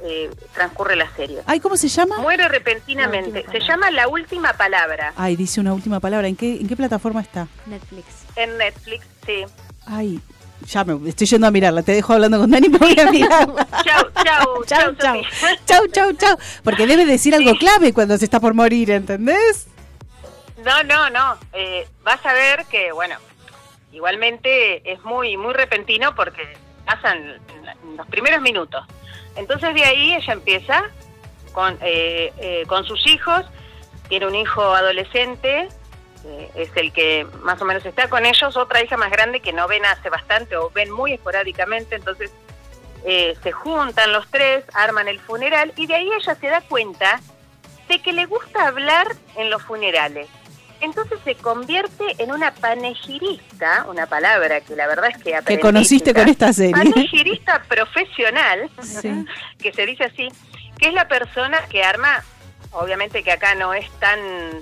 eh, 0.03 0.31
transcurre 0.55 0.97
la 0.97 1.11
serie. 1.15 1.43
Ay, 1.47 1.61
¿cómo 1.61 1.77
se 1.77 1.89
llama? 1.89 2.19
Muere 2.19 2.49
repentinamente. 2.49 3.45
Se 3.51 3.61
llama 3.61 3.91
La 3.91 4.09
Última 4.09 4.53
Palabra. 4.55 5.13
Ay, 5.17 5.37
dice 5.37 5.61
una 5.61 5.73
última 5.73 6.01
palabra. 6.01 6.29
¿En 6.29 6.37
qué, 6.37 6.57
en 6.61 6.69
qué 6.69 6.77
plataforma 6.77 7.21
está? 7.21 7.49
Netflix. 7.67 8.07
En 8.37 8.57
Netflix, 8.59 9.07
sí. 9.27 9.45
Ay, 9.87 10.21
ya 10.67 10.85
me 10.85 11.09
estoy 11.09 11.27
yendo 11.27 11.47
a 11.47 11.51
mirarla. 11.51 11.83
Te 11.83 11.93
dejo 11.93 12.13
hablando 12.13 12.39
con 12.39 12.51
Dani, 12.51 12.69
me 12.69 12.79
voy 12.79 12.99
a 12.99 13.11
mirarla. 13.11 13.67
Chau, 13.85 14.11
chau, 14.25 14.65
chau, 14.67 14.95
chau. 14.95 15.23
Chau, 15.67 15.87
chau, 15.89 16.13
chau. 16.15 16.37
Porque 16.65 16.87
debe 16.87 17.05
decir 17.07 17.35
algo 17.35 17.55
clave 17.57 17.93
cuando 17.93 18.17
se 18.19 18.25
está 18.25 18.41
por 18.41 18.55
morir, 18.55 18.91
¿entendés? 18.91 19.69
No, 20.65 20.83
no, 20.85 21.11
no. 21.11 21.37
Eh, 21.53 21.87
vas 22.03 22.25
a 22.25 22.33
ver 22.33 22.67
que, 22.67 22.93
bueno, 22.93 23.17
igualmente 23.93 24.91
es 24.91 25.03
muy, 25.05 25.37
muy 25.37 25.55
repentino 25.55 26.15
porque 26.15 26.43
pasan 26.85 27.19
en 27.19 27.97
los 27.97 28.07
primeros 28.09 28.43
minutos. 28.43 28.85
Entonces 29.37 29.75
de 29.75 29.85
ahí 29.85 30.15
ella 30.15 30.33
empieza 30.33 30.85
con, 31.53 31.79
eh, 31.81 32.33
eh, 32.39 32.65
con 32.67 32.85
sus 32.85 33.07
hijos, 33.07 33.45
tiene 34.09 34.27
un 34.27 34.35
hijo 34.35 34.63
adolescente, 34.63 35.69
eh, 36.25 36.51
es 36.55 36.71
el 36.77 36.93
que 36.93 37.27
más 37.43 37.61
o 37.63 37.65
menos 37.65 37.85
está 37.87 38.09
con 38.09 38.27
ellos, 38.27 38.57
otra 38.57 38.85
hija 38.85 38.97
más 38.97 39.11
grande 39.11 39.41
que 39.41 39.53
no 39.53 39.67
ven 39.69 39.85
hace 39.87 40.11
bastante 40.11 40.57
o 40.57 40.71
ven 40.71 40.91
muy 40.91 41.15
esporádicamente, 41.15 41.95
entonces 41.95 42.31
eh, 43.05 43.37
se 43.43 43.53
juntan 43.53 44.13
los 44.13 44.29
tres, 44.29 44.65
arman 44.75 45.09
el 45.09 45.19
funeral 45.19 45.73
y 45.77 45.87
de 45.87 45.95
ahí 45.95 46.11
ella 46.13 46.35
se 46.35 46.47
da 46.49 46.61
cuenta 46.61 47.21
de 47.89 48.03
que 48.03 48.13
le 48.13 48.27
gusta 48.27 48.67
hablar 48.67 49.09
en 49.37 49.49
los 49.49 49.63
funerales. 49.63 50.29
Entonces 50.81 51.19
se 51.25 51.35
convierte 51.35 52.05
en 52.19 52.33
una 52.33 52.53
panegirista, 52.55 53.85
una 53.89 54.07
palabra 54.07 54.61
que 54.63 54.75
la 54.77 54.87
verdad 54.87 55.11
es 55.11 55.17
que 55.19 55.25
Que 55.31 55.37
aprendí, 55.37 55.61
conociste 55.63 56.11
chica. 56.11 56.21
con 56.21 56.29
esta 56.31 56.53
serie. 56.53 56.73
Panegirista 56.73 57.63
profesional, 57.69 58.71
Sí. 58.83 59.25
que 59.59 59.73
se 59.73 59.85
dice 59.87 60.05
así, 60.05 60.29
que 60.79 60.89
es 60.89 60.95
la 60.95 61.07
persona 61.09 61.59
que 61.69 61.85
arma, 61.85 62.23
obviamente 62.73 63.23
que 63.23 63.33
acá 63.33 63.55
no 63.55 63.75
es 63.75 63.91
tan, 63.99 64.19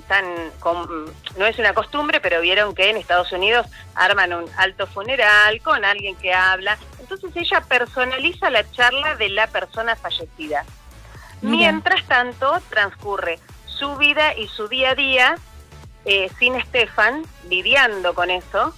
tan, 0.08 0.24
com- 0.58 1.06
no 1.36 1.46
es 1.46 1.58
una 1.58 1.72
costumbre, 1.72 2.20
pero 2.20 2.40
vieron 2.40 2.74
que 2.74 2.90
en 2.90 2.96
Estados 2.96 3.30
Unidos 3.32 3.66
arman 3.94 4.32
un 4.32 4.46
alto 4.56 4.86
funeral 4.88 5.60
con 5.62 5.84
alguien 5.84 6.16
que 6.16 6.32
habla. 6.34 6.78
Entonces 6.98 7.30
ella 7.36 7.60
personaliza 7.60 8.50
la 8.50 8.68
charla 8.72 9.14
de 9.14 9.28
la 9.28 9.46
persona 9.46 9.94
fallecida. 9.94 10.64
Mira. 11.42 11.56
Mientras 11.72 12.04
tanto, 12.08 12.60
transcurre 12.70 13.38
su 13.66 13.96
vida 13.96 14.36
y 14.36 14.48
su 14.48 14.66
día 14.66 14.90
a 14.90 14.94
día 14.96 15.36
eh, 16.10 16.30
sin 16.38 16.54
Estefan, 16.54 17.22
lidiando 17.50 18.14
con 18.14 18.30
eso. 18.30 18.74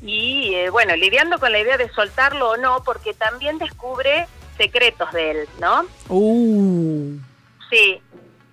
Y 0.00 0.54
eh, 0.54 0.70
bueno, 0.70 0.94
lidiando 0.94 1.40
con 1.40 1.50
la 1.50 1.58
idea 1.58 1.76
de 1.76 1.90
soltarlo 1.90 2.50
o 2.50 2.56
no, 2.56 2.84
porque 2.84 3.14
también 3.14 3.58
descubre 3.58 4.28
secretos 4.56 5.10
de 5.12 5.30
él, 5.32 5.48
¿no? 5.60 5.84
Uh. 6.08 7.18
Sí. 7.68 8.00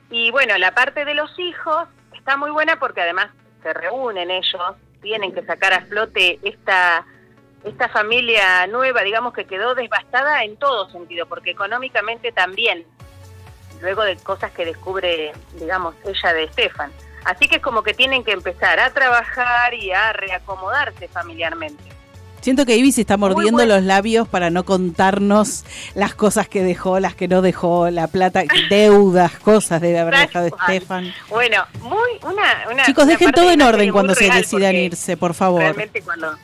Y 0.09 0.31
bueno, 0.31 0.57
la 0.57 0.73
parte 0.73 1.05
de 1.05 1.13
los 1.13 1.37
hijos 1.37 1.87
está 2.17 2.35
muy 2.35 2.49
buena 2.49 2.79
porque 2.79 3.01
además 3.01 3.27
se 3.61 3.71
reúnen 3.73 4.31
ellos, 4.31 4.75
tienen 5.03 5.31
que 5.31 5.45
sacar 5.45 5.73
a 5.73 5.85
flote 5.85 6.39
esta 6.41 7.05
esta 7.63 7.89
familia 7.89 8.65
nueva, 8.67 9.03
digamos 9.03 9.33
que 9.33 9.45
quedó 9.45 9.75
devastada 9.75 10.43
en 10.43 10.57
todo 10.57 10.89
sentido, 10.89 11.27
porque 11.27 11.51
económicamente 11.51 12.31
también, 12.31 12.85
luego 13.81 14.03
de 14.03 14.17
cosas 14.17 14.51
que 14.51 14.65
descubre, 14.65 15.31
digamos, 15.59 15.95
ella 16.03 16.33
de 16.33 16.43
Estefan. 16.45 16.91
Así 17.25 17.47
que 17.47 17.57
es 17.57 17.61
como 17.61 17.83
que 17.83 17.93
tienen 17.93 18.23
que 18.23 18.31
empezar 18.31 18.79
a 18.79 18.91
trabajar 18.91 19.73
y 19.73 19.91
a 19.91 20.13
reacomodarse 20.13 21.07
familiarmente. 21.07 21.83
Siento 22.43 22.65
que 22.65 22.75
Ivy 22.75 22.91
se 22.91 23.01
está 23.01 23.15
mordiendo 23.15 23.59
bueno. 23.59 23.75
los 23.75 23.83
labios 23.83 24.27
para 24.27 24.49
no 24.49 24.65
contarnos 24.65 25.63
las 25.95 26.13
cosas 26.13 26.49
que 26.49 26.61
dejó, 26.61 26.99
las 26.99 27.15
que 27.15 27.29
no 27.29 27.41
dejó, 27.41 27.89
la 27.89 28.07
plata, 28.07 28.43
deudas, 28.69 29.31
cosas 29.39 29.79
debe 29.79 29.99
haber 29.99 30.17
dejado. 30.17 30.47
Estefan. 30.47 31.13
Bueno, 31.29 31.65
muy 31.79 32.09
una, 32.21 32.65
una 32.69 32.83
Chicos, 32.83 33.05
una 33.05 33.13
dejen 33.13 33.31
todo 33.31 33.49
en 33.49 33.61
orden 33.61 33.91
cuando 33.93 34.13
se 34.13 34.29
decidan 34.29 34.75
irse, 34.75 35.15
por 35.15 35.33
favor. 35.33 35.61
Realmente 35.61 36.01
cuando 36.01 36.35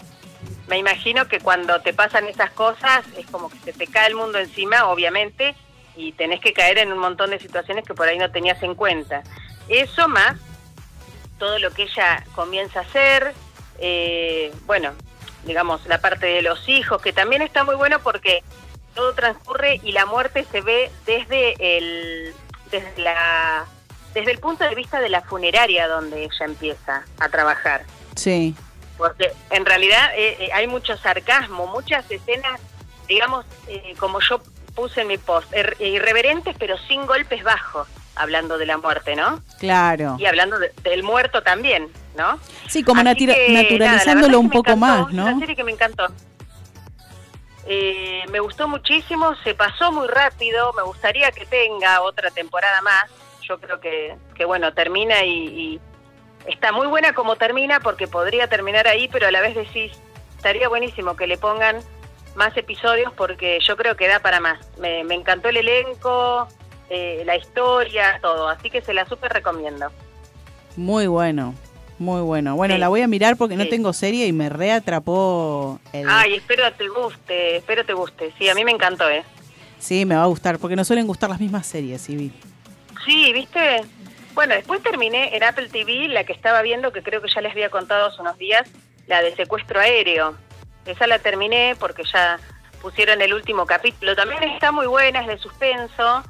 me 0.69 0.77
imagino 0.77 1.27
que 1.27 1.41
cuando 1.41 1.81
te 1.81 1.93
pasan 1.93 2.27
esas 2.27 2.51
cosas 2.51 3.03
es 3.18 3.26
como 3.26 3.49
que 3.49 3.57
se 3.60 3.73
te 3.73 3.85
cae 3.85 4.07
el 4.07 4.15
mundo 4.15 4.38
encima, 4.38 4.85
obviamente, 4.85 5.53
y 5.97 6.14
tenés 6.14 6.39
que 6.39 6.53
caer 6.53 6.77
en 6.77 6.93
un 6.93 6.99
montón 6.99 7.31
de 7.31 7.39
situaciones 7.39 7.84
que 7.84 7.93
por 7.93 8.07
ahí 8.07 8.18
no 8.18 8.31
tenías 8.31 8.64
en 8.64 8.73
cuenta. 8.73 9.22
Eso 9.68 10.07
más 10.07 10.38
todo 11.40 11.57
lo 11.60 11.72
que 11.72 11.84
ella 11.84 12.24
comienza 12.36 12.80
a 12.80 12.84
hacer, 12.84 13.34
eh, 13.80 14.53
bueno, 14.66 14.91
digamos, 15.45 15.86
la 15.88 15.99
parte 15.99 16.28
de 16.28 16.41
los 16.41 16.68
hijos, 16.70 17.02
que 17.02 17.14
también 17.14 17.41
está 17.41 17.64
muy 17.64 17.76
bueno 17.76 17.99
porque 17.99 18.44
todo 18.94 19.14
transcurre 19.14 19.80
y 19.84 19.94
la 19.94 20.06
muerte 20.06 20.45
se 20.52 20.61
ve 20.61 20.91
desde 21.06 21.78
el, 21.78 22.34
desde 22.72 23.02
la, 23.02 23.66
desde 24.14 24.32
el 24.32 24.40
punto 24.40 24.64
de 24.66 24.76
vista 24.76 24.99
de 24.99 25.10
la 25.10 25.22
funeraria 25.22 25.88
donde 25.88 26.24
ella 26.26 26.45
empieza 26.45 27.06
a 27.20 27.30
trabajar. 27.30 27.84
Sí. 28.16 28.56
Porque 28.98 29.32
en 29.49 29.66
realidad 29.66 30.11
eh, 30.16 30.36
eh, 30.40 30.49
hay 30.53 30.68
mucho 30.68 30.98
sarcasmo, 30.98 31.68
muchas 31.68 32.10
escenas, 32.11 32.60
digamos, 33.07 33.45
eh, 33.68 33.95
como 33.98 34.20
yo 34.20 34.41
puse 34.76 35.02
en 35.02 35.07
mi 35.07 35.18
post, 35.18 35.49
ir- 35.53 35.76
irreverentes 35.80 36.56
pero 36.60 36.78
sin 36.78 37.06
golpes 37.06 37.44
bajos, 37.44 37.88
hablando 38.19 38.57
de 38.57 38.65
la 38.65 38.77
muerte, 38.77 39.15
¿no? 39.15 39.41
Claro. 39.59 40.15
Y 40.19 40.25
hablando 40.25 40.59
de- 40.59 40.71
del 40.83 41.03
muerto 41.03 41.41
también, 41.41 41.87
¿no? 42.15 42.39
Sí, 42.67 42.83
como 42.83 43.01
natira- 43.01 43.33
que, 43.33 43.49
naturalizándolo 43.53 44.39
un 44.39 44.49
poco 44.49 44.71
encantó, 44.71 44.77
más, 45.03 45.07
es 45.07 45.13
Una 45.13 45.31
¿no? 45.31 45.39
serie 45.39 45.55
que 45.55 45.63
me 45.63 45.71
encantó. 45.71 46.07
Eh, 47.65 48.23
me 48.31 48.39
gustó 48.39 48.67
muchísimo, 48.67 49.35
se 49.43 49.53
pasó 49.53 49.91
muy 49.91 50.07
rápido, 50.07 50.73
me 50.73 50.81
gustaría 50.83 51.31
que 51.31 51.45
tenga 51.45 52.01
otra 52.01 52.31
temporada 52.31 52.81
más. 52.81 53.05
Yo 53.47 53.59
creo 53.59 53.79
que, 53.79 54.15
que 54.35 54.45
bueno, 54.45 54.73
termina 54.73 55.23
y, 55.23 55.31
y 55.47 55.79
está 56.45 56.71
muy 56.71 56.87
buena 56.87 57.13
como 57.13 57.35
termina 57.35 57.79
porque 57.79 58.07
podría 58.07 58.47
terminar 58.47 58.87
ahí, 58.87 59.07
pero 59.07 59.27
a 59.27 59.31
la 59.31 59.41
vez 59.41 59.55
decís, 59.55 59.91
estaría 60.35 60.67
buenísimo 60.67 61.15
que 61.15 61.27
le 61.27 61.37
pongan 61.37 61.81
más 62.35 62.55
episodios 62.57 63.11
porque 63.13 63.59
yo 63.61 63.75
creo 63.77 63.95
que 63.95 64.07
da 64.07 64.19
para 64.19 64.39
más. 64.39 64.59
Me, 64.79 65.03
me 65.03 65.15
encantó 65.15 65.49
el 65.49 65.57
elenco, 65.57 66.47
eh, 66.90 67.24
la 67.26 67.36
historia, 67.36 68.20
todo, 68.22 68.48
así 68.49 68.70
que 68.70 68.82
se 68.82 68.94
la 68.94 69.06
súper 69.07 69.32
recomiendo. 69.34 69.91
Muy 70.76 71.07
bueno, 71.07 71.53
muy 71.98 72.22
bueno. 72.22 72.56
Bueno, 72.56 72.76
Sí. 72.76 72.80
la 72.80 72.88
voy 72.88 73.02
a 73.02 73.07
mirar 73.07 73.36
porque 73.38 73.56
no 73.56 73.68
tengo 73.68 73.91
serie 73.94 74.28
y 74.28 74.32
me 74.34 74.49
reatrapó 74.49 75.80
el... 75.94 76.07
Ay, 76.10 76.36
espero 76.36 76.72
te 76.74 76.88
guste, 76.88 77.57
espero 77.57 77.86
te 77.86 77.94
guste. 77.94 78.34
Sí, 78.38 78.49
a 78.49 78.56
mí 78.56 78.64
me 78.64 78.72
encantó, 78.72 79.10
¿eh? 79.10 79.24
Sí, 79.80 80.06
me 80.06 80.16
va 80.16 80.24
a 80.24 80.28
gustar 80.28 80.60
porque 80.60 80.76
no 80.76 80.84
suelen 80.84 81.07
gustar 81.07 81.30
las 81.30 81.40
mismas 81.40 81.66
series, 81.68 82.10
Ivy. 82.10 82.32
Sí, 83.06 83.32
¿viste? 83.34 83.82
Bueno, 84.34 84.53
después 84.56 84.82
terminé 84.84 85.36
en 85.36 85.44
Apple 85.44 85.70
TV 85.70 86.07
la 86.07 86.24
que 86.24 86.34
estaba 86.34 86.61
viendo, 86.61 86.91
que 86.91 87.02
creo 87.03 87.22
que 87.22 87.30
ya 87.34 87.41
les 87.41 87.52
había 87.52 87.70
contado 87.70 88.07
hace 88.07 88.22
unos 88.22 88.38
días, 88.38 88.70
la 89.07 89.22
de 89.22 89.36
secuestro 89.36 89.80
aéreo. 89.80 90.36
Esa 90.86 91.07
la 91.07 91.20
terminé 91.20 91.76
porque 91.80 92.03
ya 92.11 92.40
pusieron 92.82 93.22
el 93.22 93.34
último 93.34 93.66
capítulo. 93.66 94.16
También 94.16 94.44
está 94.44 94.72
muy 94.72 94.88
buena, 94.88 95.22
es 95.22 95.28
de 95.28 95.38
suspenso. 95.38 96.24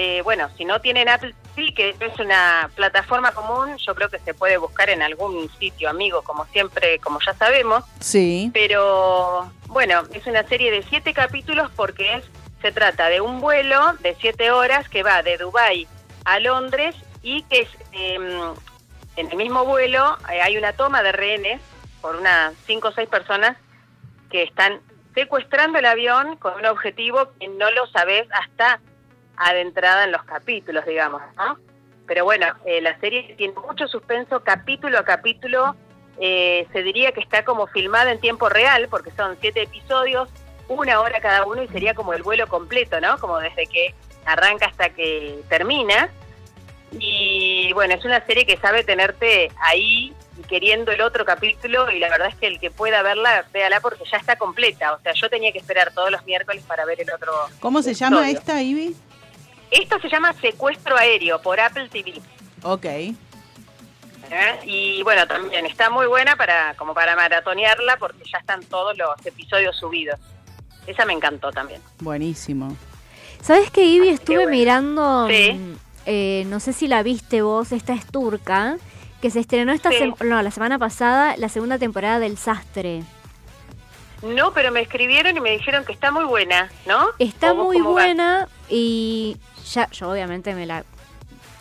Eh, 0.00 0.22
bueno, 0.22 0.48
si 0.56 0.64
no 0.64 0.80
tienen 0.80 1.08
Apple 1.08 1.34
TV, 1.56 1.74
que 1.74 1.96
es 1.98 2.18
una 2.20 2.70
plataforma 2.76 3.32
común, 3.32 3.76
yo 3.78 3.96
creo 3.96 4.08
que 4.08 4.20
se 4.20 4.32
puede 4.32 4.56
buscar 4.56 4.88
en 4.90 5.02
algún 5.02 5.50
sitio 5.58 5.90
amigo, 5.90 6.22
como 6.22 6.44
siempre, 6.46 7.00
como 7.00 7.18
ya 7.18 7.34
sabemos. 7.34 7.82
Sí. 7.98 8.48
Pero 8.54 9.50
bueno, 9.66 10.04
es 10.14 10.24
una 10.28 10.44
serie 10.44 10.70
de 10.70 10.84
siete 10.84 11.12
capítulos 11.12 11.68
porque 11.74 12.14
es, 12.14 12.24
se 12.62 12.70
trata 12.70 13.08
de 13.08 13.20
un 13.20 13.40
vuelo 13.40 13.94
de 13.94 14.14
siete 14.20 14.52
horas 14.52 14.88
que 14.88 15.02
va 15.02 15.24
de 15.24 15.36
Dubái 15.36 15.88
a 16.24 16.38
Londres 16.38 16.94
y 17.20 17.42
que 17.42 17.62
es, 17.62 17.68
em, 17.90 18.54
en 19.16 19.30
el 19.32 19.36
mismo 19.36 19.64
vuelo 19.64 20.16
eh, 20.32 20.40
hay 20.40 20.56
una 20.56 20.74
toma 20.74 21.02
de 21.02 21.10
rehenes 21.10 21.60
por 22.00 22.14
unas 22.14 22.54
cinco 22.68 22.90
o 22.90 22.92
seis 22.92 23.08
personas 23.08 23.56
que 24.30 24.44
están 24.44 24.80
secuestrando 25.16 25.80
el 25.80 25.86
avión 25.86 26.36
con 26.36 26.54
un 26.54 26.66
objetivo 26.66 27.32
que 27.40 27.48
no 27.48 27.68
lo 27.72 27.88
sabes 27.88 28.28
hasta 28.30 28.78
adentrada 29.38 30.04
en 30.04 30.12
los 30.12 30.22
capítulos, 30.24 30.84
digamos, 30.86 31.22
¿no? 31.36 31.58
Pero 32.06 32.24
bueno, 32.24 32.46
eh, 32.64 32.80
la 32.80 32.98
serie 33.00 33.34
tiene 33.36 33.54
mucho 33.66 33.86
suspenso 33.86 34.40
capítulo 34.42 34.98
a 34.98 35.04
capítulo. 35.04 35.76
eh, 36.20 36.66
se 36.72 36.82
diría 36.82 37.12
que 37.12 37.20
está 37.20 37.44
como 37.44 37.68
filmada 37.68 38.10
en 38.10 38.18
tiempo 38.18 38.48
real, 38.48 38.88
porque 38.90 39.12
son 39.12 39.36
siete 39.40 39.62
episodios, 39.62 40.28
una 40.68 41.00
hora 41.00 41.20
cada 41.20 41.46
uno 41.46 41.62
y 41.62 41.68
sería 41.68 41.94
como 41.94 42.12
el 42.12 42.22
vuelo 42.24 42.48
completo, 42.48 43.00
¿no? 43.00 43.18
Como 43.18 43.38
desde 43.38 43.66
que 43.68 43.94
arranca 44.26 44.66
hasta 44.66 44.90
que 44.90 45.38
termina. 45.48 46.10
Y 46.92 47.72
bueno, 47.74 47.94
es 47.94 48.04
una 48.04 48.24
serie 48.26 48.46
que 48.46 48.56
sabe 48.56 48.82
tenerte 48.82 49.50
ahí 49.60 50.12
y 50.38 50.42
queriendo 50.42 50.90
el 50.90 51.00
otro 51.02 51.24
capítulo 51.24 51.90
y 51.90 51.98
la 51.98 52.08
verdad 52.08 52.28
es 52.28 52.34
que 52.36 52.46
el 52.46 52.58
que 52.58 52.70
pueda 52.70 53.02
verla, 53.02 53.44
véala 53.52 53.80
porque 53.80 54.04
ya 54.10 54.16
está 54.16 54.36
completa. 54.36 54.94
O 54.94 55.00
sea, 55.00 55.12
yo 55.12 55.28
tenía 55.28 55.52
que 55.52 55.58
esperar 55.58 55.92
todos 55.92 56.10
los 56.10 56.24
miércoles 56.24 56.64
para 56.66 56.84
ver 56.84 57.00
el 57.00 57.12
otro. 57.12 57.32
¿Cómo 57.60 57.82
se 57.82 57.94
llama 57.94 58.28
esta, 58.30 58.62
Ivy? 58.62 58.96
Esto 59.70 59.98
se 60.00 60.08
llama 60.08 60.32
Secuestro 60.34 60.96
Aéreo 60.96 61.40
por 61.42 61.60
Apple 61.60 61.88
TV. 61.88 62.20
Ok. 62.62 62.84
¿eh? 62.84 63.14
Y 64.64 65.02
bueno, 65.02 65.26
también 65.26 65.66
está 65.66 65.90
muy 65.90 66.06
buena 66.06 66.36
para 66.36 66.74
como 66.74 66.94
para 66.94 67.16
maratonearla 67.16 67.96
porque 67.98 68.24
ya 68.30 68.38
están 68.38 68.62
todos 68.64 68.96
los 68.96 69.08
episodios 69.26 69.76
subidos. 69.76 70.18
Esa 70.86 71.04
me 71.04 71.12
encantó 71.12 71.50
también. 71.52 71.80
Buenísimo. 72.00 72.76
¿Sabes 73.42 73.70
que 73.70 73.84
Ivy? 73.84 74.08
Estuve 74.08 74.36
bueno. 74.38 74.50
mirando, 74.50 75.28
Sí. 75.28 75.52
mm, 75.52 75.76
eh, 76.06 76.44
no 76.46 76.60
sé 76.60 76.72
si 76.72 76.88
la 76.88 77.02
viste 77.02 77.42
vos, 77.42 77.72
esta 77.72 77.92
es 77.92 78.06
turca, 78.06 78.78
que 79.20 79.30
se 79.30 79.40
estrenó 79.40 79.72
esta 79.72 79.90
Sí. 79.90 80.12
no, 80.24 80.42
la 80.42 80.50
semana 80.50 80.78
pasada, 80.78 81.36
la 81.36 81.48
segunda 81.48 81.78
temporada 81.78 82.18
del 82.18 82.36
Sastre. 82.38 83.02
No, 84.22 84.52
pero 84.52 84.72
me 84.72 84.80
escribieron 84.80 85.36
y 85.36 85.40
me 85.40 85.50
dijeron 85.52 85.84
que 85.84 85.92
está 85.92 86.10
muy 86.10 86.24
buena, 86.24 86.68
¿no? 86.86 87.08
Está 87.20 87.52
¿O 87.52 87.56
vos 87.56 87.66
muy 87.66 87.80
buena 87.80 88.48
y 88.68 89.36
ya, 89.72 89.88
yo 89.90 90.10
obviamente 90.10 90.54
me 90.54 90.66
la 90.66 90.84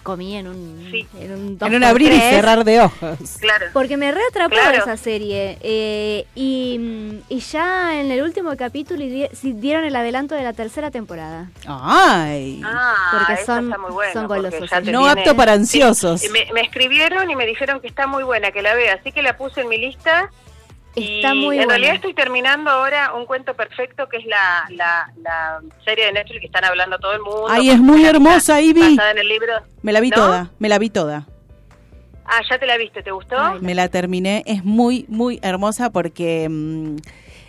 comí 0.03 0.37
en 0.37 0.47
un, 0.47 0.89
en 1.19 1.31
un 1.33 1.57
En 1.59 1.75
un 1.75 1.83
abrir 1.83 2.13
y 2.13 2.19
cerrar 2.19 2.63
de 2.63 2.79
ojos. 2.79 3.17
Claro. 3.41 3.65
Porque 3.73 3.97
me 3.97 4.09
reatrapó 4.09 4.55
Claro. 4.55 4.77
esa 4.81 4.95
serie. 4.95 5.57
eh, 5.61 6.25
y, 6.33 7.19
y 7.27 7.39
ya 7.41 7.99
en 7.99 8.09
el 8.09 8.21
último 8.23 8.55
capítulo 8.55 9.03
sí 9.33 9.51
dieron 9.51 9.83
el 9.83 9.93
adelanto 9.97 10.33
de 10.33 10.43
la 10.43 10.53
tercera 10.53 10.91
temporada. 10.91 11.49
Ay. 11.67 12.61
Ah, 12.63 12.95
Porque 13.27 13.43
son- 13.45 13.65
está 13.65 13.77
muy 13.79 13.91
buena, 13.91 14.13
son 14.13 14.27
golosos, 14.27 14.69
sí. 14.69 14.91
No 14.91 15.03
viene- 15.03 15.21
apto 15.21 15.35
para 15.35 15.51
ansiosos. 15.51 16.21
Sí, 16.21 16.29
me, 16.29 16.47
me 16.53 16.61
escribieron 16.61 17.29
y 17.29 17.35
me 17.35 17.45
dijeron 17.45 17.81
que 17.81 17.87
está 17.87 18.07
muy 18.07 18.23
buena, 18.23 18.51
que 18.51 18.61
la 18.61 18.75
vea, 18.75 18.93
así 18.93 19.11
que 19.11 19.21
la 19.21 19.35
puse 19.35 19.59
en 19.61 19.67
mi 19.67 19.77
lista. 19.77 20.31
Está 20.97 21.33
muy 21.33 21.57
en 21.57 21.63
buena. 21.65 21.73
realidad 21.73 21.95
estoy 21.95 22.13
terminando 22.13 22.69
ahora 22.71 23.13
un 23.13 23.25
cuento 23.25 23.53
perfecto 23.55 24.07
que 24.09 24.17
es 24.17 24.25
la, 24.25 24.65
la, 24.71 25.11
la 25.21 25.59
serie 25.85 26.05
de 26.07 26.13
Netflix 26.13 26.39
que 26.41 26.45
están 26.47 26.65
hablando 26.65 26.97
todo 26.99 27.13
el 27.13 27.21
mundo. 27.21 27.45
Ay, 27.49 27.69
es 27.69 27.79
muy 27.79 28.05
hermosa, 28.05 28.61
Ivy. 28.61 28.95
Basada 28.95 29.11
en 29.11 29.17
el 29.19 29.27
libro. 29.27 29.53
Me 29.81 29.91
la 29.93 29.99
vi 29.99 30.09
¿No? 30.09 30.15
toda, 30.15 30.51
me 30.59 30.69
la 30.69 30.79
vi 30.79 30.89
toda. 30.89 31.27
Ah, 32.25 32.41
ya 32.49 32.57
te 32.59 32.65
la 32.65 32.77
viste, 32.77 33.01
¿te 33.03 33.11
gustó? 33.11 33.37
Me 33.61 33.73
la 33.73 33.87
terminé. 33.87 34.43
Es 34.45 34.65
muy, 34.65 35.05
muy 35.07 35.39
hermosa 35.41 35.91
porque 35.91 36.47
mm, 36.49 36.97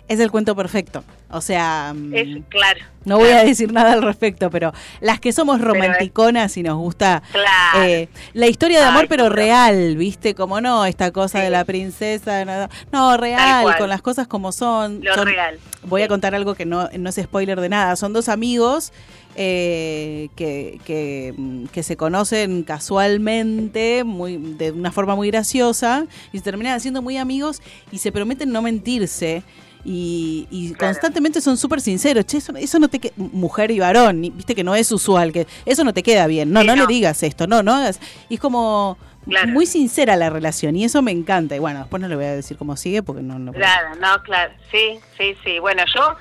es 0.09 0.19
el 0.19 0.29
cuento 0.31 0.55
perfecto. 0.55 1.03
O 1.31 1.39
sea, 1.39 1.93
mm, 1.95 2.13
Es 2.15 2.27
claro. 2.49 2.79
no 3.05 3.17
voy 3.19 3.29
a 3.29 3.43
decir 3.43 3.71
nada 3.71 3.93
al 3.93 4.01
respecto, 4.01 4.49
pero 4.49 4.73
las 4.99 5.19
que 5.19 5.31
somos 5.31 5.61
romanticonas 5.61 6.57
y 6.57 6.63
nos 6.63 6.77
gusta 6.77 7.21
Claro. 7.31 7.83
eh, 7.87 8.09
la 8.33 8.47
historia 8.47 8.79
de 8.79 8.85
amor, 8.85 9.03
Ay, 9.03 9.07
pero 9.07 9.29
real, 9.29 9.95
¿viste? 9.95 10.33
Como 10.35 10.59
no, 10.59 10.85
esta 10.85 11.11
cosa 11.11 11.39
de 11.39 11.49
la 11.51 11.63
princesa. 11.63 12.43
No, 12.43 12.67
no, 12.91 13.15
real, 13.17 13.77
con 13.77 13.87
las 13.87 14.01
cosas 14.01 14.27
como 14.27 14.51
son. 14.51 14.99
Lo 15.03 15.13
Son- 15.15 15.27
real. 15.27 15.59
Voy 15.83 16.01
a 16.01 16.07
contar 16.09 16.35
algo 16.35 16.55
que 16.55 16.65
no, 16.65 16.89
no 16.97 17.09
es 17.09 17.15
spoiler 17.15 17.61
de 17.61 17.69
nada. 17.69 17.95
Son 17.95 18.11
dos 18.11 18.27
amigos 18.27 18.91
eh, 19.35 20.27
que, 20.35 20.79
que, 20.83 21.33
mm, 21.37 21.65
que 21.67 21.83
se 21.83 21.95
conocen 21.95 22.63
casualmente, 22.63 24.03
muy, 24.03 24.37
de 24.37 24.71
una 24.71 24.91
forma 24.91 25.15
muy 25.15 25.29
graciosa, 25.31 26.05
y 26.33 26.39
se 26.39 26.43
terminan 26.43 26.73
haciendo 26.75 27.01
muy 27.01 27.17
amigos 27.17 27.61
y 27.91 27.99
se 27.99 28.11
prometen 28.11 28.51
no 28.51 28.61
mentirse. 28.61 29.43
Y, 29.85 30.47
y 30.51 30.73
constantemente 30.73 31.39
son 31.41 31.57
súper 31.57 31.79
sinceros. 31.81 32.25
Che, 32.25 32.37
eso, 32.37 32.53
eso 32.57 32.79
no 32.79 32.89
te 32.89 32.99
que- 32.99 33.13
mujer 33.15 33.71
y 33.71 33.79
varón, 33.79 34.21
viste 34.21 34.53
que 34.55 34.63
no 34.63 34.75
es 34.75 34.91
usual, 34.91 35.31
que 35.31 35.47
eso 35.65 35.83
no 35.83 35.93
te 35.93 36.03
queda 36.03 36.27
bien. 36.27 36.51
No, 36.51 36.61
Sí, 36.61 36.67
no, 36.67 36.75
le 36.75 36.85
digas 36.87 37.23
esto, 37.23 37.47
no, 37.47 37.63
no 37.63 37.73
hagas. 37.73 37.99
Y 38.27 38.35
es 38.35 38.39
como 38.39 38.97
Claro. 39.25 39.47
muy 39.49 39.65
sincera 39.65 40.15
la 40.15 40.29
relación 40.29 40.75
y 40.75 40.83
eso 40.85 41.01
me 41.01 41.11
encanta. 41.11 41.55
Y 41.55 41.59
bueno, 41.59 41.79
después 41.79 42.01
no 42.01 42.07
le 42.07 42.15
voy 42.15 42.25
a 42.25 42.35
decir 42.35 42.57
cómo 42.57 42.75
sigue 42.77 43.03
porque 43.03 43.21
no, 43.21 43.37
no 43.39 43.53
Claro, 43.53 43.95
no, 43.95 44.21
claro. 44.23 44.53
Sí, 44.71 44.99
sí, 45.17 45.35
sí. 45.43 45.59
Bueno, 45.59 45.83
yo 45.95 46.15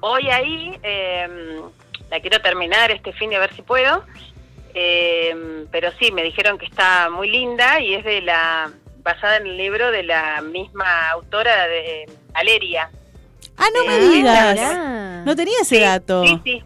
voy 0.00 0.28
ahí, 0.30 0.76
eh, 0.82 1.60
la 2.10 2.20
quiero 2.20 2.40
terminar 2.40 2.90
este 2.90 3.12
fin 3.12 3.30
de 3.30 3.36
a 3.36 3.40
ver 3.40 3.54
si 3.54 3.62
puedo. 3.62 4.04
eh, 4.74 5.64
pero 5.70 5.90
sí, 6.00 6.10
me 6.10 6.22
dijeron 6.24 6.58
que 6.58 6.66
está 6.66 7.08
muy 7.10 7.30
linda 7.30 7.80
y 7.80 7.94
es 7.94 8.04
de 8.04 8.20
la 8.22 8.72
basada 9.02 9.36
en 9.36 9.46
el 9.46 9.56
libro 9.56 9.90
de 9.90 10.02
la 10.02 10.40
misma 10.42 11.10
autora 11.10 11.66
de 11.68 12.06
Valeria. 12.32 12.90
Ah, 13.56 13.66
no 13.74 13.84
me 13.86 13.98
digas. 13.98 15.24
No 15.24 15.36
tenía 15.36 15.54
ese 15.62 15.80
dato. 15.80 16.24
Sí, 16.26 16.40
sí. 16.44 16.62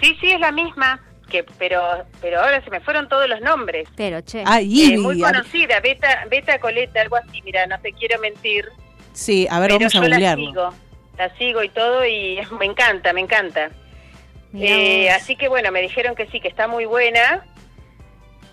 Sí, 0.00 0.16
sí, 0.20 0.30
es 0.32 0.40
la 0.40 0.50
misma. 0.52 1.00
Que, 1.30 1.44
pero, 1.58 1.80
pero 2.20 2.40
ahora 2.40 2.62
se 2.64 2.70
me 2.70 2.80
fueron 2.80 3.08
todos 3.08 3.28
los 3.28 3.40
nombres. 3.40 3.88
Pero, 3.96 4.20
che. 4.22 4.42
Ah, 4.44 4.60
Eh, 4.60 4.98
muy 4.98 5.20
conocida, 5.20 5.78
Beta, 5.80 6.24
Beta 6.28 6.58
Coleta, 6.58 7.00
algo 7.00 7.16
así. 7.16 7.40
Mira, 7.42 7.66
no 7.66 7.78
te 7.80 7.92
quiero 7.92 8.18
mentir. 8.20 8.66
Sí, 9.12 9.46
a 9.50 9.60
ver, 9.60 9.68
pero 9.68 9.78
vamos 9.78 9.94
a 9.94 9.98
la 10.00 10.06
googlearlo. 10.08 10.46
sigo, 10.46 10.74
la 11.18 11.36
sigo 11.36 11.62
y 11.62 11.68
todo 11.68 12.04
y 12.06 12.38
me 12.58 12.66
encanta, 12.66 13.12
me 13.12 13.20
encanta. 13.20 13.70
Eh, 14.52 15.08
así 15.10 15.36
que 15.36 15.48
bueno, 15.48 15.70
me 15.70 15.80
dijeron 15.80 16.16
que 16.16 16.26
sí, 16.26 16.40
que 16.40 16.48
está 16.48 16.66
muy 16.66 16.84
buena, 16.84 17.44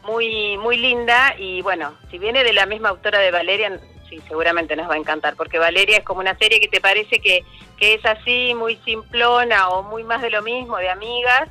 muy 0.05 0.57
muy 0.57 0.77
linda 0.77 1.33
y 1.39 1.61
bueno, 1.63 1.93
si 2.11 2.19
viene 2.19 2.43
de 2.43 2.53
la 2.53 2.65
misma 2.67 2.89
autora 2.89 3.17
de 3.19 3.31
Valeria, 3.31 3.79
sí, 4.09 4.19
seguramente 4.27 4.75
nos 4.75 4.89
va 4.89 4.95
a 4.95 4.97
encantar, 4.97 5.35
porque 5.35 5.59
Valeria 5.59 5.97
es 5.97 6.03
como 6.03 6.19
una 6.21 6.37
serie 6.37 6.59
que 6.59 6.67
te 6.67 6.79
parece 6.81 7.19
que, 7.19 7.43
que 7.77 7.93
es 7.95 8.05
así, 8.05 8.53
muy 8.55 8.77
simplona 8.85 9.69
o 9.69 9.83
muy 9.83 10.03
más 10.03 10.21
de 10.21 10.29
lo 10.29 10.41
mismo, 10.41 10.77
de 10.77 10.89
amigas, 10.89 11.49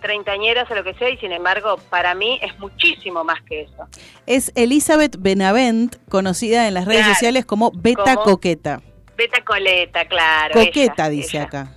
treintañeras 0.00 0.68
o 0.70 0.74
lo 0.74 0.82
que 0.82 0.94
sea, 0.94 1.10
y 1.10 1.16
sin 1.18 1.30
embargo, 1.32 1.76
para 1.88 2.14
mí 2.14 2.38
es 2.42 2.58
muchísimo 2.58 3.22
más 3.24 3.40
que 3.42 3.62
eso. 3.62 3.86
Es 4.26 4.50
Elizabeth 4.56 5.16
Benavent, 5.18 5.96
conocida 6.08 6.66
en 6.66 6.74
las 6.74 6.84
redes 6.86 7.00
Claro. 7.02 7.14
sociales 7.14 7.44
como 7.46 7.70
Beta 7.74 8.16
Como 8.16 8.22
Coqueta. 8.24 8.80
Beta 9.16 9.44
Coleta, 9.44 10.04
claro. 10.06 10.54
Coqueta, 10.54 11.04
ella, 11.06 11.08
dice 11.10 11.36
ella. 11.36 11.46
acá. 11.46 11.72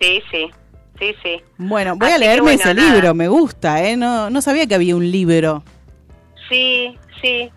Sí, 0.00 0.22
sí, 0.30 0.48
sí, 1.00 1.14
sí. 1.22 1.42
Bueno, 1.56 1.96
voy 1.96 2.10
a 2.10 2.14
Así 2.14 2.20
leerme 2.20 2.42
bueno, 2.52 2.60
ese 2.62 2.74
nada. 2.74 2.92
libro, 2.92 3.14
me 3.14 3.26
gusta, 3.26 3.82
¿eh? 3.82 3.96
No, 3.96 4.30
no 4.30 4.40
sabía 4.40 4.66
que 4.68 4.76
había 4.76 4.94
un 4.94 5.10
libro. 5.10 5.64
Sí, 6.48 6.96
sí. 7.20 7.50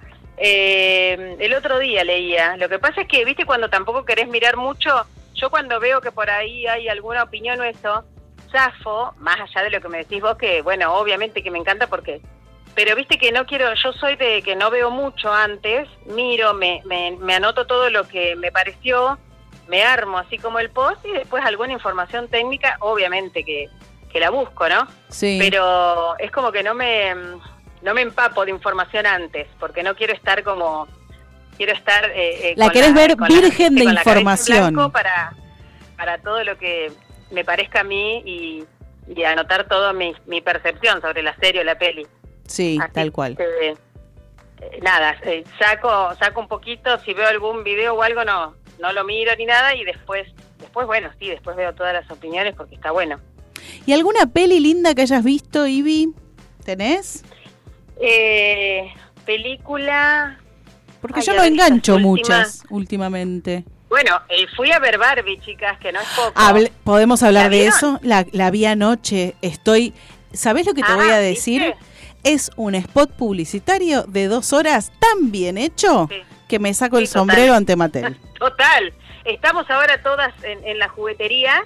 Eh, 0.44 1.36
el 1.40 1.54
otro 1.54 1.78
día 1.78 2.04
leía. 2.04 2.58
Lo 2.58 2.68
que 2.68 2.80
pasa 2.80 3.02
es 3.02 3.08
que, 3.08 3.24
viste, 3.26 3.46
cuando 3.46 3.70
tampoco 3.70 4.06
querés 4.06 4.28
mirar 4.28 4.58
mucho, 4.58 5.06
yo 5.36 5.52
cuando 5.52 5.80
veo 5.80 6.02
que 6.02 6.12
por 6.12 6.32
ahí 6.32 6.66
hay 6.66 6.88
alguna 6.88 7.22
opinión 7.22 7.60
o 7.60 7.64
eso, 7.64 8.04
zafo, 8.52 9.14
más 9.20 9.40
allá 9.40 9.64
de 9.64 9.70
lo 9.70 9.82
que 9.82 9.88
me 9.88 10.00
decís 10.00 10.20
vos, 10.20 10.38
que 10.38 10.64
bueno, 10.64 10.96
obviamente 10.96 11.44
que 11.44 11.52
me 11.52 11.60
encanta 11.60 11.86
porque... 11.88 12.22
Pero 12.74 12.96
viste 12.96 13.18
que 13.18 13.32
no 13.32 13.46
quiero, 13.46 13.72
yo 13.76 13.94
soy 13.94 14.16
de 14.16 14.42
que 14.42 14.56
no 14.56 14.72
veo 14.72 14.90
mucho 14.90 15.32
antes, 15.32 15.90
miro, 16.06 16.54
me, 16.54 16.82
me, 16.86 17.18
me 17.20 17.36
anoto 17.36 17.68
todo 17.68 17.90
lo 17.90 18.08
que 18.08 18.36
me 18.38 18.50
pareció, 18.52 19.20
me 19.68 19.84
armo 19.84 20.18
así 20.18 20.38
como 20.38 20.58
el 20.58 20.70
post 20.70 21.06
y 21.06 21.12
después 21.12 21.44
alguna 21.46 21.74
información 21.74 22.30
técnica, 22.30 22.78
obviamente 22.80 23.44
que, 23.44 23.70
que 24.12 24.20
la 24.22 24.30
busco, 24.30 24.70
¿no? 24.70 24.88
Sí. 25.10 25.38
Pero 25.38 26.18
es 26.18 26.32
como 26.32 26.54
que 26.54 26.64
no 26.64 26.74
me 26.74 27.14
no 27.82 27.94
me 27.94 28.02
empapo 28.02 28.46
de 28.46 28.52
información 28.52 29.06
antes, 29.06 29.48
porque 29.60 29.84
no 29.84 29.96
quiero 29.96 30.14
estar 30.14 30.44
como 30.44 30.88
quiero 31.58 31.74
estar 31.74 32.06
eh, 32.12 32.50
eh, 32.52 32.54
La 32.58 32.70
querés 32.70 32.94
ver 32.94 33.16
la- 33.20 33.28
virgen 33.28 33.76
de 33.76 33.84
información. 33.86 34.92
para 34.92 35.34
para 35.98 36.18
todo 36.20 36.44
lo 36.44 36.58
que 36.58 36.92
me 37.32 37.44
parezca 37.46 37.82
a 37.82 37.84
mí 37.84 38.24
y, 38.26 38.64
y 39.08 39.24
anotar 39.24 39.68
todo 39.68 39.94
mi, 39.94 40.14
mi 40.26 40.42
percepción 40.42 41.00
sobre 41.02 41.22
la 41.22 41.36
serie 41.36 41.62
o 41.62 41.64
la 41.64 41.78
peli. 41.78 42.08
Sí, 42.48 42.80
Así 42.82 42.92
tal 42.94 43.12
cual. 43.12 43.38
que, 43.38 43.44
eh, 43.70 44.80
nada, 44.82 45.16
eh, 45.24 45.44
saco 45.60 46.14
saco 46.20 46.40
un 46.42 46.48
poquito, 46.48 47.00
si 47.00 47.14
veo 47.14 47.28
algún 47.28 47.64
video 47.64 47.94
o 47.96 48.02
algo 48.04 48.24
no 48.26 48.56
no 48.80 48.92
lo 48.94 49.04
miro 49.04 49.36
ni 49.36 49.46
nada 49.46 49.76
y 49.76 49.84
después 49.84 50.28
después 50.60 50.88
bueno, 50.88 51.10
sí, 51.20 51.30
después 51.30 51.56
veo 51.56 51.74
todas 51.74 51.94
las 51.94 52.10
opiniones 52.10 52.56
porque 52.56 52.76
está 52.76 52.92
bueno. 52.92 53.20
¿Y 53.86 53.94
alguna 53.94 54.26
peli 54.26 54.60
linda 54.60 54.96
que 54.96 55.02
hayas 55.04 55.24
visto, 55.24 55.68
Ivy? 55.68 56.14
¿Tenés? 56.66 57.24
Eh, 58.00 58.94
película 59.26 60.38
Porque 61.02 61.20
Ay, 61.20 61.26
yo 61.26 61.34
no 61.34 61.44
engancho 61.44 61.96
últimas- 61.96 62.08
muchas 62.08 62.64
últimamente. 62.70 63.64
Bueno, 63.90 64.22
eh, 64.30 64.46
fui 64.56 64.72
a 64.72 64.80
ver 64.80 64.98
Barbie, 64.98 65.40
chicas, 65.42 65.78
que 65.80 65.92
no 65.92 66.00
es 66.00 66.08
poco. 66.16 66.34
¿Podemos 66.84 67.22
hablar 67.24 67.46
¿La 67.46 67.50
de 67.50 67.58
vieron? 67.58 67.76
eso? 67.78 68.00
La, 68.04 68.26
la 68.32 68.50
vi 68.52 68.66
anoche. 68.66 69.36
Estoy. 69.42 69.94
¿Sabés 70.32 70.66
lo 70.66 70.74
que 70.74 70.82
te 70.82 70.92
Ah, 70.92 70.96
voy 70.96 71.10
a 71.10 71.20
¿viste? 71.20 71.24
decir? 71.26 71.74
Es 72.24 72.52
un 72.56 72.76
spot 72.76 73.12
publicitario 73.18 74.04
de 74.04 74.28
dos 74.28 74.54
horas 74.54 74.92
tan 75.00 75.32
bien 75.32 75.58
hecho 75.58 76.08
Sí. 76.10 76.22
que 76.48 76.60
me 76.60 76.74
saco 76.74 76.98
Sí, 76.98 77.04
el 77.04 77.10
total. 77.10 77.20
sombrero 77.20 77.54
ante 77.56 77.76
Mattel. 77.76 78.16
Total. 78.40 78.94
Estamos 79.26 79.70
ahora 79.70 80.02
todas 80.02 80.32
en, 80.44 80.64
en 80.66 80.80
la 80.80 80.88
juguetería 80.88 81.64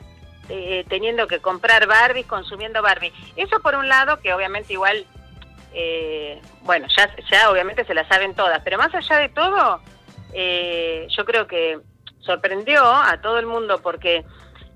eh, 0.49 0.83
teniendo 0.89 1.27
que 1.27 1.39
comprar 1.39 1.85
Barbies, 1.87 2.25
consumiendo 2.25 2.81
Barbie. 2.81 3.11
Eso 3.35 3.59
por 3.61 3.75
un 3.75 3.87
lado, 3.87 4.19
que 4.21 4.33
obviamente 4.33 4.73
igual, 4.73 5.05
eh, 5.77 6.41
bueno, 6.61 6.87
ya, 6.95 7.13
ya 7.29 7.51
obviamente 7.51 7.83
se 7.85 7.93
la 7.93 8.07
saben 8.07 8.33
todas, 8.33 8.61
pero 8.63 8.77
más 8.77 8.93
allá 8.95 9.17
de 9.17 9.29
todo, 9.29 9.81
eh, 10.33 11.05
yo 11.09 11.25
creo 11.25 11.45
que 11.47 11.79
sorprendió 12.21 12.83
a 12.85 13.19
todo 13.21 13.37
el 13.37 13.45
mundo 13.45 13.79
porque 13.81 14.23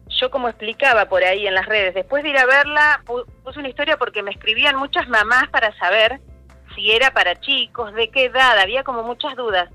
yo 0.09 0.30
como 0.30 0.49
explicaba 0.49 1.05
por 1.05 1.23
ahí 1.23 1.47
en 1.47 1.55
las 1.55 1.65
redes, 1.65 1.93
después 1.95 2.23
de 2.23 2.30
ir 2.30 2.38
a 2.38 2.45
verla, 2.45 3.01
pu- 3.05 3.26
puse 3.43 3.59
una 3.59 3.69
historia 3.69 3.97
porque 3.97 4.21
me 4.23 4.31
escribían 4.31 4.76
muchas 4.76 5.07
mamás 5.07 5.47
para 5.49 5.76
saber 5.77 6.19
si 6.76 6.91
era 6.91 7.11
para 7.11 7.39
chicos, 7.39 7.93
de 7.93 8.09
qué 8.09 8.26
edad, 8.26 8.59
había 8.59 8.84
como 8.84 9.03
muchas 9.03 9.35
dudas. 9.35 9.69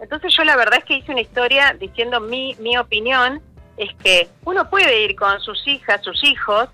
Entonces 0.00 0.32
yo 0.36 0.44
la 0.44 0.56
verdad 0.56 0.78
es 0.78 0.84
que 0.84 0.94
hice 0.94 1.10
una 1.12 1.20
historia 1.22 1.74
diciendo 1.78 2.20
mi, 2.20 2.54
mi 2.60 2.78
opinión, 2.78 3.42
es 3.76 3.94
que 3.96 4.28
uno 4.44 4.70
puede 4.70 5.02
ir 5.02 5.16
con 5.16 5.40
sus 5.40 5.66
hijas, 5.66 6.02
sus 6.02 6.22
hijos, 6.24 6.68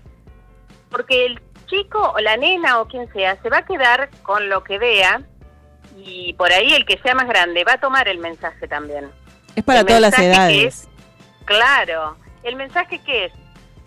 porque 0.89 1.25
el 1.25 1.41
chico 1.65 2.13
o 2.15 2.19
la 2.19 2.37
nena 2.37 2.79
o 2.79 2.87
quien 2.87 3.11
sea 3.13 3.41
se 3.41 3.49
va 3.49 3.57
a 3.59 3.65
quedar 3.65 4.09
con 4.23 4.49
lo 4.49 4.63
que 4.63 4.77
vea 4.79 5.21
y 5.97 6.33
por 6.33 6.51
ahí 6.51 6.73
el 6.73 6.85
que 6.85 6.97
sea 6.99 7.15
más 7.15 7.27
grande 7.27 7.63
va 7.63 7.73
a 7.73 7.79
tomar 7.79 8.07
el 8.07 8.19
mensaje 8.19 8.67
también. 8.67 9.09
Es 9.55 9.63
para 9.63 9.79
El 9.81 9.85
todas 9.85 10.01
las 10.01 10.19
edades. 10.19 10.63
es- 10.83 10.89
claro, 11.45 12.17
el 12.43 12.55
mensaje 12.55 12.99
que 12.99 13.25
es 13.25 13.33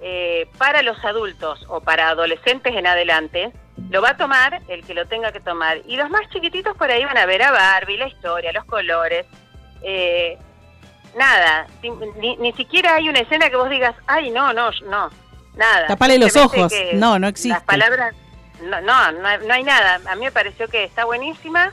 eh, 0.00 0.48
para 0.58 0.82
los 0.82 1.04
adultos 1.04 1.64
o 1.68 1.80
para 1.80 2.10
adolescentes 2.10 2.72
en 2.74 2.86
adelante, 2.86 3.52
lo 3.90 4.00
va 4.00 4.10
a 4.10 4.16
tomar 4.16 4.60
el 4.68 4.84
que 4.84 4.94
lo 4.94 5.06
tenga 5.08 5.32
que 5.32 5.40
tomar. 5.40 5.78
Y 5.86 5.96
los 5.96 6.08
más 6.08 6.22
chiquititos 6.30 6.76
por 6.76 6.88
ahí 6.88 7.04
van 7.04 7.18
a 7.18 7.26
ver 7.26 7.42
a 7.42 7.50
Barbie, 7.50 7.96
la 7.96 8.06
historia, 8.06 8.52
los 8.52 8.64
colores. 8.64 9.26
eh, 9.82 10.38
nada, 11.16 11.66
ni, 12.20 12.36
ni 12.36 12.52
siquiera 12.52 12.94
hay 12.94 13.08
una 13.08 13.20
escena 13.20 13.48
que 13.50 13.56
vos 13.56 13.68
digas, 13.70 13.94
ay, 14.06 14.30
no, 14.30 14.52
no, 14.52 14.70
no, 14.88 15.10
nada. 15.56 15.86
Tapale 15.86 16.18
los 16.18 16.36
ojos. 16.36 16.72
No, 16.94 17.18
no 17.18 17.28
existe. 17.28 17.50
Las 17.50 17.62
palabras, 17.64 18.14
no, 18.62 18.80
no, 18.80 19.12
no 19.12 19.54
hay, 19.54 19.62
nada. 19.64 20.00
A 20.10 20.14
mí 20.16 20.24
me 20.24 20.32
pareció 20.32 20.68
que 20.68 20.84
está 20.84 21.04
buenísima 21.04 21.72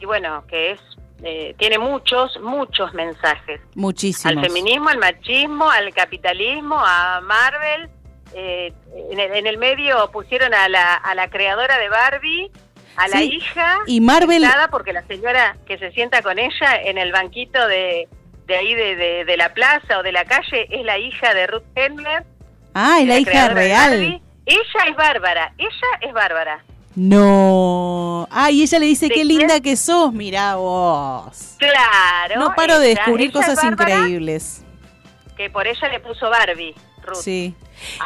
y 0.00 0.06
bueno, 0.06 0.44
que 0.48 0.72
es 0.72 0.80
eh, 1.22 1.54
tiene 1.58 1.78
muchos, 1.78 2.40
muchos 2.40 2.94
mensajes. 2.94 3.60
Muchísimos. 3.74 4.36
Al 4.36 4.42
feminismo, 4.42 4.88
al 4.88 4.96
machismo, 4.98 5.70
al 5.70 5.92
capitalismo, 5.92 6.76
a 6.78 7.20
Marvel. 7.20 7.90
eh, 8.32 8.72
en, 9.10 9.20
el, 9.20 9.32
en 9.36 9.46
el 9.46 9.58
medio 9.58 10.10
pusieron 10.12 10.54
a 10.54 10.68
la, 10.68 10.94
a 10.94 11.14
la 11.14 11.28
creadora 11.28 11.76
de 11.78 11.88
Barbie, 11.90 12.50
a 12.96 13.08
la 13.08 13.22
hija, 13.22 13.78
y 13.86 14.00
Marvel- 14.00 14.46
porque 14.70 14.92
la 14.92 15.02
señora 15.02 15.56
que 15.66 15.76
se 15.78 15.90
sienta 15.92 16.22
con 16.22 16.38
ella 16.38 16.76
en 16.82 16.96
el 16.96 17.12
banquito 17.12 17.66
de, 17.66 18.08
de 18.46 18.56
ahí 18.56 18.74
de, 18.74 18.96
de- 18.96 19.24
de 19.24 19.36
la 19.36 19.52
plaza 19.52 19.98
o 19.98 20.02
de 20.02 20.12
la 20.12 20.24
calle 20.24 20.68
es 20.70 20.84
la 20.86 20.96
hija 20.98 21.34
de 21.34 21.46
Ruth 21.48 21.64
Handler. 21.76 22.24
Ah, 22.82 23.00
es 23.00 23.06
la 23.08 23.18
hija 23.18 23.48
real. 23.50 23.90
Barbie. 23.90 24.22
Ella 24.46 24.84
es 24.88 24.96
Bárbara, 24.96 25.52
ella 25.58 25.70
es 26.08 26.12
Bárbara. 26.12 26.64
No. 26.96 28.26
Ay, 28.30 28.62
ella 28.62 28.78
le 28.78 28.86
dice, 28.86 29.06
¿De 29.06 29.10
qué 29.14 29.22
quién? 29.22 29.28
linda 29.28 29.60
que 29.60 29.76
sos, 29.76 30.12
mirá 30.12 30.56
vos. 30.56 31.54
Claro. 31.58 32.40
No 32.40 32.54
paro 32.54 32.78
de 32.78 32.88
descubrir 32.88 33.32
cosas 33.32 33.62
increíbles. 33.64 34.62
Que 35.36 35.50
por 35.50 35.66
ella 35.66 35.88
le 35.88 36.00
puso 36.00 36.28
Barbie, 36.30 36.74
Ruth. 37.02 37.16
Sí. 37.22 37.54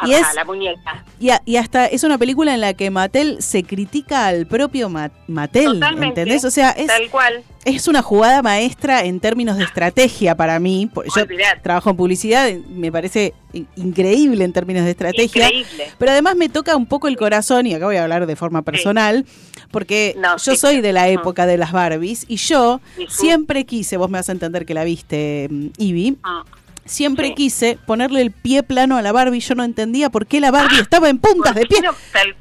a- 0.01 0.07
Y 0.07 0.13
es- 0.13 0.33
la 0.35 0.45
muñeca. 0.45 1.03
Y, 1.19 1.31
a- 1.31 1.41
y 1.45 1.57
hasta 1.57 1.85
es 1.87 2.03
una 2.05 2.17
película 2.17 2.53
en 2.53 2.61
la 2.61 2.73
que 2.73 2.89
Mattel 2.89 3.41
se 3.41 3.63
critica 3.63 4.27
al 4.27 4.45
propio 4.47 4.87
Ma- 4.89 5.11
Mattel, 5.27 5.65
Totalmente. 5.73 6.21
¿entendés? 6.21 6.45
O 6.45 6.51
sea, 6.51 6.69
es, 6.71 6.87
Tal 6.87 7.09
cual. 7.09 7.43
Es 7.65 7.87
una 7.87 8.01
jugada 8.01 8.41
maestra 8.41 9.03
en 9.03 9.19
términos 9.19 9.57
de 9.57 9.63
estrategia 9.65 10.35
para 10.35 10.59
mí. 10.59 10.89
Yo 11.15 11.25
trabajo 11.63 11.89
en 11.89 11.97
publicidad, 11.97 12.49
me 12.69 12.91
parece 12.91 13.33
in- 13.53 13.67
increíble 13.75 14.43
en 14.45 14.53
términos 14.53 14.85
de 14.85 14.91
estrategia. 14.91 15.47
Increíble. 15.47 15.91
Pero 15.97 16.11
además 16.11 16.35
me 16.35 16.47
toca 16.47 16.75
un 16.75 16.85
poco 16.85 17.07
el 17.07 17.17
corazón, 17.17 17.65
y 17.67 17.73
acá 17.73 17.85
voy 17.85 17.95
a 17.97 18.03
hablar 18.03 18.27
de 18.27 18.35
forma 18.35 18.61
personal, 18.61 19.25
porque 19.71 20.15
No, 20.17 20.37
yo 20.37 20.51
sí, 20.53 20.57
soy 20.57 20.81
de 20.81 20.93
la 20.93 21.09
época 21.09 21.45
de 21.45 21.57
las 21.57 21.71
Barbies, 21.71 22.25
y 22.27 22.37
yo 22.37 22.79
siempre 23.09 23.65
quise, 23.65 23.97
vos 23.97 24.09
me 24.09 24.19
vas 24.19 24.29
a 24.29 24.31
entender 24.31 24.65
que 24.65 24.73
la 24.73 24.83
viste, 24.83 25.47
mm, 25.49 25.67
Ivy, 25.77 26.17
Ah, 26.23 26.43
siempre 26.85 27.27
Sí. 27.29 27.33
quise 27.35 27.77
ponerle 27.85 28.21
el 28.21 28.31
pie 28.31 28.63
plano 28.63 28.95
a 28.97 29.01
la 29.01 29.11
Barbie, 29.11 29.39
yo 29.39 29.55
no 29.55 29.63
entendía 29.63 30.09
por 30.09 30.27
qué 30.27 30.39
la 30.39 30.51
Barbie 30.51 30.79
estaba 30.79 31.09
en 31.09 31.17
puntas 31.17 31.55
de 31.55 31.65
pie 31.65 31.81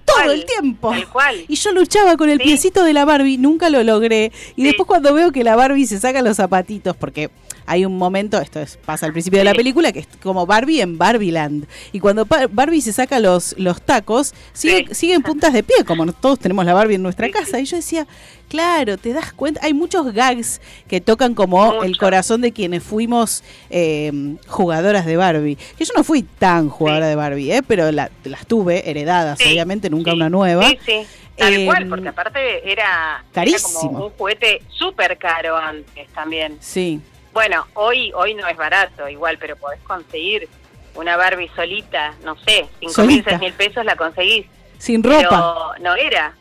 todo 0.04 0.30
el 0.30 0.44
tiempo. 0.44 0.90
Tal 0.90 1.08
cual. 1.08 1.44
Y 1.48 1.56
yo 1.56 1.72
luchaba 1.72 2.16
con 2.16 2.28
el 2.30 2.38
Sí. 2.38 2.44
piecito 2.44 2.84
de 2.84 2.92
la 2.92 3.04
Barbie, 3.04 3.38
nunca 3.38 3.70
lo 3.70 3.82
logré. 3.82 4.32
Y 4.56 4.64
después 4.64 4.86
cuando 4.86 5.12
veo 5.14 5.32
que 5.32 5.44
la 5.44 5.56
Barbie 5.56 5.86
se 5.86 5.98
saca 5.98 6.22
los 6.22 6.36
zapatitos, 6.36 6.94
porque 6.96 7.30
hay 7.66 7.84
un 7.84 7.96
momento, 7.96 8.40
esto 8.40 8.60
es, 8.60 8.76
pasa 8.76 9.06
al 9.06 9.12
principio 9.12 9.38
de 9.38 9.44
la 9.44 9.54
película, 9.54 9.92
que 9.92 10.00
es 10.00 10.08
como 10.22 10.46
Barbie 10.46 10.80
en 10.80 10.98
Barbieland. 10.98 11.66
Y 11.92 12.00
cuando 12.00 12.26
Barbie 12.50 12.80
se 12.82 12.92
saca 12.92 13.20
los, 13.20 13.54
los 13.58 13.80
tacos, 13.82 14.34
sigue, 14.52 14.86
Sí. 14.88 14.94
sigue 14.94 15.14
en 15.14 15.22
puntas 15.22 15.52
de 15.52 15.62
pie, 15.62 15.76
como 15.86 16.12
todos 16.12 16.38
tenemos 16.38 16.64
la 16.64 16.74
Barbie 16.74 16.96
en 16.96 17.02
nuestra 17.02 17.30
casa. 17.30 17.58
Y 17.60 17.64
yo 17.64 17.76
decía, 17.76 18.06
claro, 18.48 18.98
te 18.98 19.12
das 19.12 19.32
cuenta, 19.32 19.60
hay 19.64 19.72
muchos 19.74 20.12
gags 20.12 20.60
que 20.88 21.00
tocan 21.00 21.34
como 21.34 21.82
el 21.82 21.96
corazón 21.96 22.40
de 22.40 22.52
quienes 22.52 22.82
fuimos 22.82 23.42
eh, 23.70 24.36
jugadoras 24.46 25.06
de 25.06 25.16
Barbie. 25.16 25.56
Que 25.78 25.84
yo 25.84 25.92
no 25.96 26.04
fui 26.04 26.22
tan 26.22 26.68
jugadora 26.68 27.06
de 27.06 27.14
Barbie, 27.16 27.52
¿eh? 27.52 27.62
pero 27.66 27.90
la- 27.92 28.10
las 28.24 28.46
tuve 28.46 28.88
heredadas, 28.90 29.38
Sí, 29.38 29.48
obviamente, 29.50 29.90
nunca 29.90 30.12
una 30.12 30.28
nueva. 30.28 30.68
Sí, 30.68 30.78
sí. 30.84 31.06
Tal 31.36 31.52
Eh, 31.52 31.66
cual, 31.66 31.88
porque 31.88 32.08
aparte 32.08 32.70
era, 32.70 33.24
carísimo. 33.32 33.80
era 33.80 33.88
como 33.88 34.04
un 34.06 34.10
juguete 34.12 34.62
súper 34.70 35.18
caro 35.18 35.56
antes 35.56 36.08
también. 36.14 36.56
Sí. 36.60 37.00
Bueno, 37.34 37.66
hoy 37.74 38.12
hoy 38.14 38.32
no 38.34 38.46
es 38.46 38.56
barato 38.56 39.08
igual, 39.08 39.38
pero 39.38 39.56
podés 39.56 39.80
conseguir 39.80 40.48
una 40.94 41.16
Barbie 41.16 41.50
solita, 41.56 42.14
no 42.22 42.36
sé, 42.38 42.68
cinco 42.78 43.02
mil, 43.02 43.24
seis 43.24 43.40
mil 43.40 43.52
pesos 43.52 43.84
la 43.84 43.96
conseguís. 43.96 44.46
Sin 44.78 45.02
ropa. 45.02 45.18
Pero 45.18 45.74
no 45.80 45.96
era. 45.96 46.32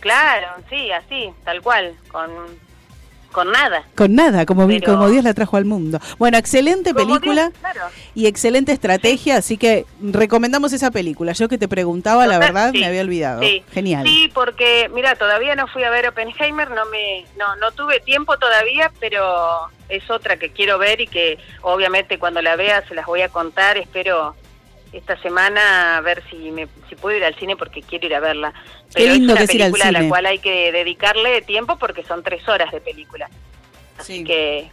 Claro, 0.00 0.48
sí, 0.68 0.90
así, 0.90 1.32
tal 1.44 1.62
cual, 1.62 1.94
con, 2.10 2.28
con 3.32 3.50
nada. 3.50 3.84
Con 3.96 4.14
nada, 4.14 4.46
como, 4.46 4.66
Pero- 4.68 4.92
como 4.92 5.08
Dios 5.10 5.24
la 5.24 5.34
trajo 5.34 5.56
al 5.56 5.64
mundo. 5.64 5.98
Bueno, 6.18 6.38
excelente 6.38 6.92
Como 6.94 7.06
película 7.06 7.48
Dios, 7.48 7.58
claro. 7.60 7.80
y 8.14 8.26
excelente 8.26 8.72
estrategia, 8.72 9.36
así 9.38 9.56
que 9.56 9.84
recomendamos 10.00 10.72
esa 10.72 10.90
película. 10.90 11.32
Yo 11.32 11.48
que 11.48 11.58
te 11.58 11.68
preguntaba, 11.68 12.26
la 12.26 12.38
verdad, 12.38 12.70
sí, 12.72 12.78
me 12.80 12.86
había 12.86 13.00
olvidado. 13.00 13.42
sí. 13.42 13.62
Genial. 13.72 14.06
Sí, 14.06 14.30
porque, 14.34 14.90
mira, 14.94 15.16
todavía 15.16 15.54
no 15.56 15.66
fui 15.68 15.82
a 15.84 15.90
ver 15.90 16.06
Oppenheimer, 16.08 16.70
no 16.70 16.84
me 16.86 17.24
no, 17.38 17.56
no 17.56 17.72
tuve 17.72 18.00
tiempo 18.00 18.36
todavía, 18.38 18.92
pero 19.00 19.68
es 19.88 20.08
otra 20.10 20.36
que 20.36 20.50
quiero 20.50 20.78
ver 20.78 21.00
y 21.00 21.06
que 21.06 21.38
obviamente 21.62 22.18
cuando 22.18 22.40
la 22.42 22.56
vea 22.56 22.86
se 22.86 22.94
las 22.94 23.06
voy 23.06 23.22
a 23.22 23.28
contar. 23.28 23.76
Espero 23.78 24.34
esta 24.92 25.16
semana 25.22 25.96
a 25.96 26.00
ver 26.02 26.22
si 26.30 26.36
me 26.50 26.68
si 26.88 26.96
puedo 26.96 27.16
ir 27.16 27.24
al 27.24 27.34
cine 27.36 27.56
porque 27.56 27.82
quiero 27.82 28.06
ir 28.06 28.14
a 28.14 28.20
verla. 28.20 28.52
Qué 28.94 29.02
Pero 29.04 29.14
lindo 29.14 29.32
es 29.34 29.38
una 29.38 29.46
que 29.46 29.52
es 29.52 29.54
ir 29.54 29.62
al 29.62 29.70
película 29.72 29.88
a 29.88 30.02
la 30.02 30.08
cual 30.08 30.26
hay 30.26 30.38
que 30.38 30.70
dedicarle 30.72 31.42
tiempo 31.42 31.76
porque 31.78 32.04
son 32.04 32.22
tres 32.22 32.46
horas 32.48 32.70
de 32.72 32.80
película. 32.80 33.28
Así 33.98 34.22
que, 34.24 34.70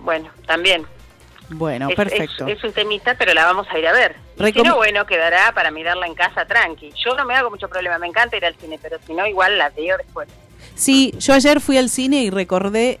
bueno, 0.00 0.30
también. 0.46 0.84
Bueno, 1.50 1.88
Es- 1.90 1.94
perfecto. 1.96 2.46
Es, 2.46 2.58
es 2.58 2.64
un 2.64 2.72
temita, 2.72 3.16
pero 3.18 3.34
la 3.34 3.44
vamos 3.44 3.66
a 3.70 3.78
ir 3.78 3.86
a 3.86 3.92
ver. 3.92 4.16
Si 4.36 4.42
Recom- 4.42 4.64
no, 4.66 4.76
bueno, 4.76 5.06
quedará 5.06 5.52
para 5.52 5.70
mirarla 5.70 6.06
en 6.06 6.14
casa 6.14 6.44
tranqui. 6.46 6.92
Yo 7.04 7.14
no 7.14 7.24
me 7.24 7.34
hago 7.34 7.50
mucho 7.50 7.68
problema, 7.68 7.98
me 7.98 8.06
encanta 8.06 8.36
ir 8.36 8.44
al 8.44 8.54
cine, 8.56 8.78
pero 8.82 8.98
si 9.06 9.12
no, 9.14 9.26
igual 9.26 9.56
la 9.58 9.70
veo 9.70 9.96
después. 9.96 10.28
Sí, 10.74 11.14
yo 11.18 11.34
ayer 11.34 11.60
fui 11.60 11.76
al 11.76 11.88
cine 11.90 12.22
y 12.22 12.30
recordé, 12.30 12.98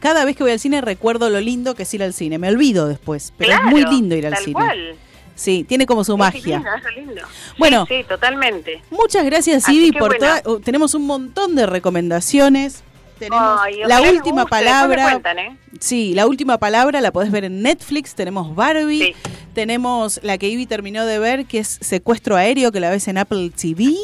cada 0.00 0.24
vez 0.24 0.34
que 0.36 0.42
voy 0.42 0.52
al 0.52 0.58
cine 0.60 0.80
recuerdo 0.80 1.28
lo 1.30 1.40
lindo 1.40 1.74
que 1.74 1.84
es 1.84 1.94
ir 1.94 2.02
al 2.02 2.14
cine. 2.14 2.38
Me 2.38 2.48
olvido 2.48 2.88
después, 2.88 3.32
pero 3.36 3.50
Claro, 3.50 3.66
es 3.66 3.70
muy 3.72 3.84
lindo 3.84 4.16
ir 4.16 4.26
al 4.26 4.32
tal 4.34 4.42
cine. 4.44 4.52
cual. 4.54 4.96
Sí, 5.34 5.64
tiene 5.68 5.84
como 5.86 6.04
su 6.04 6.12
Es 6.12 6.18
magia. 6.18 6.56
lindo, 6.58 6.70
es 6.76 6.82
re 6.84 6.92
lindo. 6.92 7.22
Bueno. 7.58 7.86
Sí, 7.88 7.94
sí, 7.98 8.04
totalmente. 8.08 8.82
Muchas 8.90 9.24
gracias, 9.24 9.64
Así 9.64 9.76
Ivy, 9.76 9.92
por 9.92 10.16
bueno. 10.18 10.18
toda- 10.18 10.42
oh, 10.46 10.60
Tenemos 10.60 10.94
un 10.94 11.06
montón 11.06 11.54
de 11.56 11.66
recomendaciones. 11.66 12.84
Tenemos 13.18 13.60
la 13.86 14.00
última 14.02 14.42
guste, 14.42 14.50
palabra. 14.50 15.04
cuentan, 15.10 15.38
¿eh? 15.38 15.56
Sí, 15.78 16.14
la 16.14 16.26
última 16.26 16.58
palabra 16.58 17.00
la 17.00 17.12
podés 17.12 17.30
ver 17.30 17.44
en 17.44 17.62
Netflix. 17.62 18.14
Tenemos 18.14 18.54
Barbie. 18.56 19.14
Tenemos 19.54 20.18
la 20.24 20.36
que 20.36 20.48
Ivy 20.48 20.66
terminó 20.66 21.06
de 21.06 21.18
ver, 21.20 21.46
que 21.46 21.60
es 21.60 21.78
Secuestro 21.80 22.36
Aéreo, 22.36 22.72
que 22.72 22.80
la 22.80 22.90
ves 22.90 23.06
en 23.08 23.18
Apple 23.18 23.50
TV. 23.50 23.94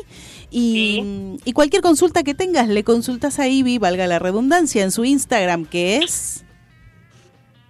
Y, 0.52 1.38
y 1.44 1.52
cualquier 1.52 1.82
consulta 1.82 2.22
que 2.22 2.34
tengas, 2.34 2.68
le 2.68 2.82
consultas 2.84 3.38
a 3.40 3.46
Ivy, 3.48 3.78
valga 3.78 4.06
la 4.06 4.18
redundancia, 4.20 4.82
en 4.84 4.90
su 4.92 5.04
Instagram, 5.04 5.64
que 5.66 5.96
es. 5.98 6.44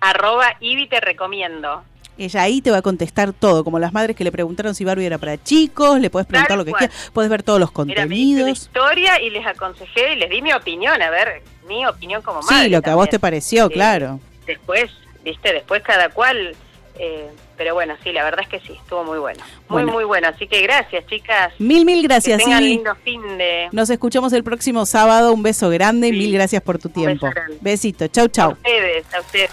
Arroba 0.00 0.46
Ivy 0.60 0.88
te 0.88 1.00
recomiendo. 1.00 1.82
Ella 2.22 2.42
ahí 2.42 2.60
te 2.60 2.70
va 2.70 2.76
a 2.78 2.82
contestar 2.82 3.32
todo, 3.32 3.64
como 3.64 3.78
las 3.78 3.92
madres 3.94 4.14
que 4.14 4.24
le 4.24 4.30
preguntaron 4.30 4.74
si 4.74 4.84
Barbie 4.84 5.06
era 5.06 5.16
para 5.18 5.42
chicos, 5.42 5.98
le 6.01 6.10
puedes 6.10 6.26
preguntar 6.28 6.59
lo 6.59 6.64
que 6.66 6.72
quieras, 6.72 7.10
puedes 7.14 7.30
ver 7.30 7.42
todos 7.42 7.59
los 7.59 7.70
Mira, 7.70 8.02
me 8.02 8.09
contenidos. 8.09 8.48
historia 8.51 9.20
y 9.22 9.30
les 9.30 9.47
aconsejé 9.47 10.12
y 10.12 10.16
les 10.16 10.28
di 10.28 10.42
mi 10.42 10.52
opinión, 10.52 11.01
a 11.01 11.09
ver, 11.10 11.42
mi 11.66 11.86
opinión 11.86 12.20
como 12.20 12.42
madre. 12.42 12.64
Sí, 12.64 12.70
lo 12.70 12.82
que 12.82 12.90
a 12.90 12.94
vos 12.94 13.09
te 13.09 13.18
pareció, 13.18 13.68
Sí. 13.68 13.72
claro. 13.74 14.20
Después, 14.47 14.90
viste, 15.24 15.52
después 15.52 15.82
cada 15.82 16.10
cual. 16.10 16.55
eh, 16.98 17.30
pero 17.56 17.72
bueno, 17.74 17.94
sí, 18.02 18.10
la 18.12 18.24
verdad 18.24 18.40
es 18.42 18.48
que 18.48 18.60
sí, 18.60 18.74
estuvo 18.74 19.05
muy 19.05 19.18
bueno. 19.18 19.42
Muy, 19.68 19.82
Bueno. 19.82 19.92
muy 19.92 20.05
bueno. 20.05 20.28
Así 20.28 20.47
que 20.47 20.60
gracias, 20.62 21.06
chicas. 21.06 21.52
Mil, 21.59 21.84
mil 21.86 22.02
gracias, 22.02 22.38
Que 22.38 22.44
tengan 22.44 22.62
Ivy. 22.62 22.74
lindo 22.74 22.94
fin 23.05 23.22
de. 23.38 23.68
Nos 23.72 23.88
escuchamos 23.90 24.32
el 24.34 24.44
próximo 24.44 24.84
sábado. 24.86 25.32
Un 25.32 25.42
beso 25.42 25.68
grande 25.70 26.09
y 26.09 26.12
mil 26.12 26.32
gracias 26.32 26.62
por 26.62 26.78
tu 26.78 26.88
tiempo. 26.90 27.26
beso. 27.28 27.59
Besito. 27.60 28.06
Chau, 28.09 28.24
A 28.26 28.28
chau. 28.30 28.51
ustedes, 28.52 29.05
a 29.14 29.20
ustedes. 29.20 29.51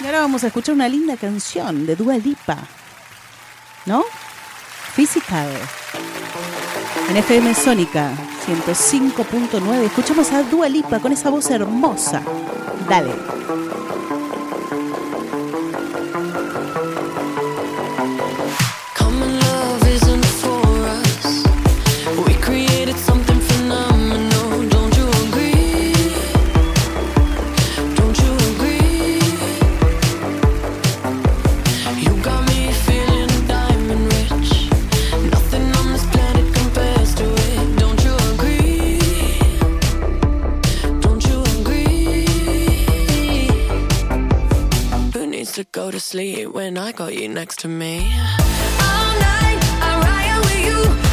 Y 0.00 0.06
ahora 0.06 0.20
vamos 0.20 0.44
a 0.44 0.48
escuchar 0.48 0.74
una 0.74 0.88
linda 0.88 1.16
canción 1.16 1.86
de 1.86 1.96
Dua 1.96 2.16
Lipa. 2.16 2.58
¿No? 3.86 4.04
Physical. 4.94 5.48
En 7.08 7.16
FM 7.16 7.54
Sónica 7.54 8.12
105.9 8.46 9.82
escuchamos 9.84 10.32
a 10.32 10.42
Dua 10.42 10.68
Lipa 10.68 10.98
con 10.98 11.12
esa 11.12 11.30
voz 11.30 11.50
hermosa. 11.50 12.22
Dale. 12.88 13.12
used 45.56 45.68
to 45.68 45.78
go 45.78 45.90
to 45.90 46.00
sleep 46.00 46.48
when 46.48 46.78
I 46.78 46.92
got 46.92 47.14
you 47.14 47.28
next 47.28 47.58
to 47.60 47.68
me. 47.68 47.98
All 47.98 49.12
night, 49.20 49.60
I'm 49.82 50.00
riot 50.00 50.40
with 50.46 50.64
you. 50.68 51.11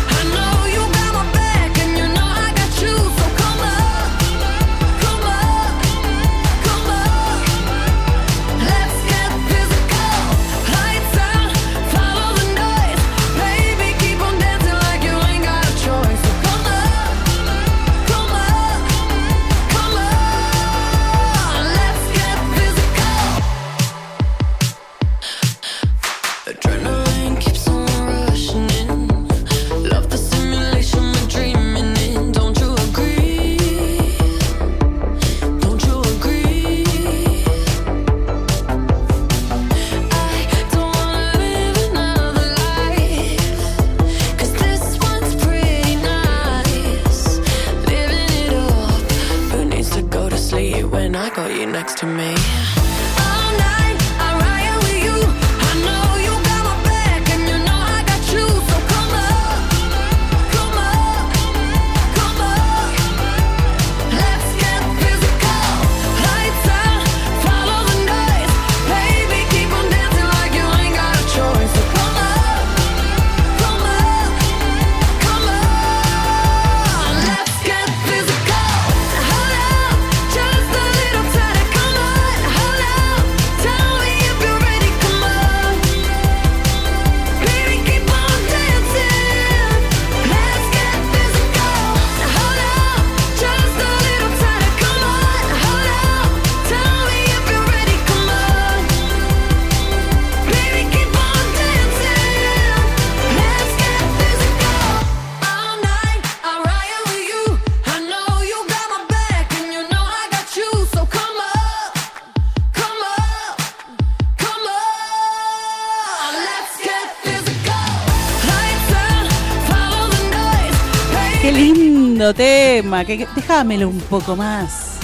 Que, 123.09 123.27
déjamelo 123.35 123.89
un 123.89 123.99
poco 124.01 124.35
más. 124.35 124.99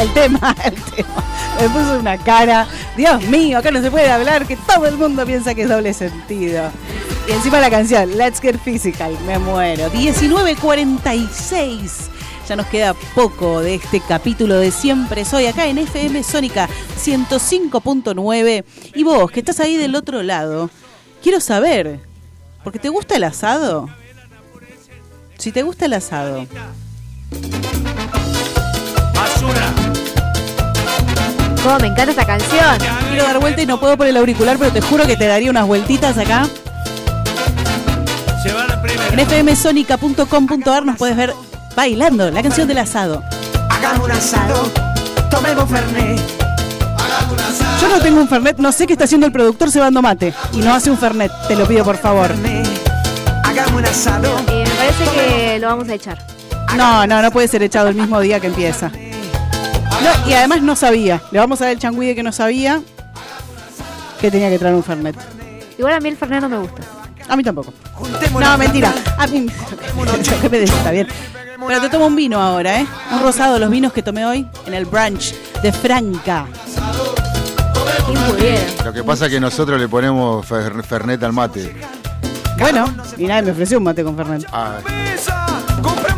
El 0.00 0.10
tema, 0.14 0.56
el 0.64 0.74
tema. 0.74 1.22
Me 1.60 1.68
puso 1.68 1.98
una 1.98 2.16
cara. 2.16 2.66
Dios 2.96 3.22
mío, 3.24 3.58
acá 3.58 3.70
no 3.70 3.82
se 3.82 3.90
puede 3.90 4.10
hablar, 4.10 4.46
que 4.46 4.56
todo 4.56 4.86
el 4.86 4.96
mundo 4.96 5.26
piensa 5.26 5.54
que 5.54 5.64
es 5.64 5.68
doble 5.68 5.92
sentido. 5.92 6.70
Y 7.28 7.32
encima 7.32 7.60
la 7.60 7.68
canción, 7.68 8.16
Let's 8.16 8.40
Get 8.40 8.58
Physical, 8.58 9.14
me 9.26 9.38
muero. 9.38 9.92
19.46. 9.92 12.08
Ya 12.48 12.56
nos 12.56 12.64
queda 12.68 12.94
poco 13.14 13.60
de 13.60 13.74
este 13.74 14.00
capítulo 14.00 14.56
de 14.56 14.70
Siempre 14.70 15.26
Soy, 15.26 15.44
acá 15.44 15.66
en 15.66 15.76
FM 15.76 16.22
Sónica 16.22 16.70
105.9. 17.04 18.64
Y 18.94 19.02
vos, 19.02 19.30
que 19.30 19.40
estás 19.40 19.60
ahí 19.60 19.76
del 19.76 19.94
otro 19.94 20.22
lado, 20.22 20.70
quiero 21.22 21.38
saber, 21.38 22.00
¿porque 22.64 22.78
te 22.78 22.88
gusta 22.88 23.16
el 23.16 23.24
asado? 23.24 23.90
Si 25.40 25.52
te 25.52 25.62
gusta 25.62 25.86
el 25.86 25.94
asado, 25.94 26.46
Basura. 29.14 29.72
Cómo 31.62 31.78
me 31.78 31.86
encanta 31.86 32.10
esta 32.10 32.26
canción. 32.26 32.78
quiero 33.08 33.24
dar 33.24 33.40
vuelta 33.40 33.62
y 33.62 33.66
no 33.66 33.80
puedo 33.80 33.96
por 33.96 34.06
el 34.06 34.18
auricular, 34.18 34.58
pero 34.58 34.70
te 34.70 34.82
juro 34.82 35.06
que 35.06 35.16
te 35.16 35.26
daría 35.26 35.50
unas 35.50 35.66
vueltitas 35.66 36.18
acá. 36.18 36.46
En 39.12 39.26
fmsonica.com.ar 39.26 40.84
nos 40.84 40.98
puedes 40.98 41.16
ver 41.16 41.32
bailando 41.74 42.30
la 42.30 42.42
canción 42.42 42.68
del 42.68 42.76
asado. 42.76 43.22
Hagamos 43.70 44.04
un 44.04 44.12
asado. 44.12 44.70
Tomemos 45.30 45.70
Fernet. 45.70 46.20
Yo 47.80 47.88
no 47.88 47.98
tengo 48.02 48.20
un 48.20 48.28
Fernet, 48.28 48.58
no 48.58 48.72
sé 48.72 48.86
qué 48.86 48.92
está 48.92 49.06
haciendo 49.06 49.26
el 49.26 49.32
productor 49.32 49.70
cebando 49.70 50.02
mate. 50.02 50.34
Y 50.52 50.58
no 50.58 50.74
hace 50.74 50.90
un 50.90 50.98
Fernet, 50.98 51.32
te 51.48 51.56
lo 51.56 51.66
pido 51.66 51.82
por 51.82 51.96
favor. 51.96 52.30
Hagamos 53.42 53.72
un 53.72 53.86
asado. 53.86 54.69
Parece 54.98 55.10
que 55.14 55.58
lo 55.60 55.68
vamos 55.68 55.88
a 55.88 55.94
echar. 55.94 56.18
No, 56.76 57.06
no, 57.06 57.22
no 57.22 57.30
puede 57.30 57.48
ser 57.48 57.62
echado 57.62 57.88
el 57.88 57.94
mismo 57.94 58.20
día 58.20 58.40
que 58.40 58.46
empieza. 58.48 58.88
No, 58.90 60.28
y 60.28 60.32
además 60.32 60.62
no 60.62 60.74
sabía. 60.76 61.20
Le 61.30 61.38
vamos 61.38 61.60
a 61.60 61.64
dar 61.66 61.72
el 61.74 61.78
changüí 61.78 62.06
de 62.08 62.14
que 62.14 62.22
no 62.22 62.32
sabía 62.32 62.80
que 64.20 64.30
tenía 64.30 64.48
que 64.50 64.58
traer 64.58 64.74
un 64.74 64.82
Fernet. 64.82 65.16
Igual 65.78 65.94
a 65.94 66.00
mí 66.00 66.08
el 66.08 66.16
Fernet 66.16 66.40
no 66.40 66.48
me 66.48 66.58
gusta. 66.58 66.82
A 67.28 67.36
mí 67.36 67.42
tampoco. 67.44 67.72
No, 68.38 68.58
mentira. 68.58 68.92
A 69.18 69.26
mí 69.26 69.46
¿Qué 70.42 70.48
me 70.48 70.58
decís? 70.58 70.74
Está 70.74 70.90
bien. 70.90 71.06
Pero 71.66 71.80
te 71.82 71.88
tomo 71.90 72.06
un 72.06 72.16
vino 72.16 72.40
ahora, 72.40 72.80
¿eh? 72.80 72.86
Un 73.12 73.22
rosado, 73.22 73.58
los 73.58 73.70
vinos 73.70 73.92
que 73.92 74.02
tomé 74.02 74.24
hoy 74.26 74.46
en 74.66 74.74
el 74.74 74.86
brunch 74.86 75.34
de 75.62 75.72
Franca. 75.72 76.46
Lo 78.84 78.92
que 78.92 79.04
pasa 79.04 79.26
es 79.26 79.32
que 79.32 79.38
nosotros 79.40 79.78
le 79.80 79.86
ponemos 79.88 80.44
fer- 80.48 80.82
Fernet 80.82 81.22
al 81.22 81.32
mate. 81.32 81.76
Bueno, 82.60 82.84
y 83.16 83.24
nadie 83.26 83.42
me 83.42 83.50
ofreció 83.52 83.78
un 83.78 83.84
mate 83.84 84.04
con 84.04 84.16
Fernet. 84.16 84.46
Ah, 84.52 84.78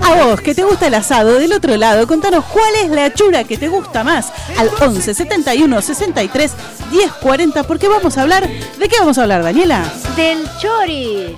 A 0.03 0.25
vos, 0.25 0.41
que 0.41 0.55
te 0.55 0.65
gusta 0.65 0.89
el 0.89 0.95
asado 0.95 1.39
del 1.39 1.53
otro 1.53 1.77
lado, 1.77 2.07
contanos 2.07 2.45
cuál 2.47 2.75
es 2.85 2.91
la 2.91 3.13
chura 3.15 3.45
que 3.45 3.57
te 3.57 3.69
gusta 3.69 4.03
más 4.03 4.33
al 4.59 4.69
11 4.81 5.15
71 5.15 5.81
63 5.83 6.53
10 6.91 7.13
40, 7.13 7.63
porque 7.65 7.89
vamos 7.89 8.19
a 8.19 8.23
hablar. 8.23 8.49
¿De 8.49 8.89
qué 8.89 8.97
vamos 8.99 9.17
a 9.19 9.23
hablar, 9.23 9.43
Daniela? 9.43 9.85
Del 10.17 10.45
Chori. 10.59 11.37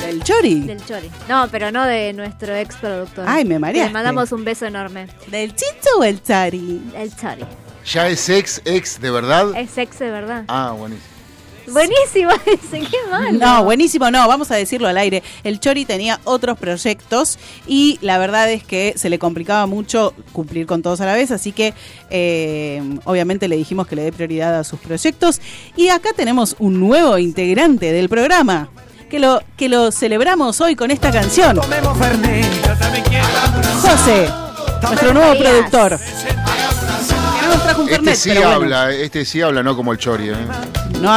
¿Del 0.00 0.22
Chori? 0.22 0.60
Del 0.62 0.84
Chori. 0.84 1.10
No, 1.28 1.48
pero 1.50 1.70
no 1.70 1.84
de 1.84 2.12
nuestro 2.14 2.54
ex 2.56 2.76
productor. 2.76 3.24
Ay, 3.28 3.44
me 3.44 3.58
mareaste. 3.58 3.88
Le 3.90 3.92
mandamos 3.92 4.32
un 4.32 4.44
beso 4.44 4.64
enorme. 4.66 5.06
¿Del 5.28 5.54
Chicho 5.54 5.98
o 5.98 6.04
el 6.04 6.22
Chari? 6.22 6.82
El 6.96 7.14
Chori. 7.14 7.44
¿Ya 7.92 8.08
es 8.08 8.28
ex, 8.28 8.62
ex 8.64 9.00
de 9.00 9.10
verdad? 9.10 9.48
Es 9.56 9.76
ex 9.78 9.98
de 9.98 10.10
verdad. 10.10 10.44
Ah, 10.48 10.72
buenísimo. 10.76 11.15
Buenísimo 11.68 12.30
ese, 12.46 12.80
qué 12.80 12.96
malo. 13.10 13.38
No, 13.38 13.64
buenísimo, 13.64 14.10
no, 14.10 14.26
vamos 14.28 14.50
a 14.50 14.56
decirlo 14.56 14.88
al 14.88 14.96
aire. 14.98 15.22
El 15.44 15.60
Chori 15.60 15.84
tenía 15.84 16.20
otros 16.24 16.58
proyectos 16.58 17.38
y 17.66 17.98
la 18.02 18.18
verdad 18.18 18.50
es 18.50 18.64
que 18.64 18.94
se 18.96 19.10
le 19.10 19.18
complicaba 19.18 19.66
mucho 19.66 20.14
cumplir 20.32 20.66
con 20.66 20.82
todos 20.82 21.00
a 21.00 21.06
la 21.06 21.14
vez, 21.14 21.30
así 21.30 21.52
que 21.52 21.74
eh, 22.10 22.82
obviamente 23.04 23.48
le 23.48 23.56
dijimos 23.56 23.86
que 23.86 23.96
le 23.96 24.02
dé 24.02 24.12
prioridad 24.12 24.58
a 24.58 24.64
sus 24.64 24.78
proyectos. 24.80 25.40
Y 25.76 25.88
acá 25.88 26.10
tenemos 26.14 26.56
un 26.58 26.80
nuevo 26.80 27.18
integrante 27.18 27.92
del 27.92 28.08
programa. 28.08 28.70
Que 29.10 29.20
lo, 29.20 29.40
que 29.56 29.68
lo 29.68 29.92
celebramos 29.92 30.60
hoy 30.60 30.74
con 30.74 30.90
esta 30.90 31.12
canción. 31.12 31.60
José, 33.80 34.28
nuestro 34.82 35.14
nuevo 35.14 35.38
productor. 35.38 36.00
Trajo 37.66 37.82
un 37.82 37.88
Este 37.90 38.14
sí 38.14 38.28
pero 38.30 38.40
bueno. 38.42 38.54
habla, 38.56 38.90
este 38.92 39.24
sí 39.24 39.42
habla, 39.42 39.62
no 39.62 39.76
como 39.76 39.92
el 39.92 39.98
Chori, 39.98 40.28
¿eh? 40.30 40.34
No, 41.00 41.14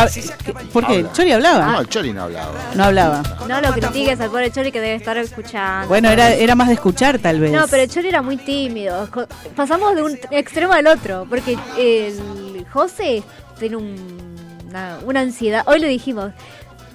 ¿Por 0.73 0.85
qué? 0.87 0.95
¿El 0.99 1.11
Chori 1.11 1.31
hablaba? 1.31 1.65
No, 1.73 1.79
el 1.81 1.87
Chori 1.89 2.11
no 2.13 2.23
hablaba. 2.23 2.51
No 2.75 2.83
hablaba. 2.85 3.23
No 3.47 3.61
lo 3.61 3.71
critiques 3.71 4.19
al 4.19 4.29
pobre 4.29 4.51
Chori 4.51 4.71
que 4.71 4.81
debe 4.81 4.95
estar 4.95 5.15
escuchando. 5.17 5.87
Bueno, 5.87 6.09
era, 6.09 6.31
era 6.33 6.55
más 6.55 6.67
de 6.67 6.73
escuchar 6.73 7.19
tal 7.19 7.39
vez. 7.39 7.51
No, 7.51 7.65
pero 7.67 7.83
el 7.83 7.89
Chori 7.89 8.09
era 8.09 8.21
muy 8.21 8.37
tímido. 8.37 9.07
Pasamos 9.55 9.95
de 9.95 10.01
un 10.03 10.19
extremo 10.31 10.73
al 10.73 10.87
otro. 10.87 11.25
Porque 11.29 11.57
el 11.77 12.65
José 12.71 13.23
tiene 13.59 13.75
un- 13.77 14.29
una, 14.69 14.97
una 15.03 15.19
ansiedad. 15.21 15.63
Hoy 15.65 15.79
lo 15.79 15.87
dijimos. 15.87 16.31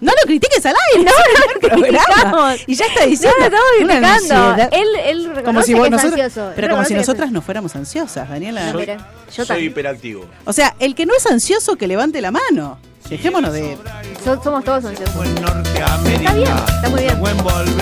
No 0.05 0.13
lo 0.13 0.27
critiques 0.27 0.65
al 0.67 0.75
aire. 0.93 1.11
No, 1.11 1.13
no 1.13 1.55
lo 1.55 1.83
criticamos. 1.83 2.61
Y 2.67 2.75
ya 2.75 2.87
está 2.87 3.07
diciendo. 3.07 3.37
No, 3.41 3.87
no 3.87 3.93
estamos 3.95 4.21
criticando. 4.23 4.69
Él, 4.77 4.89
él 5.07 5.35
reconoce 5.35 5.45
Como 5.45 5.63
si 5.63 5.75
que 5.75 5.81
es 5.85 5.91
nosotros- 5.91 6.21
ansioso. 6.21 6.53
pero 6.55 6.69
como 6.69 6.85
si 6.85 6.95
nosotras 6.95 7.33
no 7.33 7.43
fuéramos 7.43 7.75
ansiosas, 7.77 8.29
Daniela. 8.29 8.73
No, 8.73 8.79
mira, 8.79 8.97
yo 9.29 9.33
Soy 9.35 9.47
también. 9.47 9.71
hiperactivo. 9.71 10.27
O 10.45 10.53
sea, 10.53 10.75
el 10.79 10.95
que 10.95 11.07
no 11.07 11.15
es 11.17 11.27
ansioso, 11.27 11.77
que 11.77 11.87
levante 11.89 12.21
la 12.21 12.31
mano. 12.31 12.79
Dejémonos 13.09 13.53
de. 13.53 13.77
So- 14.25 14.43
somos 14.43 14.65
todos 14.65 14.85
ansiosos. 14.85 15.15
Está 15.27 15.97
bien, 16.03 16.23
está 16.27 16.89
muy 16.91 17.01
bien. 17.03 17.17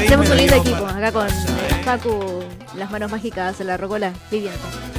Hacemos 0.05 0.31
un 0.31 0.37
lindo 0.37 0.57
equipo 0.57 0.87
acá 0.87 1.13
con 1.13 1.27
eh, 1.29 1.33
Facu, 1.85 2.45
las 2.77 2.91
manos 2.91 3.11
mágicas, 3.11 3.61
la 3.61 3.77
rocola, 3.77 4.13
Vivian. 4.31 4.55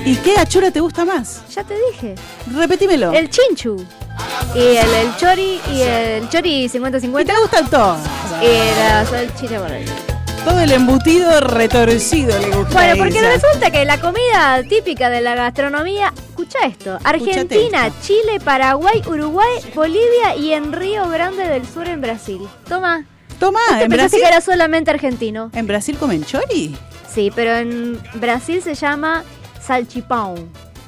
¿Y 0.06 0.16
qué 0.18 0.38
achura 0.38 0.72
te 0.72 0.80
gusta 0.80 1.06
más? 1.06 1.44
Ya 1.54 1.64
te 1.64 1.76
dije. 1.92 2.16
Repetímelo. 2.54 3.12
El 3.12 3.30
chinchu. 3.30 3.86
Y 4.56 4.60
el, 4.60 4.90
el 4.94 5.16
chori 5.18 5.60
y 5.74 5.82
el 5.82 6.30
chori 6.30 6.68
50-50. 6.68 7.22
¿Y 7.22 7.26
te 7.26 7.34
gustan 7.40 7.70
todos? 7.70 8.00
Y 8.42 8.80
la 8.80 9.06
salchicha 9.06 9.60
por 9.60 9.72
ahí. 9.72 9.86
Todo 10.46 10.60
el 10.60 10.72
embutido 10.74 11.40
retorcido 11.40 12.38
le 12.38 12.48
gusta. 12.50 12.74
Bueno, 12.74 12.96
porque 12.98 13.22
resulta 13.22 13.72
que 13.72 13.86
la 13.86 14.00
comida 14.02 14.62
típica 14.68 15.10
de 15.10 15.22
la 15.22 15.36
gastronomía, 15.36 16.14
escucha 16.28 16.60
esto, 16.68 17.00
Argentina, 17.04 17.88
esto. 17.88 18.00
Chile, 18.04 18.42
Paraguay, 18.44 19.02
Uruguay, 19.08 19.60
Bolivia 19.74 20.36
y 20.38 20.52
en 20.52 20.74
Río 20.74 21.08
Grande 21.08 21.48
del 21.48 21.66
Sur 21.66 21.88
en 21.88 22.02
Brasil. 22.02 22.42
Toma. 22.68 23.06
Toma, 23.44 23.60
¿Vos 23.72 23.78
te 23.78 23.84
en 23.84 23.90
Brasil. 23.90 24.20
que 24.22 24.28
era 24.28 24.40
solamente 24.40 24.90
argentino? 24.90 25.52
¿En 25.54 25.68
Brasil 25.68 25.98
comen 25.98 26.24
chori? 26.24 26.78
Sí, 27.14 27.30
pero 27.36 27.54
en 27.58 28.02
Brasil 28.14 28.62
se 28.64 28.74
llama 28.74 29.26
salchipão. 29.62 30.36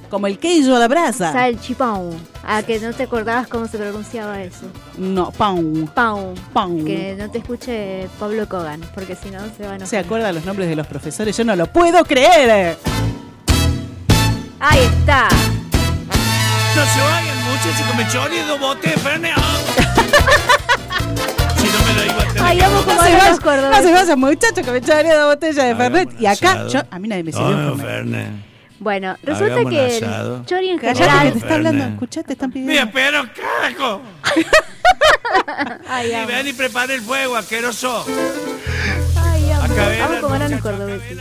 Como 0.10 0.28
el 0.28 0.40
queijo 0.40 0.74
a 0.74 0.80
la 0.80 0.88
brasa. 0.88 1.34
Salchipão. 1.34 2.12
A 2.46 2.64
que 2.64 2.80
no 2.80 2.94
te 2.94 3.04
acordabas 3.04 3.48
cómo 3.50 3.68
se 3.68 3.78
pronunciaba 3.78 4.42
eso. 4.42 4.68
no, 4.98 5.34
pão. 5.34 5.86
Pão. 5.94 6.34
Pão. 6.54 6.86
Que 6.86 7.18
no 7.20 7.30
te 7.30 7.40
escuche 7.40 8.08
Pablo 8.18 8.48
Kogan, 8.48 8.80
porque 8.94 9.18
si 9.18 9.32
no 9.32 9.40
se 9.58 9.64
va 9.66 9.74
a 9.74 9.76
enojar. 9.76 9.88
¿Se 9.90 9.98
acuerda 9.98 10.32
los 10.32 10.46
nombres 10.46 10.70
de 10.70 10.78
los 10.78 10.88
profesores? 10.88 11.36
Yo 11.36 11.44
no 11.44 11.58
lo 11.58 11.68
puedo 11.68 12.06
creer. 12.06 12.78
Ahí 14.62 14.80
está. 14.80 15.28
No 15.28 16.86
se 16.86 17.02
vayan, 17.02 17.38
muchachos, 17.44 17.86
que 17.92 17.98
me 17.98 18.08
chori 18.08 18.40
dos 18.48 18.60
botes 18.62 18.94
botar. 22.54 22.70
como 22.86 22.94
No 22.96 23.04
se 23.04 23.12
vaya, 23.14 23.30
los 23.30 23.40
cordobeses. 23.40 23.82
no 23.84 23.88
se 23.88 23.94
vaya, 23.94 24.16
muchacho, 24.16 24.62
que 24.64 24.72
me 24.72 24.78
echaría 24.78 25.16
dos 25.18 25.34
botellas 25.36 25.66
de 25.68 25.76
Fernet. 25.76 26.22
Y 26.22 26.26
acá, 26.26 26.68
yo, 26.68 26.82
a 26.90 27.00
mí 27.00 27.08
nadie 27.08 27.24
me 27.24 27.32
sirvió 27.32 27.76
Fernet. 27.76 27.86
Fernet. 27.86 28.28
Bueno, 28.78 29.16
resulta 29.24 29.54
Hagamos 29.54 29.66
un 29.66 29.72
que 29.72 29.98
el 29.98 30.46
chori 30.46 30.70
en 30.70 30.80
general. 30.80 31.32
te 31.32 31.38
está 31.40 31.56
hablando. 31.56 31.86
Escuchá, 31.86 32.24
te 32.24 32.34
están 32.34 32.52
pidiendo. 32.52 32.74
Mira, 32.74 32.92
pero 32.94 33.24
carajo. 33.34 34.02
Ay, 35.90 36.12
Y 36.12 36.26
ven 36.26 36.48
y 36.48 36.54
prepare 36.54 36.96
el 36.96 37.02
fuego, 37.02 37.36
asqueroso. 37.36 38.06
Amo 39.80 40.22
como 40.22 40.36
hermosa. 40.36 40.36
hablan 40.36 40.52
los 40.52 40.62
cordobeses. 40.62 41.18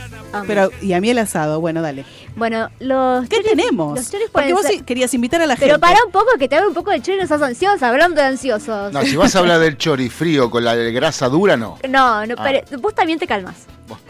Pero, 0.47 0.69
y 0.81 0.93
a 0.93 1.01
mí 1.01 1.09
el 1.09 1.17
asado, 1.19 1.59
bueno, 1.61 1.81
dale. 1.81 2.05
Bueno, 2.35 2.69
los 2.79 3.27
¿Qué 3.29 3.37
choris- 3.37 3.49
tenemos? 3.49 3.97
Los 3.97 4.11
choris 4.11 4.27
Porque 4.31 4.53
vos 4.53 4.63
ser- 4.63 4.83
querías 4.83 5.13
invitar 5.13 5.41
a 5.41 5.45
la 5.45 5.55
gente. 5.55 5.67
Pero 5.67 5.79
para 5.79 5.97
un 6.05 6.11
poco 6.11 6.37
que 6.37 6.47
te 6.49 6.55
haga 6.55 6.67
un 6.67 6.73
poco 6.73 6.91
de 6.91 7.01
chori, 7.01 7.17
no 7.17 7.23
estás 7.23 7.41
ansiosa, 7.41 7.89
hablando 7.89 8.19
de 8.21 8.27
ansiosos. 8.27 8.91
No, 8.91 9.01
si 9.03 9.15
vas 9.15 9.35
a 9.35 9.39
hablar 9.39 9.59
del 9.59 9.77
chori 9.77 10.09
frío 10.09 10.49
con 10.51 10.63
la 10.65 10.75
grasa 10.75 11.29
dura, 11.29 11.55
no. 11.55 11.77
No, 11.87 12.25
no, 12.25 12.35
Ah. 12.37 12.43
pero 12.43 12.81
vos 12.81 12.93
también 12.93 13.17
te 13.19 13.27
calmas. 13.27 13.55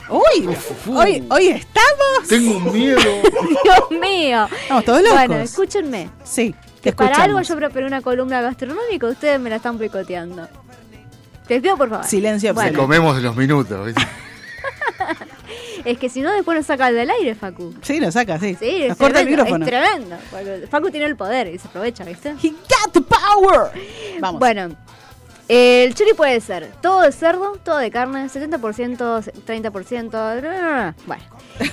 Uy, 0.09 0.47
hoy, 0.93 1.23
hoy 1.29 1.47
estamos. 1.47 2.27
Tengo 2.29 2.59
miedo. 2.71 2.99
Dios 3.63 3.99
mío. 4.01 4.47
Estamos 4.61 4.85
todos 4.85 5.01
locos. 5.01 5.17
Bueno, 5.17 5.35
escúchenme. 5.37 6.09
Sí, 6.23 6.55
te 6.81 6.91
Que 6.91 6.95
para 6.95 7.23
algo 7.23 7.41
yo 7.41 7.55
preparé 7.55 7.85
una 7.85 8.01
columna 8.01 8.41
gastronómica, 8.41 9.07
ustedes 9.07 9.39
me 9.39 9.49
la 9.49 9.57
están 9.57 9.77
boicoteando. 9.77 10.47
Te 11.47 11.61
pido 11.61 11.77
por 11.77 11.89
favor. 11.89 12.05
Silencio 12.05 12.53
Bueno, 12.55 12.69
Si 12.71 12.75
comemos 12.75 13.21
los 13.21 13.35
minutos. 13.35 13.85
¿viste? 13.85 14.01
Es 15.85 15.97
que 15.97 16.09
si 16.09 16.21
no 16.21 16.31
después 16.33 16.57
nos 16.57 16.65
saca 16.65 16.91
del 16.91 17.09
aire, 17.09 17.35
Facu. 17.35 17.73
Sí, 17.81 17.99
lo 17.99 18.11
saca, 18.11 18.39
sí. 18.39 18.57
Sí, 18.59 18.79
Nos 18.81 18.91
es 18.91 18.97
corta 18.97 19.21
el 19.21 19.27
tremendo, 19.27 19.43
micrófono. 19.43 19.65
Es 19.65 19.71
tremendo. 19.71 20.67
Facu 20.69 20.89
tiene 20.91 21.05
el 21.05 21.15
poder 21.15 21.47
y 21.47 21.57
se 21.59 21.67
aprovecha, 21.67 22.03
¿viste? 22.03 22.35
He 22.43 22.49
got 22.51 22.91
the 22.93 23.01
power. 23.01 23.71
Vamos. 24.19 24.39
Bueno, 24.39 24.75
el 25.47 25.93
chori 25.93 26.13
puede 26.13 26.41
ser 26.41 26.71
todo 26.81 27.01
de 27.01 27.11
cerdo, 27.11 27.57
todo 27.63 27.77
de 27.77 27.91
carne, 27.91 28.25
70%, 28.27 29.31
30%. 29.45 30.93
Bueno. 31.05 31.23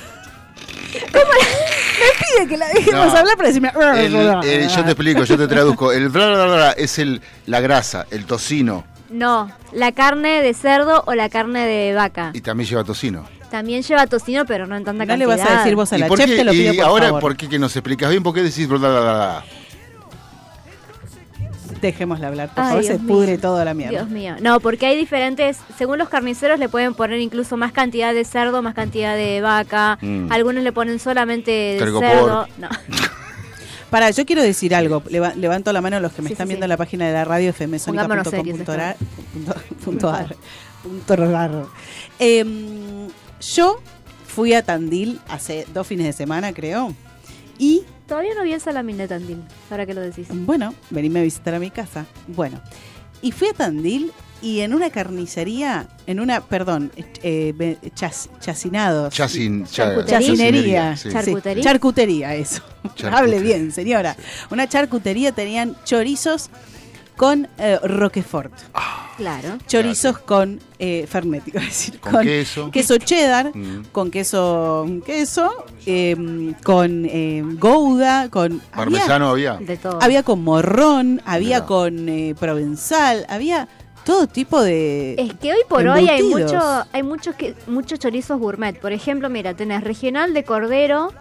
me 0.93 2.39
pide 2.39 2.49
que 2.49 2.57
la 2.57 2.69
dejemos 2.69 3.13
No. 3.13 3.19
hablar 3.19 3.37
para 3.37 3.49
decirme. 3.49 3.73
El- 3.97 4.15
el- 4.45 4.69
yo 4.69 4.85
te 4.85 4.91
explico, 4.91 5.25
yo 5.25 5.37
te 5.39 5.49
traduzco. 5.49 5.93
El 5.93 6.09
bla, 6.11 6.27
bla, 6.29 6.45
bla, 6.45 6.55
bla 6.55 6.71
es 6.73 6.99
el, 6.99 7.21
la 7.47 7.61
grasa, 7.61 8.07
el 8.11 8.27
tocino. 8.27 8.85
No, 9.11 9.51
la 9.73 9.93
carne 9.93 10.43
de 10.43 10.55
cerdo 10.55 11.03
o 11.07 11.15
la 11.15 11.29
carne 11.29 11.67
de 11.67 11.95
vaca. 11.95 12.31
Y 12.35 12.41
también 12.41 12.69
lleva 12.69 12.83
tocino. 12.85 13.27
También 13.53 13.83
lleva 13.83 14.07
tocino, 14.09 14.45
pero 14.47 14.67
no 14.67 14.75
en 14.77 14.83
tanta 14.83 15.05
No 15.05 15.09
cantidad. 15.11 15.19
le 15.19 15.37
vas 15.43 15.49
a 15.49 15.59
decir 15.59 15.77
vos 15.77 15.93
a 15.93 15.97
¿Y, 15.97 16.01
la 16.01 16.07
por 16.09 16.19
chef, 16.19 16.29
qué- 16.31 16.37
te 16.37 16.45
lo 16.45 16.53
pido 16.53 16.73
y 16.73 16.77
por 16.79 16.87
ahora, 16.87 17.05
favor. 17.07 17.21
¿por 17.21 17.37
qué 17.37 17.49
que 17.49 17.59
nos 17.61 17.77
explicas 17.77 18.11
bien? 18.11 18.23
¿Por 18.23 18.35
qué 18.35 18.43
decís 18.43 18.67
bla, 18.67 18.79
bla, 18.79 18.89
bla, 18.91 19.01
bla? 19.03 19.45
Dejémosla 21.81 22.29
hablar, 22.29 22.49
por 22.55 22.63
Ay, 22.65 22.69
favor, 22.71 22.85
se 22.85 22.99
pudre 22.99 23.39
toda 23.39 23.65
la 23.65 23.75
mierda. 23.75 23.91
Dios 23.99 24.09
mío. 24.09 24.37
No, 24.41 24.61
porque 24.61 24.87
hay 24.87 24.97
diferentes, 24.97 25.59
según 25.77 25.99
los 25.99 26.09
carniceros 26.09 26.59
le 26.61 26.69
pueden 26.69 26.95
poner 26.95 27.19
incluso 27.21 27.57
más 27.57 27.73
cantidad 27.73 28.15
de 28.15 28.25
cerdo, 28.25 28.63
más 28.63 28.75
cantidad 28.75 29.17
de 29.17 29.41
vaca. 29.41 29.99
Mm. 30.01 30.31
Algunos 30.31 30.63
le 30.63 30.73
ponen 30.73 30.99
solamente 30.99 31.51
de 31.51 31.79
Tergopor. 31.79 32.09
cerdo. 32.09 32.49
No. 32.59 32.69
Para, 33.91 34.11
yo 34.11 34.25
quiero 34.25 34.43
decir 34.43 34.75
algo. 34.75 35.03
Leva- 35.11 35.35
levanto 35.35 35.71
la 35.73 35.81
mano 35.83 35.97
a 35.97 36.01
los 36.01 36.13
que 36.13 36.23
me 36.23 36.29
Sí, 36.29 36.33
están 36.35 36.47
sí, 36.47 36.51
viendo 36.53 36.65
sí. 36.65 36.67
en 36.67 36.71
la 36.71 36.77
página 36.79 37.07
de 37.07 37.13
la 37.13 37.25
radio 37.27 37.53
fmsonica.com.ar. 37.53 38.97
punto- 39.85 41.69
yo 43.55 43.81
fui 44.27 44.55
a 44.55 44.63
Tandil 44.63 45.21
hace 45.29 45.67
dos 45.75 45.87
fines 45.87 46.07
de 46.07 46.13
semana, 46.13 46.53
creo. 46.53 46.95
Y 47.59 47.83
Todavía 48.09 48.35
no 48.35 48.43
vi 48.43 48.53
el 48.53 48.61
salamín 48.61 48.99
de 48.99 49.09
Tandil, 49.09 49.43
ahora 49.71 49.87
que 49.87 49.95
lo 49.95 50.01
decís. 50.03 50.27
Bueno, 50.31 50.75
venime 50.91 51.21
a 51.21 51.23
visitar 51.23 51.55
a 51.55 51.59
mi 51.59 51.71
casa. 51.71 52.05
Bueno, 52.27 52.61
y 53.23 53.33
fui 53.33 53.49
a 53.49 53.53
Tandil 53.55 54.13
y 54.43 54.61
en 54.61 54.75
una 54.75 54.91
carnicería, 54.91 55.89
en 56.07 56.21
una, 56.21 56.43
perdón, 56.43 56.93
eh, 57.23 57.55
chas- 57.95 58.29
chacinados. 58.41 59.15
Chacin- 59.15 59.65
cha- 59.67 60.05
Chacinería. 60.05 60.09
chacinería, 60.19 60.97
sí. 60.97 61.09
Sí, 61.09 61.15
Charcutería. 61.15 61.63
charcutería, 61.65 62.35
eso. 62.35 62.61
Charcutería. 62.97 63.19
Hable 63.19 63.41
bien, 63.41 63.73
señora. 63.73 64.17
Una 64.51 64.69
charcutería 64.69 65.33
tenían 65.33 65.75
chorizos 65.85 66.51
con 67.23 67.47
eh, 67.57 67.79
Roquefort. 67.85 68.53
Claro. 69.17 69.57
Chorizos 69.69 70.19
con 70.19 70.59
eh, 70.81 71.07
Fernet, 71.09 71.47
iba 71.55 71.61
a 71.61 71.65
decir. 71.65 72.01
Con 72.01 72.21
queso. 72.21 72.69
Queso 72.73 72.99
cheddar, 72.99 73.53
Mm. 73.55 73.85
con 73.93 74.11
queso, 74.11 74.85
queso, 75.07 75.65
eh, 75.87 76.17
con 76.65 77.05
eh, 77.09 77.45
gouda, 77.61 78.29
con... 78.29 78.61
Parmesano 78.75 79.29
había. 79.29 79.55
De 79.59 79.77
todo. 79.77 80.01
Había 80.03 80.25
con 80.25 80.43
morrón, 80.43 81.23
había 81.25 81.59
Mirá. 81.59 81.67
con 81.67 82.09
eh, 82.09 82.35
provenzal, 82.37 83.25
había 83.29 83.69
todo 84.05 84.27
tipo 84.27 84.61
de. 84.61 85.15
Es 85.17 85.35
que 85.35 85.53
hoy 85.53 85.61
por 85.69 85.87
hoy 85.87 86.09
hay 86.09 86.25
mucho, 86.25 86.59
hay 86.93 87.05
muchos 87.05 87.37
que, 87.37 87.55
muchos 87.69 88.01
chorizos 88.01 88.41
gourmet. 88.41 88.77
Por 88.81 88.91
ejemplo, 88.91 89.31
mira, 89.31 89.55
tenés 89.55 89.85
regional 89.85 90.35
de 90.35 90.43
cordero, 90.43 91.13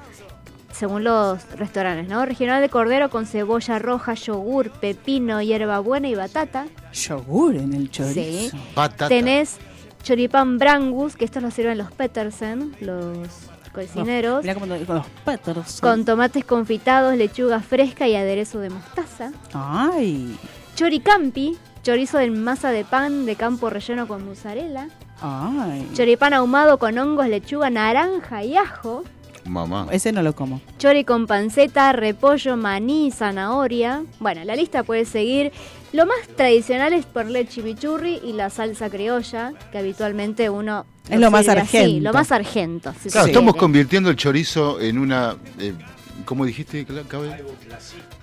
según 0.81 1.03
los 1.03 1.47
restaurantes, 1.57 2.07
¿no? 2.09 2.25
Regional 2.25 2.59
de 2.59 2.67
cordero 2.67 3.11
con 3.11 3.27
cebolla 3.27 3.77
roja, 3.77 4.15
yogur, 4.15 4.71
pepino, 4.71 5.39
hierbabuena 5.39 6.07
y 6.09 6.15
batata. 6.15 6.65
Yogur 6.91 7.55
en 7.55 7.73
el 7.73 7.91
chorizo. 7.91 8.13
Sí. 8.13 8.51
Tenés 9.07 9.57
choripán 10.01 10.57
brangus, 10.57 11.15
que 11.15 11.23
estos 11.25 11.43
lo 11.43 11.51
sirven 11.51 11.77
los 11.77 11.91
Petersen, 11.91 12.75
los 12.81 13.27
cocineros. 13.71 14.41
Mira 14.41 14.55
cómo 14.55 14.65
lo- 14.65 14.83
con 14.87 14.95
los 14.95 15.05
pétalos. 15.23 15.79
Con 15.81 16.03
tomates 16.03 16.43
confitados, 16.45 17.15
lechuga 17.15 17.59
fresca 17.59 18.07
y 18.07 18.15
aderezo 18.15 18.59
de 18.59 18.71
mostaza. 18.71 19.31
Ay, 19.53 20.35
Choricampi, 20.75 21.57
chorizo 21.83 22.19
en 22.19 22.43
masa 22.43 22.71
de 22.71 22.83
pan 22.85 23.27
de 23.27 23.35
campo 23.35 23.69
relleno 23.69 24.07
con 24.07 24.25
mozzarella. 24.25 24.87
ay. 25.21 25.87
Choripán 25.93 26.33
ahumado 26.33 26.79
con 26.79 26.97
hongos, 26.97 27.27
lechuga, 27.27 27.69
naranja 27.69 28.43
y 28.43 28.57
ajo. 28.57 29.03
Mamá. 29.45 29.87
Ese 29.91 30.11
no 30.11 30.21
lo 30.21 30.33
como. 30.35 30.61
Chori 30.77 31.03
con 31.03 31.25
panceta, 31.27 31.91
repollo, 31.93 32.57
maní, 32.57 33.11
zanahoria. 33.11 34.03
Bueno, 34.19 34.43
la 34.43 34.55
lista 34.55 34.83
puede 34.83 35.05
seguir. 35.05 35.51
Lo 35.93 36.05
más 36.05 36.15
tradicional 36.37 36.93
es 36.93 37.05
ponerle 37.05 37.47
chimichurri 37.47 38.21
y 38.23 38.33
la 38.33 38.49
salsa 38.49 38.89
criolla, 38.89 39.53
que 39.71 39.77
habitualmente 39.79 40.49
uno... 40.49 40.85
Es 41.09 41.19
lo 41.19 41.29
más 41.31 41.47
argento. 41.49 42.01
lo 42.03 42.13
más 42.13 42.31
argento. 42.31 42.93
si 43.01 43.09
Claro, 43.09 43.27
estamos 43.27 43.55
convirtiendo 43.55 44.09
el 44.09 44.15
chorizo 44.15 44.79
en 44.79 44.97
una. 44.97 45.35
eh, 45.59 45.73
¿Cómo 46.23 46.45
dijiste, 46.45 46.85
Cla- 46.87 47.05
Cabe? 47.07 47.43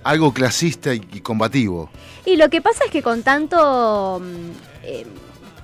Algo 0.03 0.33
clasista 0.33 0.95
y, 0.95 1.01
y 1.13 1.19
combativo. 1.19 1.89
Y 2.25 2.37
lo 2.37 2.49
que 2.49 2.61
pasa 2.61 2.85
es 2.85 2.91
que 2.91 3.03
con 3.03 3.21
tanto 3.21 4.19
mm, 4.23 4.85
eh, 4.85 5.05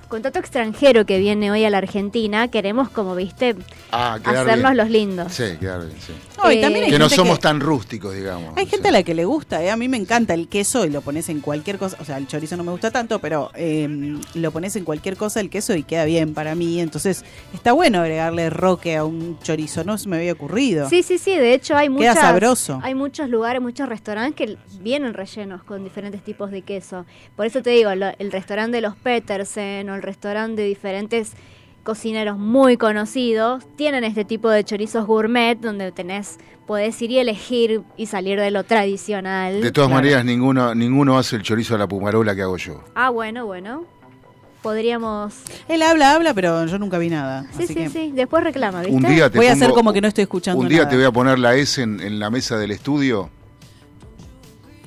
con 0.08 0.22
tanto 0.22 0.38
extranjero 0.38 1.04
que 1.06 1.18
viene 1.18 1.50
hoy 1.50 1.64
a 1.64 1.70
la 1.70 1.78
Argentina, 1.78 2.46
queremos 2.48 2.88
como, 2.90 3.16
viste, 3.16 3.56
Ah, 3.92 4.18
quedar 4.22 4.48
hacernos 4.48 4.72
bien. 4.72 4.76
los 4.76 4.90
lindos. 4.90 5.32
Sí, 5.32 5.44
quedar 5.60 5.86
bien, 5.86 5.96
sí. 6.04 6.12
No, 6.42 6.50
y 6.52 6.60
también 6.60 6.84
hay 6.84 6.90
que 6.90 6.98
no 6.98 7.04
gente 7.04 7.16
somos 7.16 7.38
que- 7.38 7.42
tan 7.42 7.60
rústicos, 7.60 8.14
digamos. 8.14 8.52
Hay 8.56 8.66
gente 8.66 8.88
a 8.88 8.90
la 8.92 9.02
que 9.02 9.14
le 9.14 9.24
gusta, 9.24 9.62
¿eh? 9.62 9.70
a 9.70 9.76
mí 9.76 9.88
me 9.88 9.96
encanta 9.96 10.34
el 10.34 10.48
queso 10.48 10.84
y 10.84 10.90
lo 10.90 11.00
pones 11.00 11.28
en 11.28 11.40
cualquier 11.40 11.78
cosa, 11.78 11.96
o 12.00 12.04
sea, 12.04 12.18
el 12.18 12.26
chorizo 12.26 12.56
no 12.56 12.64
me 12.64 12.72
gusta 12.72 12.90
tanto, 12.90 13.20
pero 13.20 13.50
eh, 13.54 13.88
lo 14.34 14.50
pones 14.50 14.76
en 14.76 14.84
cualquier 14.84 15.16
cosa 15.16 15.40
el 15.40 15.50
queso 15.50 15.74
y 15.74 15.82
queda 15.84 16.04
bien 16.04 16.34
para 16.34 16.54
mí, 16.54 16.80
entonces 16.80 17.24
está 17.54 17.72
bueno 17.72 18.00
agregarle 18.00 18.50
roque 18.50 18.96
a 18.96 19.04
un 19.04 19.38
chorizo, 19.40 19.84
no 19.84 19.96
se 19.98 20.08
me 20.08 20.16
había 20.16 20.32
ocurrido. 20.32 20.88
Sí, 20.90 21.02
sí, 21.02 21.18
sí, 21.18 21.30
de 21.36 21.54
hecho 21.54 21.76
hay 21.76 21.86
Queda 21.88 21.96
muchas, 21.96 22.18
sabroso. 22.20 22.80
hay 22.82 22.94
muchos 22.94 23.28
lugares, 23.30 23.62
muchos 23.62 23.88
restaurantes 23.88 24.34
que 24.34 24.58
vienen 24.80 25.14
rellenos 25.14 25.62
con 25.62 25.84
diferentes 25.84 26.22
tipos 26.22 26.50
de 26.50 26.62
queso. 26.62 27.06
Por 27.36 27.46
eso 27.46 27.62
te 27.62 27.70
digo, 27.70 27.94
lo- 27.94 28.12
el 28.18 28.32
restaurante 28.32 28.76
de 28.76 28.80
los 28.82 28.96
Petersen 28.96 29.88
o 29.90 29.94
el 29.94 30.02
restaurante 30.02 30.62
de 30.62 30.68
diferentes 30.68 31.32
cocineros 31.86 32.36
muy 32.36 32.76
conocidos 32.76 33.64
tienen 33.76 34.02
este 34.04 34.24
tipo 34.26 34.50
de 34.50 34.64
chorizos 34.64 35.06
gourmet 35.06 35.56
donde 35.58 35.92
tenés 35.92 36.36
podés 36.66 37.00
ir 37.00 37.12
y 37.12 37.18
elegir 37.20 37.82
y 37.96 38.06
salir 38.06 38.40
de 38.40 38.50
lo 38.50 38.64
tradicional. 38.64 39.60
De 39.62 39.70
todas 39.70 39.88
Claro. 39.88 40.02
maneras, 40.02 40.24
ninguno, 40.24 40.74
ninguno 40.74 41.16
hace 41.16 41.36
el 41.36 41.42
chorizo 41.44 41.76
a 41.76 41.78
la 41.78 41.86
pumarola 41.86 42.34
que 42.34 42.42
hago 42.42 42.56
yo. 42.56 42.82
Ah, 42.96 43.10
bueno, 43.10 43.46
bueno. 43.46 43.84
Podríamos 44.62 45.34
Él 45.68 45.80
habla, 45.82 46.14
habla, 46.14 46.34
pero 46.34 46.66
yo 46.66 46.76
nunca 46.80 46.98
vi 46.98 47.08
nada. 47.08 47.44
Sí, 47.56 47.62
así 47.62 47.66
sí, 47.68 47.74
que 47.74 47.88
sí, 47.88 48.10
después 48.12 48.42
reclama, 48.42 48.80
¿viste? 48.80 48.96
Un 48.96 49.02
día 49.04 49.30
te 49.30 49.38
Voy 49.38 49.46
a 49.46 49.50
pongo- 49.52 49.64
hacer 49.64 49.74
como 49.74 49.92
que 49.92 50.00
no 50.00 50.08
estoy 50.08 50.22
escuchando 50.22 50.60
Un 50.60 50.68
día 50.68 50.78
nada. 50.78 50.90
te 50.90 50.96
voy 50.96 51.04
a 51.04 51.12
poner 51.12 51.38
la 51.38 51.54
S 51.54 51.80
en, 51.80 52.00
en 52.00 52.18
la 52.18 52.30
mesa 52.30 52.58
del 52.58 52.72
estudio 52.72 53.30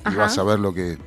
y 0.04 0.08
Ajá. 0.08 0.18
vas 0.18 0.36
a 0.36 0.42
ver 0.42 0.58
lo 0.58 0.74
que 0.74 0.98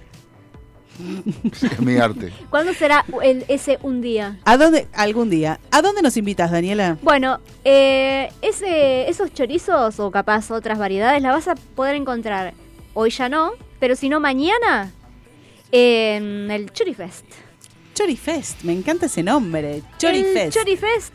es 1.61 1.79
mi 1.79 1.97
arte. 1.97 2.31
¿Cuándo 2.49 2.73
será 2.73 3.05
el- 3.23 3.45
ese 3.47 3.79
un 3.81 4.01
día? 4.01 4.39
¿A 4.45 4.57
dónde, 4.57 4.87
algún 4.93 5.29
día? 5.29 5.59
¿A 5.71 5.81
dónde 5.81 6.01
nos 6.01 6.15
invitas, 6.17 6.51
Daniela? 6.51 6.97
Bueno, 7.01 7.39
eh, 7.65 8.31
ese, 8.41 9.09
esos 9.09 9.33
chorizos 9.33 9.99
o 9.99 10.11
capaz 10.11 10.51
otras 10.51 10.77
variedades 10.77 11.21
las 11.21 11.33
vas 11.33 11.47
a 11.47 11.55
poder 11.75 11.95
encontrar 11.95 12.53
hoy 12.93 13.09
ya 13.09 13.27
no, 13.29 13.53
pero 13.79 13.95
si 13.95 14.09
no 14.09 14.19
mañana 14.19 14.91
en 15.71 16.51
el 16.51 16.71
Chorifest. 16.71 17.25
Chorifest, 17.95 18.63
me 18.63 18.73
encanta 18.73 19.05
ese 19.07 19.23
nombre. 19.23 19.75
El 19.77 19.83
Chorifest. 19.97 20.57
Chorifest 20.57 21.13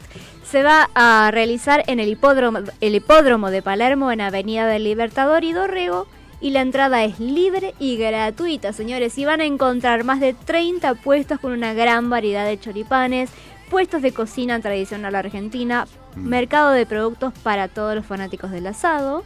se 0.48 0.62
va 0.62 0.88
a 0.94 1.30
realizar 1.32 1.84
en 1.88 2.00
el 2.00 2.08
hipódromo, 2.08 2.60
el 2.80 2.94
hipódromo 2.94 3.50
de 3.50 3.62
Palermo 3.62 4.10
en 4.12 4.20
Avenida 4.20 4.66
del 4.66 4.84
Libertador 4.84 5.44
y 5.44 5.52
Dorrego 5.52 6.06
y 6.40 6.50
la 6.50 6.60
entrada 6.60 7.04
es 7.04 7.18
libre 7.18 7.74
y 7.78 7.96
gratuita, 7.96 8.72
señores. 8.72 9.18
Y 9.18 9.24
van 9.24 9.40
a 9.40 9.44
encontrar 9.44 10.04
más 10.04 10.20
de 10.20 10.34
30 10.34 10.94
puestos 10.94 11.40
con 11.40 11.52
una 11.52 11.74
gran 11.74 12.10
variedad 12.10 12.46
de 12.46 12.58
choripanes, 12.58 13.30
puestos 13.70 14.02
de 14.02 14.12
cocina 14.12 14.60
tradicional 14.60 15.14
argentina, 15.14 15.86
mercado 16.16 16.70
de 16.70 16.86
productos 16.86 17.32
para 17.42 17.68
todos 17.68 17.94
los 17.94 18.06
fanáticos 18.06 18.50
del 18.50 18.66
asado 18.66 19.24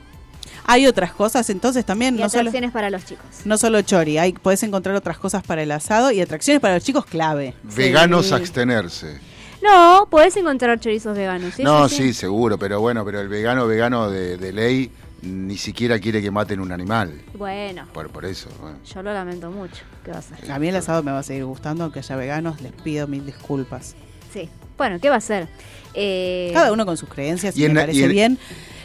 Hay 0.64 0.86
otras 0.86 1.12
cosas, 1.12 1.48
entonces 1.50 1.84
también, 1.84 2.16
y 2.16 2.20
no 2.22 2.28
solo, 2.28 2.42
atracciones 2.42 2.72
para 2.72 2.90
los 2.90 3.04
chicos. 3.04 3.24
no 3.44 3.56
solo 3.56 3.80
chori, 3.82 4.18
hay, 4.18 4.32
puedes 4.32 4.62
encontrar 4.62 4.94
otras 4.96 5.18
cosas 5.18 5.42
para 5.42 5.62
el 5.62 5.70
asado 5.70 6.10
y 6.10 6.20
atracciones 6.20 6.60
para 6.60 6.74
los 6.74 6.84
chicos 6.84 7.04
clave. 7.06 7.54
Veganos 7.62 8.26
Sí. 8.26 8.34
abstenerse. 8.34 9.20
No, 9.62 10.08
podés 10.10 10.36
encontrar 10.36 10.80
chorizos 10.80 11.16
veganos. 11.16 11.54
¿sí? 11.54 11.62
no, 11.62 11.88
sí, 11.88 11.96
sí, 11.96 12.02
sí. 12.08 12.12
seguro, 12.14 12.58
pero 12.58 12.80
bueno, 12.80 13.04
pero 13.04 13.20
el 13.20 13.28
vegano, 13.28 13.66
vegano 13.68 14.10
de, 14.10 14.36
de 14.36 14.52
ley 14.52 14.90
ni 15.22 15.56
siquiera 15.56 15.98
quiere 15.98 16.20
que 16.20 16.30
maten 16.30 16.60
un 16.60 16.72
animal. 16.72 17.20
Bueno, 17.34 17.86
Por, 17.92 18.10
por 18.10 18.24
eso. 18.24 18.48
bueno. 18.60 18.76
yo 18.84 19.02
lo 19.02 19.12
lamento 19.14 19.50
mucho. 19.50 19.82
¿Qué 20.04 20.10
va 20.10 20.16
a 20.16 20.20
hacer? 20.20 20.50
A 20.50 20.58
mí 20.58 20.68
el 20.68 20.76
asado 20.76 21.02
me 21.02 21.12
va 21.12 21.20
a 21.20 21.22
seguir 21.22 21.44
gustando, 21.44 21.84
aunque 21.84 22.00
haya 22.00 22.16
veganos, 22.16 22.60
les 22.60 22.72
pido 22.72 23.06
mil 23.06 23.24
disculpas. 23.24 23.94
Sí. 24.32 24.48
Bueno, 24.76 24.98
¿qué 25.00 25.08
va 25.08 25.16
a 25.16 25.18
hacer? 25.18 25.46
Eh, 25.94 26.50
Cada 26.52 26.72
uno 26.72 26.84
con 26.84 26.96
sus 26.96 27.08
creencias, 27.08 27.56
y, 27.56 27.64
Y 27.64 27.68
me 27.68 27.74
la- 27.74 27.80
parece 27.82 27.98
y 28.00 28.02
en- 28.04 28.10
bien. 28.10 28.38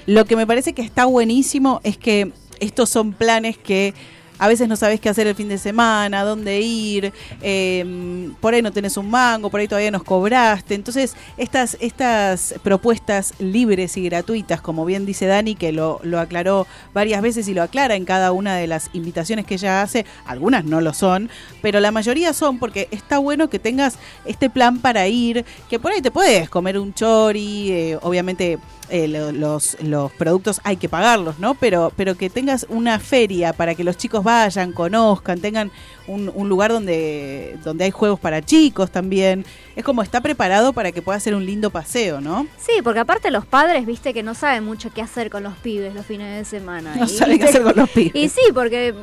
Lo 0.05 0.25
que 0.25 0.35
me 0.35 0.45
parece 0.45 0.73
que 0.73 0.81
está 0.83 1.05
buenísimo 1.05 1.81
es 1.83 1.97
que 1.97 2.31
estos 2.59 2.89
son 2.89 3.13
planes 3.13 3.57
que 3.57 3.93
a 4.39 4.47
veces 4.47 4.67
no 4.67 4.75
sabes 4.75 4.99
qué 4.99 5.09
hacer 5.09 5.27
el 5.27 5.35
fin 5.35 5.49
de 5.49 5.57
semana, 5.57 6.23
dónde 6.23 6.61
ir, 6.61 7.13
eh, 7.41 8.31
por 8.39 8.53
ahí 8.53 8.61
no 8.61 8.71
tenés 8.71 8.97
un 8.97 9.09
mango, 9.09 9.49
por 9.49 9.59
ahí 9.59 9.67
todavía 9.67 9.91
nos 9.91 10.03
cobraste. 10.03 10.75
Entonces, 10.75 11.15
estas, 11.37 11.77
estas 11.79 12.55
propuestas 12.63 13.33
libres 13.39 13.97
y 13.97 14.03
gratuitas, 14.03 14.61
como 14.61 14.85
bien 14.85 15.05
dice 15.05 15.25
Dani, 15.25 15.55
que 15.55 15.71
lo, 15.71 15.99
lo 16.03 16.19
aclaró 16.19 16.67
varias 16.93 17.21
veces 17.21 17.47
y 17.47 17.53
lo 17.53 17.63
aclara 17.63 17.95
en 17.95 18.05
cada 18.05 18.31
una 18.31 18.55
de 18.55 18.67
las 18.67 18.89
invitaciones 18.93 19.45
que 19.45 19.55
ella 19.55 19.81
hace, 19.81 20.05
algunas 20.25 20.65
no 20.65 20.81
lo 20.81 20.93
son, 20.93 21.29
pero 21.61 21.79
la 21.79 21.91
mayoría 21.91 22.33
son 22.33 22.59
porque 22.59 22.87
está 22.91 23.17
bueno 23.17 23.49
que 23.49 23.59
tengas 23.59 23.97
este 24.25 24.49
plan 24.49 24.79
para 24.79 25.07
ir, 25.07 25.45
que 25.69 25.79
por 25.79 25.91
ahí 25.91 26.01
te 26.01 26.11
puedes 26.11 26.49
comer 26.49 26.77
un 26.77 26.93
chori, 26.93 27.71
eh, 27.71 27.99
obviamente 28.01 28.59
eh, 28.89 29.07
lo- 29.07 29.31
los, 29.31 29.77
los 29.81 30.11
productos 30.13 30.61
hay 30.63 30.77
que 30.77 30.87
pagarlos, 30.89 31.39
¿no? 31.39 31.55
Pero, 31.55 31.91
pero 31.95 32.15
que 32.15 32.29
tengas 32.29 32.65
una 32.69 32.99
feria 32.99 33.53
para 33.53 33.75
que 33.75 33.83
los 33.83 33.97
chicos 33.97 34.23
vayan, 34.23 34.71
conozcan, 34.71 35.39
tengan 35.41 35.71
un, 36.07 36.31
un 36.33 36.47
lugar 36.49 36.71
donde, 36.71 37.57
donde 37.63 37.83
hay 37.85 37.91
juegos 37.91 38.19
para 38.19 38.41
chicos 38.41 38.89
también. 38.91 39.45
Es 39.75 39.83
como 39.83 40.01
está 40.01 40.21
preparado 40.21 40.73
para 40.73 40.91
que 40.91 41.01
pueda 41.01 41.19
ser 41.19 41.35
un 41.35 41.45
lindo 41.45 41.69
paseo, 41.69 42.21
¿no? 42.21 42.47
Sí, 42.57 42.81
porque 42.83 42.99
aparte 43.01 43.29
los 43.31 43.45
padres, 43.45 43.85
viste, 43.85 44.13
que 44.13 44.23
no 44.23 44.33
saben 44.33 44.63
mucho 44.63 44.91
qué 44.93 45.01
hacer 45.01 45.29
con 45.29 45.43
los 45.43 45.55
pibes 45.57 45.93
los 45.93 46.05
fines 46.05 46.35
de 46.37 46.45
semana. 46.45 46.95
No 46.95 47.05
Y- 47.05 47.09
saben 47.09 47.37
qué 47.39 47.45
hacer 47.45 47.63
con 47.63 47.75
los 47.75 47.89
pibes. 47.89 48.15
Y 48.15 48.29
sí, 48.29 48.41
porque 48.53 48.93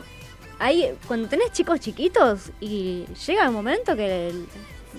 hay, 0.58 0.86
cuando 1.06 1.28
tenés 1.28 1.52
chicos 1.52 1.80
chiquitos 1.80 2.50
y 2.60 3.04
llega 3.26 3.48
un 3.48 3.54
momento 3.54 3.94
que 3.96 4.28
el- 4.28 4.46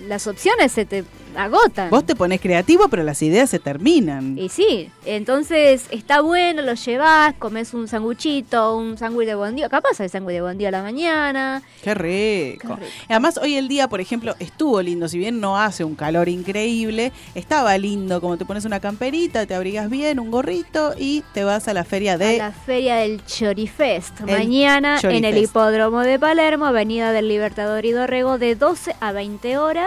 las 0.08 0.28
opciones 0.28 0.72
se 0.72 0.86
te 0.86 1.04
agotan. 1.36 1.90
Vos 1.90 2.06
te 2.06 2.16
pones 2.16 2.42
creativo, 2.42 2.88
pero 2.90 3.04
las 3.04 3.22
ideas 3.22 3.50
se 3.50 3.60
terminan. 3.60 4.38
Y 4.38 4.50
sí, 4.50 4.90
entonces 5.06 5.86
está 5.92 6.22
bueno, 6.22 6.62
lo 6.62 6.74
llevas, 6.74 7.34
comes 7.36 7.74
un 7.74 7.88
sanguchito, 7.88 8.78
un 8.78 8.98
sándwich 8.98 9.28
de 9.28 9.36
bondío, 9.36 9.70
capaz 9.70 10.00
hay 10.00 10.10
sándwich 10.10 10.36
de 10.36 10.42
bondío 10.42 10.68
a 10.70 10.72
la 10.72 10.82
mañana. 10.82 11.62
Qué 11.84 11.94
rico. 11.94 12.68
Qué 12.68 12.86
rico. 12.86 12.94
Además, 13.10 13.38
hoy 13.38 13.56
el 13.56 13.68
día, 13.68 13.88
por 13.88 14.02
ejemplo, 14.02 14.36
estuvo 14.40 14.82
lindo. 14.82 15.08
Si 15.08 15.18
bien 15.18 15.40
no 15.40 15.58
hace 15.58 15.84
un 15.84 15.96
calor 15.96 16.30
increíble, 16.30 17.12
estaba 17.36 17.78
lindo. 17.78 18.22
Como 18.22 18.38
te 18.38 18.46
pones 18.46 18.66
una 18.66 18.80
camperita, 18.80 19.46
te 19.46 19.56
abrigas 19.56 19.90
bien, 19.90 20.20
un 20.20 20.32
gorrito 20.32 20.94
y 20.98 21.24
te 21.34 21.44
vas 21.44 21.68
a 21.68 21.74
la 21.74 21.84
feria 21.84 22.18
de. 22.18 22.40
A 22.40 22.50
la 22.50 22.52
feria 22.52 22.96
del 22.98 23.24
Chorifest. 23.26 24.22
El 24.22 24.38
Mañana 24.38 25.00
en 25.04 25.26
el 25.26 25.38
hipódromo 25.38 26.02
de 26.02 26.20
Palermo, 26.20 26.66
Avenida 26.66 27.12
del 27.12 27.28
Libertador 27.28 27.86
y 27.86 27.92
Dorrego, 27.92 28.38
de 28.38 28.56
12 28.56 28.96
a 29.00 29.12
20 29.12 29.58
horas. 29.58 29.85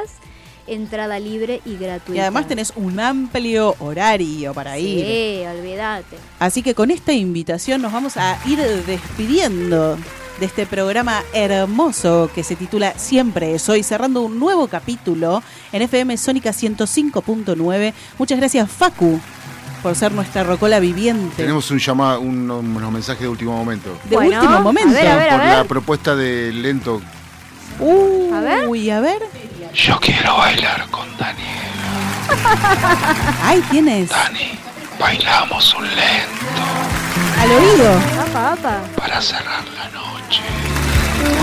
Entrada 0.66 1.18
libre 1.18 1.62
y 1.64 1.76
gratuita. 1.78 2.14
Y 2.14 2.20
además 2.20 2.46
tenés 2.46 2.72
un 2.76 3.00
amplio 3.00 3.74
horario 3.78 4.52
para 4.52 4.78
ir. 4.78 5.04
Sí, 5.06 5.42
olvídate. 5.58 6.16
Así 6.38 6.62
que 6.62 6.74
con 6.74 6.90
esta 6.90 7.12
invitación 7.14 7.80
nos 7.80 7.90
vamos 7.92 8.18
a 8.18 8.38
ir 8.46 8.58
despidiendo 8.86 9.96
de 10.38 10.46
este 10.46 10.66
programa 10.66 11.22
hermoso 11.32 12.30
que 12.34 12.44
se 12.44 12.54
titula 12.54 12.92
Siempre 12.98 13.58
Soy, 13.58 13.82
cerrando 13.82 14.20
un 14.22 14.38
nuevo 14.38 14.68
capítulo 14.68 15.42
en 15.72 15.82
FM 15.82 16.16
Sónica 16.18 16.50
105.9. 16.52 17.94
Muchas 18.18 18.38
gracias, 18.38 18.70
Facu, 18.70 19.18
por 19.82 19.94
ser 19.96 20.12
nuestra 20.12 20.44
rocola 20.44 20.78
viviente. 20.80 21.34
Tenemos 21.36 21.70
un 21.70 21.78
llamado, 21.78 22.20
un- 22.20 22.50
unos 22.50 22.92
mensajes 22.92 23.22
de 23.22 23.28
último 23.28 23.56
momento. 23.56 23.96
De 24.08 24.16
Bueno, 24.16 24.38
último 24.38 24.60
momento. 24.60 24.90
a 24.90 24.92
ver, 24.92 25.08
a 25.08 25.16
ver, 25.16 25.28
a 25.30 25.36
Por 25.38 25.46
ver. 25.46 25.56
la 25.56 25.64
propuesta 25.64 26.14
de 26.14 26.52
Lento. 26.52 27.00
Uy, 27.80 28.30
A 28.32 28.40
ver. 28.40 28.64
a 28.92 29.00
ver. 29.00 29.22
Yo 29.74 29.98
quiero 30.00 30.36
bailar 30.36 30.86
con 30.90 31.06
Daniel. 31.16 31.46
Ahí 33.42 33.60
tienes. 33.70 34.08
Dani, 34.10 34.50
bailamos 34.98 35.74
un 35.74 35.84
lento 35.84 36.62
Al 37.40 37.50
oído. 37.50 37.92
Apa, 38.28 38.52
apa. 38.52 38.80
para 38.96 39.20
cerrar 39.20 39.62
la 39.76 39.88
noche. 39.90 40.42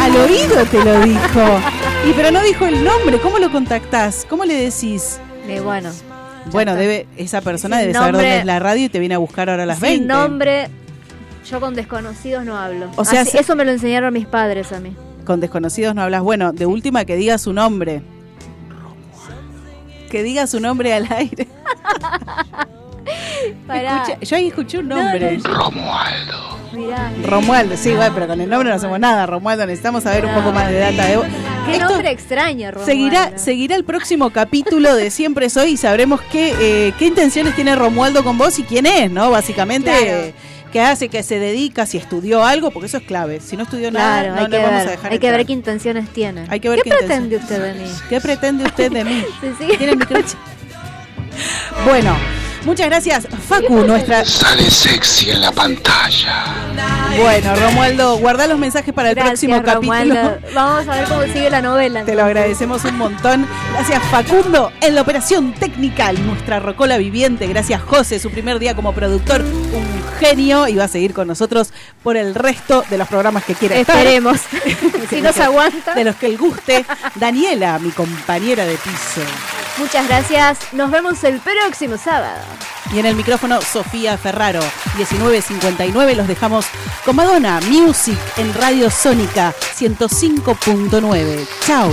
Al 0.01 0.15
oído 0.17 0.65
te 0.65 0.83
lo 0.83 0.99
dijo. 1.01 1.59
Y 2.07 2.13
pero 2.13 2.31
no 2.31 2.41
dijo 2.41 2.65
el 2.65 2.83
nombre. 2.83 3.19
¿Cómo 3.19 3.39
lo 3.39 3.51
contactás? 3.51 4.25
¿Cómo 4.29 4.45
le 4.45 4.53
decís? 4.55 5.19
Eh, 5.47 5.59
bueno, 5.59 5.91
Bueno, 6.51 6.75
debe, 6.75 7.07
esa 7.17 7.41
persona 7.41 7.77
Sin 7.77 7.81
debe 7.87 7.93
saber 7.93 8.11
nombre- 8.13 8.27
dónde 8.29 8.39
es 8.41 8.45
la 8.45 8.59
radio 8.59 8.85
y 8.85 8.89
te 8.89 8.99
viene 8.99 9.15
a 9.15 9.19
buscar 9.19 9.49
ahora 9.49 9.63
a 9.63 9.65
las 9.65 9.77
sin 9.79 9.87
20. 10.07 10.07
nombre, 10.07 10.69
yo 11.49 11.59
con 11.59 11.73
desconocidos 11.75 12.43
no 12.45 12.57
hablo. 12.57 12.89
O 12.95 13.05
sea, 13.05 13.21
Así- 13.21 13.31
se- 13.31 13.39
eso 13.41 13.55
me 13.55 13.63
lo 13.65 13.71
enseñaron 13.71 14.13
mis 14.13 14.25
padres 14.25 14.71
a 14.71 14.79
mí. 14.79 14.95
Con 15.25 15.39
desconocidos 15.39 15.95
no 15.95 16.01
hablas. 16.03 16.21
Bueno, 16.21 16.51
de 16.51 16.65
última 16.65 17.05
que 17.05 17.15
diga 17.15 17.37
su 17.37 17.53
nombre. 17.53 18.01
Que 20.09 20.23
diga 20.23 20.47
su 20.47 20.59
nombre 20.59 20.93
al 20.93 21.07
aire. 21.11 21.47
Pará. 23.67 24.03
Escucha- 24.03 24.19
yo 24.21 24.35
ahí 24.37 24.47
escuché 24.47 24.77
un 24.79 24.87
nombre. 24.89 25.37
Romualdo. 25.43 26.55
Mirá. 26.73 27.11
Romualdo, 27.23 27.77
sí, 27.77 27.93
bueno, 27.93 28.13
pero 28.13 28.27
con 28.27 28.41
el 28.41 28.49
nombre 28.49 28.69
no 28.69 28.75
hacemos 28.75 28.99
nada. 28.99 29.25
Romualdo, 29.25 29.65
necesitamos 29.65 30.03
saber 30.03 30.25
un 30.25 30.33
poco 30.33 30.51
más 30.51 30.67
de 30.69 30.79
data 30.79 31.05
de 31.05 31.17
vos. 31.17 31.25
Qué 31.65 31.73
Esto 31.73 31.85
nombre 31.89 32.11
extraño, 32.11 32.71
Romualdo. 32.71 32.85
seguirá, 32.91 33.37
seguirá 33.37 33.75
el 33.75 33.83
próximo 33.85 34.29
capítulo 34.31 34.93
de 34.95 35.09
Siempre 35.11 35.49
Soy 35.49 35.71
y 35.71 35.77
sabremos 35.77 36.21
qué, 36.31 36.53
eh, 36.59 36.93
qué 36.99 37.05
intenciones 37.05 37.55
tiene 37.55 37.75
Romualdo 37.75 38.23
con 38.23 38.37
vos 38.37 38.59
y 38.59 38.63
quién 38.63 38.85
es, 38.85 39.09
¿no? 39.09 39.31
Básicamente, 39.31 39.89
Claro. 39.91 40.33
Qué 40.71 40.81
hace, 40.81 41.09
qué 41.09 41.23
se 41.23 41.39
dedica, 41.39 41.85
si 41.85 41.97
estudió 41.97 42.43
algo, 42.43 42.71
porque 42.71 42.87
eso 42.87 42.97
es 42.97 43.03
clave. 43.03 43.39
Si 43.39 43.55
no 43.57 43.63
estudió 43.63 43.91
nada, 43.91 44.21
Claro, 44.21 44.35
no 44.35 44.41
hay 44.41 44.45
le 44.45 44.57
que, 44.57 44.63
vamos 44.63 44.79
ver, 44.79 44.87
a 44.87 44.91
dejar 44.91 45.11
hay 45.11 45.19
que 45.19 45.31
ver 45.31 45.45
qué 45.45 45.53
intenciones 45.53 46.09
tiene. 46.09 46.45
Hay 46.49 46.59
que 46.59 46.69
ver 46.69 46.81
¿Qué 46.81 46.89
qué 46.89 46.95
pretende 46.97 47.37
usted 47.37 47.61
de 47.61 47.73
mí? 47.73 47.91
¿Qué 48.09 48.21
pretende 48.21 48.63
usted 48.65 48.91
de 48.91 49.03
mí? 49.03 49.25
¿Tiene 49.77 49.95
micrófono? 49.95 50.25
Bueno, 51.85 52.15
muchas 52.65 52.87
gracias, 52.87 53.27
Facu, 53.47 53.85
nuestra. 53.85 54.25
Sale 54.25 54.69
sexy 54.69 55.31
en 55.31 55.41
la 55.41 55.51
pantalla. 55.51 56.65
Bueno, 57.17 57.55
Romualdo, 57.55 58.17
guarda 58.17 58.47
los 58.47 58.59
mensajes 58.59 58.93
para 58.93 59.09
el 59.09 59.15
Gracias, 59.15 59.39
próximo 59.39 59.63
capítulo. 59.63 60.37
Vamos 60.53 60.87
a 60.87 60.95
ver 60.95 61.05
cómo 61.07 61.23
sigue 61.23 61.49
la 61.49 61.61
novela. 61.61 62.03
Te 62.03 62.15
lo 62.15 62.23
agradecemos 62.23 62.83
un 62.83 62.97
montón. 62.97 63.47
Gracias 63.73 64.03
Facundo 64.11 64.71
en 64.81 64.95
la 64.95 65.01
operación 65.01 65.53
técnica, 65.53 66.11
nuestra 66.11 66.59
rocola 66.59 66.97
viviente. 66.97 67.47
Gracias 67.47 67.81
José, 67.81 68.19
su 68.19 68.31
primer 68.31 68.59
día 68.59 68.75
como 68.75 68.93
productor, 68.93 69.41
un 69.41 69.85
genio 70.19 70.67
y 70.67 70.75
va 70.75 70.85
a 70.85 70.89
seguir 70.89 71.13
con 71.13 71.27
nosotros 71.27 71.71
por 72.03 72.17
el 72.17 72.35
resto 72.35 72.83
de 72.89 72.97
los 72.97 73.07
programas 73.07 73.45
que 73.45 73.55
quiera 73.55 73.75
estar. 73.75 73.95
Esperemos. 73.97 74.41
si 75.09 75.21
nos 75.21 75.37
aguanta. 75.39 75.93
De 75.93 76.03
los 76.03 76.15
que 76.15 76.27
él 76.27 76.37
guste. 76.37 76.85
Daniela, 77.15 77.79
mi 77.79 77.91
compañera 77.91 78.65
de 78.65 78.75
piso. 78.75 79.21
Muchas 79.77 80.07
gracias. 80.07 80.73
Nos 80.73 80.89
vemos 80.89 81.23
el 81.23 81.39
próximo 81.39 81.97
sábado. 81.97 82.41
Y 82.93 82.99
en 82.99 83.05
el 83.05 83.15
micrófono 83.15 83.61
Sofía 83.61 84.17
Ferraro, 84.17 84.61
1959. 84.95 86.15
Los 86.15 86.27
dejamos 86.27 86.65
con 87.03 87.15
Madonna 87.15 87.59
Music 87.69 88.17
en 88.37 88.53
Radio 88.53 88.89
Sónica 88.89 89.53
105.9. 89.77 91.47
Chau. 91.65 91.91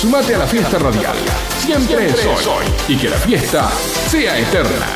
Sumate 0.00 0.34
a 0.34 0.38
la 0.38 0.46
fiesta 0.46 0.78
radial. 0.78 1.16
Siempre 1.58 2.06
es 2.08 2.26
hoy. 2.26 2.66
Y 2.86 2.98
que 2.98 3.08
la 3.08 3.16
fiesta 3.16 3.70
sea 4.08 4.38
eterna. 4.38 4.86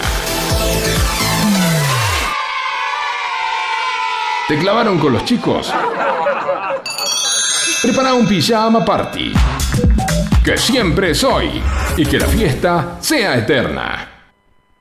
¿Te 4.47 4.59
clavaron 4.59 4.99
con 4.99 5.15
los 5.15 5.25
chicos? 5.25 5.73
Prepara 7.83 8.13
un 8.13 8.29
pijama 8.29 8.85
party. 8.85 9.33
Que 10.45 10.59
siempre 10.59 11.13
es 11.13 11.25
hoy. 11.25 11.63
Y 11.97 12.05
que 12.05 12.19
la 12.19 12.27
fiesta 12.27 12.99
sea 13.01 13.37
eterna. 13.37 14.00